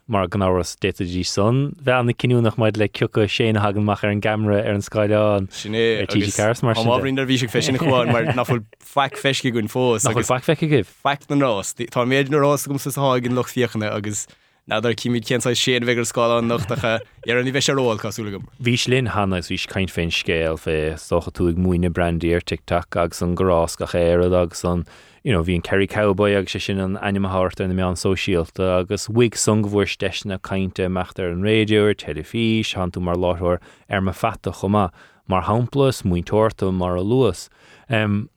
Mar 0.08 0.28
gan 0.28 0.44
áras 0.44 0.76
détadí 0.76 1.24
son. 1.26 1.74
Bheit 1.80 2.00
anna 2.00 2.14
cinúnach 2.14 2.58
maid 2.58 2.78
le 2.78 2.90
ciúcha 2.90 3.28
séna 3.32 3.64
hagan 3.64 3.86
mach 3.86 4.04
ar 4.04 4.12
an 4.12 4.22
gamra 4.22 4.60
ar 4.60 4.76
an 4.76 4.82
Skyán 4.84 5.48
Sinné 5.50 6.06
cars 6.36 6.64
mar 6.64 6.76
áín 6.76 7.20
ví 7.26 7.40
fesin 7.48 7.80
chuáin 7.80 8.12
mar 8.12 8.28
nafuil 8.36 8.66
feic 8.84 9.16
feisci 9.16 9.54
gon 9.54 9.72
fós 9.72 10.08
agus 10.10 10.28
fe 10.28 10.56
fe 10.56 10.68
gih 10.68 10.84
feic 10.84 11.30
an 11.30 11.40
rás 11.40 11.74
Tá 11.74 12.04
méidir 12.04 12.44
rás 12.44 12.68
gom 12.68 12.80
sa 12.80 12.92
hágin 12.92 13.36
loch 13.36 13.48
fiochanna 13.48 13.96
agus 13.96 14.28
nadidir 14.68 14.96
cíimiid 15.00 15.26
cén 15.26 15.42
sé 15.42 15.80
bhegur 15.80 16.06
sáán 16.06 16.48
nachtacha 16.52 17.00
ar 17.00 17.38
an 17.38 17.46
ní 17.46 17.52
bheith 17.52 17.72
róil 17.74 18.00
cosúlagam. 18.00 18.46
Bhís 18.62 18.88
linn 18.88 19.10
hanas 19.16 19.50
bhís 19.50 19.66
caiin 19.68 19.90
féin 19.90 20.12
scéal 20.12 20.60
fé 20.60 20.96
socha 21.00 21.32
túig 21.32 21.58
muoine 21.58 21.90
brandíir 21.90 22.44
tictach 22.44 22.96
agus 22.96 23.22
an 23.22 23.36
gorás 23.36 23.78
go 23.78 23.86
chéad 23.86 24.36
agus 24.44 24.64
an 24.64 24.86
you 25.24 25.32
know, 25.32 25.44
hín 25.44 25.64
Kerry 25.64 25.88
Cowboy 25.88 26.34
agus 26.34 26.54
sé 26.54 26.62
sin 26.62 26.80
an 26.80 26.98
animathart 26.98 27.60
na 27.60 27.74
mé 27.74 27.88
an 27.88 27.96
sosiálta 27.96 28.80
agus 28.80 29.06
sung 29.40 29.64
bhhuiir 29.64 29.90
steisna 29.90 30.40
caiinte 30.40 30.88
meachtar 30.90 31.32
an 31.32 31.42
réúir, 31.42 31.96
telefís, 31.96 32.74
hanú 32.74 33.02
mar 33.02 33.16
láthir 33.16 33.60
ar 33.90 34.02
me 34.02 34.12
feta 34.12 34.52
chumá 34.52 34.90
mar 35.28 35.44
haplas 35.44 36.04
muointorta 36.04 36.74
mar 36.74 36.96
a 36.96 37.02
luas. 37.02 37.50
Um, 37.90 38.30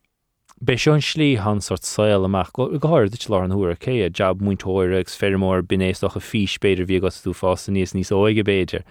Bei 0.63 0.77
seán 0.77 1.03
slí 1.03 1.37
han 1.37 1.61
sort 1.61 1.85
saoil 1.85 2.25
amach 2.25 2.53
go 2.55 2.69
gáir 2.79 3.11
dit 3.11 3.27
lá 3.29 3.43
an 3.45 3.51
thuair 3.51 4.07
a 4.07 4.09
jab 4.09 4.41
muintóiregus 4.41 5.17
fermór 5.19 5.61
binééisach 5.63 6.17
a 6.17 6.21
fi 6.21 6.47
spéidir 6.47 6.87
bhí 6.87 6.97
agus 6.97 7.21
tú 7.21 7.35
fás 7.35 7.69
níos 7.69 7.93
níos 7.93 8.13
óige 8.15 8.45
béidir. 8.45 8.85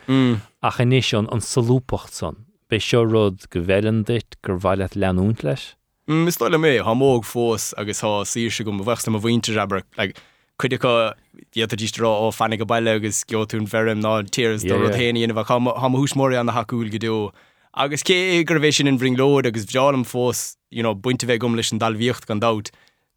A 0.61 0.69
chanéis 0.71 1.17
an 1.17 1.29
an 1.31 1.39
salúpacht 1.39 2.11
san. 2.11 2.45
Bei 2.69 2.77
seo 2.77 3.03
rud 3.03 3.49
go 3.49 3.61
bhean 3.61 4.03
dit 4.03 4.35
gur 4.43 4.59
bhile 4.59 4.89
leanún 4.93 5.41
leis? 5.41 5.73
Mis 6.07 6.39
le 6.41 6.57
mé 6.57 6.83
ha 6.83 6.93
móg 6.93 7.23
fós 7.23 7.73
agus 7.77 8.01
há 8.01 8.25
sí 8.27 8.51
se 8.51 8.63
gom 8.63 8.79
bhhesta 8.79 9.07
a 9.07 9.19
bhainte 9.19 9.55
aber 9.57 9.83
chuide 10.59 10.77
dítírá 11.79 12.11
ó 12.11 12.27
fannig 12.33 12.59
go 12.59 12.65
bailile 12.65 12.97
agus 12.99 13.23
geún 13.23 13.67
ferm 13.67 14.01
ná 14.01 14.23
tíras 14.27 14.67
do 14.67 14.75
héanaine 14.91 15.31
bh 15.31 15.47
ha 15.47 15.87
húsmóí 15.95 16.37
an 16.37 16.47
na 16.47 16.53
haúil 16.53 17.31
agus 17.73 18.03
cé 18.03 18.43
gurvéisi 18.43 18.85
in 18.85 18.97
bring 18.97 19.15
lód 19.15 19.47
agus 19.47 19.65
bheálam 19.65 20.03
fós 20.03 20.57
buinte 20.73 21.25
bheith 21.25 21.39
gom 21.39 21.55
leis 21.55 21.71
an 21.71 21.79
dalhíocht 21.79 22.27
gan 22.27 22.39
dat. 22.39 22.71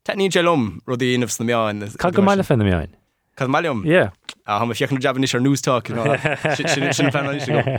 Te 0.05 0.12
ní 0.14 0.30
gelum 0.30 0.80
rudí 0.87 1.14
inmh 1.14 1.41
na 1.41 1.45
meáin. 1.45 1.99
Ca 1.99 2.11
go 2.11 2.22
meile 2.22 2.45
fan 2.45 2.61
meáin? 2.61 2.95
Ca 3.37 3.49
maiom? 3.49 3.82
Ié. 3.82 4.12
ha 4.47 4.64
fiochan 4.64 5.03
jabanis 5.03 5.34
ar 5.34 5.41
nústá 5.41 5.82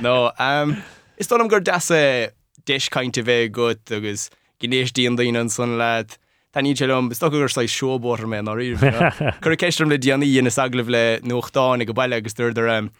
No 0.02 0.32
Is 1.18 1.28
dom 1.28 1.48
gur 1.48 1.62
deasa 1.62 2.30
deis 2.66 2.90
caiinte 2.90 3.24
bheith 3.24 3.52
go 3.54 3.70
agus 3.70 4.30
gnééis 4.62 4.94
díon 4.94 5.16
daon 5.16 5.50
san. 5.50 5.78
Tá 6.54 6.64
ní 6.64 6.74
telum 6.74 7.14
sto 7.14 7.30
gur 7.30 7.50
lei 7.58 7.68
seóbor 7.68 8.26
me 8.26 8.38
á 8.38 8.54
ri. 8.56 8.74
Cur 9.44 9.56
ceistm 9.56 9.90
le 9.90 9.98
déanaí 10.00 10.40
ina 10.40 10.50
saglah 10.50 10.88
le 10.88 11.20
nuachtáin 11.22 11.86
go 11.86 11.94
bailile 11.94 12.18
agus 12.18 12.40
am. 12.40 12.92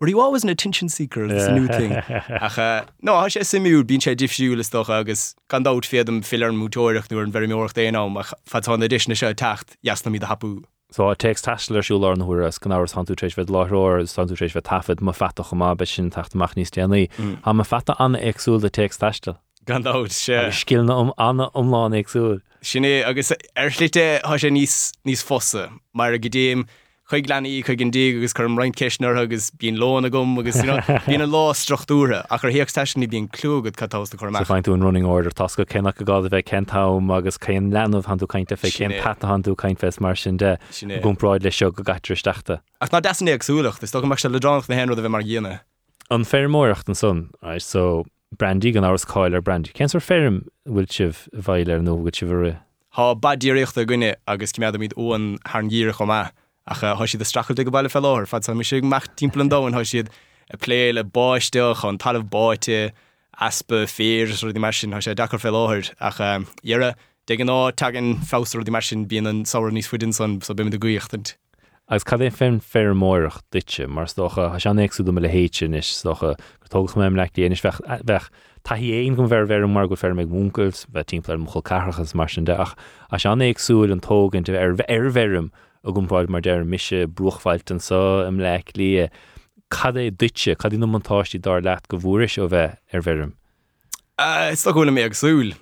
Were 0.00 0.08
you 0.08 0.20
always 0.20 0.44
an 0.44 0.48
attention 0.48 0.88
seeker 0.88 1.28
this 1.28 1.46
yeah. 1.46 1.54
new 1.54 1.66
thing 1.68 1.92
Ach, 1.92 2.58
uh, 2.58 2.84
No 3.02 3.20
ha 3.20 3.26
sé 3.28 3.40
simú 3.44 3.84
bín 3.84 4.00
sé 4.00 4.16
difsiúle 4.16 4.64
stoch 4.64 4.88
agus 4.88 5.34
gan 5.48 5.62
dat 5.62 5.84
féadm 5.84 6.22
fiar 6.24 6.52
mútóireach 6.56 7.08
nuair 7.08 7.24
an 7.24 7.32
very 7.32 7.46
méocht 7.46 7.76
déanam 7.76 8.16
fatá 8.48 8.82
edition 8.82 9.14
se 9.14 9.34
tacht 9.34 9.76
jas 9.82 10.04
na 10.04 10.10
mí 10.10 10.22
a 10.22 10.26
hapú. 10.26 10.64
So 10.90 11.08
a 11.10 11.14
text 11.14 11.44
taiilersú 11.44 12.00
lá 12.00 12.16
anhuiir 12.16 12.46
as 12.46 12.58
gan 12.58 12.72
áhar 12.72 12.88
sanúéis 12.88 13.36
bheit 13.36 13.52
láthir 13.52 14.08
sanúéis 14.08 14.56
bheit 14.56 14.68
tafid 14.72 15.04
má 15.04 15.14
feta 15.14 15.44
chumá 15.44 15.76
be 15.76 15.84
sin 15.84 16.10
tachtach 16.10 16.56
níos 16.56 16.72
déanaí. 16.72 17.08
Tá 17.44 17.52
má 17.52 17.64
feta 17.64 17.94
anna 18.00 18.18
agsúil 18.18 18.60
de 18.60 18.70
Téacs 18.70 18.98
Taistil. 18.98 19.36
Gandát 19.66 20.10
sé 20.10 20.50
Skilna 20.52 20.94
om 20.96 21.12
anna 21.18 21.50
omláin 21.54 21.92
agsúil. 21.92 22.40
Sinné 22.62 23.04
agus 23.04 23.32
airslite 23.54 24.20
há 24.24 24.36
sé 24.40 24.48
níos 24.48 24.92
níos 25.04 25.22
fossa 25.22 25.68
mar 25.92 26.12
a 26.12 26.18
godéim 26.18 26.64
chuig 27.10 27.26
leanaí 27.28 27.60
chu 27.64 27.76
gin 27.76 27.90
dé 27.92 28.16
agus 28.16 28.32
chum 28.32 28.56
rein 28.56 28.72
ceisnar 28.72 29.18
agus 29.20 29.50
bíon 29.50 29.76
lóna 29.76 30.10
gom 30.10 30.38
agus 30.38 30.56
bíon 31.04 31.26
lá 31.28 31.52
strachtúra 31.52 32.24
a 32.30 32.38
chu 32.38 32.48
héoh 32.54 32.72
teisina 32.72 33.08
bíon 33.10 33.28
clúgad 33.28 33.76
catásta 33.76 34.16
chu 34.16 34.30
feinú 34.48 34.74
an 34.74 34.82
running 34.82 35.04
order. 35.04 35.30
Tasca 35.30 35.66
cena 35.68 35.92
go 35.92 36.04
gáda 36.04 36.30
bheith 36.32 36.48
centám 36.48 37.10
agus 37.16 37.36
céan 37.36 37.72
leanmh 37.74 38.06
hanú 38.08 38.28
caiinte 38.30 38.56
fé 38.56 38.72
cén 38.72 38.96
pet 39.02 39.26
hanú 39.28 39.56
caiin 39.56 39.76
fes 39.76 40.00
mar 40.00 40.16
sin 40.16 40.38
de. 40.38 40.56
Gúnráid 41.04 41.44
le 41.44 41.50
seo 41.50 41.70
go 41.70 41.82
gaitristeachta. 41.82 42.60
Ach 42.80 42.88
ná 42.88 43.02
desanna 43.02 43.36
agsúlacht, 43.36 43.82
is 43.82 43.90
sto 43.90 44.00
mar 44.02 44.16
se 44.16 44.28
le 44.28 44.40
dránach 44.40 44.68
na 44.68 44.76
henú 44.76 44.96
a 44.96 44.96
bheith 44.96 45.10
mar 45.10 45.22
dhéine. 45.22 45.60
An 46.10 46.24
fémóracht 46.24 46.88
an 46.88 46.94
sun 46.94 47.30
so 47.58 48.06
brandí 48.36 48.76
an 48.76 48.84
áras 48.84 49.06
cáil 49.06 49.34
ar 49.34 49.42
brandí. 49.42 49.72
Ar 49.80 50.00
ferm 50.00 50.44
bhfuil 50.66 50.90
sibh 50.90 51.28
bhaile 51.32 51.78
ar 51.78 51.82
nó 51.82 51.96
go 52.02 52.10
si 52.12 52.26
bhre. 52.26 52.58
Tá 52.94 53.14
badíocht 53.14 53.76
a 53.76 53.86
gine 53.86 54.16
agus 54.26 54.52
cimad 54.52 54.76
míid 54.76 54.94
óan 54.96 55.38
thgéire 55.44 55.92
chomá. 55.92 56.30
ach 56.66 56.82
eh, 56.84 56.94
há 56.94 57.04
siad 57.06 57.20
a 57.20 57.26
strachel 57.26 57.64
go 57.64 57.70
bailile 57.70 57.90
fellir, 57.90 58.26
fa 58.26 58.54
mi 58.54 58.64
sé 58.64 58.80
mecht 58.82 59.16
timppla 59.16 59.48
dáin 59.50 59.74
há 59.74 59.82
siad 59.82 60.08
a 60.50 60.56
plé 60.56 60.92
le 60.94 61.02
báisteach 61.04 61.84
an 61.88 61.98
talamh 61.98 62.28
báite 62.30 62.92
aspa 63.46 63.86
fér 63.86 64.30
ru 64.42 64.52
d 64.52 64.58
mar 64.58 64.72
sin 64.72 64.92
sé 64.92 65.14
dachar 65.14 65.40
fel 65.40 65.56
ach 65.56 66.20
eh, 66.20 66.38
dhéire 66.62 66.94
de 67.26 67.34
an 67.34 67.50
ná 67.50 67.58
tagan 67.72 68.08
fású 68.30 68.62
d 68.64 68.70
mar 68.70 68.82
sin 68.82 69.06
bíon 69.06 69.26
an 69.26 69.44
saoir 69.44 69.72
níos 69.72 69.88
fuidin 69.90 70.14
san 70.14 70.40
so 70.40 70.54
bim 70.54 70.70
de 70.70 70.78
goíochttant. 70.78 71.34
Agus 71.90 72.04
cad 72.04 72.20
é 72.22 72.30
fé 72.30 72.46
fér 72.62 72.92
móirech 72.94 73.40
ditse, 73.50 73.88
mar 73.88 74.06
stocha 74.06 75.04
do 75.04 75.10
me 75.10 75.20
le 75.20 75.28
héin 75.28 75.74
is 75.74 75.86
stocha 75.86 76.38
gotógus 76.62 76.94
méim 76.94 77.16
le 77.16 77.26
déanais 77.34 77.60
bheith 77.60 77.80
eh, 77.88 78.20
Tá 78.62 78.76
hí 78.76 78.92
éon 78.92 79.16
gom 79.16 79.28
bhar 79.28 79.44
bhar 79.48 79.68
mar 79.68 79.88
go 79.88 79.96
fer 79.96 80.14
meid 80.14 80.28
múnkels 80.30 80.86
bheith 80.86 81.06
timpplair 81.06 81.40
mo 81.40 81.50
choil 81.50 81.64
carchas 81.64 82.14
mar 82.14 82.28
sin 82.28 82.44
deach 82.44 82.76
a 83.10 83.18
se 83.18 83.28
an 83.28 83.40
éagsúil 83.40 83.90
an 83.90 84.00
tóginn 84.00 84.46
ar 84.54 84.78
ar 84.88 85.10
bhem 85.10 85.50
a 85.82 85.90
gúnpáid 85.90 86.28
mar 86.28 86.40
deir 86.40 86.64
mise 86.64 87.08
bruchhhailtan 87.08 87.80
sa 87.80 88.24
am 88.24 88.38
le 88.38 88.62
lí 88.76 88.90
eh, 89.02 89.08
cad 89.68 89.96
é 89.96 90.12
dute 90.16 90.54
cad 90.56 90.72
í 90.72 90.78
nótáistí 90.78 91.42
dar 91.42 91.60
leat 91.60 91.88
go 91.88 91.98
bhúris 91.98 92.38
ó 92.38 92.46
bheith 92.46 92.78
ar 92.94 93.02
bhem. 93.02 93.34
Eh, 94.16 94.52
is 94.52 94.62
gohfuil 94.62 94.94
mé 94.94 95.08
agsúl. 95.10 95.56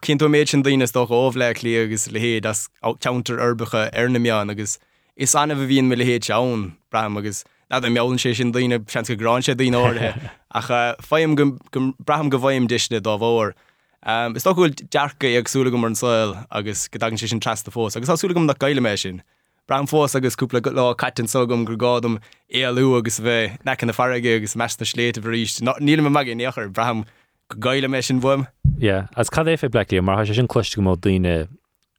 cinn 0.00 0.16
tú 0.16 0.32
méid 0.32 0.48
sin 0.48 0.62
daine 0.62 0.88
do 0.88 1.04
óhlé 1.04 1.52
lí 1.60 1.76
agus 1.76 2.10
le 2.10 2.20
héad 2.20 2.46
as 2.46 2.70
counter 3.00 3.36
arbacha 3.36 3.90
arna 3.92 4.18
meán 4.18 4.48
agus 4.48 4.78
is 5.16 5.34
anna 5.34 5.54
bh 5.54 5.68
bhíon 5.68 5.88
me 5.88 5.96
le 5.96 6.04
héad 6.04 6.24
teann 6.26 6.72
bram 6.90 7.16
agus 7.16 7.44
na 7.70 7.78
a 7.78 7.80
meálann 7.80 8.20
sé 8.20 8.34
sin 8.36 8.52
daine 8.52 8.78
sean 8.88 9.04
go 9.04 9.16
grán 9.16 9.44
sé 9.44 9.54
daine 9.54 9.76
áthe 9.76 10.30
ach 10.54 10.70
féim 11.10 11.36
braham 12.04 12.30
go 12.30 12.38
bhhaim 12.38 12.68
deisne 12.68 13.00
dá 13.00 13.18
bhór. 13.18 13.54
Um, 14.04 14.34
is 14.34 14.44
dohfuil 14.44 14.74
dearcha 14.90 15.30
agsúla 15.40 15.70
go 15.70 15.78
mar 15.78 15.88
an 15.88 15.94
sáil 15.94 16.34
agus 16.50 16.88
godagan 16.88 17.20
sé 17.20 17.28
sin 17.28 17.40
trasta 17.40 17.70
fós, 17.70 17.96
agus 17.96 18.08
asúla 18.08 18.34
gom 18.34 18.46
na 18.46 18.54
gaiile 18.54 18.80
mé 18.80 18.98
sin. 18.98 19.22
Bram 19.68 19.86
fós 19.86 20.16
agus 20.16 20.34
cúpla 20.34 20.60
go 20.60 20.70
lá 20.70 20.94
caian 20.96 21.28
sogum 21.28 21.64
gur 21.64 21.76
gádum 21.76 22.18
éalú 22.52 22.98
agus 22.98 23.20
bheith 23.20 23.58
necin 23.64 23.86
na 23.86 23.92
farige 23.92 24.36
agus 24.36 24.56
me 24.56 24.64
na 24.64 24.86
sléit 24.92 25.18
a 25.18 25.20
bhríist. 25.20 25.62
Níl 25.62 26.02
me 26.02 26.10
mag 26.10 26.26
neachar 26.26 26.72
braham 26.72 27.04
go 27.48 27.56
gaiile 27.68 27.86
mé 27.86 28.02
sin 28.02 28.20
bhim? 28.20 28.48
Ja, 28.78 29.06
as 29.14 29.30
cad 29.30 29.46
é 29.46 29.56
fé 29.56 29.68
blelí 29.68 30.02
mar 30.02 30.24
sé 30.26 30.34
sin 30.34 30.48
cloiste 30.48 30.76
go 30.76 30.82
mó 30.82 30.96
daine 30.96 31.48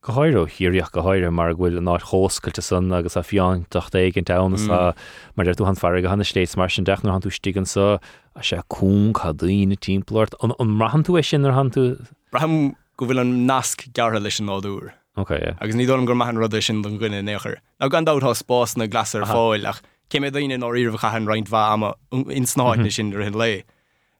go 0.04 0.14
háirú 0.14 0.44
hiíoch 0.52 0.92
go 0.92 1.02
háire 1.06 1.32
mar 1.32 1.54
bhfuil 1.56 1.80
ná 1.80 1.96
hóscailte 2.04 2.62
san 2.62 2.92
agus 2.92 3.16
a 3.16 3.24
fián 3.24 3.64
docht 3.72 3.96
éigen 3.96 4.28
danas 4.28 4.68
a 4.68 4.94
mar 5.36 5.48
tú 5.56 5.66
han 5.66 5.80
far 5.80 5.96
go 6.02 6.10
hanna 6.12 6.28
sléits 6.28 6.58
mar 6.60 6.68
sin 6.70 6.84
deach 6.84 7.06
han 7.08 7.24
tú 7.24 7.32
stigan 7.32 7.66
sa 7.66 8.00
a 8.36 8.42
sé 8.44 8.60
cún 8.68 9.14
cha 9.16 9.32
daoine 9.32 9.80
timpplairt 9.80 10.36
an 10.44 10.76
rahan 10.82 11.08
tú 11.08 11.16
é 11.16 11.24
sin 11.24 11.46
ar 11.46 11.56
han 11.56 11.72
tú 11.72 11.96
Braham 12.36 12.76
go 12.98 13.08
bhfuil 13.08 13.24
an 13.24 13.34
nasc 13.48 13.88
geartha 13.96 14.20
leis 14.20 14.40
an 14.44 14.52
náúr. 14.52 14.92
Ok, 15.16 15.32
yeah. 15.40 15.56
agus 15.62 15.76
ní 15.76 15.88
dom 15.88 16.06
gur 16.06 16.16
mahan 16.16 16.38
rud 16.38 16.56
sin 16.62 16.82
don 16.82 17.00
gine 17.00 17.24
nechar. 17.24 17.58
Na 17.80 17.88
gan 17.88 18.06
dátá 18.06 18.36
spás 18.36 18.76
na 18.76 18.88
glasar 18.88 19.24
fáil 19.24 19.70
ach 19.72 19.82
cé 20.10 20.20
mé 20.20 20.32
daine 20.36 20.60
á 20.60 20.68
íomh 20.68 21.00
chaan 21.00 21.28
reinint 21.28 21.50
bha 21.50 21.72
ama 21.74 21.94
in 22.12 22.44
snáidne 22.44 22.92
sin 22.92 23.14
ar 23.16 23.24
hin 23.24 23.40
lei. 23.40 23.64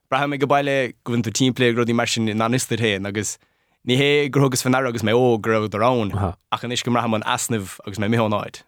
Braham 0.08 0.32
mé 0.32 0.38
go 0.40 0.46
bailile 0.46 0.94
gohann 1.04 1.26
tú 1.26 1.28
timpplé 1.28 1.74
rudí 1.76 1.92
mar 1.92 2.06
sin 2.06 2.28
in 2.28 2.38
anistir 2.38 2.80
héin 2.80 3.06
agus 3.06 3.36
ní 3.86 3.96
hé 3.96 4.30
grogus 4.30 4.62
fan 4.62 4.74
agus 4.74 5.02
mé 5.02 5.12
ó 5.12 5.38
arán 5.38 6.34
ach 6.50 6.64
an 6.64 6.72
is 6.72 6.82
go 6.82 6.90
rahan 6.90 7.14
an 7.14 7.22
asnamh 7.22 7.78
agus 7.86 7.98
mé 7.98 8.08
méáid. 8.08 8.62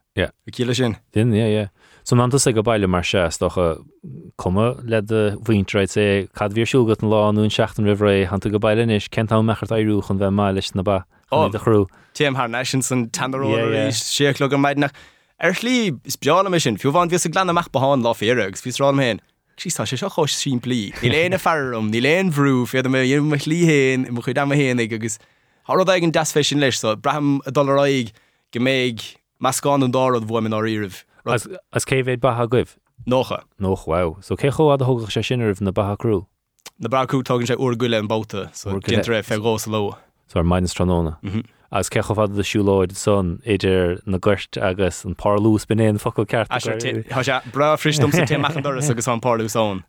cíile 0.53 0.75
sin? 0.75 0.97
Din 1.13 1.33
é. 1.33 1.71
So 2.05 2.17
man 2.17 2.31
sé 2.31 2.55
go 2.55 2.63
bailile 2.63 2.89
mar 2.89 3.03
sé 3.03 3.27
docha 3.39 3.83
komme 4.37 4.77
le 4.85 5.03
de 5.03 5.37
bhaintreid 5.41 5.89
sé 5.89 6.29
cadhírsúgat 6.35 7.03
an 7.03 7.11
láún 7.11 7.51
seachtain 7.51 7.87
rih 7.87 8.27
hananta 8.29 8.51
go 8.51 8.59
bailile 8.59 8.97
is 8.97 9.09
centá 9.09 9.41
mechart 9.43 9.73
airúchan 9.73 10.19
bheith 10.19 10.33
mai 10.33 10.53
leis 10.53 10.75
na 10.75 10.83
ba 10.83 11.05
de 11.31 11.59
chrú. 11.59 11.87
Téim 12.15 12.37
haar 12.37 12.49
nation 12.49 12.83
san 12.83 13.09
tanró 13.09 13.49
sélo 13.91 14.51
go 14.51 14.57
meidnach. 14.57 14.93
Er 15.39 15.53
slí 15.53 15.99
is 16.05 16.17
beála 16.17 16.51
me 16.51 16.59
sin, 16.59 16.77
fiúháin 16.77 17.11
ví 17.11 17.17
a 17.17 17.29
glanach 17.29 17.69
beáin 17.69 18.03
lá 18.03 18.13
rá 18.13 19.03
hen. 19.03 19.21
Sítá 19.57 19.87
sé 19.89 19.97
seo 19.97 20.11
chos 20.11 20.37
sin 20.37 20.61
plí. 20.61 20.93
Ní 21.03 21.09
léana 21.09 21.39
ferm, 21.41 21.89
ní 21.91 22.01
léon 22.05 22.29
bhrú 22.31 22.67
féad 22.69 22.89
mé 22.93 23.07
dhéim 23.07 23.25
me 23.25 23.37
líhéin 23.37 24.07
i 24.07 24.13
mo 24.13 24.21
chu 24.21 24.35
dam 24.37 24.53
héananig 24.53 24.93
agus 24.93 25.19
Har 25.67 25.81
ag 25.81 26.05
an 26.05 26.25
sin 26.45 26.61
leis 26.61 26.79
so 26.79 26.95
braham 26.95 27.41
a 27.45 27.51
dollarraig 27.51 28.13
go 28.53 28.61
méid 28.61 29.03
meascán 29.43 29.83
an 29.83 29.91
dárad 29.91 30.23
bhmin 30.29 30.55
á 30.55 30.61
riirih. 30.63 31.03
As 31.27 31.85
céhéid 31.85 32.21
batha 32.21 32.47
goibh? 32.47 32.77
Nócha. 33.05 33.43
Noch 33.59 33.87
wow, 33.89 34.17
so 34.21 34.37
cé 34.37 34.53
cho 34.55 34.71
a 34.71 34.79
thugah 34.79 35.11
sé 35.11 35.25
sinarh 35.27 35.61
na 35.61 35.73
batha 35.73 35.97
crú. 35.97 36.27
Na 36.79 36.89
braú 36.89 37.23
tugann 37.25 37.49
sé 37.49 37.57
úguile 37.57 37.99
an 37.99 38.07
ré 38.07 39.23
fé 39.25 39.41
gá 39.43 39.67
lo. 39.67 39.97
So 40.29 40.43
maidin 40.45 40.69
tróna. 40.69 41.19
As 41.71 41.91
cecha 41.91 42.15
fad 42.15 42.35
de 42.37 42.43
siúláid 42.43 42.95
son 42.95 43.41
idir 43.45 43.99
na 44.07 44.19
gcuirt 44.19 44.57
agus 44.63 45.05
an 45.05 45.15
pálús 45.15 45.67
benéon 45.67 45.99
focail 45.99 46.27
ceart 46.27 46.49
ah, 47.11 47.43
bra 47.53 47.77
fristom 47.77 48.13
sa 48.13 48.23
téachchandoras 48.23 48.91
agus 48.93 49.09
an 49.09 49.21
pálúsán. 49.21 49.83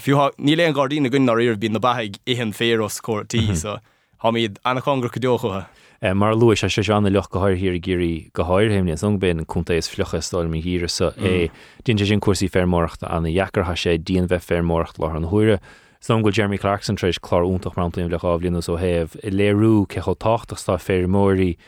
fiú 0.00 0.30
ní 0.38 0.54
léon 0.56 0.74
gardína 0.74 1.10
gunn 1.10 1.26
íir 1.26 1.58
bín 1.58 1.72
na 1.72 1.80
baig 1.80 2.18
ihan 2.26 2.52
féros 2.52 3.00
cuatí 3.02 3.48
mhm. 3.48 3.56
so 3.56 3.78
há 4.22 4.30
míad 4.30 4.58
anna 4.64 4.80
chugur 4.80 5.10
go 5.10 5.20
deochathe. 5.20 5.66
Eh, 6.02 6.14
mar 6.14 6.34
luis 6.34 6.60
se 6.60 6.68
se 6.68 6.92
anna 6.92 7.10
lech 7.10 7.28
gohair 7.28 7.56
hir 7.56 7.74
géirí 7.80 8.30
gohairhéimne 8.32 9.02
an 9.02 9.18
ben 9.18 9.44
chunta 9.44 9.76
is 9.76 9.88
fluchastáil 9.88 10.48
mí 10.48 10.62
híre 10.62 10.88
sa 10.88 11.10
é 11.10 11.26
eh, 11.26 11.48
mm. 11.48 11.84
Din 11.84 11.98
sin 11.98 12.20
cuasí 12.20 12.48
fermórachta 12.48 13.10
anna 13.10 13.28
jaarcha 13.28 13.76
sé 13.76 13.98
díon 13.98 14.28
bheith 14.28 14.46
fermórcht 14.46 14.98
le 14.98 15.08
an 15.10 15.26
thuire. 15.26 15.58
Som 16.00 16.22
go 16.22 16.30
Jeremy 16.30 16.56
Clarkson 16.56 16.96
treéis 16.96 17.18
chlárúntaach 17.20 17.76
rantaim 17.76 18.08
le 18.08 18.16
áblionú 18.16 18.62
ó 18.64 18.76
heh 18.80 19.04
i 19.20 19.30
léirú 19.30 19.84
cecho 19.84 20.14
táchtach 20.16 20.62
tá 20.64 20.78
fér 20.80 21.04
mórí 21.04 21.58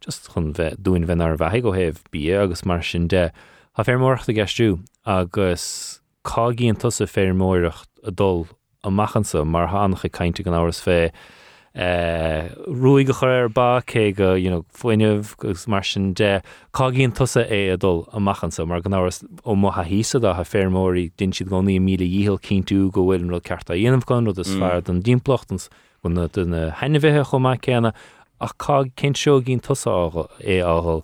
just 0.00 0.30
chun 0.32 0.54
bheith 0.56 0.78
dúin 0.80 1.04
bheit 1.04 1.20
ar 1.20 1.36
bheit 1.36 1.62
go 1.62 1.74
heh 1.76 1.92
bí 2.10 2.22
agus 2.32 2.64
mar 2.64 2.80
sin 2.82 3.06
de. 3.08 3.28
Tá 3.76 3.84
fermórcht 3.84 4.32
a 4.32 4.32
gceistú 4.32 4.80
agus 5.04 6.00
cágéon 6.24 6.80
tusa 6.80 7.04
fér 7.04 7.36
móirecht 7.36 7.88
a 8.02 8.10
dul 8.10 8.48
a 8.82 8.88
machchansa 8.88 9.44
mar 9.44 9.68
hánacha 9.68 10.08
caiinte 10.08 10.46
an 10.46 10.56
áras 10.56 10.80
fé. 10.80 11.12
Ruúig 11.74 13.06
go 13.06 13.14
chuir 13.16 13.48
ba 13.48 13.80
cé 13.86 14.12
go 14.12 14.34
foiineh 14.76 15.24
gus 15.38 15.66
mar 15.66 15.82
sin 15.82 16.12
de 16.12 16.42
cágéonn 16.74 17.14
tusa 17.16 17.48
é 17.48 17.72
a 17.72 17.76
dul 17.76 18.04
amachchansa 18.12 18.66
mar 18.66 18.82
gan 18.82 18.92
áras 18.92 19.24
ó 19.44 19.56
mo 19.56 19.70
ha 19.70 19.82
hísa 19.82 20.20
a 20.22 20.34
ha 20.34 20.44
fémóí 20.44 21.10
din 21.16 21.32
siad 21.32 21.48
goní 21.48 21.80
míle 21.80 22.04
díhil 22.04 22.38
cinú 22.38 22.90
go 22.92 23.06
bhfuil 23.08 23.24
ru 23.28 23.40
ceartta 23.40 23.72
dhéanamh 23.72 24.04
gan 24.04 24.26
ru 24.26 24.34
is 24.36 24.52
fear 24.52 24.82
don 24.82 25.00
dímplochtans 25.00 25.70
gon 26.02 26.28
duna 26.28 26.76
henimhethe 26.76 27.24
chomá 27.24 27.56
céanna 27.56 27.94
ach 28.40 28.52
cá 28.58 28.84
cin 28.96 29.14
seo 29.14 29.40
ginn 29.40 29.60
tusa 29.60 29.90
é 30.44 30.60
áhol. 30.60 31.02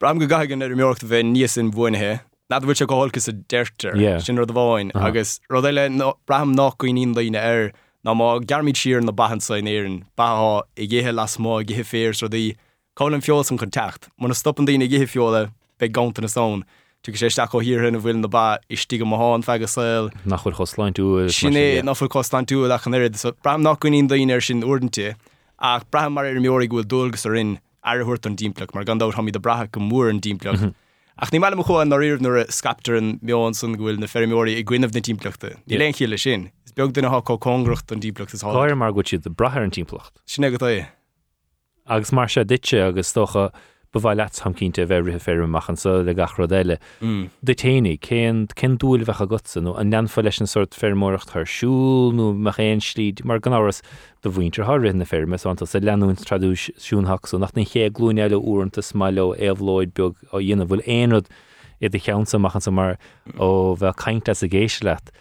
Bram 0.00 0.18
go 0.18 0.26
gaigan 0.26 0.62
ar 0.62 0.72
méocht 0.72 1.04
bheith 1.04 1.28
níos 1.28 1.58
in 1.58 1.70
bhuainethe, 1.70 2.20
na 2.48 2.60
bhfuil 2.60 2.76
se 2.76 2.86
goholgus 2.86 3.28
a 3.28 3.32
deirtar 3.32 3.96
sin 4.24 4.36
ru 4.40 4.44
a 4.44 4.54
bháin 4.56 4.90
agus 4.94 5.40
rud 5.50 5.68
éile 5.68 6.14
bram 6.26 6.52
nach 6.56 6.76
goíon 6.78 7.14
líine 7.16 7.40
ar 7.40 7.72
ná 8.04 8.14
má 8.14 8.28
garmid 8.44 8.76
siar 8.76 9.02
na 9.02 9.12
bahansa 9.12 9.58
éan 9.60 10.02
baá 10.18 10.62
i 10.76 10.86
ggéthe 10.90 11.12
las 11.14 11.38
má 11.38 11.62
githe 11.62 11.84
fér 11.86 12.14
so 12.14 12.28
dí 12.28 12.54
cálan 12.98 13.22
fiol 13.22 13.44
an 13.50 13.58
contact, 13.58 14.08
Mar 14.18 14.28
na 14.28 14.34
stoppan 14.34 14.66
daine 14.66 14.88
githe 14.88 15.08
fiola 15.08 15.50
be 15.78 15.88
gananta 15.88 16.20
na 16.20 16.28
sán. 16.28 16.64
Tu 17.02 17.10
sé 17.12 17.30
sta 17.30 17.46
hirhin 17.46 17.96
a 17.96 17.98
bhfuil 17.98 18.20
na 18.20 18.28
ba 18.28 18.58
istí 18.70 18.98
go 18.98 19.04
háin 19.04 19.42
fe 19.42 19.66
sil 19.66 20.10
nach 20.24 20.42
chuir 20.44 20.54
choslein 20.54 20.94
tú 20.94 21.26
sinné 21.26 21.82
nach 21.82 21.96
fu 21.96 22.06
cosán 22.06 22.46
tú 22.46 22.62
a 22.64 22.78
chuir 22.78 23.16
so 23.16 23.32
bram 23.42 23.62
nach 23.62 23.80
goín 23.80 24.06
daoine 24.08 24.40
sin 24.40 24.62
ordente 24.62 25.10
mhm. 25.10 25.16
ach 25.58 25.84
braham 25.90 26.14
mar 26.14 26.26
ar 26.26 26.38
méorí 26.38 26.68
bhfuil 26.68 26.86
dulgus 26.86 27.26
ar 27.26 27.34
in 27.34 27.58
airhuiirt 27.82 28.26
an 28.26 28.36
díimplach 28.36 28.74
mar 28.74 28.84
gandá 28.84 29.10
haí 29.10 29.32
de 29.32 29.40
brathe 29.40 29.72
go 29.72 29.80
mór 29.80 30.10
an 30.10 30.20
díimplach. 30.20 30.74
Ach 31.18 31.30
ní 31.30 31.40
meile 31.42 31.58
chuáin 31.58 31.88
na 31.88 31.96
riomh 31.96 32.22
nuair 32.22 32.46
a 32.46 32.52
scaptar 32.52 32.96
an 32.96 33.18
meán 33.20 33.54
san 33.54 33.74
bhfuil 33.74 33.98
na 33.98 34.06
fermóí 34.06 34.54
i 34.54 34.62
gcuineh 34.62 34.94
na 34.94 35.00
tíimplachta. 35.00 35.58
Ní 35.66 35.92
chéile 35.92 36.18
sin. 36.18 36.50
Beag 36.74 36.92
duna 36.96 37.10
há 37.10 37.20
congracht 37.22 37.92
an 37.92 38.00
díimplach 38.00 38.32
is 38.32 38.42
háir 38.42 38.76
mar 38.76 38.92
go 38.92 39.02
siad 39.02 39.22
de 39.22 39.30
brathair 39.30 39.64
an 39.64 39.70
tíimplacht. 39.70 40.12
Sinna 40.24 40.50
go 40.50 40.56
é. 40.66 40.86
Agus 41.86 42.12
mar 42.12 42.28
se 42.28 42.44
ditse 42.44 42.80
agus 42.88 43.12
stocha 43.12 43.52
bhhail 43.92 44.16
le 44.16 44.24
ham 44.42 44.54
cínte 44.54 44.86
bheitrithe 44.88 45.20
férimachchan 45.20 45.76
sa 45.76 45.90
le 46.00 46.14
gachro 46.14 46.46
déile. 46.48 46.78
Mm. 47.02 47.28
De 47.44 47.54
téine 47.54 47.98
cén 48.00 48.48
cin 48.56 48.78
dúil 48.78 49.04
bheitcha 49.04 49.28
gosan 49.28 49.68
nó 49.68 49.76
an 49.78 49.90
neanfa 49.92 50.24
leis 50.24 50.40
an 50.40 50.46
sort 50.46 50.72
fermóracht 50.72 51.28
thsúl 51.28 52.16
nó 52.16 52.32
me 52.34 52.50
chéon 52.50 52.80
slíd 52.80 53.22
mar 53.22 53.38
gan 53.38 53.52
áras 53.52 53.82
do 54.22 54.30
bhhaintear 54.30 54.64
thrin 54.64 54.96
na 54.96 55.04
ferme 55.04 55.36
ananta 55.36 55.66
sa 55.66 55.78
leanún 55.78 56.16
tradúisiúnhaach 56.16 57.38
nach 57.38 57.54
na 57.54 57.68
ché 57.68 57.90
glúine 57.90 58.24
eile 58.24 58.40
úanta 58.40 58.80
smaile 58.80 59.36
éhlóid 59.36 59.92
beag 59.92 60.16
ó 60.32 60.40
dhéanana 60.40 60.64
bhfuil 60.72 60.88
éad 60.88 61.28
i 61.82 61.88
d 61.88 61.98
cheansa 61.98 62.40
machchan 62.40 62.64
sa 62.64 62.70
mar 62.70 62.96
ó 63.36 63.76
bheith 63.76 64.00
caiinte 64.00 64.32
a 64.32 64.48
géisi 64.48 64.88
leat. 64.88 65.12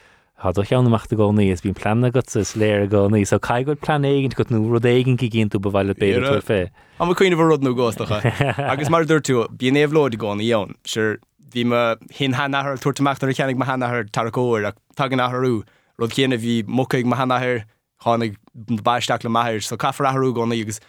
Tá 0.42 0.52
do 0.52 0.64
cheannachta 0.64 1.16
go 1.16 1.30
níos 1.32 1.62
bín 1.62 1.76
planna 1.78 2.10
go 2.12 2.20
is 2.20 2.54
léir 2.58 2.90
go 2.90 3.08
níos 3.10 3.28
so 3.28 3.38
cai 3.38 3.62
go 3.64 3.76
plan 3.76 4.02
éigen 4.02 4.34
go 4.34 4.44
nú 4.50 4.72
rud 4.72 4.88
éigen 4.90 5.14
í 5.14 5.30
ginn 5.30 5.52
tú 5.54 5.60
bhile 5.62 5.94
be 5.94 6.10
fé. 6.42 6.72
Am 7.00 7.14
chuoine 7.14 7.38
bh 7.38 7.46
rudnú 7.46 7.76
gástacha. 7.78 8.26
agus 8.74 8.90
mar 8.90 9.06
dúir 9.06 9.22
tú 9.22 9.46
bíon 9.54 9.78
éhlóid 9.78 10.18
gána 10.18 10.42
íon, 10.42 10.74
sir 10.84 11.20
bhí 11.54 11.62
hin 12.18 12.34
hanahar 12.34 12.82
tuairtamachtar 12.82 13.30
cheannig 13.38 13.56
ma 13.56 13.68
hanahar 13.70 14.10
tarcóir 14.10 14.66
ach 14.72 14.82
tag 14.96 15.14
nachú 15.14 15.62
rud 16.02 16.10
chéanana 16.10 16.42
bhí 16.42 16.64
mucaigh 16.66 17.06
ma 17.06 17.22
hanahir 17.22 17.66
chánig 18.02 18.34
baisteach 18.82 19.24
le 19.24 19.30
maithir, 19.30 19.62
so 19.62 19.78
caafar 19.78 20.10
athú 20.10 20.34
gána 20.34 20.58
agus 20.60 20.82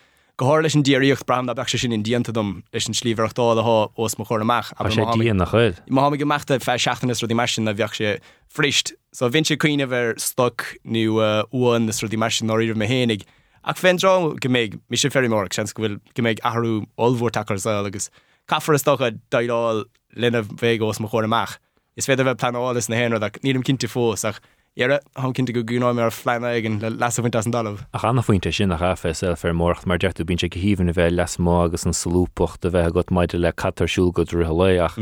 goáir 0.42 0.62
leis 0.64 0.74
an 0.74 0.82
díiríocht 0.82 1.26
bram 1.26 1.48
a 1.48 1.54
be 1.54 1.64
sin 1.66 1.92
in 1.92 2.02
diaantadum 2.02 2.62
leis 2.74 2.86
an 2.88 2.94
slíomhreachtá 2.94 3.44
ath 3.52 3.92
os 3.96 4.18
mo 4.18 4.24
chóramach 4.24 4.72
a 4.78 4.90
sé 4.90 5.04
díon 5.14 5.38
nach 5.38 5.52
chuil. 5.52 5.76
Má 5.88 6.10
go 6.10 6.26
meachta 6.26 6.58
fe 6.60 6.76
seachtanas 6.78 7.22
rudí 7.22 7.34
mar 7.34 7.46
sin 7.46 7.68
a 7.68 7.74
bheoh 7.74 7.92
sé 7.94 8.20
frist, 8.48 8.92
so 9.12 9.28
vin 9.28 9.44
sé 9.44 9.56
cuioine 9.56 9.86
bhar 9.86 10.18
stoc 10.18 10.76
nu 10.84 11.20
uh, 11.20 11.44
uan 11.52 11.86
na 11.86 11.92
rudí 11.92 12.18
mar 12.18 12.30
sin 12.30 12.48
áíir 12.48 12.74
me 12.74 12.86
hénig. 12.86 13.22
Ach 13.64 13.78
férá 13.78 14.34
go 14.34 14.48
méid 14.48 14.80
mis 14.90 15.02
sé 15.02 15.10
ferrimór 15.10 15.52
sen 15.52 15.66
go 15.74 15.82
bhfuil 15.82 16.00
go 16.14 16.22
méid 16.22 16.40
ahrú 16.42 16.86
olhór 16.98 17.30
takar 17.30 17.60
agus 17.62 18.10
caafar 18.48 18.78
stocha 18.78 19.12
daáil 19.30 19.84
lena 20.16 20.42
bhéh 20.42 20.82
os 20.82 20.98
mo 21.00 21.08
chóramach. 21.08 21.58
Is 21.96 22.06
féidir 22.06 22.26
bheith 22.26 22.40
planálas 22.40 22.88
na 22.88 22.96
héanra 22.96 23.30
nílim 23.42 23.62
cinnte 23.62 23.86
fós 23.86 24.24
ach 24.24 24.40
Iar 24.76 25.00
han 25.20 25.34
cinnta 25.36 25.52
go 25.52 25.60
gúná 25.68 25.90
mar 25.94 26.10
fleina 26.10 26.54
igen 26.56 26.78
le 26.80 26.88
las 26.90 27.18
bhaint 27.20 27.34
an 27.36 27.50
dalah. 27.52 27.76
A 27.92 27.98
chana 27.98 28.22
faointe 28.24 28.50
sin 28.54 28.70
nach 28.70 28.80
rafa 28.80 29.12
se 29.14 29.34
fer 29.36 29.52
mórt 29.52 29.84
mar 29.84 29.98
deirú 29.98 30.24
bín 30.24 30.40
se 30.40 30.48
go 30.48 30.58
híhann 30.60 30.88
a 30.88 30.94
bheith 30.96 31.12
les 31.12 31.36
má 31.36 31.64
agus 31.66 31.84
an 31.84 31.92
salúpacht 31.92 32.64
a 32.64 32.70
bheith 32.72 32.94
got 32.94 33.10
maidide 33.12 33.40
le 33.42 33.52
catarsúl 33.52 34.12
go 34.14 34.24
ru 34.32 34.44
léach. 34.48 34.96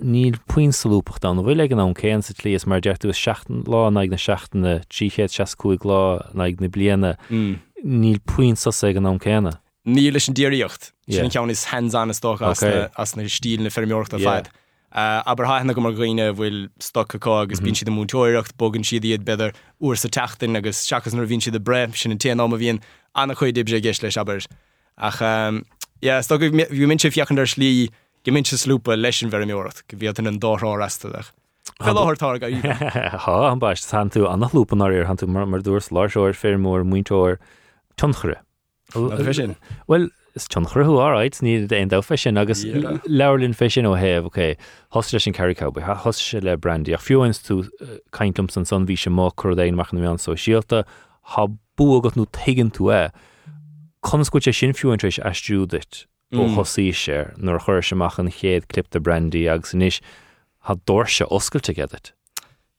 níl 0.00 0.38
puin 0.48 0.72
salúpacht 0.72 1.26
an 1.28 1.42
bhfuil 1.44 1.60
an 1.76 1.78
an 1.84 1.92
céan 1.94 2.24
sa 2.24 2.32
líos 2.40 2.64
mar 2.66 2.80
deirú 2.80 3.12
seaachtain 3.12 3.64
lá 3.68 3.90
naag 3.92 4.08
na 4.08 4.16
seaachtainna 4.16 4.72
tríchéad 4.88 5.28
seacuig 5.28 5.84
lá 5.84 6.24
naag 6.32 6.56
na 6.64 6.68
bliana 6.72 7.12
níl 7.84 8.16
puin 8.24 8.56
sa 8.56 8.70
sé 8.72 8.96
an 8.96 9.04
an 9.04 9.18
céna. 9.20 9.58
Ní 9.84 10.08
leis 10.10 10.28
an 10.28 10.34
ddíiríocht 10.34 10.92
Yeah. 11.06 11.20
sin 11.20 11.28
ceann 11.36 11.50
is 11.50 11.64
hen 11.68 11.90
an 11.94 12.14
sto 12.14 12.32
Okay. 12.40 12.88
as 12.96 13.14
na 13.14 13.24
stíl 13.28 13.60
na 13.60 13.68
fermiorcht 13.68 14.14
a 14.14 14.18
Yeah. 14.18 14.40
Uh, 14.94 15.22
aber 15.26 15.44
hána 15.44 15.74
go 15.74 15.80
mar 15.80 15.92
gine 15.92 16.22
bhfuil 16.38 16.68
stoá 16.78 17.02
agus 17.42 17.58
bín 17.60 17.74
mhm. 17.74 17.78
siad 17.80 17.90
mútóirecht 17.90 18.54
bogan 18.56 18.84
siad 18.86 19.04
iad 19.04 19.24
beidir 19.26 19.50
úair 19.82 19.98
sa 19.98 20.08
tetain 20.08 20.56
agus 20.56 20.78
seachas 20.86 21.14
nar 21.14 21.26
vín 21.26 21.42
siad 21.42 21.56
a 21.56 21.60
bre 21.60 21.88
sin 21.94 22.12
an 22.12 22.18
téan 22.18 22.40
am 22.40 22.52
a 22.54 22.58
bhíon 22.58 22.78
anna 23.14 23.34
chuid 23.34 23.56
dib 23.58 23.66
sé 23.66 23.80
ggéis 23.82 24.02
leis 24.04 24.16
aber 24.16 24.38
ach 24.96 25.20
um, 25.20 25.64
sto 26.22 26.38
bhí 26.38 26.86
min 26.86 27.02
sé 27.02 27.10
fiochan 27.10 27.42
ar 27.42 27.50
slí 27.50 27.90
gemint 28.24 28.46
se 28.46 28.56
slúpa 28.56 28.94
leis 28.94 29.22
an 29.22 29.34
verimiorcht 29.34 29.82
go 29.88 29.98
bhí 29.98 30.08
an. 30.14 30.38
Fellátá 31.82 32.38
go 32.38 32.46
Tá 32.46 33.50
an 33.50 33.58
baist 33.58 33.90
han 33.90 34.10
tú 34.10 34.28
annach 34.30 34.54
lúpan 34.54 34.84
áir 34.84 35.06
han 35.06 35.16
tú 35.16 35.26
mar 35.26 35.46
mar 35.46 35.60
dúirs 35.60 35.90
láseir 35.90 36.38
fé 36.38 36.54
mór 36.54 36.84
muinteir 36.84 37.38
tunchre. 37.96 38.36
sin. 39.34 39.56
Well 39.88 40.08
is 40.34 40.48
tunchreú 40.48 40.98
áráid 40.98 41.38
ní 41.42 41.66
é 41.68 41.88
dá 41.88 42.00
fesin 42.02 42.38
agus 42.38 42.64
leirlinn 43.06 43.54
fesin 43.54 43.86
ó 43.86 43.94
heh, 43.96 44.56
hos 44.90 45.12
leis 45.12 45.22
sin 45.24 45.32
caricá, 45.32 45.70
ha 45.82 45.94
hos 45.94 46.18
se 46.18 46.40
le 46.40 46.56
brandí 46.56 46.92
a 46.92 46.98
fiúins 46.98 47.40
tú 47.42 47.68
caiintlum 48.10 48.50
san 48.50 48.64
san 48.64 48.86
bhí 48.86 48.98
sem 48.98 49.12
má 49.14 49.30
chu 49.40 49.54
éon 49.54 49.78
machna 49.78 50.00
mé 50.00 50.10
an 50.10 50.18
so 50.18 50.34
síalta, 50.34 50.84
há 51.34 51.46
bú 51.76 51.98
agat 51.98 52.16
nó 52.16 52.26
tegan 52.32 52.70
tú 52.70 52.90
é. 52.90 53.10
Conscuid 54.02 54.42
sé 54.44 54.52
sin 54.52 54.72
fiúintrééis 54.72 55.22
eistúdit 55.22 56.06
ó 56.34 56.42
Mm. 56.48 56.56
hosí 56.56 56.90
sé 56.90 57.30
nuair 57.38 57.60
chuir 57.62 57.82
semach 57.84 58.18
an 58.18 58.28
chéad 58.28 58.66
clip 58.66 58.90
de 58.90 58.98
brandí 58.98 59.46
agus 59.46 59.70
san 59.70 59.80
níis 59.80 60.00
há 60.66 60.74
dúir 60.74 61.06
se 61.06 61.24
oscailte 61.24 61.74
gedet. 61.74 62.12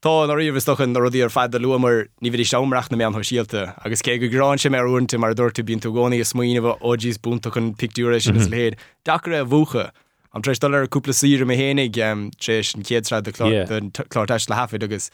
Tá 0.05 0.27
na 0.27 0.35
riomhstochan 0.37 0.93
na 0.93 0.99
rudí 1.01 1.23
ar 1.25 1.31
fed 1.33 1.55
a 1.55 1.57
luamar 1.57 2.05
ní 2.21 2.29
bhí 2.29 2.45
seomreach 2.45 2.91
na 2.91 2.97
mean 2.97 3.11
síalta, 3.25 3.73
agus 3.83 4.03
cé 4.05 4.19
go 4.21 4.27
grán 4.29 4.59
sem 4.61 4.71
mar 4.71 4.85
únta 4.85 5.17
mar 5.17 5.33
dúirta 5.33 5.65
bín 5.65 5.81
tú 5.81 5.89
gcónaí 5.89 6.21
a 6.21 6.23
smoineh 6.29 6.61
ódís 6.77 7.17
búnta 7.17 7.49
chun 7.49 7.73
picúéis 7.73 8.29
sin 8.29 8.35
is 8.37 8.45
mhm. 8.45 8.53
léad. 8.53 8.75
Dachar 9.03 9.33
a 9.33 9.43
bhúcha 9.43 9.89
am 10.31 10.43
treéis 10.43 10.61
dal 10.61 10.75
ar 10.75 10.85
cúpla 10.85 11.09
sír 11.09 11.41
a 11.41 11.45
hénig 11.57 11.97
trééis 12.37 12.75
an 12.77 12.85
céadrá 12.85 13.49
Yeah. 13.49 13.65
chláteis 14.05 14.47
le 14.47 14.55
hafa 14.55 14.77
agus 14.77 15.09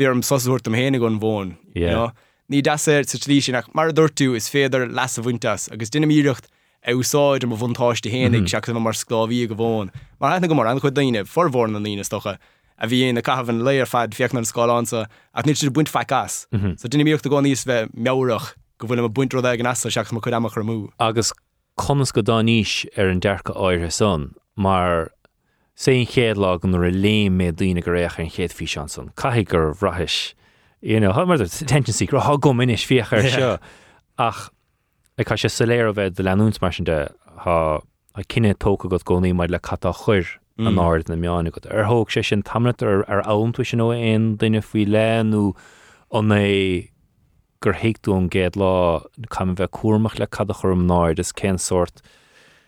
bhí 0.00 0.08
am 0.08 0.22
sosúirt 0.22 0.66
am 0.66 0.72
hénig 0.80 1.04
an 1.04 1.20
bhin. 1.20 1.52
Ní 2.48 2.62
deir 2.64 2.78
sa 2.80 3.04
trí 3.04 3.42
sin 3.42 3.52
nach 3.52 3.68
mar 3.74 3.92
dúirtú 3.92 4.34
is 4.34 4.48
féidir 4.48 4.88
las 4.88 5.18
a 5.18 5.20
bhaintas, 5.20 5.70
agus 5.70 5.90
duine 5.90 6.08
míirecht 6.08 6.48
úsáid 6.88 7.44
am 7.44 7.52
a 7.52 7.56
bhuntáiste 7.56 8.08
hénig 8.08 8.48
mhm. 8.48 8.48
seach 8.48 8.72
mar 8.80 8.94
scláví 8.94 9.46
go 9.46 9.54
bhin. 9.54 9.92
Mar 10.18 10.32
hena 10.32 10.48
go 10.48 10.54
mar 10.54 10.68
an 10.68 10.80
chu 10.80 10.88
daine 10.88 11.20
forhórna 11.28 11.76
na 11.76 11.84
lína 11.84 12.00
stocha. 12.00 12.38
A 12.82 12.86
bhí 12.90 13.12
na 13.14 13.22
cahan 13.22 13.62
léir 13.62 13.86
fad 13.86 14.14
fiach 14.18 14.34
an 14.34 14.44
sáánsa 14.44 15.06
ach 15.34 15.46
ní 15.46 15.56
si 15.56 15.70
buint 15.70 15.88
fe 15.88 16.04
gas. 16.04 16.46
So 16.50 16.88
duine 16.88 17.06
míocht 17.06 17.26
a 17.26 17.30
gá 17.30 17.40
níos 17.40 17.64
bheith 17.64 17.94
meach 17.94 18.54
go 18.78 18.88
bhfuil 18.88 19.04
a 19.04 19.08
buint 19.08 19.34
ag 19.38 19.60
an 19.60 19.70
as 19.70 19.84
seach 19.86 20.12
mar 20.12 20.22
chu 20.22 20.34
amach 20.34 20.58
mú. 20.66 20.90
agus 20.98 21.32
conas 21.78 22.12
go 22.12 22.22
dá 22.22 22.42
níis 22.42 22.86
ar 22.98 23.08
an 23.08 23.20
dearcha 23.20 23.54
áirthe 23.54 23.92
son, 23.92 24.34
mar 24.56 25.12
sé 25.76 25.94
chéad 26.04 26.36
lá 26.36 26.58
an 26.58 26.72
léim 26.74 27.38
mé 27.38 27.52
dtíine 27.52 27.84
go 27.84 27.92
réach 27.92 28.18
an 28.18 28.26
chéad 28.26 28.52
fi 28.52 28.66
an 28.80 28.88
son. 28.88 29.12
Caihí 29.16 29.46
gur 29.46 29.74
bhrathis. 29.74 30.34
ha 30.82 31.24
mar 31.24 31.38
tendency 31.38 32.06
gur 32.06 32.20
há 32.20 32.40
go 32.40 32.52
minis 32.52 32.84
fiocha 32.84 33.18
ar 33.22 33.30
seo 33.30 33.58
ach 34.18 34.50
ag 35.18 35.26
cai 35.26 35.36
sé 35.36 35.48
saléir 35.48 35.88
a 35.88 35.94
bheith 35.94 36.16
de 36.16 36.22
leúns 36.24 36.60
mar 36.60 36.72
sin 36.72 36.84
de 36.84 37.08
há 37.46 37.80
a 38.14 38.22
cinenne 38.24 38.58
tóca 38.58 38.90
go 38.90 38.98
gcónaí 38.98 39.32
maid 39.32 39.50
le 39.50 39.60
catá 39.60 39.94
chuir 39.94 40.41
an 40.58 40.76
áir 40.76 41.08
na 41.08 41.16
meánna 41.16 41.50
go 41.50 41.60
ar 41.70 41.86
thóg 41.88 42.10
sé 42.14 42.24
sin 42.24 42.42
tamna 42.42 42.74
ar 42.82 43.04
ar 43.08 43.22
antu 43.34 43.64
sin 43.64 43.78
nó 43.80 43.90
aon 43.92 44.36
duine 44.36 44.60
faoi 44.60 44.84
leanú 44.86 45.44
an 46.20 46.34
é 46.36 46.88
gur 47.60 47.72
héicú 47.82 48.16
an 48.16 48.28
géad 48.28 48.58
lá 48.62 48.72
cam 49.36 49.54
bheith 49.56 49.72
cuamach 49.78 50.18
le 50.18 50.26
cad 50.26 50.52
chum 50.60 50.86
náir 50.86 51.18
is 51.18 51.32
cén 51.32 51.58
sort 51.58 52.02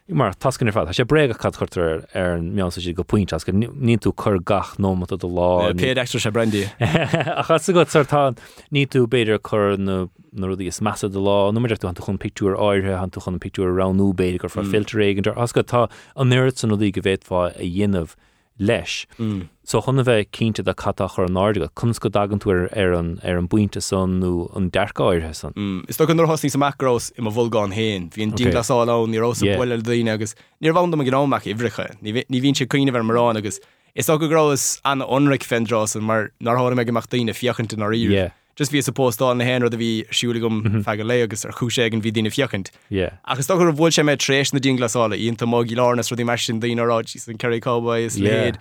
mar 0.08 0.34
tascin 0.36 0.68
fá 0.68 0.84
sé 0.92 1.04
brega 1.08 1.34
cad 1.38 1.54
chutar 1.56 2.04
ar 2.14 2.34
an 2.36 2.50
meán 2.54 2.70
si 2.72 2.92
go 2.92 3.02
puint 3.04 3.32
as 3.32 3.44
go 3.48 3.52
ní 3.52 3.96
tú 3.98 4.12
chur 4.12 4.38
gach 4.38 4.76
nómat 4.78 5.12
a 5.12 5.16
do 5.16 5.28
lá 5.28 5.72
Pe 5.76 5.94
extra 5.96 6.20
se 6.20 6.30
brendi. 6.30 6.64
a 6.80 7.42
cha 7.42 7.72
go 7.72 7.84
sartá 7.84 8.36
ní 8.70 8.86
tú 8.86 9.06
beidir 9.06 9.38
chur 9.40 9.78
na 9.78 10.06
rudí 10.34 10.66
is 10.66 10.80
massa 10.82 11.08
de 11.08 11.18
lá 11.18 11.50
nuidir 11.52 11.78
tú 11.78 11.88
an 11.88 11.94
chun 11.94 12.18
picú 12.18 12.52
áirthe 12.52 12.92
an 13.00 13.10
tú 13.10 13.20
chun 13.24 13.38
picú 13.40 13.64
ranú 13.64 14.12
beidir 14.12 14.38
gur 14.40 14.50
far 14.50 14.64
filtréigen 14.64 15.24
as 15.36 15.52
go 15.52 15.62
tá 15.62 15.88
an 16.16 16.28
nuirt 16.28 16.58
san 16.58 16.70
í 16.70 16.92
go 16.92 17.00
bhéitá 17.00 17.48
a 17.48 17.62
dhéanamh 17.64 18.14
leis. 18.58 19.06
Mm. 19.18 19.48
So 19.64 19.80
chuna 19.80 20.04
bheith 20.04 20.30
cínte 20.30 20.66
a 20.66 20.74
catá 20.74 21.08
chu 21.14 21.22
an 21.22 21.34
náide 21.34 21.68
chun 21.78 21.92
go 21.98 22.08
dagan 22.08 22.38
tú 22.38 22.50
ar 22.52 22.68
ar 22.78 22.92
an 22.92 23.20
ar 23.24 23.38
an 23.38 23.48
buinte 23.48 23.82
san 23.82 24.20
nó 24.20 24.54
an 24.56 24.70
dearcáirthe 24.70 25.34
san. 25.34 25.52
Mm. 25.52 25.88
Is 25.88 25.96
sto 25.96 26.04
an 26.04 26.18
hosní 26.18 26.50
sa 26.50 26.58
macrós 26.58 27.12
im 27.18 27.26
a 27.26 27.30
bhulgáin 27.30 27.72
héin, 27.74 28.10
hín 28.10 28.32
Okay. 28.32 28.46
dí 28.46 28.52
glasáá 28.52 28.86
ní 29.08 29.20
ros 29.20 29.42
Yeah. 29.42 29.58
bhile 29.58 29.82
daine 29.82 30.12
agus 30.12 30.34
níor 30.62 30.74
bham 30.74 30.92
a 31.00 31.04
gnáach 31.04 31.46
ihricha, 31.46 31.94
ní 32.02 32.40
hín 32.40 32.56
se 32.56 32.66
cuioine 32.66 32.92
bhar 32.92 33.02
marrán 33.02 33.36
agus 33.36 33.60
Is 33.94 34.08
go 34.08 34.18
grás 34.18 34.80
an 34.84 35.02
onric 35.02 35.44
fendrás 35.44 35.94
an 35.94 36.02
mar 36.02 36.32
narthra 36.42 36.74
me 36.74 36.84
goach 36.84 37.08
daine 37.08 37.30
fiochananta 37.30 37.76
na 37.78 37.86
rí. 37.86 38.10
Yeah. 38.10 38.30
Just 38.56 38.70
ví 38.72 38.78
suppóstá 38.78 39.36
na 39.36 39.44
hen 39.44 39.62
a 39.62 39.68
bhí 39.68 40.06
siúlagum 40.10 40.84
fe 40.84 40.96
go 40.96 41.04
le 41.04 41.22
agus 41.24 41.44
ar 41.44 41.52
chúségin 41.52 42.02
hí 42.02 42.12
dína 42.12 42.30
fiochant. 42.30 42.70
Yeah. 42.88 43.18
Agus 43.24 43.46
gur 43.48 43.72
bhil 43.72 43.90
sé 43.90 44.04
me 44.04 44.16
trééis 44.16 44.52
na 44.52 44.60
dín 44.60 44.78
glasála 44.78 45.18
íonanta 45.18 45.46
má 45.46 45.64
gílánas 45.66 46.10
ru 46.10 46.16
dí 46.16 46.24
mar 46.24 46.38
sin 46.38 46.60
daoinerá 46.60 47.02
san 47.08 47.38
Caricába 47.38 48.00
is 48.04 48.16
Yeah. 48.16 48.52
léad. 48.52 48.56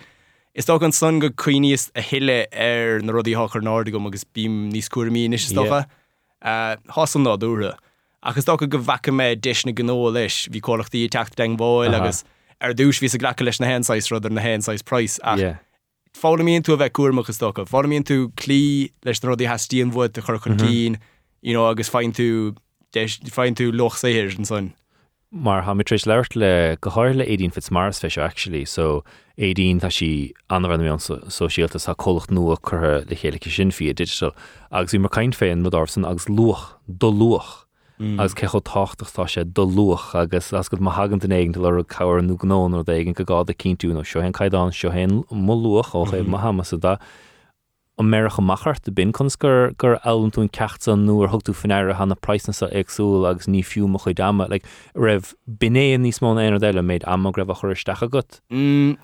Is 0.54 0.66
tó 0.66 0.82
an 0.82 0.92
sun 0.92 1.18
go 1.20 1.30
cuioníos 1.30 1.90
a 1.94 2.00
hiile 2.00 2.46
ar 2.52 3.00
na 3.02 3.12
rudí 3.12 3.34
háchar 3.34 3.62
náda 3.62 3.92
gom 3.92 4.06
agus 4.06 4.24
bím 4.24 4.72
níos 4.72 4.88
cuaí 4.88 5.32
is 5.34 5.52
stocha 5.52 5.86
eh, 6.42 6.76
hásan 6.90 7.22
ná 7.22 7.38
dúra. 7.38 7.76
Agus 8.22 8.44
tó 8.44 8.58
go 8.58 8.66
bhacha 8.66 9.12
mé 9.12 9.40
deis 9.40 9.64
na 9.64 9.72
gó 9.72 10.10
leis 10.12 10.48
hí 10.50 10.60
cólachtaí 10.60 11.08
techt 11.08 11.36
den 11.36 11.56
bháil 11.56 11.94
agus 11.94 12.24
ar 12.60 12.74
dús 12.74 12.98
ví 12.98 13.06
a 13.14 13.18
gracha 13.18 13.44
leis 13.44 13.60
na 13.60 13.66
hensáis 13.66 14.10
ruidir 14.10 14.32
na 14.32 14.40
hensáis 14.40 14.82
price 14.82 15.20
Yeah. 16.14 16.24
fálamíonn 16.24 16.64
tú 16.64 16.74
a 16.74 16.78
bheith 16.78 16.94
cuaachchas 16.94 17.38
stocha. 17.38 17.66
Fálamíonn 17.66 18.06
tú 18.06 18.30
clí 18.38 18.92
leis 19.04 19.22
na 19.22 19.30
rudí 19.30 19.48
hetííon 19.50 19.92
bhd 19.92 20.18
a 20.18 20.22
chur 20.22 20.38
chun 20.38 20.56
mhm. 20.56 20.62
cín 20.62 21.58
agus 21.60 21.90
féin 21.90 22.14
tú 22.14 22.54
féin 22.94 23.58
tú 23.58 23.72
loch 23.72 23.98
séhir 23.98 24.38
an 24.38 24.48
son. 24.48 24.72
Mar 25.30 25.64
ha 25.66 25.74
mit 25.74 25.88
trééis 25.88 26.06
leirt 26.06 26.36
le 26.36 26.76
goáir 26.80 27.16
le 27.16 27.26
édín 27.26 27.52
fit 27.52 27.70
mars 27.70 27.98
fe 27.98 28.08
actually, 28.20 28.64
so 28.64 29.02
édín 29.36 29.80
tá 29.80 29.90
si 29.90 30.32
anhar 30.48 30.78
mé 30.78 30.92
an 30.92 31.02
sosiáltas 31.02 31.88
a 31.88 31.94
cholacht 31.94 32.30
nua 32.30 32.56
chuthe 32.56 33.10
le 33.10 33.16
chéalacha 33.16 33.50
sin 33.50 33.72
fi 33.72 33.92
digital 33.92 34.32
agus 34.70 34.94
í 34.94 35.00
mar 35.00 35.10
caiin 35.10 35.34
féin 35.34 35.66
nó 35.66 35.70
darsan 35.70 36.06
agus 36.06 36.28
luach 36.30 36.78
do 36.86 37.10
luach. 37.10 37.63
Agus 38.00 38.34
cecho 38.34 38.60
táchttachtá 38.60 39.26
sé 39.30 39.44
do 39.44 39.64
luach 39.64 40.14
agus 40.14 40.52
as 40.52 40.68
go 40.68 40.76
hagan 40.76 41.20
den 41.20 41.30
éigen 41.30 41.56
le 41.56 41.84
cabhar 41.84 42.20
nó 42.22 42.34
ó 42.34 42.84
d 42.84 42.92
éigen 42.92 43.14
go 43.14 43.24
gáda 43.24 43.54
cinú 43.54 44.04
seo 44.04 44.22
hen 44.22 44.32
caiidán 44.32 44.72
seo 44.72 44.90
hen 44.90 45.22
mo 45.30 45.54
luach 45.54 45.94
ó 45.94 46.04
ché 46.06 46.26
Mahamas 46.26 46.72
a 46.72 46.76
da 46.76 46.96
an 47.96 48.06
mecha 48.06 48.42
machart 48.42 48.82
de 48.82 48.90
bin 48.90 49.12
chun 49.12 49.28
gur 49.38 50.00
elam 50.04 50.30
tún 50.32 50.50
ceachtan 50.50 51.06
nuair 51.06 51.30
thugtú 51.30 51.54
fannéir 51.54 51.94
hanna 51.94 52.16
preisna 52.16 52.52
agsú 52.74 53.24
agus 53.30 53.46
ní 53.46 53.62
fiú 53.62 53.86
mo 53.86 53.98
chuid 53.98 54.16
dama 54.16 54.48
le 54.50 54.58
raibh 54.96 55.34
binéon 55.46 56.02
níos 56.02 56.18
mó 56.18 56.34
éar 56.34 56.58
deile 56.58 56.82
méid 56.82 57.06
am 57.06 57.26
raibh 57.30 57.50
a 57.50 57.54
chuiristecha 57.54 58.10
gut. 58.10 58.40
Mm, 58.50 58.98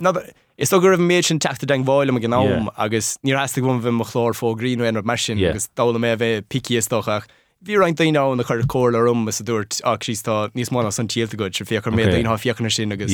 Is 0.59 0.71
gur 0.71 0.97
bh 0.97 1.01
méid 1.01 1.25
sin 1.25 1.39
teachta 1.39 1.65
den 1.67 1.85
bháile 1.85 2.11
a 2.11 2.45
Yeah. 2.45 2.69
agus 2.77 3.17
ní 3.25 3.33
heasta 3.33 3.62
bhm 3.62 3.81
bh 3.81 3.93
mo 3.93 4.05
chlór 4.05 4.35
fó 4.35 4.57
Greenin 4.59 5.01
mar 5.05 5.17
sin 5.17 5.39
agus 5.39 5.69
dála 5.77 5.97
mé 5.97 6.17
bheith 6.19 6.49
piciíostoach. 6.51 7.25
Bhí 7.61 7.77
rein 7.77 7.95
daá 8.16 8.35
na 8.35 8.43
chuir 8.43 8.65
cóir 8.65 8.97
rum 9.05 9.28
is 9.28 9.39
a 9.41 9.45
dúirt 9.45 9.82
ach 9.85 10.01
sítá 10.01 10.49
níos 10.57 10.70
mána 10.73 10.91
san 10.91 11.07
tíalta 11.07 11.37
go 11.37 11.45
se 11.53 11.65
fiachar 11.69 11.93
mé 11.93 12.07
Okay. 12.09 12.23
daon 12.23 12.39
fiochanna 12.41 12.73
sin 12.73 12.91
agus 12.93 13.12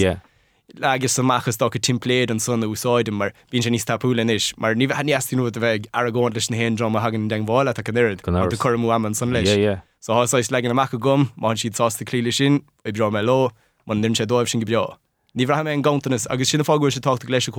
agus 0.81 1.13
sa 1.19 1.23
machchas 1.23 1.59
do 1.59 1.69
timpléad 1.69 2.31
an 2.31 2.39
sanna 2.39 2.69
úsáid 2.71 3.11
mar 3.11 3.33
bín 3.51 3.63
sé 3.67 3.71
níos 3.75 3.83
tapúla 3.83 4.23
is, 4.31 4.55
mar 4.57 4.77
ní 4.77 4.87
bheit 4.87 5.03
níú 5.35 5.49
a 5.49 5.51
bheith 5.51 5.89
ar 5.93 6.07
gáin 6.15 6.31
leis 6.33 6.49
na 6.49 6.57
héndrom 6.59 6.95
a 6.95 7.01
hagan 7.01 7.27
den 7.27 7.45
bháile 7.45 7.71
a 7.71 7.83
chuir 7.83 8.23
Go 8.23 8.57
chumú 8.57 8.95
am 8.95 9.07
an 9.07 9.15
san 9.15 9.33
leis. 9.33 9.49
Yeah, 9.49 9.57
yeah. 9.57 9.81
So 9.99 10.13
hááis 10.15 10.53
le 10.53 10.59
an 10.59 10.71
amach 10.79 10.95
gom 10.97 11.33
má 11.37 11.51
siad 11.59 11.75
sásta 11.75 12.07
clíile 12.07 12.33
sin 12.33 12.63
i 12.85 12.93
bra 12.93 13.11
me 13.11 13.23
lo 13.23 13.51
man 13.85 14.01
nim 14.01 14.15
sé 14.15 14.27
dóibh 14.27 14.49
sin 14.49 14.61
go 14.61 14.67
bra. 14.67 14.97
Ní 15.37 15.45
bhra 15.45 15.67
an 15.67 15.83
gantanas 15.83 16.29
agus 16.31 16.51
sinna 16.51 16.63
fágúir 16.63 16.93
se 16.93 17.01
táta 17.01 17.27
leis 17.29 17.51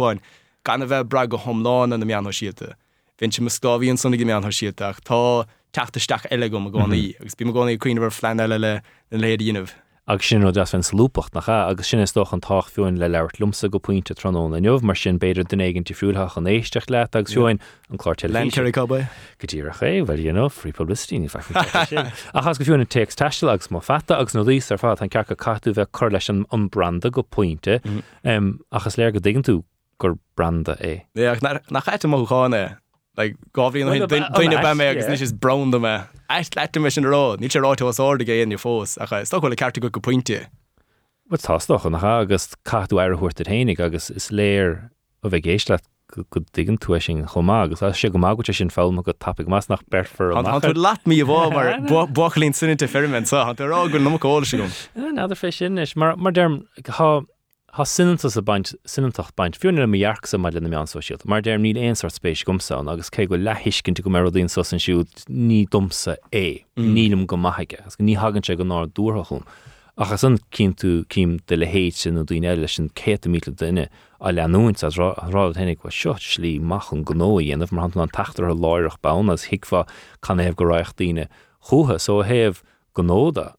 gan 0.64 0.88
bheith 0.88 1.09
bra 1.09 1.26
go 1.26 1.35
an 1.84 1.89
na 1.89 1.97
meanth 1.97 2.31
siete. 2.34 2.76
Vin 3.19 3.31
se 3.31 3.41
mustáhíon 3.41 3.97
sanna 3.99 4.15
go 4.15 4.23
meanth 4.23 4.47
tá 5.03 5.45
teachtasteach 5.73 6.30
eile 6.31 6.49
gom 6.49 6.68
a 6.68 6.72
gánaí, 6.72 7.15
agus 7.19 7.35
bí 7.35 7.49
gánaí 7.52 7.77
cuioine 7.77 8.03
bhar 8.03 8.14
flein 8.14 8.39
eile 8.39 8.60
le 8.60 8.73
na 9.11 9.18
léad 9.18 9.44
dionmh. 9.44 9.73
agus 10.07 10.26
sin 10.26 10.44
ó 10.48 10.53
das 10.53 10.72
fan 10.72 10.84
slúpacht 10.88 11.34
nach 11.35 11.49
ah, 11.49 11.68
agus 11.69 11.89
sin 11.89 11.99
is 11.99 12.14
doch 12.14 12.31
an 12.31 12.39
tách 12.39 12.69
fiúin 12.72 12.98
le 12.98 13.10
leirt 13.11 13.39
lumsa 13.41 13.69
go 13.69 13.77
puinte 13.77 14.15
tróna 14.15 14.49
na 14.49 14.60
neomh 14.64 14.81
mar 14.81 14.95
sin 14.95 15.19
beidir 15.19 15.44
den 15.44 15.60
aigen 15.60 15.84
fiúlach 15.84 16.38
an 16.38 16.48
éisteach 16.48 16.89
le 16.89 17.02
agus 17.03 17.34
seoin 17.34 17.60
an 17.91 17.98
chláirte 17.98 18.31
ceir 18.31 18.72
cabba? 18.72 19.10
gotíar 19.38 19.68
a 19.68 19.73
ché 19.76 20.06
bhil 20.07 20.23
you 20.23 20.49
free 20.49 20.72
publicity 20.72 21.19
ní 21.19 21.27
achas 21.27 22.57
go 22.57 22.64
fiúna 22.64 22.88
text 22.88 23.19
teiste 23.19 23.52
agus 23.52 23.68
má 23.68 23.84
feta 23.84 24.15
agus 24.15 24.34
nó 24.34 24.45
lís 24.48 24.72
ar 24.72 24.80
fád 24.80 25.02
an 25.02 25.10
cecha 25.10 25.35
catú 25.35 25.76
bheith 25.76 25.91
chu 25.91 26.10
leis 26.10 26.30
an 26.30 26.45
an 26.53 26.69
branda 26.69 27.11
go 27.11 27.23
pointinte 27.23 27.81
achas 28.23 28.95
léir 28.95 29.11
go 29.11 29.19
dgan 29.19 29.44
tú 29.44 29.64
gur 29.99 30.15
branda 30.38 30.80
é. 30.80 31.03
nach 31.69 31.84
chaite 31.84 32.07
móáine 32.07 32.77
gáhíon 33.18 33.89
Well, 33.89 34.07
duine 34.07 34.53
well, 34.53 34.76
be 34.76 34.80
mé 34.80 34.91
agus 34.91 35.06
yeah. 35.06 35.15
ní 35.15 35.22
is 35.22 35.34
brown 35.34 35.69
me. 35.72 35.95
Eist 36.30 36.56
leit 36.56 36.76
me 36.80 36.89
sin 36.89 37.03
rá, 37.03 37.38
ní 37.38 37.49
sé 37.49 37.61
ráte 37.61 37.88
as 37.88 37.98
áda 37.99 38.26
géon 38.26 38.53
í 38.53 38.60
fós 38.60 38.98
a 38.98 39.07
stohfuil 39.26 39.56
ceirrta 39.56 39.81
go 39.81 39.89
go 39.89 39.99
pointinte. 39.99 40.48
Wat 41.30 41.41
tástoch 41.41 41.89
nach 41.91 42.03
agus 42.03 42.56
catú 42.64 43.02
air 43.02 43.15
chuirt 43.15 43.41
a 43.41 43.44
hénig 43.44 43.80
agus 43.80 44.10
is 44.10 44.30
léir 44.30 44.89
a 45.23 45.30
bheith 45.30 45.44
géis 45.44 45.69
le 45.69 45.80
go 46.30 46.39
digan 46.53 46.77
tú 46.77 46.95
sin 47.02 47.26
chomá 47.26 47.64
agus 47.65 47.81
a 47.81 47.89
sé 47.91 48.11
go 48.11 48.18
má 48.18 48.35
go 48.38 48.44
sin 48.53 48.69
fáil 48.69 48.95
go 49.03 49.11
tapig 49.14 49.48
más 49.48 49.68
nach 49.69 49.84
berfer 49.89 50.31
An 50.31 50.45
tú 50.61 50.73
lat 50.76 51.03
mí 51.03 51.19
bh 51.23 51.52
mar 51.53 52.07
buchalín 52.07 52.53
sinnte 52.56 52.88
ferment 52.88 53.27
sa 53.27 53.49
an 53.49 53.56
rá 53.56 53.91
gur 53.91 53.99
nóáil 53.99 54.45
se 54.45 54.57
gom. 54.57 54.72
náidir 54.95 55.35
fé 55.41 55.53
sin 55.53 55.77
is 55.77 55.95
mar 55.95 56.15
mar 56.15 56.31
derm 56.31 56.68
há 56.85 57.26
há 57.77 57.85
sinanta 57.85 58.27
a 58.35 58.41
baint 58.41 58.73
sinintach 58.89 59.29
baint 59.37 59.57
fiúna 59.61 59.85
mearc 59.85 60.25
sa 60.25 60.37
mai 60.41 60.49
lena 60.49 60.69
meán 60.69 60.87
sosialt, 60.89 61.25
mar 61.29 61.43
derm 61.45 61.61
ní 61.61 61.75
éonsart 61.77 62.15
spéis 62.17 62.41
gomsán 62.41 62.89
agus 62.89 63.11
cé 63.13 63.27
go 63.29 63.37
lehiiscinnta 63.37 64.01
go 64.01 64.09
merodín 64.09 64.49
so 64.49 64.63
san 64.63 64.81
siút 64.81 65.27
ní 65.29 65.67
domsa 65.69 66.15
é 66.31 66.65
mm. 66.73 66.89
nílam 66.95 67.27
go 67.27 67.37
maithaige, 67.37 67.77
as 67.85 67.95
go 67.95 68.03
ní 68.03 68.17
hagann 68.17 68.41
sé 68.41 68.57
go 68.57 68.65
ná 68.65 68.87
dúthchum. 68.89 69.45
Achas 69.93 70.25
san 70.25 70.39
cím 70.49 70.73
tú 70.73 71.05
cím 71.05 71.37
de 71.45 71.55
le 71.55 71.69
héit 71.69 71.93
sin 71.93 72.17
nó 72.17 72.25
dúine 72.25 72.49
eile 72.49 72.65
sin 72.65 72.89
cé 72.97 73.19
míle 73.29 73.53
duine 73.53 73.89
a 74.19 74.33
leanúint 74.33 74.81
a 74.81 74.89
rá 74.89 75.45
hennig 75.53 75.85
wa 75.85 75.93
seo 75.93 76.17
slí 76.17 76.57
machchan 76.57 77.05
gnóí 77.05 77.53
anmh 77.53 77.71
mar 77.71 77.93
an 77.93 78.09
tatar 78.09 78.49
a 78.49 78.55
láirech 78.57 78.97
ban 79.03 79.29
as 79.29 79.53
hiicfa 79.53 79.85
kann 80.21 80.39
heh 80.39 80.53
go 80.57 80.65
raich 80.65 80.97
díine 80.97 81.29
chuthe 81.69 82.01
so 82.01 82.23
heh 82.23 82.57
gnóda 82.97 83.53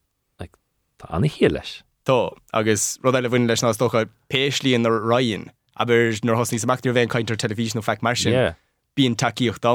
tá 0.98 1.06
anna 1.14 1.30
hí 1.30 1.46
leis. 1.46 1.84
Tá 2.08 2.32
agus 2.56 2.98
rud 3.04 3.16
eile 3.18 3.28
bhain 3.28 3.46
leis 3.48 3.60
ná 3.60 3.74
stocha 3.76 4.06
péislíon 4.32 4.88
ar 4.88 4.96
raon, 5.10 5.50
aber 5.76 6.14
nar 6.24 6.38
hos 6.40 6.50
níos 6.52 6.64
amachtar 6.64 6.94
bhéh 6.96 7.08
caiintar 7.12 7.36
telefísin 7.36 7.80
ó 7.80 7.84
feic 7.84 8.02
mar 8.06 8.16
sin 8.16 8.36
bíon 8.96 9.16
takeíocht 9.22 9.60
da. 9.66 9.74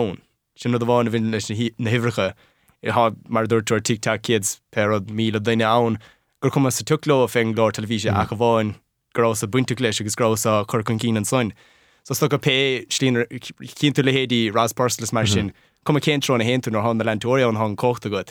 Sin 0.58 0.74
nó 0.74 0.80
bháin 0.82 1.08
a 1.08 1.14
bhín 1.14 1.30
leis 1.32 1.50
na 1.50 1.56
hí- 1.56 1.76
na 1.78 1.92
hihrecha 1.94 2.34
i 2.82 2.90
há 2.90 3.16
mar 3.30 3.46
dúirtúir 3.46 3.86
tictá 3.86 4.18
kids 4.22 4.60
pe 4.72 4.82
míle 5.20 5.40
daine 5.40 5.62
ann, 5.62 6.00
gur 6.42 6.50
cum 6.50 6.70
sa 6.72 6.84
tuló 6.84 7.24
a 7.24 7.28
féin 7.28 7.54
glár 7.54 7.72
telefíe 7.72 8.10
mm. 8.10 8.18
a 8.18 8.26
go 8.26 8.36
bháin 8.36 8.76
grás 9.14 9.44
a 9.44 9.48
bunta 9.48 9.78
leis 9.80 10.02
agus 10.02 10.16
grás 10.16 10.46
a 10.46 10.66
chur 10.66 10.84
chun 10.84 11.00
cín 11.00 11.18
an 11.18 11.26
soin. 11.26 11.54
So 12.04 12.16
sto 12.16 12.28
go 12.28 12.38
pe 12.38 12.86
slín 12.90 13.22
cinnú 13.78 14.04
le 14.04 14.12
hédí 14.12 14.52
raspálas 14.52 15.14
mar 15.14 15.28
sin, 15.28 15.54
cum 15.86 15.96
mm-hmm. 15.96 16.04
céintrán 16.04 16.42
na 16.42 16.50
héú 16.50 16.76
ar 16.76 16.84
há 16.84 16.98
na 16.98 17.04
letóí 17.06 17.48
an 17.48 17.62
há 17.62 17.76
cochta 17.76 18.10
go. 18.10 18.24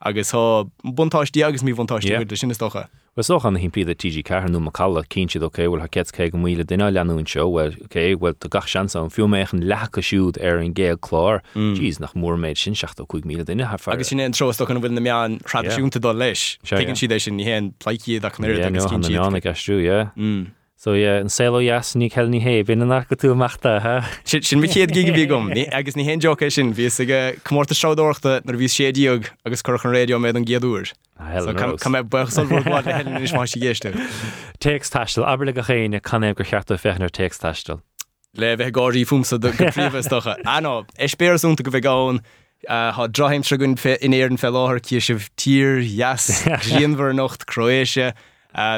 agus 0.00 0.32
há 0.32 0.70
buntáistí 0.84 1.42
agus 1.42 1.62
mí 1.62 1.72
buntáistí 1.72 2.10
Yeah. 2.10 2.20
yeah. 2.20 2.86
Sin 3.16 3.24
stocha. 3.24 3.26
Was 3.26 3.26
soch 3.26 3.44
an 3.44 3.56
hín 3.56 3.70
pí 3.70 3.88
a 3.88 3.94
TG 3.94 4.22
cearnú 4.24 4.60
macalla 4.60 5.02
cín 5.08 5.28
siad 5.28 5.42
oké 5.42 5.66
bhfuil 5.66 5.80
ha 5.80 5.88
get 5.90 6.06
cé 6.12 6.30
go 6.30 6.38
míle 6.38 6.64
duine 6.64 6.92
leanún 6.92 7.26
seo 7.26 7.50
bhfuil 7.50 7.76
bhfuil 7.88 8.34
tu 8.38 8.48
gach 8.48 8.68
sean 8.68 8.88
an 8.94 9.10
fiú 9.10 9.26
méchan 9.26 9.64
lecha 9.64 10.02
siúd 10.02 10.36
ar 10.42 10.58
an 10.58 10.74
géal 10.74 10.96
chlár 10.98 11.40
Dís 11.54 12.00
nach 12.00 12.14
mór 12.14 12.36
méid 12.36 12.58
sin 12.58 12.74
16 12.74 13.06
chuig 13.06 13.24
míle 13.24 13.44
duine 13.44 13.64
ha 13.64 13.76
agus 13.86 14.08
sin 14.08 14.20
an 14.20 14.32
trosto 14.32 14.68
an 14.68 14.80
bhfuil 14.82 14.92
na 14.92 15.00
meán 15.00 15.40
tradiisiúnta 15.40 16.00
dá 16.00 16.12
leis. 16.12 16.58
Yeah. 16.70 16.94
si 16.94 17.08
éis 17.08 17.22
sin 17.22 17.38
hen 17.38 17.72
plaiciad 17.78 18.24
a 18.24 18.30
chuir 18.30 18.64
agus 18.64 18.86
cin 18.86 19.02
siad. 19.02 19.26
anna 19.26 19.40
gasú 19.40 19.80
so 20.78 20.92
yeah, 20.92 21.16
an 21.20 21.28
céó 21.32 21.56
jas 21.64 21.94
ní 21.96 22.10
ceil 22.12 22.28
ní 22.28 22.40
hé 22.44 22.62
bin 22.66 22.78
nach 22.86 23.08
go 23.08 23.16
tú 23.16 23.32
amachta 23.32 23.80
ha 23.80 23.94
Si- 24.24 24.42
sin 24.42 24.60
mi 24.60 24.68
chéad 24.68 24.92
gigi 24.92 25.10
bhí 25.10 25.26
gom, 25.26 25.48
ní 25.50 25.66
agus 25.72 25.96
ní 25.96 26.04
hen 26.04 26.20
joke 26.20 26.50
sin 26.50 26.72
ví 26.74 26.86
ige 26.86 27.40
cummórta 27.42 27.74
seáachta 27.74 28.44
nar 28.44 28.56
bhí 28.60 28.68
sédíog 28.68 29.30
agus 29.44 29.62
chu 29.62 29.72
an 29.72 29.94
réo 29.96 30.20
méid 30.20 30.36
an 30.36 30.44
géadúr. 30.44 30.92
Ca 31.18 31.88
mé 31.88 32.04
hen 32.92 33.22
is 33.22 33.32
má 33.32 33.48
si 33.48 33.58
géiste. 33.60 33.92
Téacs 34.60 34.90
Taistil 34.90 35.24
aber 35.24 35.46
le 35.46 35.52
go 35.52 35.62
chéine 35.62 36.00
canéh 36.00 36.34
go 36.34 36.44
cheartta 36.44 36.76
fechnar 36.76 37.10
Téacs 37.10 37.38
Taistil. 37.38 37.80
Le 38.36 38.56
bheith 38.56 38.72
gáí 38.74 39.04
fumsa 39.06 39.38
do 39.40 39.50
goríomstocha. 39.52 40.36
Aná, 40.44 40.84
é 40.98 41.08
spéirúnta 41.08 41.62
go 41.64 41.70
bheith 41.70 41.84
gáin 41.88 42.20
há 42.68 43.08
draheim 43.08 43.42
se 43.42 43.56
gunn 43.56 43.76
in 44.02 44.12
éan 44.12 44.36
fel 44.36 44.52
láthir 44.52 44.80
cí 44.84 45.00
sih 45.00 45.24
tír, 45.36 45.80
jas, 45.80 46.44
Ríanhar 46.44 47.14
nocht 47.14 47.46
Croéisia, 47.46 48.12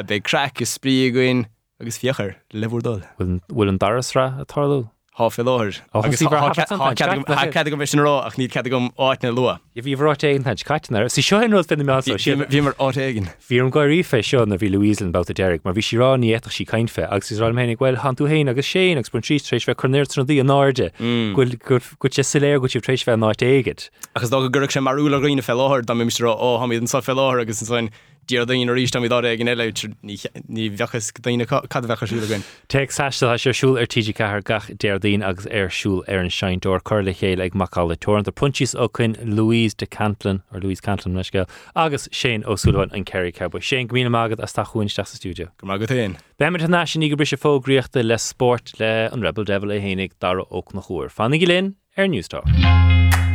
be 0.07 0.21
crack 0.21 0.61
is 0.61 0.77
goin 0.79 1.45
agus 1.79 1.97
fiochar 1.97 2.35
lehúdul. 2.53 3.03
bhfuil 3.19 3.69
an 3.69 3.79
darasra 3.79 4.39
a 4.39 4.45
tarlú. 4.45 4.89
há 5.19 5.27
fé 5.29 5.43
láthir. 5.43 5.81
Oh, 5.93 6.01
agus 6.01 6.19
sí, 6.19 6.29
bra, 6.29 6.39
hapat 6.47 6.71
an 6.71 6.79
tan, 6.79 6.95
Jack, 6.95 7.53
ce 7.53 7.69
go 7.69 7.77
bheits 7.77 7.93
an 7.93 7.99
rá 7.99 8.13
ach 8.25 8.37
ní 8.39 8.47
ce 8.47 8.69
gom 8.71 8.89
áitna 8.97 9.35
lua. 9.35 9.59
I 9.75 9.81
bhí 9.83 9.95
bhrá 9.99 10.15
éon 10.15 10.45
heid 10.47 10.63
caiitnar, 10.63 11.09
sí 11.11 11.23
seo 11.23 11.41
ru 11.43 11.61
den 11.63 11.85
me 11.85 11.99
Bhí 11.99 12.63
mar 12.63 12.75
áit 12.79 12.99
aigen. 13.03 13.27
Bhí 13.49 13.59
an 13.59 13.71
fé 13.71 14.23
seo 14.23 14.45
na 14.45 14.55
bhí 14.55 14.71
Louisan 14.71 15.11
bouta 15.11 15.33
Derek, 15.33 15.65
mar 15.65 15.73
bhí 15.73 15.83
si 15.83 15.97
rá 15.97 16.15
éach 16.15 16.47
sí 16.47 16.65
caiinfe, 16.65 17.03
agus 17.11 17.31
is 17.31 17.39
rá 17.39 17.51
hénig 17.51 17.77
bhfuil 17.77 17.99
hanú 17.99 18.29
héin 18.31 18.49
agus 18.49 18.65
sé 18.65 18.95
agus 18.95 19.09
bun 19.09 19.21
trí 19.21 19.39
trééis 19.43 19.67
bheith 19.67 19.77
chunéir 19.83 20.07
tro 20.07 20.23
dí 20.23 20.39
an 20.39 20.47
náde, 20.47 20.91
mm. 20.95 21.35
go 21.35 22.07
sé 22.07 22.23
siléir 22.23 22.61
go 22.61 22.67
tíh 22.67 22.79
trééis 22.79 23.03
bheith 23.03 23.19
náit 23.19 23.43
éiget. 23.43 23.89
Agus 24.15 24.29
dá 24.29 24.39
go 24.39 24.47
ggurach 24.47 24.71
sem 24.71 24.83
marúla 24.83 25.19
roioine 25.19 25.43
fel 25.43 25.57
láthir 25.57 25.83
dá 25.83 25.95
mis 25.95 26.19
ó 26.19 26.59
haid 26.63 26.79
an 26.79 26.87
sa 26.87 27.01
fel 27.01 27.19
láthir 27.19 27.41
agus 27.41 27.69
an 27.69 27.91
díar 28.29 28.45
daon 28.45 28.69
ríéis 28.69 28.93
am 28.95 29.05
dá 29.09 29.19
gin 29.37 29.49
eile 29.49 29.71
ní 29.73 30.69
bhechas 30.77 31.09
daine 31.25 31.45
cad 31.49 31.87
bhecha 31.89 32.07
siúla 32.07 32.27
goin. 32.29 32.43
Teag 32.69 32.93
saiste 32.93 33.25
sé 33.41 33.53
siúil 33.57 33.79
ar 33.81 33.89
tiidir 33.89 34.13
cethir 34.17 34.43
gach 34.45 34.69
déirdaon 34.69 35.25
agus 35.25 35.47
er 35.49 35.67
arsúil 35.67 36.03
ar 36.07 36.19
er 36.19 36.25
an 36.25 36.29
seinintúir 36.29 36.83
chuirla 36.85 37.15
chéile 37.17 37.47
ag 37.47 37.57
Macalla 37.57 37.97
torn 37.97 38.27
a 38.27 38.31
punchis 38.31 38.75
ó 38.75 38.87
chun 38.93 39.17
Louise 39.23 39.73
de 39.73 39.87
Cantillon 39.87 40.43
ar 40.53 40.61
Louise 40.61 40.81
Cantillon 40.81 41.17
leisce 41.17 41.47
agus 41.75 42.07
sé 42.11 42.37
ósúlain 42.43 42.93
an 42.93 43.05
Kerry 43.05 43.31
Cowboy 43.31 43.61
sé 43.61 43.81
go 43.87 43.97
mína 43.97 44.13
mágad 44.13 44.43
as 44.43 44.53
tá 44.53 44.65
chuin 44.65 44.87
te 44.87 45.01
stúdio. 45.01 45.49
Go 45.57 45.67
má 45.67 45.79
go 45.79 45.85
taon. 45.85 46.17
Beimar 46.39 46.67
na 46.69 46.85
sin 46.85 47.09
go 47.09 47.15
bri 47.15 47.25
sé 47.25 47.37
fógriíochtta 47.37 48.05
le 48.05 48.17
sport 48.17 48.79
le 48.79 49.09
an 49.11 49.21
Rebel 49.21 49.45
Devil 49.45 49.71
a 49.71 49.79
hénig 49.79 50.11
dar 50.19 50.37
ó 50.37 50.63
na 50.73 50.81
chóir. 50.81 51.09
Fannig 51.09 51.47
linn 51.47 51.75
ar 51.97 52.05
Newstá. 52.05 52.43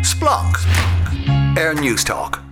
Splanc. 0.05 0.55
Air 1.57 1.75
News 1.75 2.05
Talk. 2.05 2.44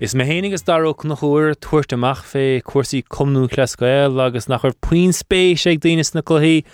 Is 0.00 0.14
mé 0.14 0.24
hénig 0.24 0.54
is 0.54 0.62
daró 0.64 0.94
na 1.04 1.14
chóir 1.14 1.52
tuairt 1.60 1.92
amach 1.92 2.22
fé 2.24 2.62
cuasaí 2.64 3.02
cumnú 3.04 3.42
chlascoil 3.52 4.16
agus 4.16 4.48
nach 4.48 4.62
chuir 4.62 4.72
puin 4.80 5.12
spéis 5.12 5.66
ag 5.68 5.82
daanaine 5.84 6.14
na 6.14 6.22
chluhíí, 6.22 6.64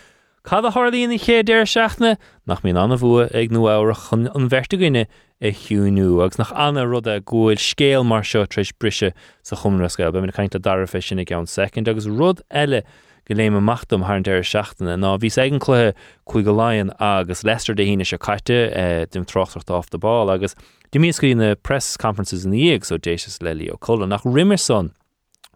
Cad 0.47 0.65
a 0.65 0.71
hálííon 0.71 1.11
i 1.11 1.19
ché 1.19 1.43
déir 1.43 1.67
seachna? 1.67 2.19
Nach 2.47 2.63
mí 2.63 2.71
anna 2.71 2.95
bhua 2.95 3.27
ag 3.35 3.51
nó 3.51 3.67
áire 3.67 3.97
chun 3.99 4.31
an 4.31 4.47
vertegaine 4.49 5.09
i 5.43 5.51
hiúnú 5.51 6.23
agus 6.23 6.39
nach 6.39 6.53
anna 6.55 6.87
rud 6.87 7.09
a 7.11 7.19
ggóil 7.19 7.59
scéal 7.59 8.07
mar 8.07 8.23
seo 8.23 8.47
treéis 8.47 8.71
brise 8.71 9.11
sa 9.43 9.57
chumrascail, 9.57 10.13
be 10.15 10.31
caiint 10.31 10.55
a 10.55 10.61
dar 10.61 10.87
fe 10.87 11.01
sinna 11.01 11.25
gan 11.25 11.51
second 11.51 11.89
agus 11.89 12.07
rud 12.07 12.45
eile 12.55 12.85
go 13.27 13.35
léime 13.35 13.61
machtam 13.61 14.07
th 14.07 14.17
an 14.17 14.23
deir 14.23 14.47
seachtainna 14.47 14.97
ná 14.97 15.17
bhí 15.19 15.31
ag 15.37 15.53
an 15.53 15.61
chluthe 15.61 15.95
chuig 16.27 16.47
go 16.47 16.55
láonn 16.55 16.95
agus 17.01 17.45
Leicester 17.45 17.75
de 17.75 17.85
híine 17.85 18.07
se 18.07 18.19
caiite 18.19 19.11
dim 19.11 19.25
trochttacht 19.25 19.71
off 19.71 19.91
de 19.91 19.99
ball 19.99 20.31
agus 20.31 20.55
Di 20.93 21.01
mí 21.03 21.11
í 21.11 21.35
na 21.35 21.55
press 21.57 21.97
conferences 21.97 22.45
in 22.47 22.53
íag 22.53 22.85
so 22.87 22.97
déis 22.97 23.43
le 23.43 23.53
lí 23.55 23.67
ó 23.69 23.75
chola 23.81 24.07
nach 24.07 24.23
Rimerson 24.23 24.93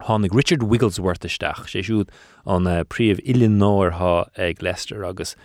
hánig 0.07 0.35
Richard 0.35 0.63
Wigglesworth 0.63 1.23
isteach. 1.23 1.69
Sé 1.71 1.81
siúd 1.87 2.09
an 2.45 2.67
uh, 2.67 2.83
príomh 2.83 3.21
Illinoir 3.23 3.95
há 3.95 4.27
ag 4.37 4.61
Leicester 4.61 5.05
agus 5.05 5.35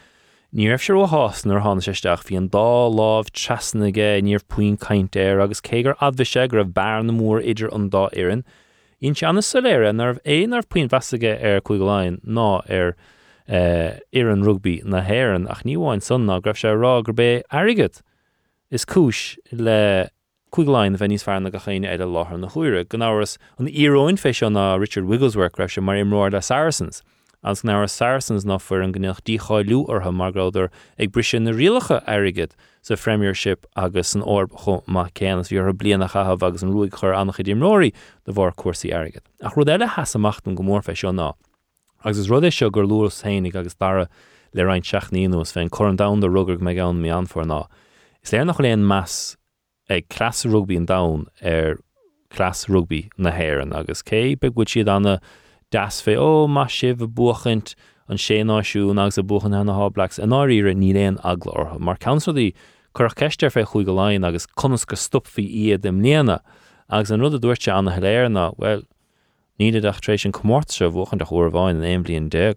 Níorh 0.53 0.83
se 0.83 0.93
ó 0.93 1.07
hás 1.07 1.45
nar 1.47 1.63
hána 1.63 1.85
seisteach 1.85 2.27
hí 2.27 2.37
an 2.37 2.51
dá 2.51 2.91
láh 2.91 3.31
trasnaige 3.31 4.21
níor 4.27 4.43
puoin 4.49 4.77
caiint 4.77 5.15
éir 5.15 5.43
agus 5.43 5.61
cégur 5.61 5.97
adbhise 6.01 6.49
gur 6.51 6.61
a 6.61 6.65
bhar 6.65 7.05
na 7.05 7.15
mór 7.15 7.41
idir 7.41 7.73
an 7.75 7.91
dá 7.91 8.09
éan. 8.13 8.43
Ín 9.03 9.15
se 9.15 9.27
anna 9.27 9.43
soléire 9.43 9.93
nar 9.93 10.21
éonar 10.25 10.65
puoin 10.69 10.89
vesaige 10.89 11.37
ar 11.37 11.61
chuig 11.61 11.83
láin 11.85 12.21
ná 12.25 12.63
ar 12.65 12.95
ar 13.49 14.31
an 14.33 14.43
rugbí 14.43 14.83
na 14.85 15.03
héan 15.03 15.47
ach 15.51 15.65
níháin 15.65 16.03
san 16.03 16.27
ná 16.27 16.41
greibh 16.41 16.57
se 16.57 16.69
rá 16.69 17.03
gur 17.05 17.13
bé 17.13 17.43
agad. 17.51 18.01
is 18.71 18.85
cis 18.85 19.39
le 19.53 20.09
chuigláin 20.51 20.95
a 20.95 20.99
bheníos 20.99 21.25
fearna 21.25 21.53
go 21.53 21.59
chéine 21.59 21.87
eile 21.87 22.09
láthair 22.09 22.41
na 22.41 22.49
chuire, 22.49 22.89
gan 22.89 23.03
áras 23.03 23.37
an 23.59 23.67
íróin 23.69 24.17
fé 24.17 24.33
na 24.51 24.77
Richard 24.77 25.05
Wigglesworth 25.05 25.57
raibh 25.57 25.71
se 25.71 25.81
mar 25.81 25.97
imráir 25.97 26.33
le 26.33 26.41
Saracens. 26.41 27.03
Ans 27.45 27.63
ná 27.63 27.89
Saracens 27.89 28.45
ná 28.45 28.59
fuair 28.59 28.83
an 28.83 28.93
gneoch 28.93 29.21
díáilú 29.23 29.87
ortha 29.89 30.11
margráidir 30.11 30.71
ag 30.99 31.13
brise 31.13 31.39
na 31.41 31.53
rialacha 31.53 32.03
airigid 32.07 32.53
sa 32.83 32.97
Premiership 32.97 33.67
agus 33.77 34.15
an 34.15 34.23
orb 34.23 34.51
chu 34.65 34.83
má 34.87 35.11
céanas 35.13 35.51
bhí 35.53 35.61
ar 35.61 35.73
blianana 35.73 36.09
chahabh 36.09 36.43
agus 36.43 36.63
an 36.63 36.73
ruúig 36.73 36.93
chur 36.93 37.15
annach 37.15 37.43
dimróí 37.43 37.93
de 38.25 38.33
bhar 38.33 38.53
cuasaí 38.55 38.93
airigid. 38.93 39.23
Ach 39.43 39.57
rud 39.57 39.69
eile 39.69 39.87
hesamachtain 39.87 40.57
go 40.57 40.63
mór 40.63 40.83
fé 40.83 40.97
seo 40.97 41.13
ná. 41.13 41.35
agus 42.05 42.19
is 42.19 42.31
rud 42.31 42.45
é 42.45 42.53
seo 42.53 42.71
gur 42.71 42.85
luúras 42.85 43.23
hénig 43.23 43.57
agus 43.57 43.75
dara 43.75 44.09
le 44.55 44.63
reinin 44.63 44.87
seaachníús 44.87 45.53
féin 45.55 45.71
chun 45.71 45.97
da 45.97 46.07
de 46.15 46.29
ruggur 46.29 46.61
me 46.61 46.75
gan 46.75 47.03
mé 47.03 47.11
anfor 47.11 47.45
ná. 47.45 47.67
Is 48.23 48.31
léir 48.31 48.47
nach 48.47 48.59
léon 48.59 48.87
meas 48.87 49.37
ag 49.91 50.09
clas 50.09 50.45
rugbí 50.45 50.77
an 50.77 50.87
da 50.87 51.01
ar 51.43 51.79
clas 52.31 52.69
rugby 52.69 53.09
nahéan 53.19 53.75
agus 53.75 54.03
cé 54.03 54.39
be 54.39 54.51
bhid 54.51 54.71
siad 54.71 54.89
anna 54.89 55.21
das 55.71 56.01
fé 56.03 56.17
ó 56.17 56.47
má 56.47 56.67
sibh 56.71 57.07
buchant 57.15 57.75
an 58.09 58.17
sé 58.17 58.43
náisiún 58.45 59.01
agus 59.03 59.19
a 59.19 59.23
buchan 59.23 59.57
hena 59.57 59.75
háblacks 59.75 60.19
an 60.23 60.31
áíre 60.31 60.75
ní 60.75 60.93
réon 60.95 61.19
agla 61.25 61.53
ortha, 61.53 61.79
mar 61.79 61.97
cansaí 61.97 62.55
chur 62.95 63.09
ceistear 63.09 63.51
fé 63.51 63.65
chuig 63.67 63.87
go 63.87 63.95
láin 63.95 64.27
agus 64.27 64.47
conas 64.47 64.87
go 64.87 64.97
stopfií 64.97 65.47
iad 65.67 65.83
dem 65.83 66.01
léana 66.03 66.41
agus 66.89 67.11
an 67.11 67.21
rud 67.21 67.35
a 67.35 67.39
dúirte 67.39 67.73
anna 67.73 67.97
heléirna 67.97 68.55
well 68.59 68.83
níiad 69.59 69.89
achtrééis 69.91 70.25
an 70.25 70.33
commórt 70.33 70.71
se 70.71 70.87
bhchan 70.87 71.19
de 71.19 71.27
chuir 71.27 71.51
bháin 71.51 71.83
an 71.83 71.91
éon 71.91 72.07
blion 72.07 72.31
deag. 72.31 72.57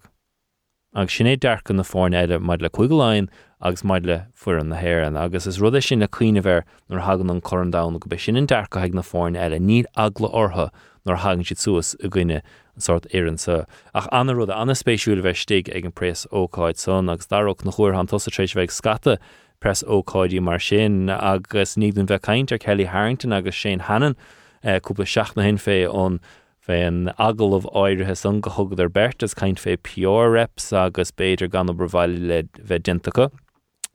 agus 0.95 1.13
sinné 1.13 1.37
dearcan 1.37 1.77
na 1.77 1.83
fáin 1.83 2.13
éidir 2.17 2.41
maid 2.41 2.61
le 2.61 2.69
chuigáin 2.69 3.29
agus 3.61 3.83
maid 3.83 4.05
le 4.05 4.25
fu 4.33 4.51
an 4.51 4.69
nahéan, 4.69 5.17
agus 5.17 5.45
is 5.45 5.61
rud 5.61 5.81
sin 5.83 5.99
na 5.99 6.07
cuioine 6.07 6.41
bhar 6.41 6.63
nar 6.89 7.01
hagan 7.01 7.29
an 7.29 7.41
chorandá 7.41 7.83
go 7.99 8.07
be 8.07 8.17
sin 8.17 8.35
an 8.35 8.47
dearcha 8.47 8.81
ag 8.81 8.93
na 8.93 9.01
fáin 9.01 9.37
eile. 9.37 9.59
Ní 9.59 9.83
agla 9.95 10.29
ortha 10.29 10.71
nar 11.05 11.17
hagann 11.17 11.45
si 11.45 11.55
suasas 11.55 11.95
a 12.03 12.07
an 12.07 12.41
sort 12.81 13.07
éan 13.13 13.39
sa. 13.39 13.65
Ach 13.93 14.07
anna 14.11 14.35
rud 14.35 14.49
anna 14.49 14.73
spéisiúla 14.73 15.23
bheith 15.23 15.43
stig 15.43 15.69
ag 15.69 15.85
an 15.85 15.91
prés 15.91 16.25
óáid 16.31 16.77
son 16.77 17.09
agus 17.09 17.27
darach 17.27 17.65
na 17.65 17.71
chuir 17.71 17.97
an 17.97 18.07
tosatrééis 18.07 18.55
bheith 18.55 18.75
scata 18.75 19.17
press 19.59 19.83
óáidí 19.83 20.41
mar 20.41 20.59
sin 20.59 21.09
agus 21.09 21.75
nían 21.75 22.07
bheith 22.07 22.25
caiintear 22.27 22.59
Kelly 22.59 22.85
Harrington 22.85 23.33
agus 23.33 23.55
sé 23.55 23.79
hanan 23.79 24.15
eh, 24.63 24.79
cúpla 24.79 25.07
seach 25.07 25.35
na 25.35 25.43
hen 25.43 25.57
fé 25.57 25.83
ón 25.87 26.19
fé 26.65 26.85
an 26.87 27.11
agalmh 27.17 27.67
áirithe 27.73 28.15
san 28.17 28.39
go 28.39 28.51
thugad 28.51 28.79
ar 28.79 28.89
bertas 28.89 29.35
caiint 29.35 29.59
fé 29.59 29.75
peor 29.77 30.31
reps 30.31 30.71
agus 30.71 31.11
béidir 31.11 31.51
gan 31.51 31.67
brehhaile 31.67 32.27
le 32.31 32.43
bheith 32.59 32.83
dintacha. 32.87 33.29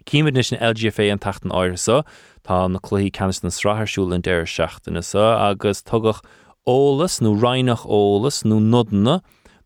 Cíimiid 0.04 0.44
sin 0.44 0.58
LGFA 0.60 1.10
an 1.12 1.18
tatan 1.18 1.52
áirsa 1.52 2.04
tá 2.44 2.70
na 2.70 2.78
chluí 2.78 3.10
canis 3.10 3.42
na 3.42 3.48
sráthirsúil 3.48 4.12
an 4.14 4.20
deir 4.20 4.44
seachtainna 4.44 5.02
sa 5.02 5.48
agus 5.48 5.82
tugach 5.82 6.20
ólas 6.66 7.20
nó 7.20 7.34
reinach 7.40 7.86
ólas 7.86 8.44
nó 8.44 8.60
nudanna 8.60 9.20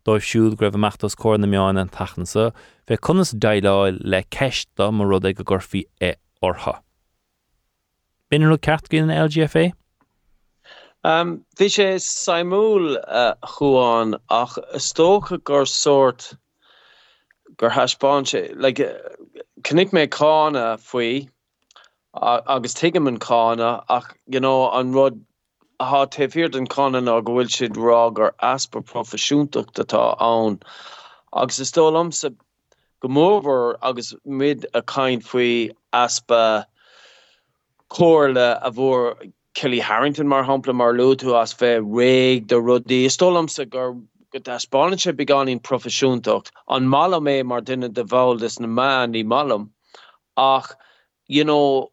dóibh 0.07 0.25
siúd 0.25 0.55
greibh 0.59 0.77
meachtas 0.79 1.15
cór 1.15 1.37
na 1.39 1.47
meáin 1.47 1.79
an 1.79 1.89
tansa, 1.93 2.51
bheith 2.87 3.03
chunas 3.05 3.33
daileáil 3.33 3.99
le 4.01 4.23
ceista 4.35 4.91
mar 4.91 5.07
rud 5.07 5.25
ag 5.25 5.43
go 5.43 5.59
é 6.01 6.15
ortha. 6.41 6.79
Binú 8.31 8.57
ceart 8.57 8.89
cin 8.89 9.09
an 9.09 9.29
LGFA? 9.29 9.71
Um, 11.03 11.45
Bhí 11.57 11.69
sé 11.71 11.99
Simúl 11.99 12.97
uh, 13.07 13.35
chuáin 13.45 14.19
ach 14.29 14.57
tócha 14.75 15.43
gur 15.43 15.65
sort 15.65 16.35
gur 17.57 17.69
haspáse 17.69 18.53
like, 18.55 18.79
Cnig 19.63 19.91
mé 19.91 20.07
cána 20.07 20.77
faoi 20.77 21.29
agus 22.13 22.73
tuige 22.73 23.07
an 23.07 23.19
cána 23.19 23.83
ach 23.89 24.15
you 24.27 24.39
know, 24.39 24.69
an 24.71 24.93
rud 24.93 25.19
ha 25.79 26.05
tefir 26.05 26.53
an 26.55 26.67
kanan 26.67 27.07
a 27.07 27.21
gohfuil 27.21 27.51
siid 27.55 27.75
rá 27.87 28.13
gur 28.13 28.33
aspa 28.39 28.81
profisiúntaach 28.81 29.73
atá 29.85 30.03
ann. 30.19 30.59
Agus 31.33 31.59
is 31.59 31.71
tólam 31.71 32.13
sa 32.13 32.29
gomóver 33.01 33.77
agus 33.81 34.13
mid 34.25 34.65
a 34.73 34.81
kaint 34.81 35.23
faoi 35.23 35.71
aspa 35.93 36.65
chole 37.89 38.59
a 38.61 38.71
bhór 38.71 39.31
Kelly 39.53 39.79
Harrington 39.79 40.27
mar 40.27 40.43
hapla 40.43 40.73
mar 40.73 40.93
loú 40.93 41.41
as 41.41 41.53
fé 41.53 41.79
réig 41.81 42.47
de 42.47 42.55
rudí. 42.55 43.05
Stolam 43.05 43.49
sa 43.49 43.65
gur 43.65 43.93
go 44.31 44.39
Spáse 44.39 45.11
beganín 45.13 45.59
profisiúntacht 45.59 46.51
an 46.67 46.87
mala 46.87 47.19
mé 47.19 47.43
mar 47.45 47.61
dunne 47.61 47.91
de 47.91 48.03
bhil 48.03 48.41
is 48.43 48.59
na 48.59 48.67
man 48.67 49.13
í 49.13 49.25
malam 49.25 49.71
ach 50.37 50.75
you 51.27 51.43
know 51.43 51.91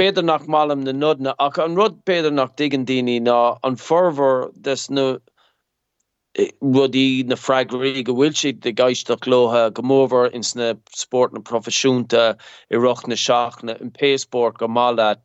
beidir 0.00 0.24
nach 0.24 0.46
malm 0.46 0.84
na 0.84 0.92
nudna 0.92 1.34
ach 1.38 1.58
an 1.58 1.76
rud 1.76 2.04
beidir 2.04 2.32
nach 2.32 2.54
digan 2.56 2.86
daine 2.86 3.20
ná 3.26 3.58
an 3.62 3.76
forver 3.76 4.50
des 4.68 4.88
eh, 4.90 6.50
rudí 6.62 7.26
na 7.26 7.34
freigraí 7.34 8.04
go 8.04 8.14
bhfuil 8.14 8.36
siad 8.40 8.60
de 8.66 8.72
gaiisteach 8.72 9.26
lotha 9.26 9.70
gomóver 9.78 10.32
ins 10.40 10.54
na 10.54 10.74
sport 11.02 11.32
na 11.32 11.40
profisiúnta 11.40 12.24
i 12.70 12.76
roch 12.76 13.06
na 13.06 13.18
seachna 13.26 13.80
in 13.80 13.90
pésport 13.90 14.58
go 14.58 14.68
máad 14.68 15.18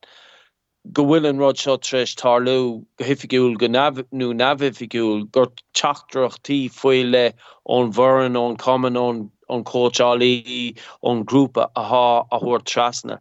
go 0.93 1.03
bhfuil 1.03 1.29
an 1.29 1.39
rod 1.43 1.57
seo 1.57 1.77
treéis 1.77 2.15
tarlú 2.21 2.57
go 2.97 3.05
hifigiúil 3.05 3.57
go 3.61 3.69
nu 4.11 4.33
navifigiúil 4.41 5.25
gur 5.37 5.47
teachdrachtí 5.73 6.59
foiile 6.79 7.33
ón 7.77 7.91
bharan 7.99 8.37
ón 8.41 8.57
common 8.57 9.01
ón 9.05 9.23
an 9.49 9.63
coachlí 9.63 10.75
ón 11.03 11.25
grúpa 11.25 11.69
aá 11.75 12.25
a 12.31 12.39
thuair 12.39 12.63
trasna. 12.71 13.19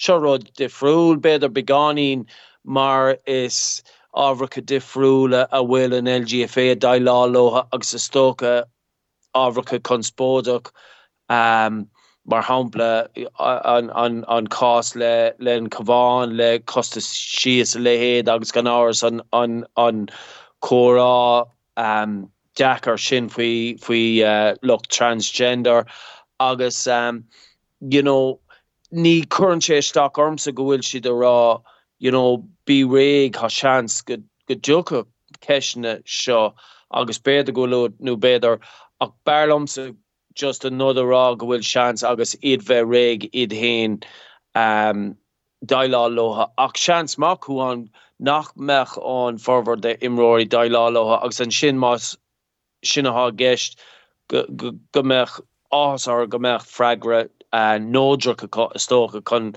Serod 0.00 0.50
difriúl 0.56 1.18
beidir 1.20 1.50
beganín 1.52 2.26
mar 2.64 3.18
is 3.26 3.82
áhracha 4.16 4.62
difriúle 4.72 5.46
a 5.50 5.62
bhfuil 5.62 5.96
an 5.96 6.06
LGFA 6.12 6.72
a 6.72 6.76
dailálóha 6.76 7.66
agus 7.72 7.88
sa 7.88 7.98
stocha 7.98 8.64
áhracha 9.34 9.78
conspódach 9.80 10.72
um, 11.28 11.86
mar 12.24 12.42
hapla 12.42 13.08
an, 13.38 13.90
an, 13.90 14.24
an 14.28 14.48
le 14.94 15.32
len 15.38 15.68
caháin 15.68 16.36
le 16.36 16.58
costa 16.60 17.00
sios 17.00 17.76
lehéad 17.76 18.28
agus 18.28 18.52
gan 18.52 18.64
áras 18.64 19.02
an, 19.06 19.20
an, 19.32 19.64
an 19.76 20.08
chorá 20.62 21.46
um, 21.76 22.30
Jackar 22.56 22.98
sin 22.98 23.28
faoi 23.28 23.78
faoi 23.78 24.24
uh, 24.24 24.54
look 24.62 24.86
transgender 24.88 25.86
agus 26.40 26.86
um, 26.86 27.24
you 27.80 28.02
know 28.02 28.40
ní 28.92 29.28
chun 29.28 29.60
sé 29.60 29.82
sta 29.82 30.08
ormsa 30.08 30.52
gohfuil 30.52 30.82
si 30.82 30.98
a 30.98 31.12
rá 31.12 31.62
you 31.98 32.10
know 32.10 32.44
bí 32.66 32.82
réig 32.84 33.36
ha 33.36 33.48
seans 33.48 34.02
go 34.02 34.16
go 34.48 34.54
joka 34.54 35.06
keisne 35.40 36.02
seo 36.04 36.54
agus 36.92 37.18
beidir 37.18 37.54
go 37.54 37.66
nó 37.66 38.16
beidir 38.16 38.58
ach 39.00 39.12
bearlamsa 39.24 39.94
just 40.34 40.64
an 40.64 40.78
nod 40.78 40.96
rá 40.96 41.38
go 41.38 41.46
bhfuil 41.46 41.64
seans 41.64 42.02
agus 42.02 42.34
iad 42.42 42.66
bheith 42.70 42.90
réig 42.94 43.30
iad 43.32 43.56
héin 43.62 44.02
um, 44.54 45.16
dailá 45.64 46.04
loha 46.16 46.50
ach 46.58 46.76
seans 46.76 47.16
má 47.16 47.36
chu 47.46 47.60
an 47.60 47.88
nach 48.18 48.52
mech 48.56 48.96
an 49.14 49.38
forver 49.38 49.76
de 49.76 49.94
imróí 50.08 50.48
dailá 50.48 50.90
loha 50.90 51.22
agus 51.22 51.40
an 51.40 51.50
sin 51.50 51.78
más 51.78 52.16
sinnaá 52.84 53.30
geist 53.36 53.78
go, 54.28 54.44
go, 54.56 54.72
go 54.92 55.02
mech 55.02 55.40
ás 55.72 56.08
ar 56.08 56.26
go 56.26 56.38
fragre 56.38 57.28
uh, 57.52 57.78
nódra 57.78 58.34
stocha 58.76 59.24
chun 59.24 59.54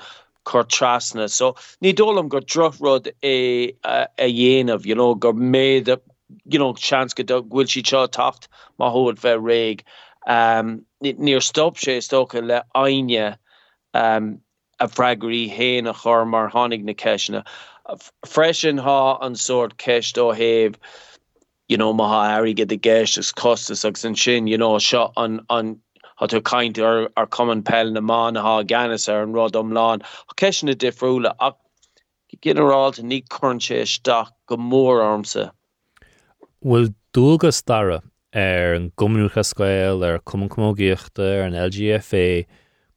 chur 0.48 0.64
trasna. 0.64 1.30
So 1.30 1.54
ní 1.82 1.94
dólam 1.94 2.30
gur 2.30 2.42
drochrod 2.42 3.12
é 3.24 3.76
a 3.84 4.08
dhéanamh 4.20 4.86
you 4.86 4.96
know 4.96 5.16
gur 5.16 5.34
méid 5.34 5.88
you 6.46 6.60
know 6.60 6.74
chans 6.74 7.14
go 7.14 7.24
bhfuil 7.24 7.70
si 7.70 7.84
seo 7.84 8.08
tacht 8.08 8.48
má 8.80 8.92
hód 8.92 9.20
bheith 9.20 9.44
réig 9.50 9.84
um, 10.28 10.86
níor 11.04 11.44
stop 11.44 11.78
sé 11.78 12.00
stocha 12.02 12.42
le 12.42 12.64
aine 12.76 13.38
um, 13.94 14.40
a 14.80 14.88
freigurí 14.88 15.44
héin 15.50 15.90
a 15.90 15.94
chur 15.94 16.26
mar 16.26 16.50
hánig 16.50 16.84
na 16.84 16.94
ceisna 16.94 17.46
freisin 18.26 18.80
há 18.80 19.18
an 19.22 19.36
soort 19.36 19.78
ceist 19.78 20.18
ó 20.18 20.34
héh 20.36 20.76
you 21.70 21.78
know 21.78 21.94
ma 21.94 22.08
ha 22.08 22.42
aige 22.42 22.68
de 22.68 22.78
geis 22.78 23.18
is 23.18 23.32
costas 23.32 23.86
agus 23.86 24.06
an 24.06 24.16
sin 24.16 24.48
you 24.48 24.58
know 24.58 24.74
seo 24.78 25.12
an 25.18 25.42
an 25.50 25.80
hat 26.24 26.32
tú 26.32 26.40
kaint 26.42 26.80
ar 26.80 27.10
ar 27.20 27.28
common 27.28 27.62
pell 27.62 27.92
na 27.92 28.02
man 28.02 28.40
ha 28.40 28.62
gannis 28.64 29.10
ar 29.12 29.24
an 29.24 29.34
rod 29.34 29.60
omláán 29.60 30.02
a 30.04 30.36
kena 30.40 30.76
difriúle 30.76 31.34
ach 31.40 31.60
generarált 32.42 33.04
ní 33.04 33.22
chunse 33.30 33.86
staach 33.88 34.32
go 34.48 34.58
mór 34.58 35.04
armse. 35.04 35.52
Well 36.62 36.90
dúgus 37.14 37.60
starre 37.60 38.02
ar 38.34 38.74
an 38.80 38.92
gomúcha 38.98 39.44
scoil 39.44 40.04
ar 40.04 40.20
cumcumógéochtta 40.20 41.28
ar 41.36 41.46
an 41.48 41.60
LGFA 41.68 42.46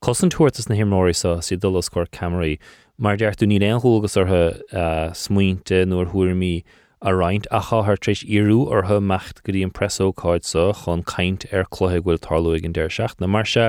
cosan 0.00 0.30
tuairtas 0.30 0.68
na 0.68 0.78
himóí 0.78 1.14
sa 1.14 1.40
si 1.40 1.56
dullas 1.56 1.90
scór 1.90 2.06
Camí, 2.08 2.58
mar 2.98 3.16
deartú 3.16 3.46
ní 3.46 3.58
éonthúgus 3.58 4.16
arthe 4.16 4.62
uh, 4.72 5.12
smuointe 5.12 5.84
nuair 5.84 6.12
thuirmí 6.12 6.64
a 7.02 7.10
reinint 7.10 7.46
a 7.50 7.60
chathir 7.60 7.98
trééis 8.00 8.24
iú 8.24 8.58
ortha 8.72 9.00
mecht 9.02 9.42
go 9.44 9.52
dtí 9.52 9.62
an 9.64 9.70
presóáid 9.70 10.44
sa 10.48 10.72
chun 10.82 11.02
caiint 11.10 11.44
ar 11.52 11.66
chluthe 11.76 12.00
bhfuil 12.00 12.20
tarlúig 12.26 12.64
an 12.64 12.76
deir 12.78 12.88
seach 12.88 13.14
na 13.20 13.26
mar 13.26 13.44
se 13.44 13.66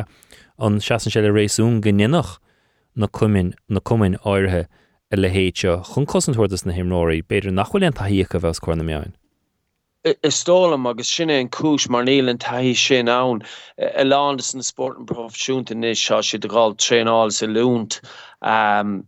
an 0.68 0.80
seaan 0.80 1.12
se 1.12 1.22
le 1.22 1.32
rééisún 1.36 1.82
gannach 1.82 2.38
na 2.96 3.08
cumin 3.08 3.54
na 3.68 3.82
cumin 3.82 4.16
áirithe 4.24 4.68
a 5.12 5.18
le 5.18 5.30
héitse 5.30 5.76
chun 5.92 6.08
cosintúirtas 6.14 6.66
na 6.66 6.74
himróí 6.78 7.22
beidir 7.22 7.52
nachhfuil 7.58 7.88
an 7.88 7.98
taíocha 8.00 8.40
a 8.40 8.44
bheits 8.46 8.64
chuir 8.64 8.78
na 8.78 8.88
meáin. 8.88 9.14
Is 10.24 10.36
stólam 10.36 10.88
agus 10.90 11.10
sinne 11.10 11.36
an 11.42 11.50
cis 11.52 11.90
mar 11.90 12.06
níl 12.08 12.30
an 12.30 12.38
taihí 12.38 12.74
sin 12.76 13.10
ann 13.10 13.44
i 13.78 14.08
ládas 14.08 14.56
na 14.56 14.62
sport 14.62 14.98
an 14.98 15.06
profisiúnta 15.06 15.76
is 15.92 16.00
seo 16.00 16.22
si 16.24 16.40
aáil 16.40 16.78
tréáil 16.80 17.32
sa 17.34 17.46
lúnt. 17.46 18.00
Um, 18.42 19.06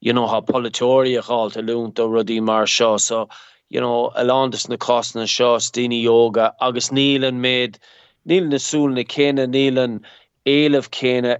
you 0.00 0.14
know 0.14 0.26
ha 0.26 0.40
polytóí 0.40 1.18
a 1.18 1.22
gáil 1.22 1.56
a 1.56 1.62
lúnt 1.68 2.00
ó 2.00 2.08
rudí 2.08 2.40
mar 2.40 2.66
seo 2.66 2.98
so 2.98 3.28
you 3.68 3.80
know 3.80 4.10
a 4.14 4.24
landas 4.24 4.68
na 4.68 4.76
cosna 4.76 5.26
seo 5.26 5.58
stine 5.58 6.02
yoga 6.02 6.52
nílan 6.60 7.40
méid 7.46 7.78
níl 8.26 8.48
nasúl 8.52 8.94
na 8.94 9.04
céine 9.14 9.46
nílan 9.46 10.00
éileh 10.46 10.88
céine 10.98 11.34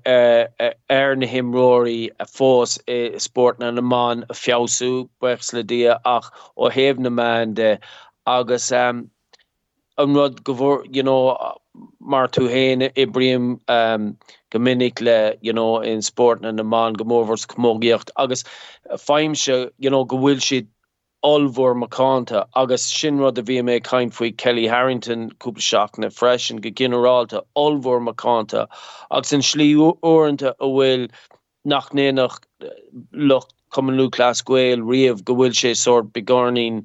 ar 0.91 1.17
na 1.17 1.27
himróí 1.27 2.11
a 2.21 2.27
fós 2.27 2.79
sport 3.27 3.59
naán 3.59 4.25
a 4.29 4.35
fiosú 4.35 5.09
buchs 5.21 5.53
le 5.53 5.63
dia 5.63 5.99
ach 6.05 6.31
ó 6.57 6.71
héh 6.71 6.99
na 6.99 7.11
man 7.11 7.55
de 7.55 7.79
agus 8.27 8.71
um, 8.73 9.11
an 9.97 10.15
rud 10.15 10.43
gohór 10.45 10.85
you 10.95 11.03
know 11.03 11.37
mar 12.01 12.29
tú 12.29 12.49
ibrium 13.05 13.61
um, 13.69 14.17
gomininic 14.51 15.01
you 15.41 15.53
know 15.53 15.81
in 15.81 16.03
sport 16.03 16.43
na 16.43 16.53
naán 16.53 16.97
gomórvers 16.97 17.47
commógiocht 17.47 18.11
agus 18.17 18.45
feimse 19.07 19.71
you 19.79 19.91
know 19.91 20.05
gohfuil 20.05 20.45
siid 20.49 20.69
olhór 21.29 21.75
macánta 21.83 22.47
agus 22.63 22.85
sinrad 22.99 23.39
a 23.41 23.43
bhí 23.49 23.59
mé 23.69 23.77
caiin 23.89 24.13
faoi 24.19 24.31
Kelly 24.43 24.67
Harrington 24.73 25.29
cúplaseach 25.45 25.99
na 25.99 26.09
freisin 26.19 26.61
go 26.67 26.71
generalálta 26.81 27.43
olhór 27.65 28.01
macánta 28.09 28.67
agus 29.11 29.33
an 29.39 29.45
slí 29.51 29.69
óanta 30.13 30.55
a 30.59 30.69
bhfuil 30.75 31.09
nach 31.73 31.91
nénach 32.01 32.39
lucht 33.13 33.55
kommenú 33.77 34.09
glascuil 34.17 34.85
riamh 34.93 35.23
gohfuil 35.31 35.57
sé 35.61 35.75
sort 35.77 36.13
begarnín 36.13 36.81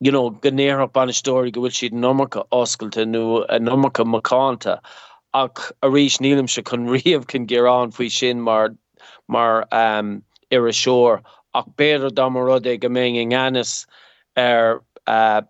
you 0.00 0.12
know 0.12 0.30
gannéach 0.46 0.92
banistóí 0.98 1.54
gohfuil 1.56 1.76
siad 1.78 1.96
nócha 2.04 2.44
oscailte 2.60 3.06
nó 3.14 3.24
a 3.48 3.58
nócha 3.58 4.08
macánta 4.16 4.78
ach 5.42 5.70
a 5.82 5.88
rís 5.88 6.18
nílim 6.26 6.50
se 6.56 6.62
chun 6.62 6.88
riamh 6.96 7.28
cin 7.34 7.46
gerán 7.54 7.94
faoi 7.98 8.10
sin 8.18 8.42
mar 8.48 8.74
mar 9.28 9.64
um, 9.84 10.18
ar 10.50 10.66
a 10.66 10.72
seoir 10.80 11.22
ach 11.54 11.66
beidir 11.76 12.10
damarrod 12.10 12.68
go 12.80 12.88
mé 12.88 13.04
in 13.22 13.32
annis 13.32 13.86
ar 14.36 14.82
uh, 15.06 15.42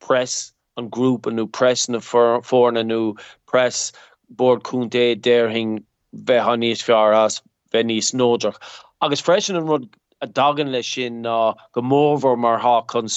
press 0.00 0.52
an 0.76 0.90
grúp 0.90 1.22
anú 1.32 1.50
press 1.50 1.88
na 1.88 1.98
fórna 1.98 2.84
nó 2.84 3.18
press. 3.46 3.92
Boardúnté 4.34 5.16
déirhing 5.20 5.82
bheit 6.14 6.44
han 6.44 6.60
níos 6.60 6.82
fear 6.82 7.12
as 7.12 7.42
bheit 7.72 7.86
níos 7.86 8.54
agus 9.02 9.20
freisin 9.20 9.56
an 9.56 9.66
rud 9.66 9.88
a 10.20 10.26
dagan 10.26 10.70
lei 10.72 10.82
sin 10.82 11.22
ná 11.22 11.54
uh, 11.76 12.36
mar 12.36 12.58
há 12.60 12.74
chun 12.86 13.08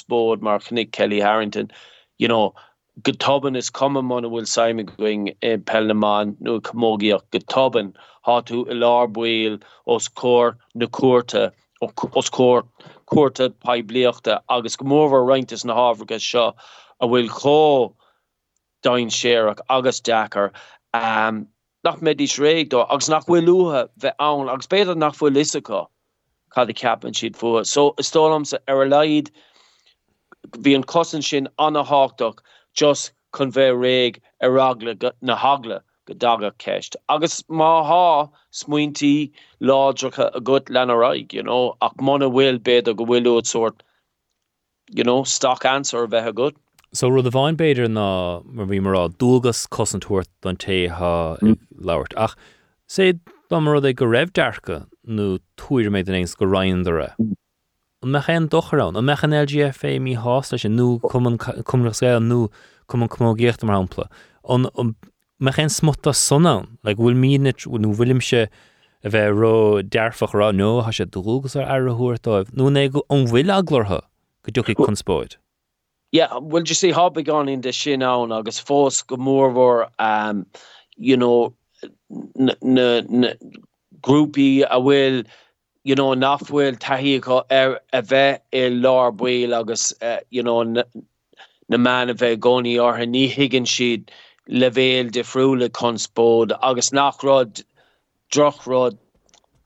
mar 0.42 0.60
chnig 0.60 0.92
Kelly 0.92 1.20
Harrington. 1.20 1.70
You 2.18 2.28
know, 2.28 2.56
getoben 3.02 3.58
is 3.58 3.70
komme 3.70 4.04
man 4.06 4.24
bhfuil 4.24 4.48
Simon 4.48 4.86
going 4.86 5.28
in 5.42 5.62
Pelleman 5.62 6.36
nu 6.40 6.60
commógiach 6.62 7.24
getoben 7.32 7.94
há 8.26 8.42
tú 8.46 8.66
i 8.70 8.74
lábuil 8.74 9.62
os 9.86 10.08
cór 10.10 10.56
na 10.76 10.86
os 12.22 12.30
cór 12.30 12.64
cuata 13.12 13.50
pebliachta 13.66 14.42
agus 14.50 14.76
gomórhar 14.76 15.26
reintas 15.28 15.66
na 15.66 15.76
háfragus 15.76 16.28
seo 16.30 16.54
a 17.00 17.08
bhfuil 17.08 17.30
cho 17.40 17.96
dain 18.84 19.10
séach 19.10 19.60
agus 19.70 20.02
Jackar 20.02 20.52
um, 20.94 21.48
nach 21.84 22.00
medís 22.00 22.38
réigdó 22.40 22.86
agus 22.90 23.10
nach 23.10 23.26
bhfuil 23.26 23.48
luúthe 23.48 23.88
bheith 24.00 24.22
ann 24.28 24.52
agus 24.56 24.72
beidir 24.74 24.98
nach 24.98 25.18
bfuil 25.20 25.36
lisaá 25.40 25.88
cad 26.56 26.70
i 26.70 26.76
capan 26.82 27.18
siad 27.20 27.40
fu 27.40 27.54
so 27.72 27.86
istólam 28.04 28.46
sa 28.52 28.60
ar 28.68 28.84
a 28.84 28.90
leid 28.90 29.32
hí 30.68 30.76
an 30.76 30.86
cosan 30.94 31.26
sin 31.30 31.50
anna 31.68 31.84
háach 31.92 32.44
just 32.82 33.12
bheith 33.38 33.80
réig 33.86 34.22
ar 34.42 34.56
ragla 34.60 35.12
na 35.22 35.36
hagla 35.46 35.82
go 36.06 36.14
daga 36.26 36.52
ceist 36.66 36.96
agus 37.10 37.44
má 37.50 37.72
há 37.90 38.30
smuointí 38.52 39.32
ládracha 39.62 40.30
a 40.34 40.40
gut 40.40 40.66
lenaráig 40.78 41.34
you 41.34 41.44
know 41.44 41.76
ach 41.82 41.96
mna 42.02 42.30
bhfuil 42.38 42.60
bed 42.70 42.88
a 42.88 42.94
go 42.94 43.06
bhfuilú 43.06 43.36
sort 43.46 43.84
you 45.00 45.04
know 45.04 45.24
stock 45.24 45.66
answer 45.66 46.08
bheit 46.08 46.28
a 46.28 46.34
good 46.34 46.60
So 46.94 47.08
rud 47.10 47.26
a 47.26 47.32
bháin 47.34 47.56
beidir 47.58 47.88
ná 47.90 48.08
mar 48.46 48.68
bhí 48.70 48.80
marrá 48.88 49.08
dúgus 49.22 49.64
cosintúirt 49.78 50.30
don 50.46 50.60
tétha 50.64 51.14
mm. 51.42 51.56
lauert 51.90 52.14
ach 52.26 52.36
sé 52.88 53.14
dá 53.50 53.60
mar 53.60 53.80
é 53.82 53.94
go 53.94 54.06
raibh 54.06 54.34
dearcha 54.34 54.86
nó 55.06 55.40
tuair 55.58 55.90
méid 55.90 56.10
an 56.10 56.20
éons 56.20 56.36
go 56.38 56.46
raindare. 56.46 57.16
An 58.04 58.14
mechan 58.14 58.48
dochrán 58.48 58.98
an 58.98 59.06
mechan 59.10 59.34
LGFA 59.34 59.98
mí 60.00 60.16
hásta 60.16 60.60
sin 60.60 60.78
nó 60.78 61.00
cumras 61.02 62.02
sé 62.02 62.14
nó 62.20 62.50
cum 62.88 63.04
an 63.04 63.10
cummógéocht 63.10 63.64
mar 63.64 63.82
hapla. 63.82 64.08
Me 65.40 65.52
ché 65.52 65.70
smota 65.70 66.14
sonán, 66.14 66.78
le 66.84 66.96
bhfuil 66.96 67.16
míit 67.16 67.42
nó 67.42 67.94
bhfuilimse 67.94 68.48
a 69.04 69.10
bheith 69.10 69.36
ro 69.36 69.82
dearfach 69.82 70.34
rá 70.34 70.52
nó 70.56 70.82
ha 70.84 70.92
sé 70.92 71.06
dúgus 71.06 71.56
ar 71.56 71.68
airthúirtáibh, 71.68 72.54
nó 72.54 72.70
é 72.72 72.92
go 72.92 73.04
an 73.10 73.26
bhfuil 73.28 73.52
aglartha 73.52 74.02
go 74.44 74.52
ducha 74.52 74.76
chunspóid. 74.76 75.38
Yeah, 76.12 76.38
well 76.40 76.64
just 76.64 76.84
sé 76.84 76.94
hab 76.94 77.16
gan 77.26 77.50
in 77.50 77.62
de 77.62 77.74
sin 77.74 78.04
an 78.04 78.32
agus 78.32 78.62
fós 78.62 79.06
go 79.06 79.18
mórhór 79.18 79.90
um, 80.00 80.46
you 80.96 81.18
know, 81.18 81.54
grúpi 84.02 84.64
a 84.70 84.80
bhfuil 84.80 85.26
you 85.84 85.96
know, 85.96 86.14
nachhfuil 86.16 86.78
tahí 86.80 87.20
ar 87.52 87.82
a 87.92 88.02
bheith 88.02 88.40
i 88.54 88.70
lár 88.70 89.12
buil 89.12 89.54
agus 89.60 89.94
uh, 90.02 90.20
you 90.30 90.42
know, 90.42 90.64
na, 90.64 90.84
na 91.68 91.78
man 91.78 92.10
a 92.10 92.14
bheith 92.14 92.40
gcóí 92.40 92.78
ortha 92.80 93.06
ní 93.06 93.28
higann 93.28 93.68
siad 93.68 94.10
levéel 94.50 95.12
de 95.12 95.24
froúle 95.24 95.70
konspód 95.70 96.58
agus 96.62 96.92
nachrod 96.92 97.64
drochrod 98.32 98.98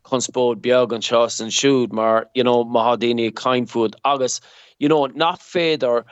konspód 0.03 0.61
beag 0.61 0.93
an 0.93 1.01
chas 1.01 1.39
an 1.39 1.49
siúd 1.49 1.91
mar 1.91 2.29
you 2.33 2.43
know 2.43 2.63
ma 2.63 2.83
hadéine 2.91 3.31
kainfud 3.31 3.95
agus 4.05 4.39
you 4.79 4.87
know 4.87 5.07
nach 5.07 5.41
féidir 5.41 6.03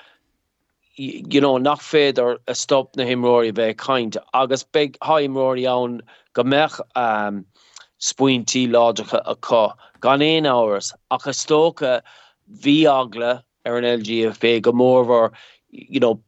you 0.97 1.41
know 1.41 1.57
nach 1.57 1.81
féidir 1.81 2.37
a 2.47 2.55
stop 2.55 2.95
na 2.95 3.03
himróí 3.03 3.51
bheith 3.51 3.77
kaint. 3.77 4.17
Agus 4.33 4.63
be 4.63 4.89
haimróí 5.01 5.65
an 5.71 6.01
go 6.33 6.43
mech 6.43 6.79
um, 6.95 7.45
spointí 7.99 8.67
láidecha 8.67 9.21
a 9.25 9.35
có 9.35 9.73
gan 10.01 10.19
éon 10.19 10.49
áras 10.49 10.93
ach 11.11 11.27
tóca 11.47 12.01
hí 12.63 12.77
agla 12.85 13.43
ar 13.65 13.77
an 13.77 13.83
LGFA 13.99 14.61
go 14.61 14.71
mórhar 14.71 15.31
you 15.69 15.99
know 15.99 16.21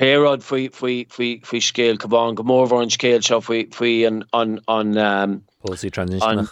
Pérod 0.00 0.42
fao 0.42 1.60
scéil 1.60 1.98
goháin 1.98 2.34
go 2.34 2.42
mórhar 2.42 2.80
an 2.82 2.88
scéil 2.88 3.20
seo 3.20 3.40
faoi 3.44 4.06
an 4.06 4.24
an 4.32 4.58
an 4.66 4.96
um, 4.96 5.42
policy 5.62 5.90
transition. 5.90 6.48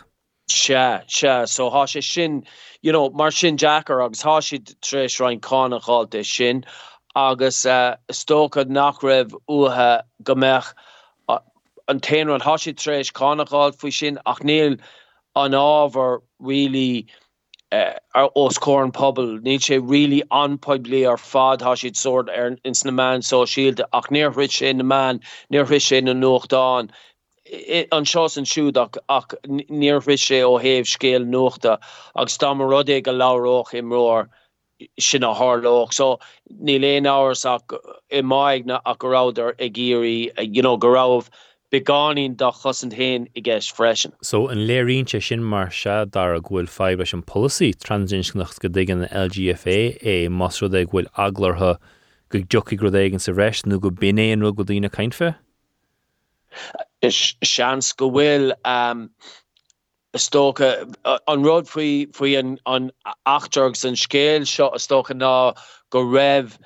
se 0.50 1.00
se 1.06 1.46
so 1.46 1.70
há 1.70 1.84
sé 1.84 2.02
sin 2.02 2.44
you 2.82 2.92
know 2.92 3.08
mar 3.10 3.30
sin 3.30 3.56
Jackar 3.56 4.04
agus 4.04 4.22
há 4.22 4.42
si 4.42 4.58
treéis 4.58 5.18
rein 5.20 5.40
cánaáilte 5.40 6.24
sin 6.24 6.64
agus 7.16 7.64
uh, 7.64 7.96
stócad 8.12 8.68
nach 8.68 9.00
raibh 9.00 9.32
uthe 9.48 10.02
gombeach 10.22 10.74
uh, 11.28 11.38
an 11.88 12.00
téan 12.00 12.34
an 12.34 12.40
hasisi 12.40 12.74
treéis 12.74 13.12
cánaáil 13.12 13.74
faoi 13.74 13.92
sin 13.92 14.18
ach 14.26 14.40
níl 14.40 14.78
an 15.36 15.52
ábhar 15.52 16.20
really 16.38 17.06
ar 17.72 18.30
oscóin 18.34 18.92
pobl 18.92 19.40
ní 19.44 19.58
sé 19.58 19.78
ri 19.90 20.22
anpoibli 20.30 21.04
ar 21.10 21.18
fad 21.18 21.62
ha 21.62 21.74
siid 21.74 21.96
soort 21.96 22.30
ar 22.30 22.56
ins 22.64 22.84
na 22.84 22.90
man 22.90 23.22
so 23.22 23.44
síílte 23.44 23.84
ach 23.92 24.08
neerhrit 24.10 24.50
sé 24.50 24.74
na 24.74 24.84
man 24.84 25.20
neerhri 25.52 25.78
sé 25.78 26.02
na 26.02 26.12
nochtdáin. 26.12 26.90
an 27.92 28.04
seo 28.04 28.24
an 28.24 28.44
siúd 28.44 28.76
ach 28.76 28.96
ach 29.08 29.34
níorhri 29.48 30.16
sé 30.24 30.40
ó 30.48 30.60
héh 30.60 30.84
scéal 30.84 31.24
nuachta 31.34 31.78
agus 32.14 32.38
dá 32.38 32.52
rudé 32.54 33.02
go 33.02 33.12
láróch 33.12 33.74
im 33.74 33.92
roir 33.92 34.28
sin 34.98 35.24
a 35.24 35.34
hálóch 35.34 35.92
so 35.92 36.18
léon 36.62 37.08
áhars 37.12 37.44
ach 37.44 37.76
i 38.10 38.22
maiid 38.22 38.66
na 38.66 38.80
a 38.84 38.94
goráidir 38.94 39.54
ag 39.58 39.72
géirí 39.74 40.30
you 40.56 40.62
know, 40.62 40.76
goráh 40.78 41.28
beáín 41.72 42.36
do 42.36 42.50
chosint 42.52 42.94
héin 42.94 43.26
i 43.34 43.42
gceis 43.42 43.68
freisin. 43.72 44.12
So 44.22 44.48
an 44.48 44.64
léirínte 44.68 45.20
sin 45.22 45.44
mar 45.44 45.70
se 45.70 46.04
dar 46.06 46.34
a 46.34 46.40
ghfuil 46.40 46.68
feib 46.68 47.00
an 47.00 47.22
policy 47.22 47.72
transinsnacht 47.74 48.60
go 48.60 48.68
dgan 48.68 49.04
na 49.04 49.08
LGFA 49.26 49.98
é 50.02 50.28
masró 50.28 50.68
é 50.68 50.86
ghfuil 50.86 51.10
aglartha 51.16 51.76
go 52.30 52.38
joki 52.38 52.76
gro 52.76 52.90
éigen 52.90 53.20
sa 53.20 53.32
reis 53.32 53.62
nó 53.62 53.80
go 53.80 53.90
binéon 53.90 54.40
ru 54.40 54.52
go 54.52 54.64
dtíine 54.64 54.90
caiinfe? 54.90 55.34
Is 57.02 57.34
seans 57.44 57.92
go 57.92 58.10
bhfuil 58.10 58.52
um, 58.64 59.10
stocha 60.16 60.70
an 61.04 61.42
rud 61.42 61.68
faoi 61.68 62.08
faoi 62.12 62.38
an 62.38 62.90
achtarg 63.26 63.76
san 63.76 63.94
scéil 63.94 64.48
seo 64.48 64.72
a 64.74 64.78
stocha 64.78 65.14
ná 65.14 65.34
go 65.90 66.02
raibh 66.02 66.56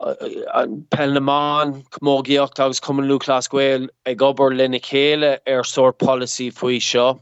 an 0.00 0.86
penleán 0.90 1.84
mógiocht 2.02 2.60
agus 2.60 2.80
cum 2.80 2.98
lulascuil 2.98 3.88
ag 4.06 4.18
gobar 4.18 4.54
lenne 4.56 4.80
chéle 4.80 5.38
ar 5.46 5.64
soir 5.64 5.92
policy 5.92 6.50
faoi 6.50 6.78
seo. 6.80 7.20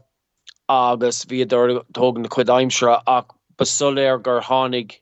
Agus 0.69 1.25
viidir 1.25 1.83
tógan 1.93 2.21
na 2.21 2.29
chud 2.29 2.53
aimimsre 2.53 3.01
ach 3.07 3.33
besoléir 3.57 4.21
gur 4.21 4.41
hánig 4.41 4.99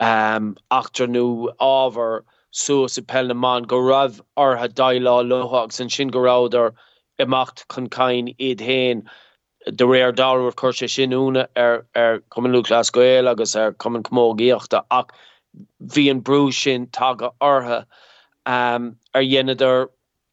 um, 0.00 0.56
achtarnú 0.70 1.52
ábhar 1.58 2.22
soas 2.52 2.98
i 2.98 3.02
penleán 3.02 3.66
go 3.66 3.80
rah 3.80 4.10
ortha 4.36 4.68
dailá 4.68 5.16
lohaach 5.26 5.72
san 5.72 5.90
sin 5.90 6.10
goráidir 6.10 6.72
imacht 7.18 7.64
chun 7.74 7.88
caiin 7.88 8.34
iad 8.38 8.60
héin 8.60 9.02
de 9.66 9.84
réir 9.84 10.12
dáhar 10.12 10.54
chuirse 10.54 10.86
sinúna 10.94 11.48
ar 11.56 11.72
er, 11.74 11.86
ar 11.94 12.14
er 12.14 12.20
cumú 12.30 12.62
glascuil 12.62 13.28
agus 13.30 13.56
er 13.56 13.66
ar 13.66 13.72
cum 13.72 14.02
mógéochtta 14.02 14.84
hí 15.96 16.10
an 16.10 16.22
brú 16.22 16.52
sin 16.52 16.86
tag 16.88 17.22
um, 17.22 17.32
ar 17.46 19.22
dhéanaidir 19.22 19.88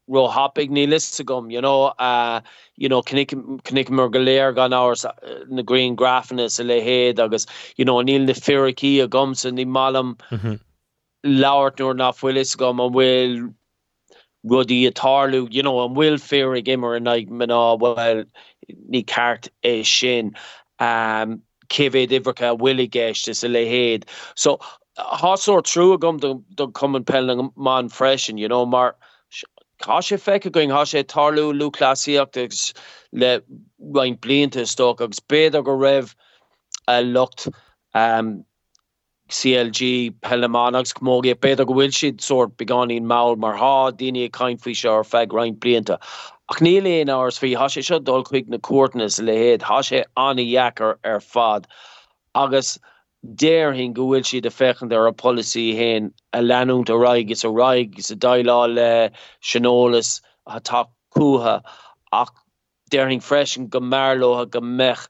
ro 0.08 0.28
hapig 0.28 0.70
ní 0.70 0.86
list 0.88 1.24
gom 1.24 1.50
you 1.50 1.60
know 1.60 1.84
uh 1.98 2.40
you 2.76 2.88
know 2.88 3.00
knik 3.02 3.90
mar 3.90 4.08
goléir 4.08 4.54
gan 4.54 4.70
áhars 4.70 5.04
uh, 5.04 5.44
na 5.48 5.62
green 5.62 5.96
graffanas 5.96 6.60
a 6.60 6.64
le 6.64 6.80
héad 6.80 7.18
agus 7.18 7.46
you 7.76 7.84
know 7.84 7.96
níl 8.02 8.26
na 8.26 8.32
ferricí 8.32 9.00
a 9.02 9.08
gomsan 9.08 9.56
ní 9.56 9.66
malam 9.66 10.16
mm 10.30 10.38
-hmm. 10.38 10.60
lauert 11.24 11.78
noor 11.78 11.94
nach 11.94 12.16
fuilis 12.16 12.56
gom 12.56 12.80
an 12.80 12.92
bhfuil 12.92 13.54
rudí 14.44 14.80
you 15.54 15.62
know 15.62 15.84
an 15.84 15.94
bhfuil 15.94 16.20
fear 16.20 16.60
gimmer 16.60 16.96
an 16.96 17.08
ag 17.08 17.30
man 17.30 17.48
well 17.80 18.24
ní 18.90 19.04
kart 19.06 19.48
é 19.62 19.84
sin 19.84 20.32
um 20.80 21.42
kevé 21.68 22.06
iwwerka 22.06 22.56
willig 22.60 22.90
geist 22.90 23.28
is 23.28 23.44
a 23.44 23.48
le 23.48 23.64
héad 23.64 24.04
so 24.34 24.58
hasor 24.98 25.62
trú 25.62 25.94
a 25.94 25.98
gom 25.98 26.18
do 26.18 26.68
kom 26.68 27.02
pe 27.04 27.20
man 27.56 27.88
freschen 27.88 28.38
you 28.38 28.48
know 28.48 28.64
mar 28.66 28.96
Tá 29.82 29.98
sé 29.98 30.52
going 30.52 30.70
há 30.70 30.84
tarlú 31.04 31.52
lúláíachtas 31.52 32.72
le 33.12 33.42
roiin 33.80 34.18
blianta 34.18 34.66
sto 34.66 34.90
agus 34.90 35.20
béad 35.20 35.62
go 35.64 35.76
raibh 35.76 36.14
a 36.86 37.02
lucht 37.02 37.48
um, 37.94 38.44
CLG 39.28 40.14
pellemaanagus 40.20 40.94
mógi 41.00 41.34
beidir 41.34 41.66
go 41.66 41.74
bhfuil 41.74 42.20
sort 42.20 42.56
beganín 42.56 43.04
maul 43.04 43.36
mar 43.36 43.56
há 43.56 43.90
daine 43.90 44.30
caiinfuí 44.30 44.76
se 44.76 44.88
ar 44.88 45.04
feig 45.04 45.32
rein 45.32 45.56
blianta. 45.56 45.98
Ach 46.50 46.60
níléon 46.60 47.12
áhars 47.16 47.40
fhí 47.42 47.56
há 47.56 47.66
sé 47.66 47.82
seo 47.82 47.98
dul 47.98 48.24
chuig 48.24 48.48
na 48.48 48.58
cuatnas 48.58 49.20
le 49.20 49.34
héad 49.34 49.62
há 49.62 49.82
sé 49.82 50.04
annaheachar 50.16 50.96
ar 51.04 51.20
fad 51.20 51.66
agus 52.34 52.78
déir 53.24 53.74
hin 53.74 53.94
gohfuil 53.94 54.24
si 54.26 54.40
de 54.40 54.50
fechen 54.50 54.92
ar 54.92 55.06
a 55.06 55.12
policy 55.12 55.74
hen 55.74 56.12
a 56.32 56.40
leút 56.40 56.90
a 56.90 56.98
raig 57.02 57.30
is 57.30 57.44
a 57.44 57.48
raig 57.48 57.98
is 57.98 58.10
a 58.10 58.16
dailá 58.16 58.58
le 58.72 59.10
sinolalas 59.42 60.20
a 60.46 60.60
tá 60.60 60.86
cuaha 61.16 61.62
ach 62.12 62.34
déirhing 62.90 63.22
freschen 63.22 63.68
go 63.68 63.80
merlo 63.80 64.40
a 64.40 64.46
go 64.46 64.60
mech 64.60 65.08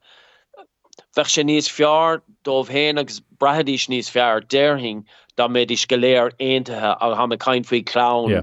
fech 1.16 1.30
sé 1.34 1.44
níos 1.44 1.70
fiar 1.78 2.22
dómh 2.44 2.68
hen 2.68 2.98
agus 2.98 3.20
brehadís 3.40 3.88
níos 3.88 4.10
fear 4.10 4.40
déirhing 4.40 5.04
da 5.36 5.48
mé 5.48 5.68
is 5.70 5.86
goléir 5.86 6.30
aaithe 6.38 6.70
a 6.70 7.14
ha 7.16 7.26
me 7.26 7.36
kaint 7.36 7.66
faoi 7.66 7.84
clown. 7.84 8.30
Yeah. 8.30 8.42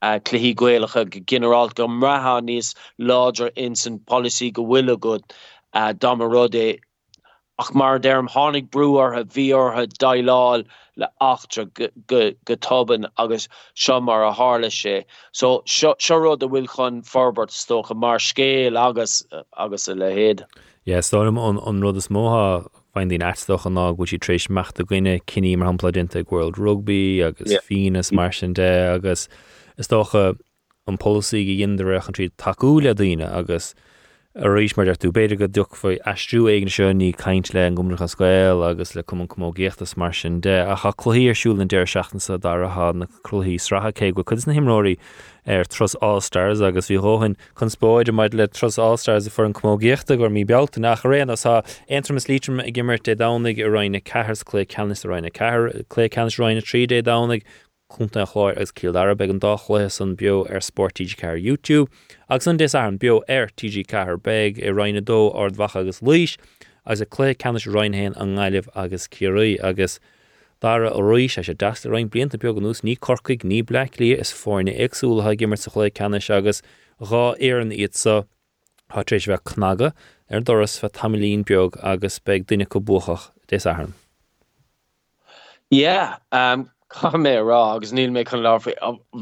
Uh, 0.00 0.20
chluhí 0.20 0.54
gwealacha 0.54 1.10
go 1.10 1.20
general 1.20 1.68
go 1.68 1.88
mratha 1.88 2.40
níos 2.48 2.74
láger 3.00 3.50
in 3.56 3.74
san 3.74 3.98
policy 3.98 4.52
go 4.52 4.62
uh, 5.74 5.92
dam 5.92 6.20
rodé 6.20 6.78
ach 7.58 7.74
mar 7.74 7.98
derm 7.98 8.28
hánig 8.28 8.70
breúar 8.70 9.16
a 9.18 9.24
bhíortha 9.24 9.86
daáil 9.98 10.64
le 10.96 11.08
achtra 11.20 11.64
go 12.06 12.56
toban 12.56 13.06
agus 13.18 13.48
se 13.74 14.00
mar 14.00 14.24
a 14.24 14.32
sé. 14.68 15.04
So 15.32 15.62
seró 15.66 16.32
a 16.32 16.36
bhfuil 16.36 16.68
chun 16.68 17.02
forbert 17.02 17.50
stocha 17.50 17.96
mar 17.96 18.18
scéal 18.18 18.76
agus 18.76 19.24
uh, 19.32 19.42
agus 19.56 19.88
a 19.88 19.94
le 19.94 20.10
héad. 20.10 20.44
Ja 20.84 21.00
stom 21.00 21.38
an 21.38 21.80
rud 21.80 21.96
is 21.96 22.08
móha 22.08 22.66
fein 22.94 23.10
dín 23.10 23.22
an 23.66 23.74
ná 23.74 23.96
go 23.96 24.04
si 24.04 24.18
trééis 24.18 24.48
mecht 24.48 24.80
a 24.80 24.84
gine 24.84 25.20
cinní 25.26 25.56
mar 25.56 25.72
hapladinte 25.72 26.24
World 26.30 26.58
Rugby 26.58 27.22
agus 27.22 27.50
yeah. 27.50 27.60
finas 27.60 28.12
mar 28.12 28.32
sin 28.32 28.52
de 28.52 28.94
agus 28.94 29.28
is 29.76 29.88
docha 29.88 30.30
uh, 30.30 30.34
an 30.86 30.96
policy 30.96 31.44
go 31.44 31.66
dhéidirach 31.66 32.08
an 32.08 32.14
trí 32.14 32.94
daine 32.94 33.26
agus 33.26 33.74
a 34.38 34.46
rééis 34.46 34.76
mar 34.76 34.86
tú 34.94 35.10
beidir 35.10 35.38
go 35.38 35.48
duch 35.50 35.74
foioi 35.74 35.98
estrú 36.06 36.44
éigen 36.46 36.70
seo 36.70 36.92
ní 36.94 37.10
caiint 37.18 37.48
le 37.54 37.64
an 37.66 37.74
gomracha 37.74 38.06
scoil 38.06 38.62
agus 38.62 38.94
le 38.94 39.02
cum 39.02 39.26
géchttas 39.26 39.96
mar 39.96 40.12
sin 40.12 40.40
de. 40.40 40.62
A 40.62 40.76
cha 40.76 40.92
chluíí 40.92 41.26
arsúlann 41.26 41.66
deir 41.66 41.86
seachtansa 41.90 42.38
dar 42.38 42.62
aá 42.62 42.94
na 42.94 43.06
cruí 43.26 43.58
sratha 43.58 43.90
cé 43.92 44.12
go 44.14 44.22
chud 44.22 44.46
na 44.46 44.54
himráí 44.54 44.96
ar 45.44 45.64
tros 45.64 45.96
Allstars 46.00 46.62
agus 46.62 46.86
bhí 46.86 47.00
hóhann 47.02 47.34
chun 47.58 47.68
spóid 47.68 48.14
maid 48.14 48.34
le 48.34 48.46
tros 48.46 48.78
Allstars 48.78 49.26
a 49.26 49.30
fu 49.30 49.42
an 49.42 49.52
commógéachta 49.52 50.16
gur 50.16 50.30
mí 50.30 50.46
belta 50.46 50.78
nach 50.78 51.02
réan 51.02 51.32
as 51.32 51.42
eintramas 51.90 52.28
lítrum 52.30 52.62
i 52.62 52.70
gimmert 52.70 53.02
dé 53.10 53.16
dánig 53.16 53.58
i 53.58 53.66
roiinna 53.66 54.00
cehars 54.04 54.44
lé 54.54 54.64
ceannis 54.64 55.04
a 55.04 55.08
roiinna 55.08 55.34
ceir 55.34 55.72
lé 55.96 56.06
ceannis 56.06 56.38
roiinna 56.38 56.62
trí 56.62 56.86
dé 56.86 57.02
dánig 57.02 57.42
chunta 57.90 58.26
chláir 58.26 58.56
agus 58.56 58.72
cíal 58.72 58.96
arab 58.96 59.20
an 59.20 59.40
dáchlathe 59.40 59.90
san 59.90 60.14
bio 60.14 60.44
ar 60.44 60.60
sporttíG 60.60 61.16
ceir 61.16 61.36
YouTube, 61.36 61.88
agus 62.28 62.44
san 62.44 62.56
dis 62.56 62.74
an 62.74 62.96
bio 62.98 63.22
ar 63.28 63.48
TG 63.56 63.86
cethir 63.86 64.22
beg 64.22 64.58
i 64.58 64.70
roiine 64.70 65.00
dó 65.00 65.32
ardhacha 65.34 65.80
agus 65.80 66.00
líis 66.00 66.36
agus 66.84 67.00
a 67.00 67.06
clé 67.06 67.34
cenis 67.34 67.66
roiinhéin 67.66 68.16
an 68.16 68.36
gáileh 68.36 68.68
agus 68.74 69.08
cií 69.08 69.58
agus 69.62 69.98
Dara 70.60 70.90
ó 70.90 70.98
roií 70.98 71.28
sé 71.30 71.44
sé 71.46 71.54
deasta 71.54 71.86
roiin 71.86 72.08
blianta 72.10 72.38
beag 72.42 72.56
an 72.58 72.64
nús 72.66 72.82
ní 72.82 72.96
corcaig 72.98 73.44
ní 73.46 73.62
blec 73.64 74.00
is 74.00 74.32
fórna 74.32 74.74
agsúlatha 74.74 75.36
gimmar 75.38 75.58
sa 75.58 75.70
chlé 75.70 75.90
cenis 75.90 76.28
agus 76.30 76.62
rá 77.00 77.38
éan 77.38 77.70
iad 77.70 77.94
sa 77.94 78.24
hátrééis 78.90 79.28
bheith 79.30 79.44
cnaga 79.44 79.92
ar 80.28 80.40
doras 80.40 80.78
fe 80.80 80.88
tamlín 80.88 81.44
beag 81.44 81.78
agus 81.82 82.18
beg 82.18 82.46
duine 82.46 82.66
go 82.68 82.80
buchach 82.80 83.30
dé 83.46 83.62
ahan. 83.64 83.94
Yeah, 85.70 86.16
um, 86.32 86.70
Ca 86.90 87.10
mé 87.20 87.34
rá 87.44 87.76
agus 87.76 87.90
níl 87.92 88.12
mé 88.12 88.22
chun 88.28 88.40
láfi 88.40 88.72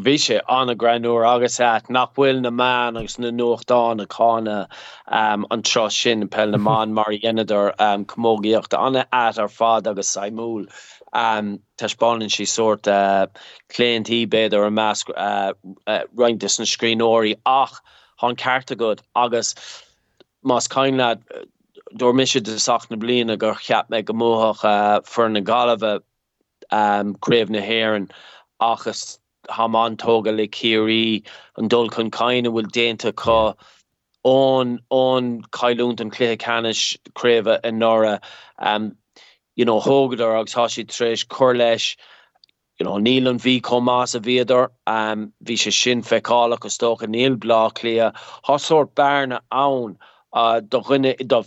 bhí 0.07 0.13
sé 0.25 0.37
anna 0.57 0.75
granúir 0.83 1.25
agus 1.29 1.59
et 1.59 1.89
nachhfuil 1.97 2.41
na 2.41 2.51
man 2.51 2.97
agus 2.97 3.19
na 3.19 3.33
nuchtá 3.39 3.97
na 3.97 4.05
cána 4.05 4.69
um, 5.09 5.47
an 5.51 5.63
tro 5.63 5.89
sin 5.89 6.29
pell 6.29 6.51
na 6.55 6.59
man 6.59 6.95
mar 6.95 7.11
dhéanaidir 7.11 7.75
um, 7.81 8.05
commógiíocht 8.05 8.79
anna 8.79 9.05
at 9.13 9.41
ar 9.41 9.49
fád 9.49 9.91
agus 9.91 10.15
saimúl. 10.15 10.71
Um, 11.13 11.59
Táspáin 11.77 12.31
si 12.31 12.45
soort 12.45 12.87
uh, 12.87 13.27
léintí 13.73 14.29
beidir 14.29 14.65
a 14.65 14.71
meas 14.71 15.05
uh, 15.17 15.53
uh, 15.89 16.01
roiintas 16.15 16.61
an 16.61 16.67
scríóirí 16.67 17.35
ach 17.45 17.81
há 18.23 18.37
carta 18.39 18.77
go 18.77 18.95
agus 19.17 19.55
más 20.45 20.69
caiinle 20.69 21.19
dor 21.97 22.13
mis 22.13 22.33
de 22.33 22.61
sach 22.61 22.89
na 22.91 22.97
bliana 22.97 23.37
gur 23.37 23.57
cheap 23.57 23.91
me 23.91 24.05
gomóthach 24.05 24.65
uh, 24.65 25.01
fur 25.05 25.29
na 25.29 25.41
galh 25.41 26.01
um, 26.71 27.15
na 27.51 27.61
heren 27.61 28.11
achas 28.61 29.19
haman 29.49 29.97
toga 29.97 30.33
le 30.33 30.47
kiri 30.47 31.25
an 31.57 31.69
dul 31.69 31.89
kun 31.89 32.11
kaine 32.11 32.53
wil 32.53 32.65
déinte 32.65 33.15
ka 33.15 33.55
on 34.25 34.81
on 34.91 35.43
kailúnt 35.43 36.01
an 36.01 36.11
lé 36.11 36.37
canis 36.39 36.97
kréve 37.15 37.61
en 37.63 37.79
nora. 37.79 38.21
Um 38.59 38.97
you 39.55 39.65
know 39.65 39.81
hogadar 39.81 40.39
si 40.71 40.85
treéis 40.85 41.25
choleis 41.27 41.97
you 42.79 42.85
know 42.85 42.97
níl 42.97 43.29
an 43.29 43.39
ví 43.39 43.61
komás 43.61 44.15
a 44.15 44.21
um 44.87 45.33
vi 45.41 45.57
se 45.57 45.71
sin 45.71 46.03
feáach 46.03 46.65
a 46.65 46.71
sto 46.71 46.93
a 46.93 47.07
níl 47.07 47.39
bla 47.39 47.71
lia 47.83 48.13
hasort 48.45 48.95
uh 50.33 50.61
rinne 50.61 51.17
do 51.27 51.43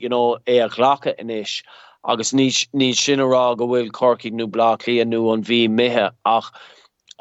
you 0.00 0.08
know 0.08 0.38
é 0.46 0.64
a 0.64 0.68
glacha 0.68 1.14
inis 1.18 1.62
agus 2.08 2.32
ní 2.32 2.48
ní 2.82 2.90
sinnnerá 2.98 3.56
go 3.56 3.66
bhfuil 3.70 3.90
corciig 4.00 4.36
nó 4.36 4.46
bla 4.56 4.68
líanú 4.84 5.24
an 5.32 5.42
bhí 5.48 5.60
méthe 5.80 6.10
ach 6.34 6.52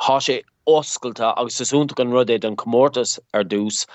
há 0.08 0.20
sé 0.28 0.38
oscailta 0.76 1.34
agus 1.42 1.60
saúnta 1.72 2.00
an 2.04 2.14
rudéid 2.18 2.46
an 2.50 2.56
commórtas 2.62 3.18
ar 3.34 3.44
dús 3.56 3.86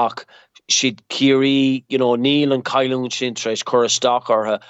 ach 0.00 0.24
siad 0.70 1.00
curí 1.14 1.84
you 1.88 1.98
know, 1.98 2.14
níl 2.16 2.54
an 2.54 2.62
caiún 2.62 3.10
sin 3.12 3.34
treéis 3.34 3.64
chorastacharthe 3.64 4.60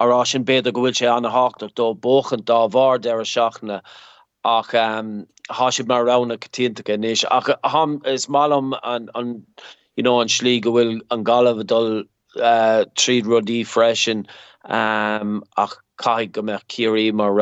ará 0.00 0.18
sin 0.26 0.44
beidir 0.44 0.72
go 0.72 0.84
bhfuil 0.84 0.98
sé 1.00 1.08
anna 1.12 1.32
háach 1.36 1.64
dó 1.80 1.88
bochan 2.08 2.44
dá 2.50 2.58
bhar 2.76 3.00
de 3.00 3.14
a 3.14 3.24
seachna 3.32 3.80
ach 4.44 4.74
um, 4.82 5.26
há 5.60 5.70
si 5.72 5.82
mar 5.82 6.04
rana 6.04 6.36
gotíntacha 6.36 6.98
níos. 7.04 7.24
Ach 7.30 7.48
ham 7.64 8.00
is 8.04 8.26
málam 8.26 8.78
an 8.82 9.08
an 9.14 9.32
you 9.96 10.02
know, 10.02 10.20
an 10.20 10.28
slí 10.28 10.60
go 10.60 10.72
bhfuil 10.76 11.00
an 11.10 11.24
galh 11.24 11.66
dul 11.72 12.04
uh, 12.36 12.84
tríd 12.94 13.24
rodí 13.24 13.64
freisin 13.64 14.26
um, 14.64 15.42
ach 15.56 15.76
cai 15.96 16.26
go 16.26 16.42
me 16.42 16.58
curí 16.68 17.12
mar. 17.12 17.32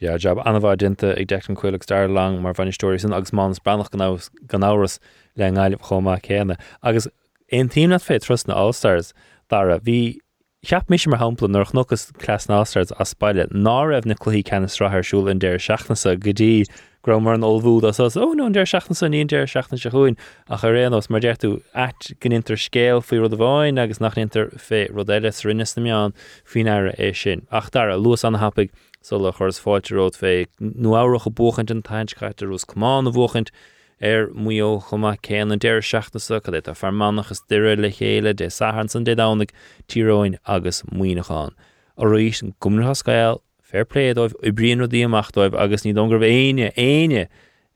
Ja 0.00 0.18
jab 0.18 0.38
anhhar 0.44 0.76
dinta 0.76 1.18
ag 1.18 1.26
de 1.26 1.36
an 1.36 1.56
chuileach 1.56 1.82
star 1.82 2.08
lang 2.08 2.42
mar 2.42 2.54
fannistóir 2.54 3.00
san 3.00 3.12
agus 3.12 3.32
mans 3.32 3.58
brannach 3.58 3.90
gan 3.90 4.60
áras 4.60 4.98
le 5.36 5.50
gáileh 5.50 5.80
chomá 5.80 6.20
chéna 6.20 6.58
agus 6.82 7.08
ein 7.52 7.68
tína 7.68 8.00
fé 8.02 8.20
trust 8.20 8.48
na 8.48 8.54
Allstars 8.54 9.12
dar 9.48 9.70
a 9.70 9.80
bhí 9.80 10.18
Cheap 10.64 10.88
mé 10.88 10.96
mar 11.08 11.20
hapla 11.20 11.48
nach 11.48 11.72
nuchas 11.72 12.10
clas 12.18 12.46
nástars 12.46 12.90
a 12.98 13.04
spáile 13.04 13.46
ná 13.52 13.84
raibh 13.84 14.06
na 14.06 14.14
chluí 14.14 14.42
cenastrathsúil 14.42 15.30
in 15.30 15.38
déir 15.38 15.60
seaachnasa 15.60 16.16
gotí 16.16 16.64
gromar 17.04 17.34
an 17.34 17.44
olbhúd 17.44 17.84
as 17.84 18.00
ó 18.00 18.08
oh, 18.22 18.32
nó 18.34 18.48
déir 18.52 18.66
seachna 18.66 18.96
san 18.96 19.12
íon 19.12 19.28
déir 19.28 19.44
seachna 19.50 19.78
se 19.78 19.90
chuin 19.92 20.16
a 20.48 20.56
chu 20.58 20.70
réanos 20.72 21.10
mar 21.10 21.20
deirú 21.20 21.50
et 21.74 22.08
gninter 22.24 22.56
scéal 22.56 23.02
fao 23.04 23.20
rud 23.20 23.36
a 23.36 23.40
bháin 23.42 23.80
agus 23.82 24.00
nach 24.00 24.16
inter 24.16 24.48
fé 24.68 24.86
rodéile 24.88 25.32
rinne 25.44 25.66
na 25.76 25.82
meán 25.84 26.14
fin 26.44 26.66
air 26.66 26.94
é 26.98 27.12
sin. 27.14 27.46
Ach 27.52 27.70
dar 27.70 27.90
a 27.90 27.96
luas 27.96 28.24
an 28.24 28.40
hapig 28.40 28.70
so 29.02 29.18
le 29.18 29.32
chus 29.32 29.60
fáilteród 29.60 30.16
fé 30.16 30.46
nu 30.60 30.96
áirecha 31.02 31.34
buchant 31.34 31.70
an 31.70 31.82
tainscaitar 31.82 32.48
ús 32.56 32.64
cumán 32.64 33.12
bhchant 33.12 33.52
ar 34.00 34.28
muo 34.32 34.80
chuma 34.88 35.14
céan 35.20 35.52
an 35.52 35.60
déir 35.60 35.84
seachtaasa 35.84 36.40
chu 36.40 36.56
é 36.56 36.64
a 36.64 36.74
farmannachas 36.74 37.44
duire 37.50 37.76
le 37.76 37.90
chéile 37.90 38.34
de 38.34 38.48
sahan 38.48 38.88
san 38.88 39.04
dédánig 39.04 39.50
tíróin 39.88 40.38
agus 40.46 40.82
muoineáin. 40.90 41.52
a 41.96 42.04
roiís 42.04 42.42
an 42.42 42.54
gumnatha 42.60 42.96
scail 42.96 43.40
fairléad 43.74 44.20
óibh 44.22 44.36
i 44.42 44.52
bríonú 44.54 44.86
díachtáibh 44.90 45.56
agus 45.58 45.84
ní 45.84 45.94
dongur 45.94 46.20
bh 46.22 46.30
aine 46.30 46.70
aine 46.78 47.26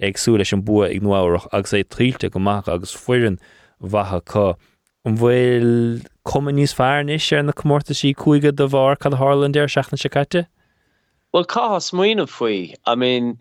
agsú 0.00 0.36
leis 0.38 0.52
an 0.54 0.62
bu 0.62 0.84
ag 0.86 1.02
nuáireach 1.02 1.48
agus 1.52 1.74
é 1.74 1.82
tríte 1.84 2.30
goach 2.30 2.68
agus 2.68 2.94
foiann 2.94 3.38
bhatha 3.82 4.20
cá 4.22 4.46
an 5.04 5.18
bhfuil 5.18 6.06
cum 6.24 6.46
níos 6.46 6.74
fearnis 6.78 7.32
ar 7.32 7.42
na 7.42 7.52
cummórta 7.52 7.98
sí 7.98 8.14
chuige 8.14 8.54
do 8.54 8.68
bhar 8.68 8.96
cad 8.98 9.18
Harlan 9.18 9.52
déir 9.52 9.66
seachna 9.66 9.98
se 9.98 10.08
caiite? 10.08 10.46
Well 11.32 11.44
cá 11.44 11.80
smuoine 11.82 12.26
faoi, 12.26 12.74
I 12.86 12.94
mean, 12.94 13.38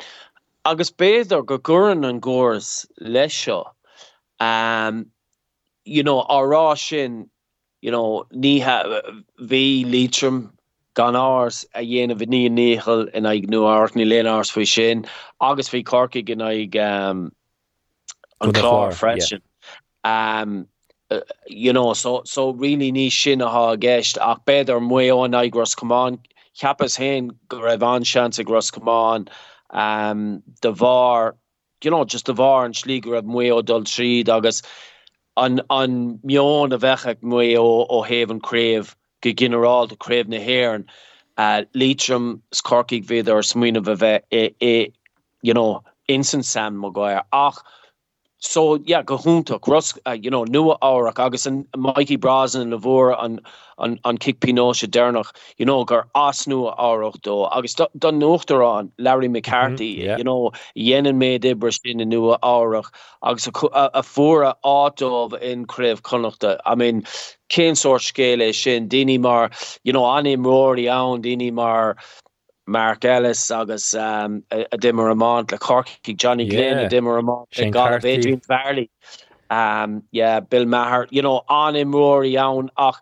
agus 0.65 0.91
béidir 0.91 1.45
go 1.45 1.57
guran 1.59 2.07
an 2.09 2.21
ggóras 2.21 2.85
leis 2.99 3.33
seo. 3.33 3.71
Um, 4.39 5.07
you 5.85 6.03
know, 6.03 6.23
árá 6.29 6.77
sin 6.77 7.29
you 7.81 7.91
know, 7.91 8.25
ní 8.33 8.61
bhí 9.39 9.85
lítrum 9.85 10.51
gan 10.97 11.13
ás 11.13 11.65
a 11.75 11.81
dhéanamh 11.85 12.25
ní 12.27 12.49
néchel 12.49 13.07
in 13.13 13.25
ag 13.25 13.49
nuart 13.51 13.93
ní 13.93 14.05
léás 14.05 14.51
faoi 14.51 14.65
sin, 14.65 15.05
agus 15.39 15.69
bhí 15.69 15.83
corca 15.85 16.21
gin 16.21 16.41
ag 16.41 16.75
um, 16.77 17.31
an 18.41 18.53
chlár 18.53 18.93
freisin. 18.93 19.41
Yeah. 20.03 20.41
Um, 20.41 20.67
uh, 21.11 21.21
you 21.47 21.71
know 21.71 21.93
so 21.93 22.21
so 22.25 22.49
really 22.51 22.91
ní 22.91 23.11
sin 23.11 23.41
a 23.41 23.49
ha 23.49 23.75
gist 23.75 24.17
ach 24.21 24.43
beidir 24.45 24.81
mu 24.81 25.23
an 25.23 25.35
ag 25.35 25.51
gros 25.51 25.75
komán 25.75 26.19
chiapas 26.59 26.97
hen 26.97 27.31
go 27.47 27.59
raibh 27.59 27.85
ansean 27.93 28.37
a 28.39 28.43
gros 28.43 28.71
um, 29.69 30.43
de 30.61 31.33
you 31.83 31.91
know 31.91 32.05
just 32.05 32.25
de 32.25 32.33
var 32.33 32.65
an 32.65 32.73
slí 32.73 33.01
go 33.01 33.11
raibh 33.11 33.25
mu 33.25 33.39
ó 33.39 33.63
dul 33.63 33.83
tríd 33.83 34.29
agus 34.29 34.61
an 35.37 35.61
an 35.69 36.19
mion 36.25 36.73
a 36.73 36.77
bhecha 36.77 37.15
mu 37.21 37.37
ó 37.37 37.87
ó 37.89 38.05
hehanréf 38.05 38.95
go 39.21 39.31
general 39.31 39.87
deréf 39.87 40.27
na 40.27 40.39
haan 40.39 40.85
uh, 41.37 41.63
lítrum 41.75 42.41
scorkig 42.53 43.05
vid 43.05 43.29
ar 43.29 43.41
smuoine 43.41 43.81
bheith 43.83 44.21
é 44.31 44.43
é 44.61 44.91
you 45.41 45.53
know 45.53 45.83
insan 46.09 46.43
sam 46.43 46.77
mo 46.77 46.91
goir 46.91 47.23
ach 47.31 47.63
so 48.39 48.75
yeah 48.85 49.01
go 49.01 49.17
húntaach 49.17 49.67
ros 49.67 49.97
uh, 50.05 50.11
you 50.11 50.29
know 50.29 50.45
nua 50.45 50.77
agus 51.17 51.45
an 51.45 51.65
Mikey 51.75 52.17
Brasen 52.17 52.69
le 52.69 52.77
bhór 52.77 53.15
an 53.23 53.39
an 53.79 53.99
an 54.05 54.17
kick 54.17 54.39
pino 54.39 54.73
se 54.73 54.87
dénach 54.87 55.31
you 55.57 55.65
know 55.65 55.83
gur 55.83 56.05
as 56.15 56.45
nua 56.45 56.77
áach 56.77 57.19
dó 57.21 57.49
agus 57.51 57.73
don 57.73 58.19
nochtarrán 58.19 58.91
Larry 58.99 59.27
McCarthy 59.27 59.97
mm 59.97 60.03
yeah. 60.03 60.17
you 60.17 60.23
know 60.23 60.51
mé 60.75 61.39
ibre 61.39 61.73
sin 61.73 61.99
in 61.99 62.09
nua 62.09 62.37
áach 62.39 62.91
agus 63.23 63.47
a, 63.47 63.51
a, 63.73 63.89
a 63.95 64.03
fura 64.03 64.53
ádómh 64.63 65.39
in 65.41 65.65
kréf 65.65 66.01
connachta. 66.01 66.59
I 66.65 66.75
mean 66.75 67.03
cén 67.49 67.75
soort 67.75 68.01
scéile 68.01 68.53
sin 68.53 68.87
déine 68.87 69.19
mar 69.19 69.49
you 69.83 69.93
know 69.93 70.05
anim 70.05 70.43
roií 70.43 70.87
an 70.91 71.23
déine 71.23 71.51
mar 71.51 71.97
Mark 72.67 73.05
Ellis 73.05 73.49
agus 73.49 73.93
um, 73.93 74.43
a, 74.51 74.65
a 74.73 74.77
dimmer 74.77 75.09
amant 75.09 75.51
le 75.51 75.57
Corky 75.57 76.13
Johnny 76.13 76.47
Glynn 76.47 76.77
yeah. 76.77 76.81
a 76.81 76.89
dimmer 76.89 77.17
amant 77.17 77.49
got 77.71 78.03
Adrian 78.03 78.41
Farley. 78.41 78.89
Um, 79.49 80.03
yeah 80.11 80.41
Bill 80.41 80.65
Maher 80.65 81.07
you 81.09 81.21
know 81.21 81.43
an 81.49 81.75
imróí 81.75 82.35
an 82.37 82.69
ach 82.77 83.01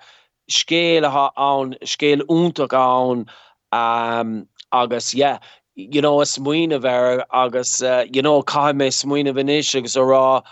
scéle 0.50 1.10
ha 1.10 1.32
an 1.36 1.76
scéel 1.84 2.22
úntaach 2.22 2.74
an 2.74 3.26
um, 3.72 4.48
agus 4.72 5.14
yeah. 5.14 5.40
You 5.78 6.02
know 6.02 6.22
a 6.22 6.26
smuoine 6.26 6.80
ver 6.80 7.26
agus 7.34 7.82
uh, 7.82 8.06
you 8.10 8.22
know 8.22 8.44
cai 8.44 8.72
mé 8.72 8.90
smuoine 8.90 9.34
vinis 9.34 9.76
agus 9.76 9.96
a 9.96 10.00
rá 10.00 10.44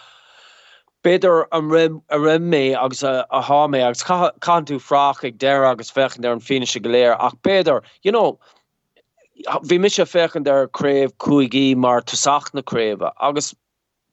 beidir 1.04 1.46
an 1.52 1.70
rim 1.70 2.02
a 2.10 2.20
rim 2.20 2.52
mé 2.52 2.76
agus 2.76 3.04
a, 3.04 3.26
a 3.30 3.42
há 3.42 3.68
mé 3.70 3.86
agus 3.86 4.04
can 4.04 4.66
tú 4.66 4.80
frach 4.82 5.24
ag 5.24 5.38
de 5.38 5.48
agus 5.48 5.92
fechen 5.92 6.22
der 6.22 6.34
an 6.34 6.40
fin 6.40 6.66
se 6.66 6.80
goléir 6.80 7.16
ach 7.20 7.36
beidir 7.44 7.82
you 8.02 8.12
know 8.12 8.40
vi 9.64 9.78
mis 9.78 9.96
se 9.96 10.06
fechen 10.06 10.44
der 10.44 10.68
kréf 10.68 11.12
koigi 11.18 11.76
mar 11.76 12.02
tosach 12.02 12.52
naréve 12.54 13.12
agus 13.20 13.54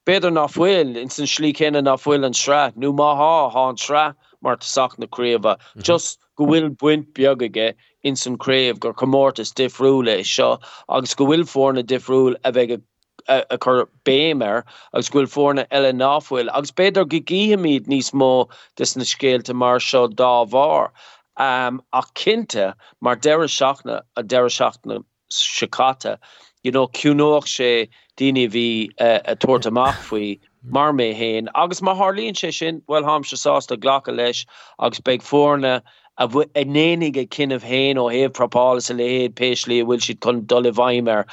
beder 0.07 0.31
nachfuil 0.31 0.97
in 0.97 1.11
sin 1.11 1.27
slí 1.27 1.53
kennen 1.55 1.85
nachfuil 1.85 2.25
an 2.25 2.35
sra 2.35 2.73
nu 2.75 2.93
ha 2.97 3.49
ha 3.51 3.69
an 3.69 3.77
sra 3.77 4.15
mar 4.43 4.57
tosach 4.57 4.97
naréve 4.97 5.57
mm 5.57 5.57
-hmm. 5.57 5.83
just 5.83 6.19
gohfuil 6.39 6.71
buint 6.71 7.13
biogaige 7.13 7.75
in 8.03 8.17
san 8.17 8.39
kréf 8.39 8.81
gur 8.81 8.95
kommórtas 8.95 9.53
difriúle 9.53 10.25
seo 10.25 10.59
agus 10.89 11.15
gohfuil 11.15 11.45
fórna 11.45 11.83
difriúl 11.83 12.37
a 12.45 12.53
bheit 12.53 12.81
a 13.29 13.59
chur 13.59 13.87
bémer 14.05 14.65
agus 14.95 15.11
ghfuil 15.11 15.31
fórna 15.37 15.67
eile 15.71 15.93
náfuil 15.93 16.51
agus 16.55 16.73
beidir 16.73 17.05
go 17.05 17.21
gihamíd 17.33 17.87
níos 17.87 18.11
mó 18.13 18.49
dis 18.77 18.97
na 18.97 19.05
scéalte 19.05 19.55
mar 19.55 19.79
seo 19.81 20.09
dá 20.09 20.33
bhar 20.57 20.91
um, 21.37 21.83
ach 21.93 22.11
cinnte 22.15 22.75
mar 23.01 23.17
deire 23.17 23.49
seachna 23.49 24.03
a 24.17 24.23
deire 24.23 24.51
seachna 24.59 25.05
chicata 25.31 26.19
you 26.63 26.71
know 26.71 26.87
cúnóach 26.87 27.49
sé 27.49 27.89
déine 28.17 28.49
hí 28.53 28.89
uh, 29.01 29.21
a 29.25 29.37
tuairtamach 29.37 30.03
faoi 30.11 30.41
mar 30.63 30.93
agus 31.55 31.83
mar 31.83 31.97
hálíonn 31.97 32.37
sé 32.43 32.53
sin 32.53 32.83
well 32.87 33.05
ham 33.05 33.25
se 33.25 33.37
sásta 33.37 33.77
ghlacha 33.77 34.47
agus 34.79 35.01
beag 35.01 35.23
fórne 35.23 35.83
a 36.19 36.29
bfu 36.29 36.45
anéige 36.63 37.27
cinneh 37.31 37.65
héin 37.73 37.97
ó 37.97 38.07
héh 38.13 38.29
propálas 38.29 38.91
a 38.91 38.95
lehéad 38.95 39.35
péislí 39.41 39.83
bhfuil 39.83 40.03
siad 40.07 40.21
chun 40.27 40.47
dolle 40.53 40.73
bhaimmer 40.81 41.25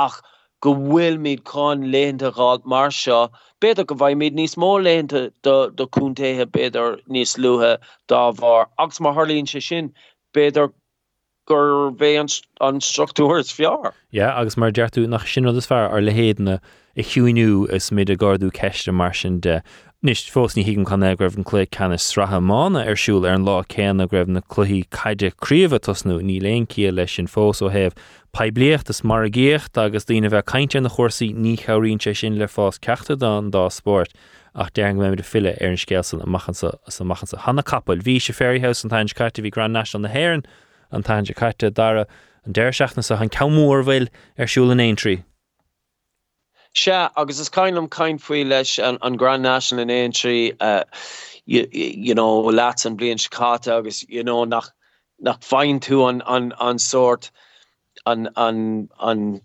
ach 0.00 0.20
go 0.60 0.74
bhfuil 0.80 1.16
míid 1.26 1.44
chun 1.52 1.86
léonantaáil 1.94 2.64
mar 2.72 2.90
seo 2.98 3.20
beidir 3.64 3.86
go 3.92 3.96
bhaid 4.02 4.20
míid 4.22 4.36
níos 4.40 4.56
mó 4.64 4.72
lénta 4.86 5.22
doúntéthe 5.48 6.46
beidir 6.58 6.98
níos 7.16 7.36
luthe 7.44 7.72
dá 8.12 8.20
bhar 8.42 8.66
agus 8.84 9.00
mar 9.06 9.14
hálíonn 9.20 9.48
se 9.54 9.64
sin 9.68 9.92
beidir 10.38 10.68
gur 11.46 11.90
bvé 11.92 12.16
an 12.18 12.80
struchtúirs 12.80 13.52
fiar. 13.54 13.92
Ja, 14.10 14.34
agus 14.38 14.56
mar 14.56 14.70
deartú 14.70 15.06
nach 15.08 15.26
sin 15.26 15.46
is 15.46 15.66
fear 15.66 15.88
ar 15.88 16.00
lehéadna 16.00 16.60
i 16.96 17.02
hiúinú 17.02 17.68
is 17.72 17.90
mid 17.92 18.10
a 18.10 18.16
gardú 18.16 18.50
ceiste 18.50 18.92
mar 18.92 19.12
sin 19.12 19.40
de. 19.40 19.62
Nis 20.02 20.28
fós 20.28 20.54
ní 20.54 20.64
higann 20.64 20.86
chuna 20.86 21.16
greibh 21.16 21.36
an 21.36 21.44
clé 21.44 21.66
cena 21.66 21.96
stratha 21.96 22.38
mána 22.38 22.84
arsúil 22.86 23.26
ar 23.26 23.34
an 23.34 23.44
lá 23.44 23.64
céan 23.64 24.02
a 24.02 24.06
greibh 24.06 24.28
na 24.28 24.40
chluí 24.40 24.84
caiideríomh 24.88 25.80
tosnú 25.80 26.20
ní 26.20 26.40
léoncí 26.40 26.90
leis 26.92 27.16
sin 27.16 27.26
fós 27.26 27.62
ó 27.62 27.70
heh 27.70 27.90
pebliocht 28.32 28.90
is 28.90 29.02
mar 29.02 29.26
géocht 29.28 29.78
agus 29.78 30.04
daine 30.04 30.28
bheith 30.28 30.50
caiinte 30.52 30.82
na 30.82 30.88
chósaí 30.88 31.32
ní 31.34 31.56
choíonn 31.56 32.02
sé 32.02 32.14
sin 32.14 32.38
le 32.38 32.46
fás 32.46 32.78
ceachta 32.78 33.16
don 33.16 33.50
dá 33.50 33.70
sport. 33.72 34.12
ach 34.56 34.72
deang 34.72 34.96
mé 34.96 35.14
de 35.16 35.22
fille 35.22 35.52
ar 35.60 35.68
an 35.68 35.76
scéalsan 35.76 36.22
a 36.22 36.26
machchansa 36.26 37.38
hanna 37.44 37.62
capel, 37.62 37.96
hí 37.96 38.16
sé 38.16 38.32
ferryhaus 38.32 38.84
an 38.84 38.90
tain 38.90 39.08
caiite 39.08 39.44
hí 39.44 39.50
Grand 39.50 39.72
National 39.72 40.08
na 40.08 40.12
Haan 40.14 40.44
an 40.90 41.02
taide 41.02 41.34
caiite 41.34 41.72
dara 41.72 42.06
an 42.44 42.52
déir 42.52 42.74
seachna 42.78 43.04
sa 43.04 43.16
an 43.20 43.30
camúór 43.30 43.84
bhfuil 43.84 44.08
arsúla 44.38 44.76
éon 44.86 45.00
trí. 45.02 45.16
Se 46.74 46.92
agus 46.92 47.40
is 47.40 47.48
caiinm 47.48 47.88
caiin 47.88 48.18
faoi 48.20 48.44
leis 48.46 48.78
an, 48.78 48.98
an 49.02 49.16
Grand 49.16 49.42
National 49.42 49.82
in 49.82 49.90
Aintree 49.90 50.52
uh, 50.60 50.84
you, 51.46 51.66
you 51.72 52.14
know 52.14 52.42
láat 52.42 52.84
an 52.86 52.96
blion 52.96 53.18
Chicago 53.18 53.78
agus 53.78 54.02
you 54.08 54.22
know 54.22 54.44
nach 54.44 54.70
nach 55.18 55.40
fein 55.40 55.80
tú 55.80 56.08
an 56.08 56.22
an 56.26 56.52
an 56.60 56.78
sort 56.78 57.30
an 58.04 58.28
an 58.36 58.88
an 59.00 59.40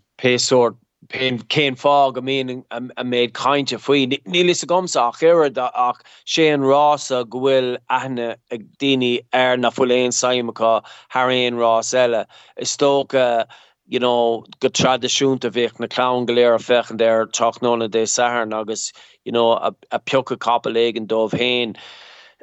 pésort 1.08 1.48
céim 1.48 1.76
fá 1.76 2.12
go 2.12 2.20
mé 2.20 2.64
a 2.70 3.04
méid 3.04 3.32
kainte 3.32 3.78
faoi. 3.78 4.06
Nílis 4.26 4.62
a 4.62 4.66
gomsach 4.66 5.18
chéir 5.20 5.50
ach 5.74 6.02
sé 6.26 6.52
an 6.52 6.60
rása 6.62 7.24
gohfuil 7.24 7.76
ana 7.90 8.36
ag 8.50 8.66
daine 8.78 9.20
ar 9.32 9.56
na 9.56 9.70
fuléon 9.70 10.12
saimeá 10.12 10.82
Haréon 11.12 11.58
rás 11.58 11.92
eile. 11.94 12.26
Is 12.56 12.76
tócha 12.76 13.46
you 13.86 13.98
know 13.98 14.44
go 14.60 14.68
tradiisiúnta 14.68 15.50
bhíh 15.50 15.78
na 15.80 15.86
clown 15.86 16.26
goléir 16.26 16.54
a 16.54 16.58
fechan 16.58 16.98
déir 16.98 17.26
trochnána 17.26 17.88
dé 17.88 18.06
san 18.06 18.52
agus 18.52 18.92
you 19.24 19.32
know 19.32 19.52
a, 19.52 19.74
a 19.90 19.98
piocha 19.98 20.36
caplégan 20.36 21.06
dómh 21.06 21.32
héin. 21.32 21.76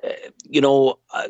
Uh, 0.03 0.29
you 0.43 0.61
know 0.61 0.97
uh, 1.13 1.27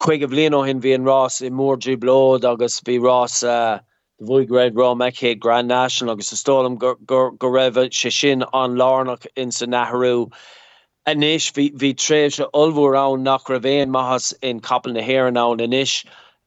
chuig 0.00 0.22
a 0.22 0.28
bblion 0.28 0.66
hin 0.66 0.80
bhí 0.80 0.94
an 0.94 1.04
rás 1.04 1.40
i 1.40 1.46
eh, 1.46 1.50
mórdri 1.50 1.96
blód 1.96 2.44
agus 2.44 2.80
bhí 2.80 2.98
rás 2.98 3.42
uh, 3.42 3.78
bhuiig 4.22 4.50
réid 4.50 4.76
ra 4.76 4.94
meché 4.94 5.38
Grand 5.38 5.68
National 5.68 6.12
agus 6.12 6.28
sa 6.28 6.36
stólam 6.36 6.78
go 6.78 6.96
raibh 7.40 7.92
se 7.92 8.10
sin 8.10 8.44
an 8.52 9.16
in 9.36 9.50
san 9.50 9.70
naharú. 9.70 10.32
Anis 11.06 11.50
hí 11.50 11.94
tréh 11.94 12.32
se 12.32 13.86
mahas 13.86 14.34
in 14.42 14.60
capel 14.60 14.92
nahéir 14.92 15.32
ná 15.32 15.60
inis. 15.60 16.04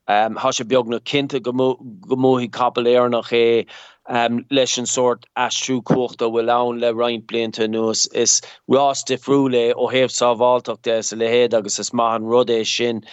Um, 0.08 0.36
ha 0.36 0.52
se 0.52 0.64
beag 0.64 0.88
na 0.88 1.00
kinte 1.00 1.40
gomóhí 1.42 2.50
kapéir 2.50 3.10
nach 3.10 3.32
é 3.32 3.66
um, 4.08 4.46
leis 4.52 4.76
sort 4.90 5.26
astrú 5.36 5.82
kocht 5.84 6.22
a 6.22 6.28
le 6.28 6.94
rein 6.94 7.22
blinte 7.22 7.68
nuas 7.68 8.08
is 8.14 8.42
rás 8.70 9.04
defriúle 9.04 9.74
ó 9.74 9.92
héh 9.92 10.08
sávalach 10.08 10.82
de 10.84 11.02
se 11.02 11.16
lehéad 11.16 11.54
agus 11.54 11.80
is 11.80 11.92
ma 11.92 12.16
an 12.16 12.24
rudé 12.24 12.66
sin 12.66 13.04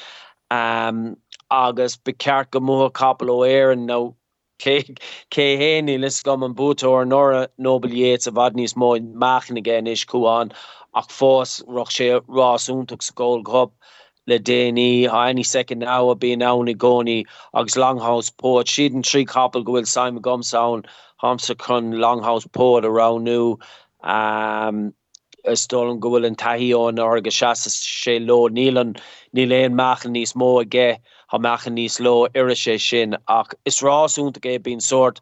um, 0.51 1.17
agus 1.51 1.97
beceart 1.97 2.51
go 2.51 2.61
mó 2.61 2.93
kapel 2.93 3.29
ó 3.29 3.39
éir 3.49 3.73
an 3.73 3.87
no 4.67 4.81
cé 5.31 5.47
hénig 5.59 6.01
lis 6.01 6.23
gom 6.23 6.43
an 6.43 6.55
bútóir 6.55 7.07
nora 7.07 7.49
nobelhéet 7.59 8.27
a 8.27 8.33
bhd 8.33 8.57
níos 8.59 8.75
mó 8.77 8.95
máchan 9.25 9.63
gin 9.65 9.87
is 9.87 10.05
cuaán 10.05 10.53
ach 10.95 11.09
fós 11.09 11.63
roch 11.67 11.91
sé 11.91 12.09
rásúntaach 12.29 13.03
scóil 13.03 13.43
gob 13.43 13.73
le 14.27 14.39
déine 14.39 15.09
ha 15.11 15.25
any 15.27 15.43
second 15.43 15.81
now 15.81 16.11
a 16.11 16.17
bí 16.17 16.33
i 16.33 16.75
gcóí 16.75 17.25
agus 17.55 17.77
Longhouse 17.77 18.31
po 18.37 18.63
siad 18.63 18.95
an 18.95 19.03
trí 19.03 19.27
couple 19.27 19.65
gohfuil 19.65 19.87
Simon 19.87 20.23
Gumsound 20.23 20.87
hamsa 21.23 21.55
chun 21.55 21.93
Longhouse 21.93 22.47
po 22.53 22.81
aroundú 22.81 23.59
um, 24.03 24.93
stolen 25.55 25.99
gohfuil 25.99 26.27
an 26.27 26.37
taíón 26.37 27.03
agus 27.03 27.35
se 27.35 27.71
sé 27.71 28.25
lo 28.25 28.49
nílan 28.49 28.95
ní 29.35 29.47
léon 29.47 29.75
mechan 29.75 30.15
níos 30.15 30.37
mó 30.37 30.61
a 30.61 30.65
ggé 30.65 30.99
ha 31.33 31.39
mechan 31.39 31.79
níos 31.79 32.01
lo 32.07 32.17
iri 32.41 32.59
sé 32.65 32.79
sin 32.89 33.17
ach 33.29 33.55
is 33.65 33.81
ráúnta 33.89 34.45
gé 34.49 34.59
bín 34.59 34.83
sort 34.83 35.21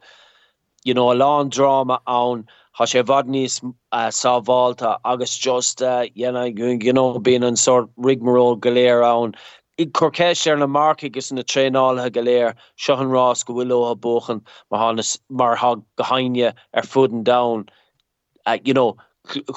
you 0.84 0.94
know, 0.94 1.10
a 1.12 1.14
lá 1.14 1.48
drama 1.48 2.00
ann 2.06 2.44
ha 2.72 2.84
sé 2.84 3.04
vad 3.06 3.28
níos 3.28 3.60
uh, 3.92 4.10
sávalta 4.10 4.98
agus 5.04 5.36
just 5.38 5.82
uh, 5.82 6.06
you 6.14 6.32
know, 6.32 6.44
you 6.44 6.92
know, 6.92 7.18
bín 7.18 7.46
an 7.46 7.56
sort 7.56 7.88
rigmarró 7.96 8.58
galéir 8.58 9.04
ann 9.04 9.34
i 9.80 9.86
corkéis 9.86 10.46
ar 10.46 10.56
na 10.60 10.66
mark 10.66 11.04
gus 11.12 11.30
na 11.32 11.42
tréálthe 11.42 12.08
goléir 12.16 12.54
sehan 12.86 13.12
rás 13.16 13.44
go 13.44 13.54
bhfuil 13.58 13.76
a 13.90 13.94
bochan 14.06 14.42
mar 14.70 14.96
mar 15.42 15.54
ha 15.62 15.70
gohaine 16.00 16.52
ar 16.74 16.88
fuden 16.94 17.24
da 17.28 17.38
uh, 17.54 18.58
you 18.64 18.74
know 18.74 18.90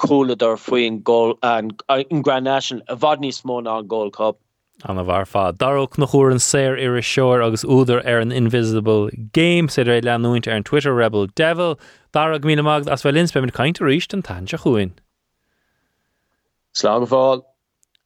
chola 0.04 0.36
ar 0.48 0.56
faoin 0.68 1.02
an 1.42 1.70
in 2.10 2.22
Grand 2.22 2.44
National 2.44 2.82
a 2.88 2.96
bhd 2.96 3.26
níos 3.26 3.42
mó 3.50 3.58
an 3.58 3.86
Gold 3.86 4.14
Cup. 4.14 4.40
An 4.82 4.96
bhar 4.96 5.24
fá 5.24 5.52
Darach 5.56 5.96
nach 5.98 6.10
chóir 6.10 6.32
an 6.32 6.38
séir 6.38 6.76
ar 6.84 6.96
a 6.96 7.02
seoir 7.02 7.42
agus 7.46 7.64
úidir 7.64 8.04
ar 8.04 8.18
an 8.18 8.32
invisible 8.32 9.08
game 9.32 9.68
sé 9.68 9.84
é 9.84 10.02
leanúint 10.02 10.48
ar 10.48 10.56
an 10.56 10.64
Twitter 10.64 10.92
Rebel 10.92 11.28
Devil. 11.28 11.78
Dar 12.12 12.38
mí 12.40 12.60
mag 12.62 12.88
as 12.88 13.02
bhfuil 13.02 13.16
inspe 13.16 13.40
caiint 13.52 13.78
ríist 13.78 14.12
an 14.12 14.22
tan 14.22 14.46
se 14.46 14.58
chuin. 14.58 14.92
Slá 16.74 16.98
fáil. 17.06 17.44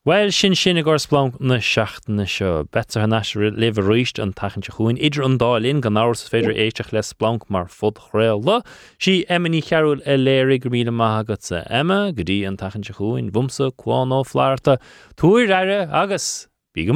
Weil 0.04 0.30
sin 0.30 0.54
sinna 0.54 0.82
gur 0.82 0.98
Splanc 0.98 1.40
na 1.40 1.56
seaachtainna 1.56 2.28
seo. 2.28 2.64
Betar 2.64 3.00
han 3.00 3.10
le 3.10 3.72
ríist 3.72 4.22
an 4.22 4.34
tachan 4.34 4.62
se 4.62 4.70
chuin 4.70 4.98
idir 4.98 5.24
an 5.24 5.38
dálín 5.38 5.80
gan 5.80 5.94
náir 5.94 6.14
féidir 6.30 6.54
éiteach 6.54 6.92
les 6.92 7.12
blank 7.14 7.48
mar 7.50 7.66
fud 7.66 7.94
chréil 7.94 8.44
le 8.44 8.62
si 8.98 9.24
emmaní 9.28 9.64
chearúil 9.64 10.04
e 10.06 10.16
léir 10.16 10.60
go 10.60 10.68
míle 10.68 10.92
maigad 10.92 11.42
sa 11.42 11.64
Emma. 11.70 12.12
Go 12.12 12.22
dtí 12.22 12.46
an 12.46 12.56
tachan 12.58 12.84
se 12.84 12.92
chuin 12.92 13.32
bhumsa 13.32 13.72
cuáán 13.72 14.12
ó 14.12 14.22
flairta 14.22 14.78
túir 15.16 15.50
aire 15.50 15.88
agus 15.90 16.46
bí 16.74 16.84
go 16.86 16.92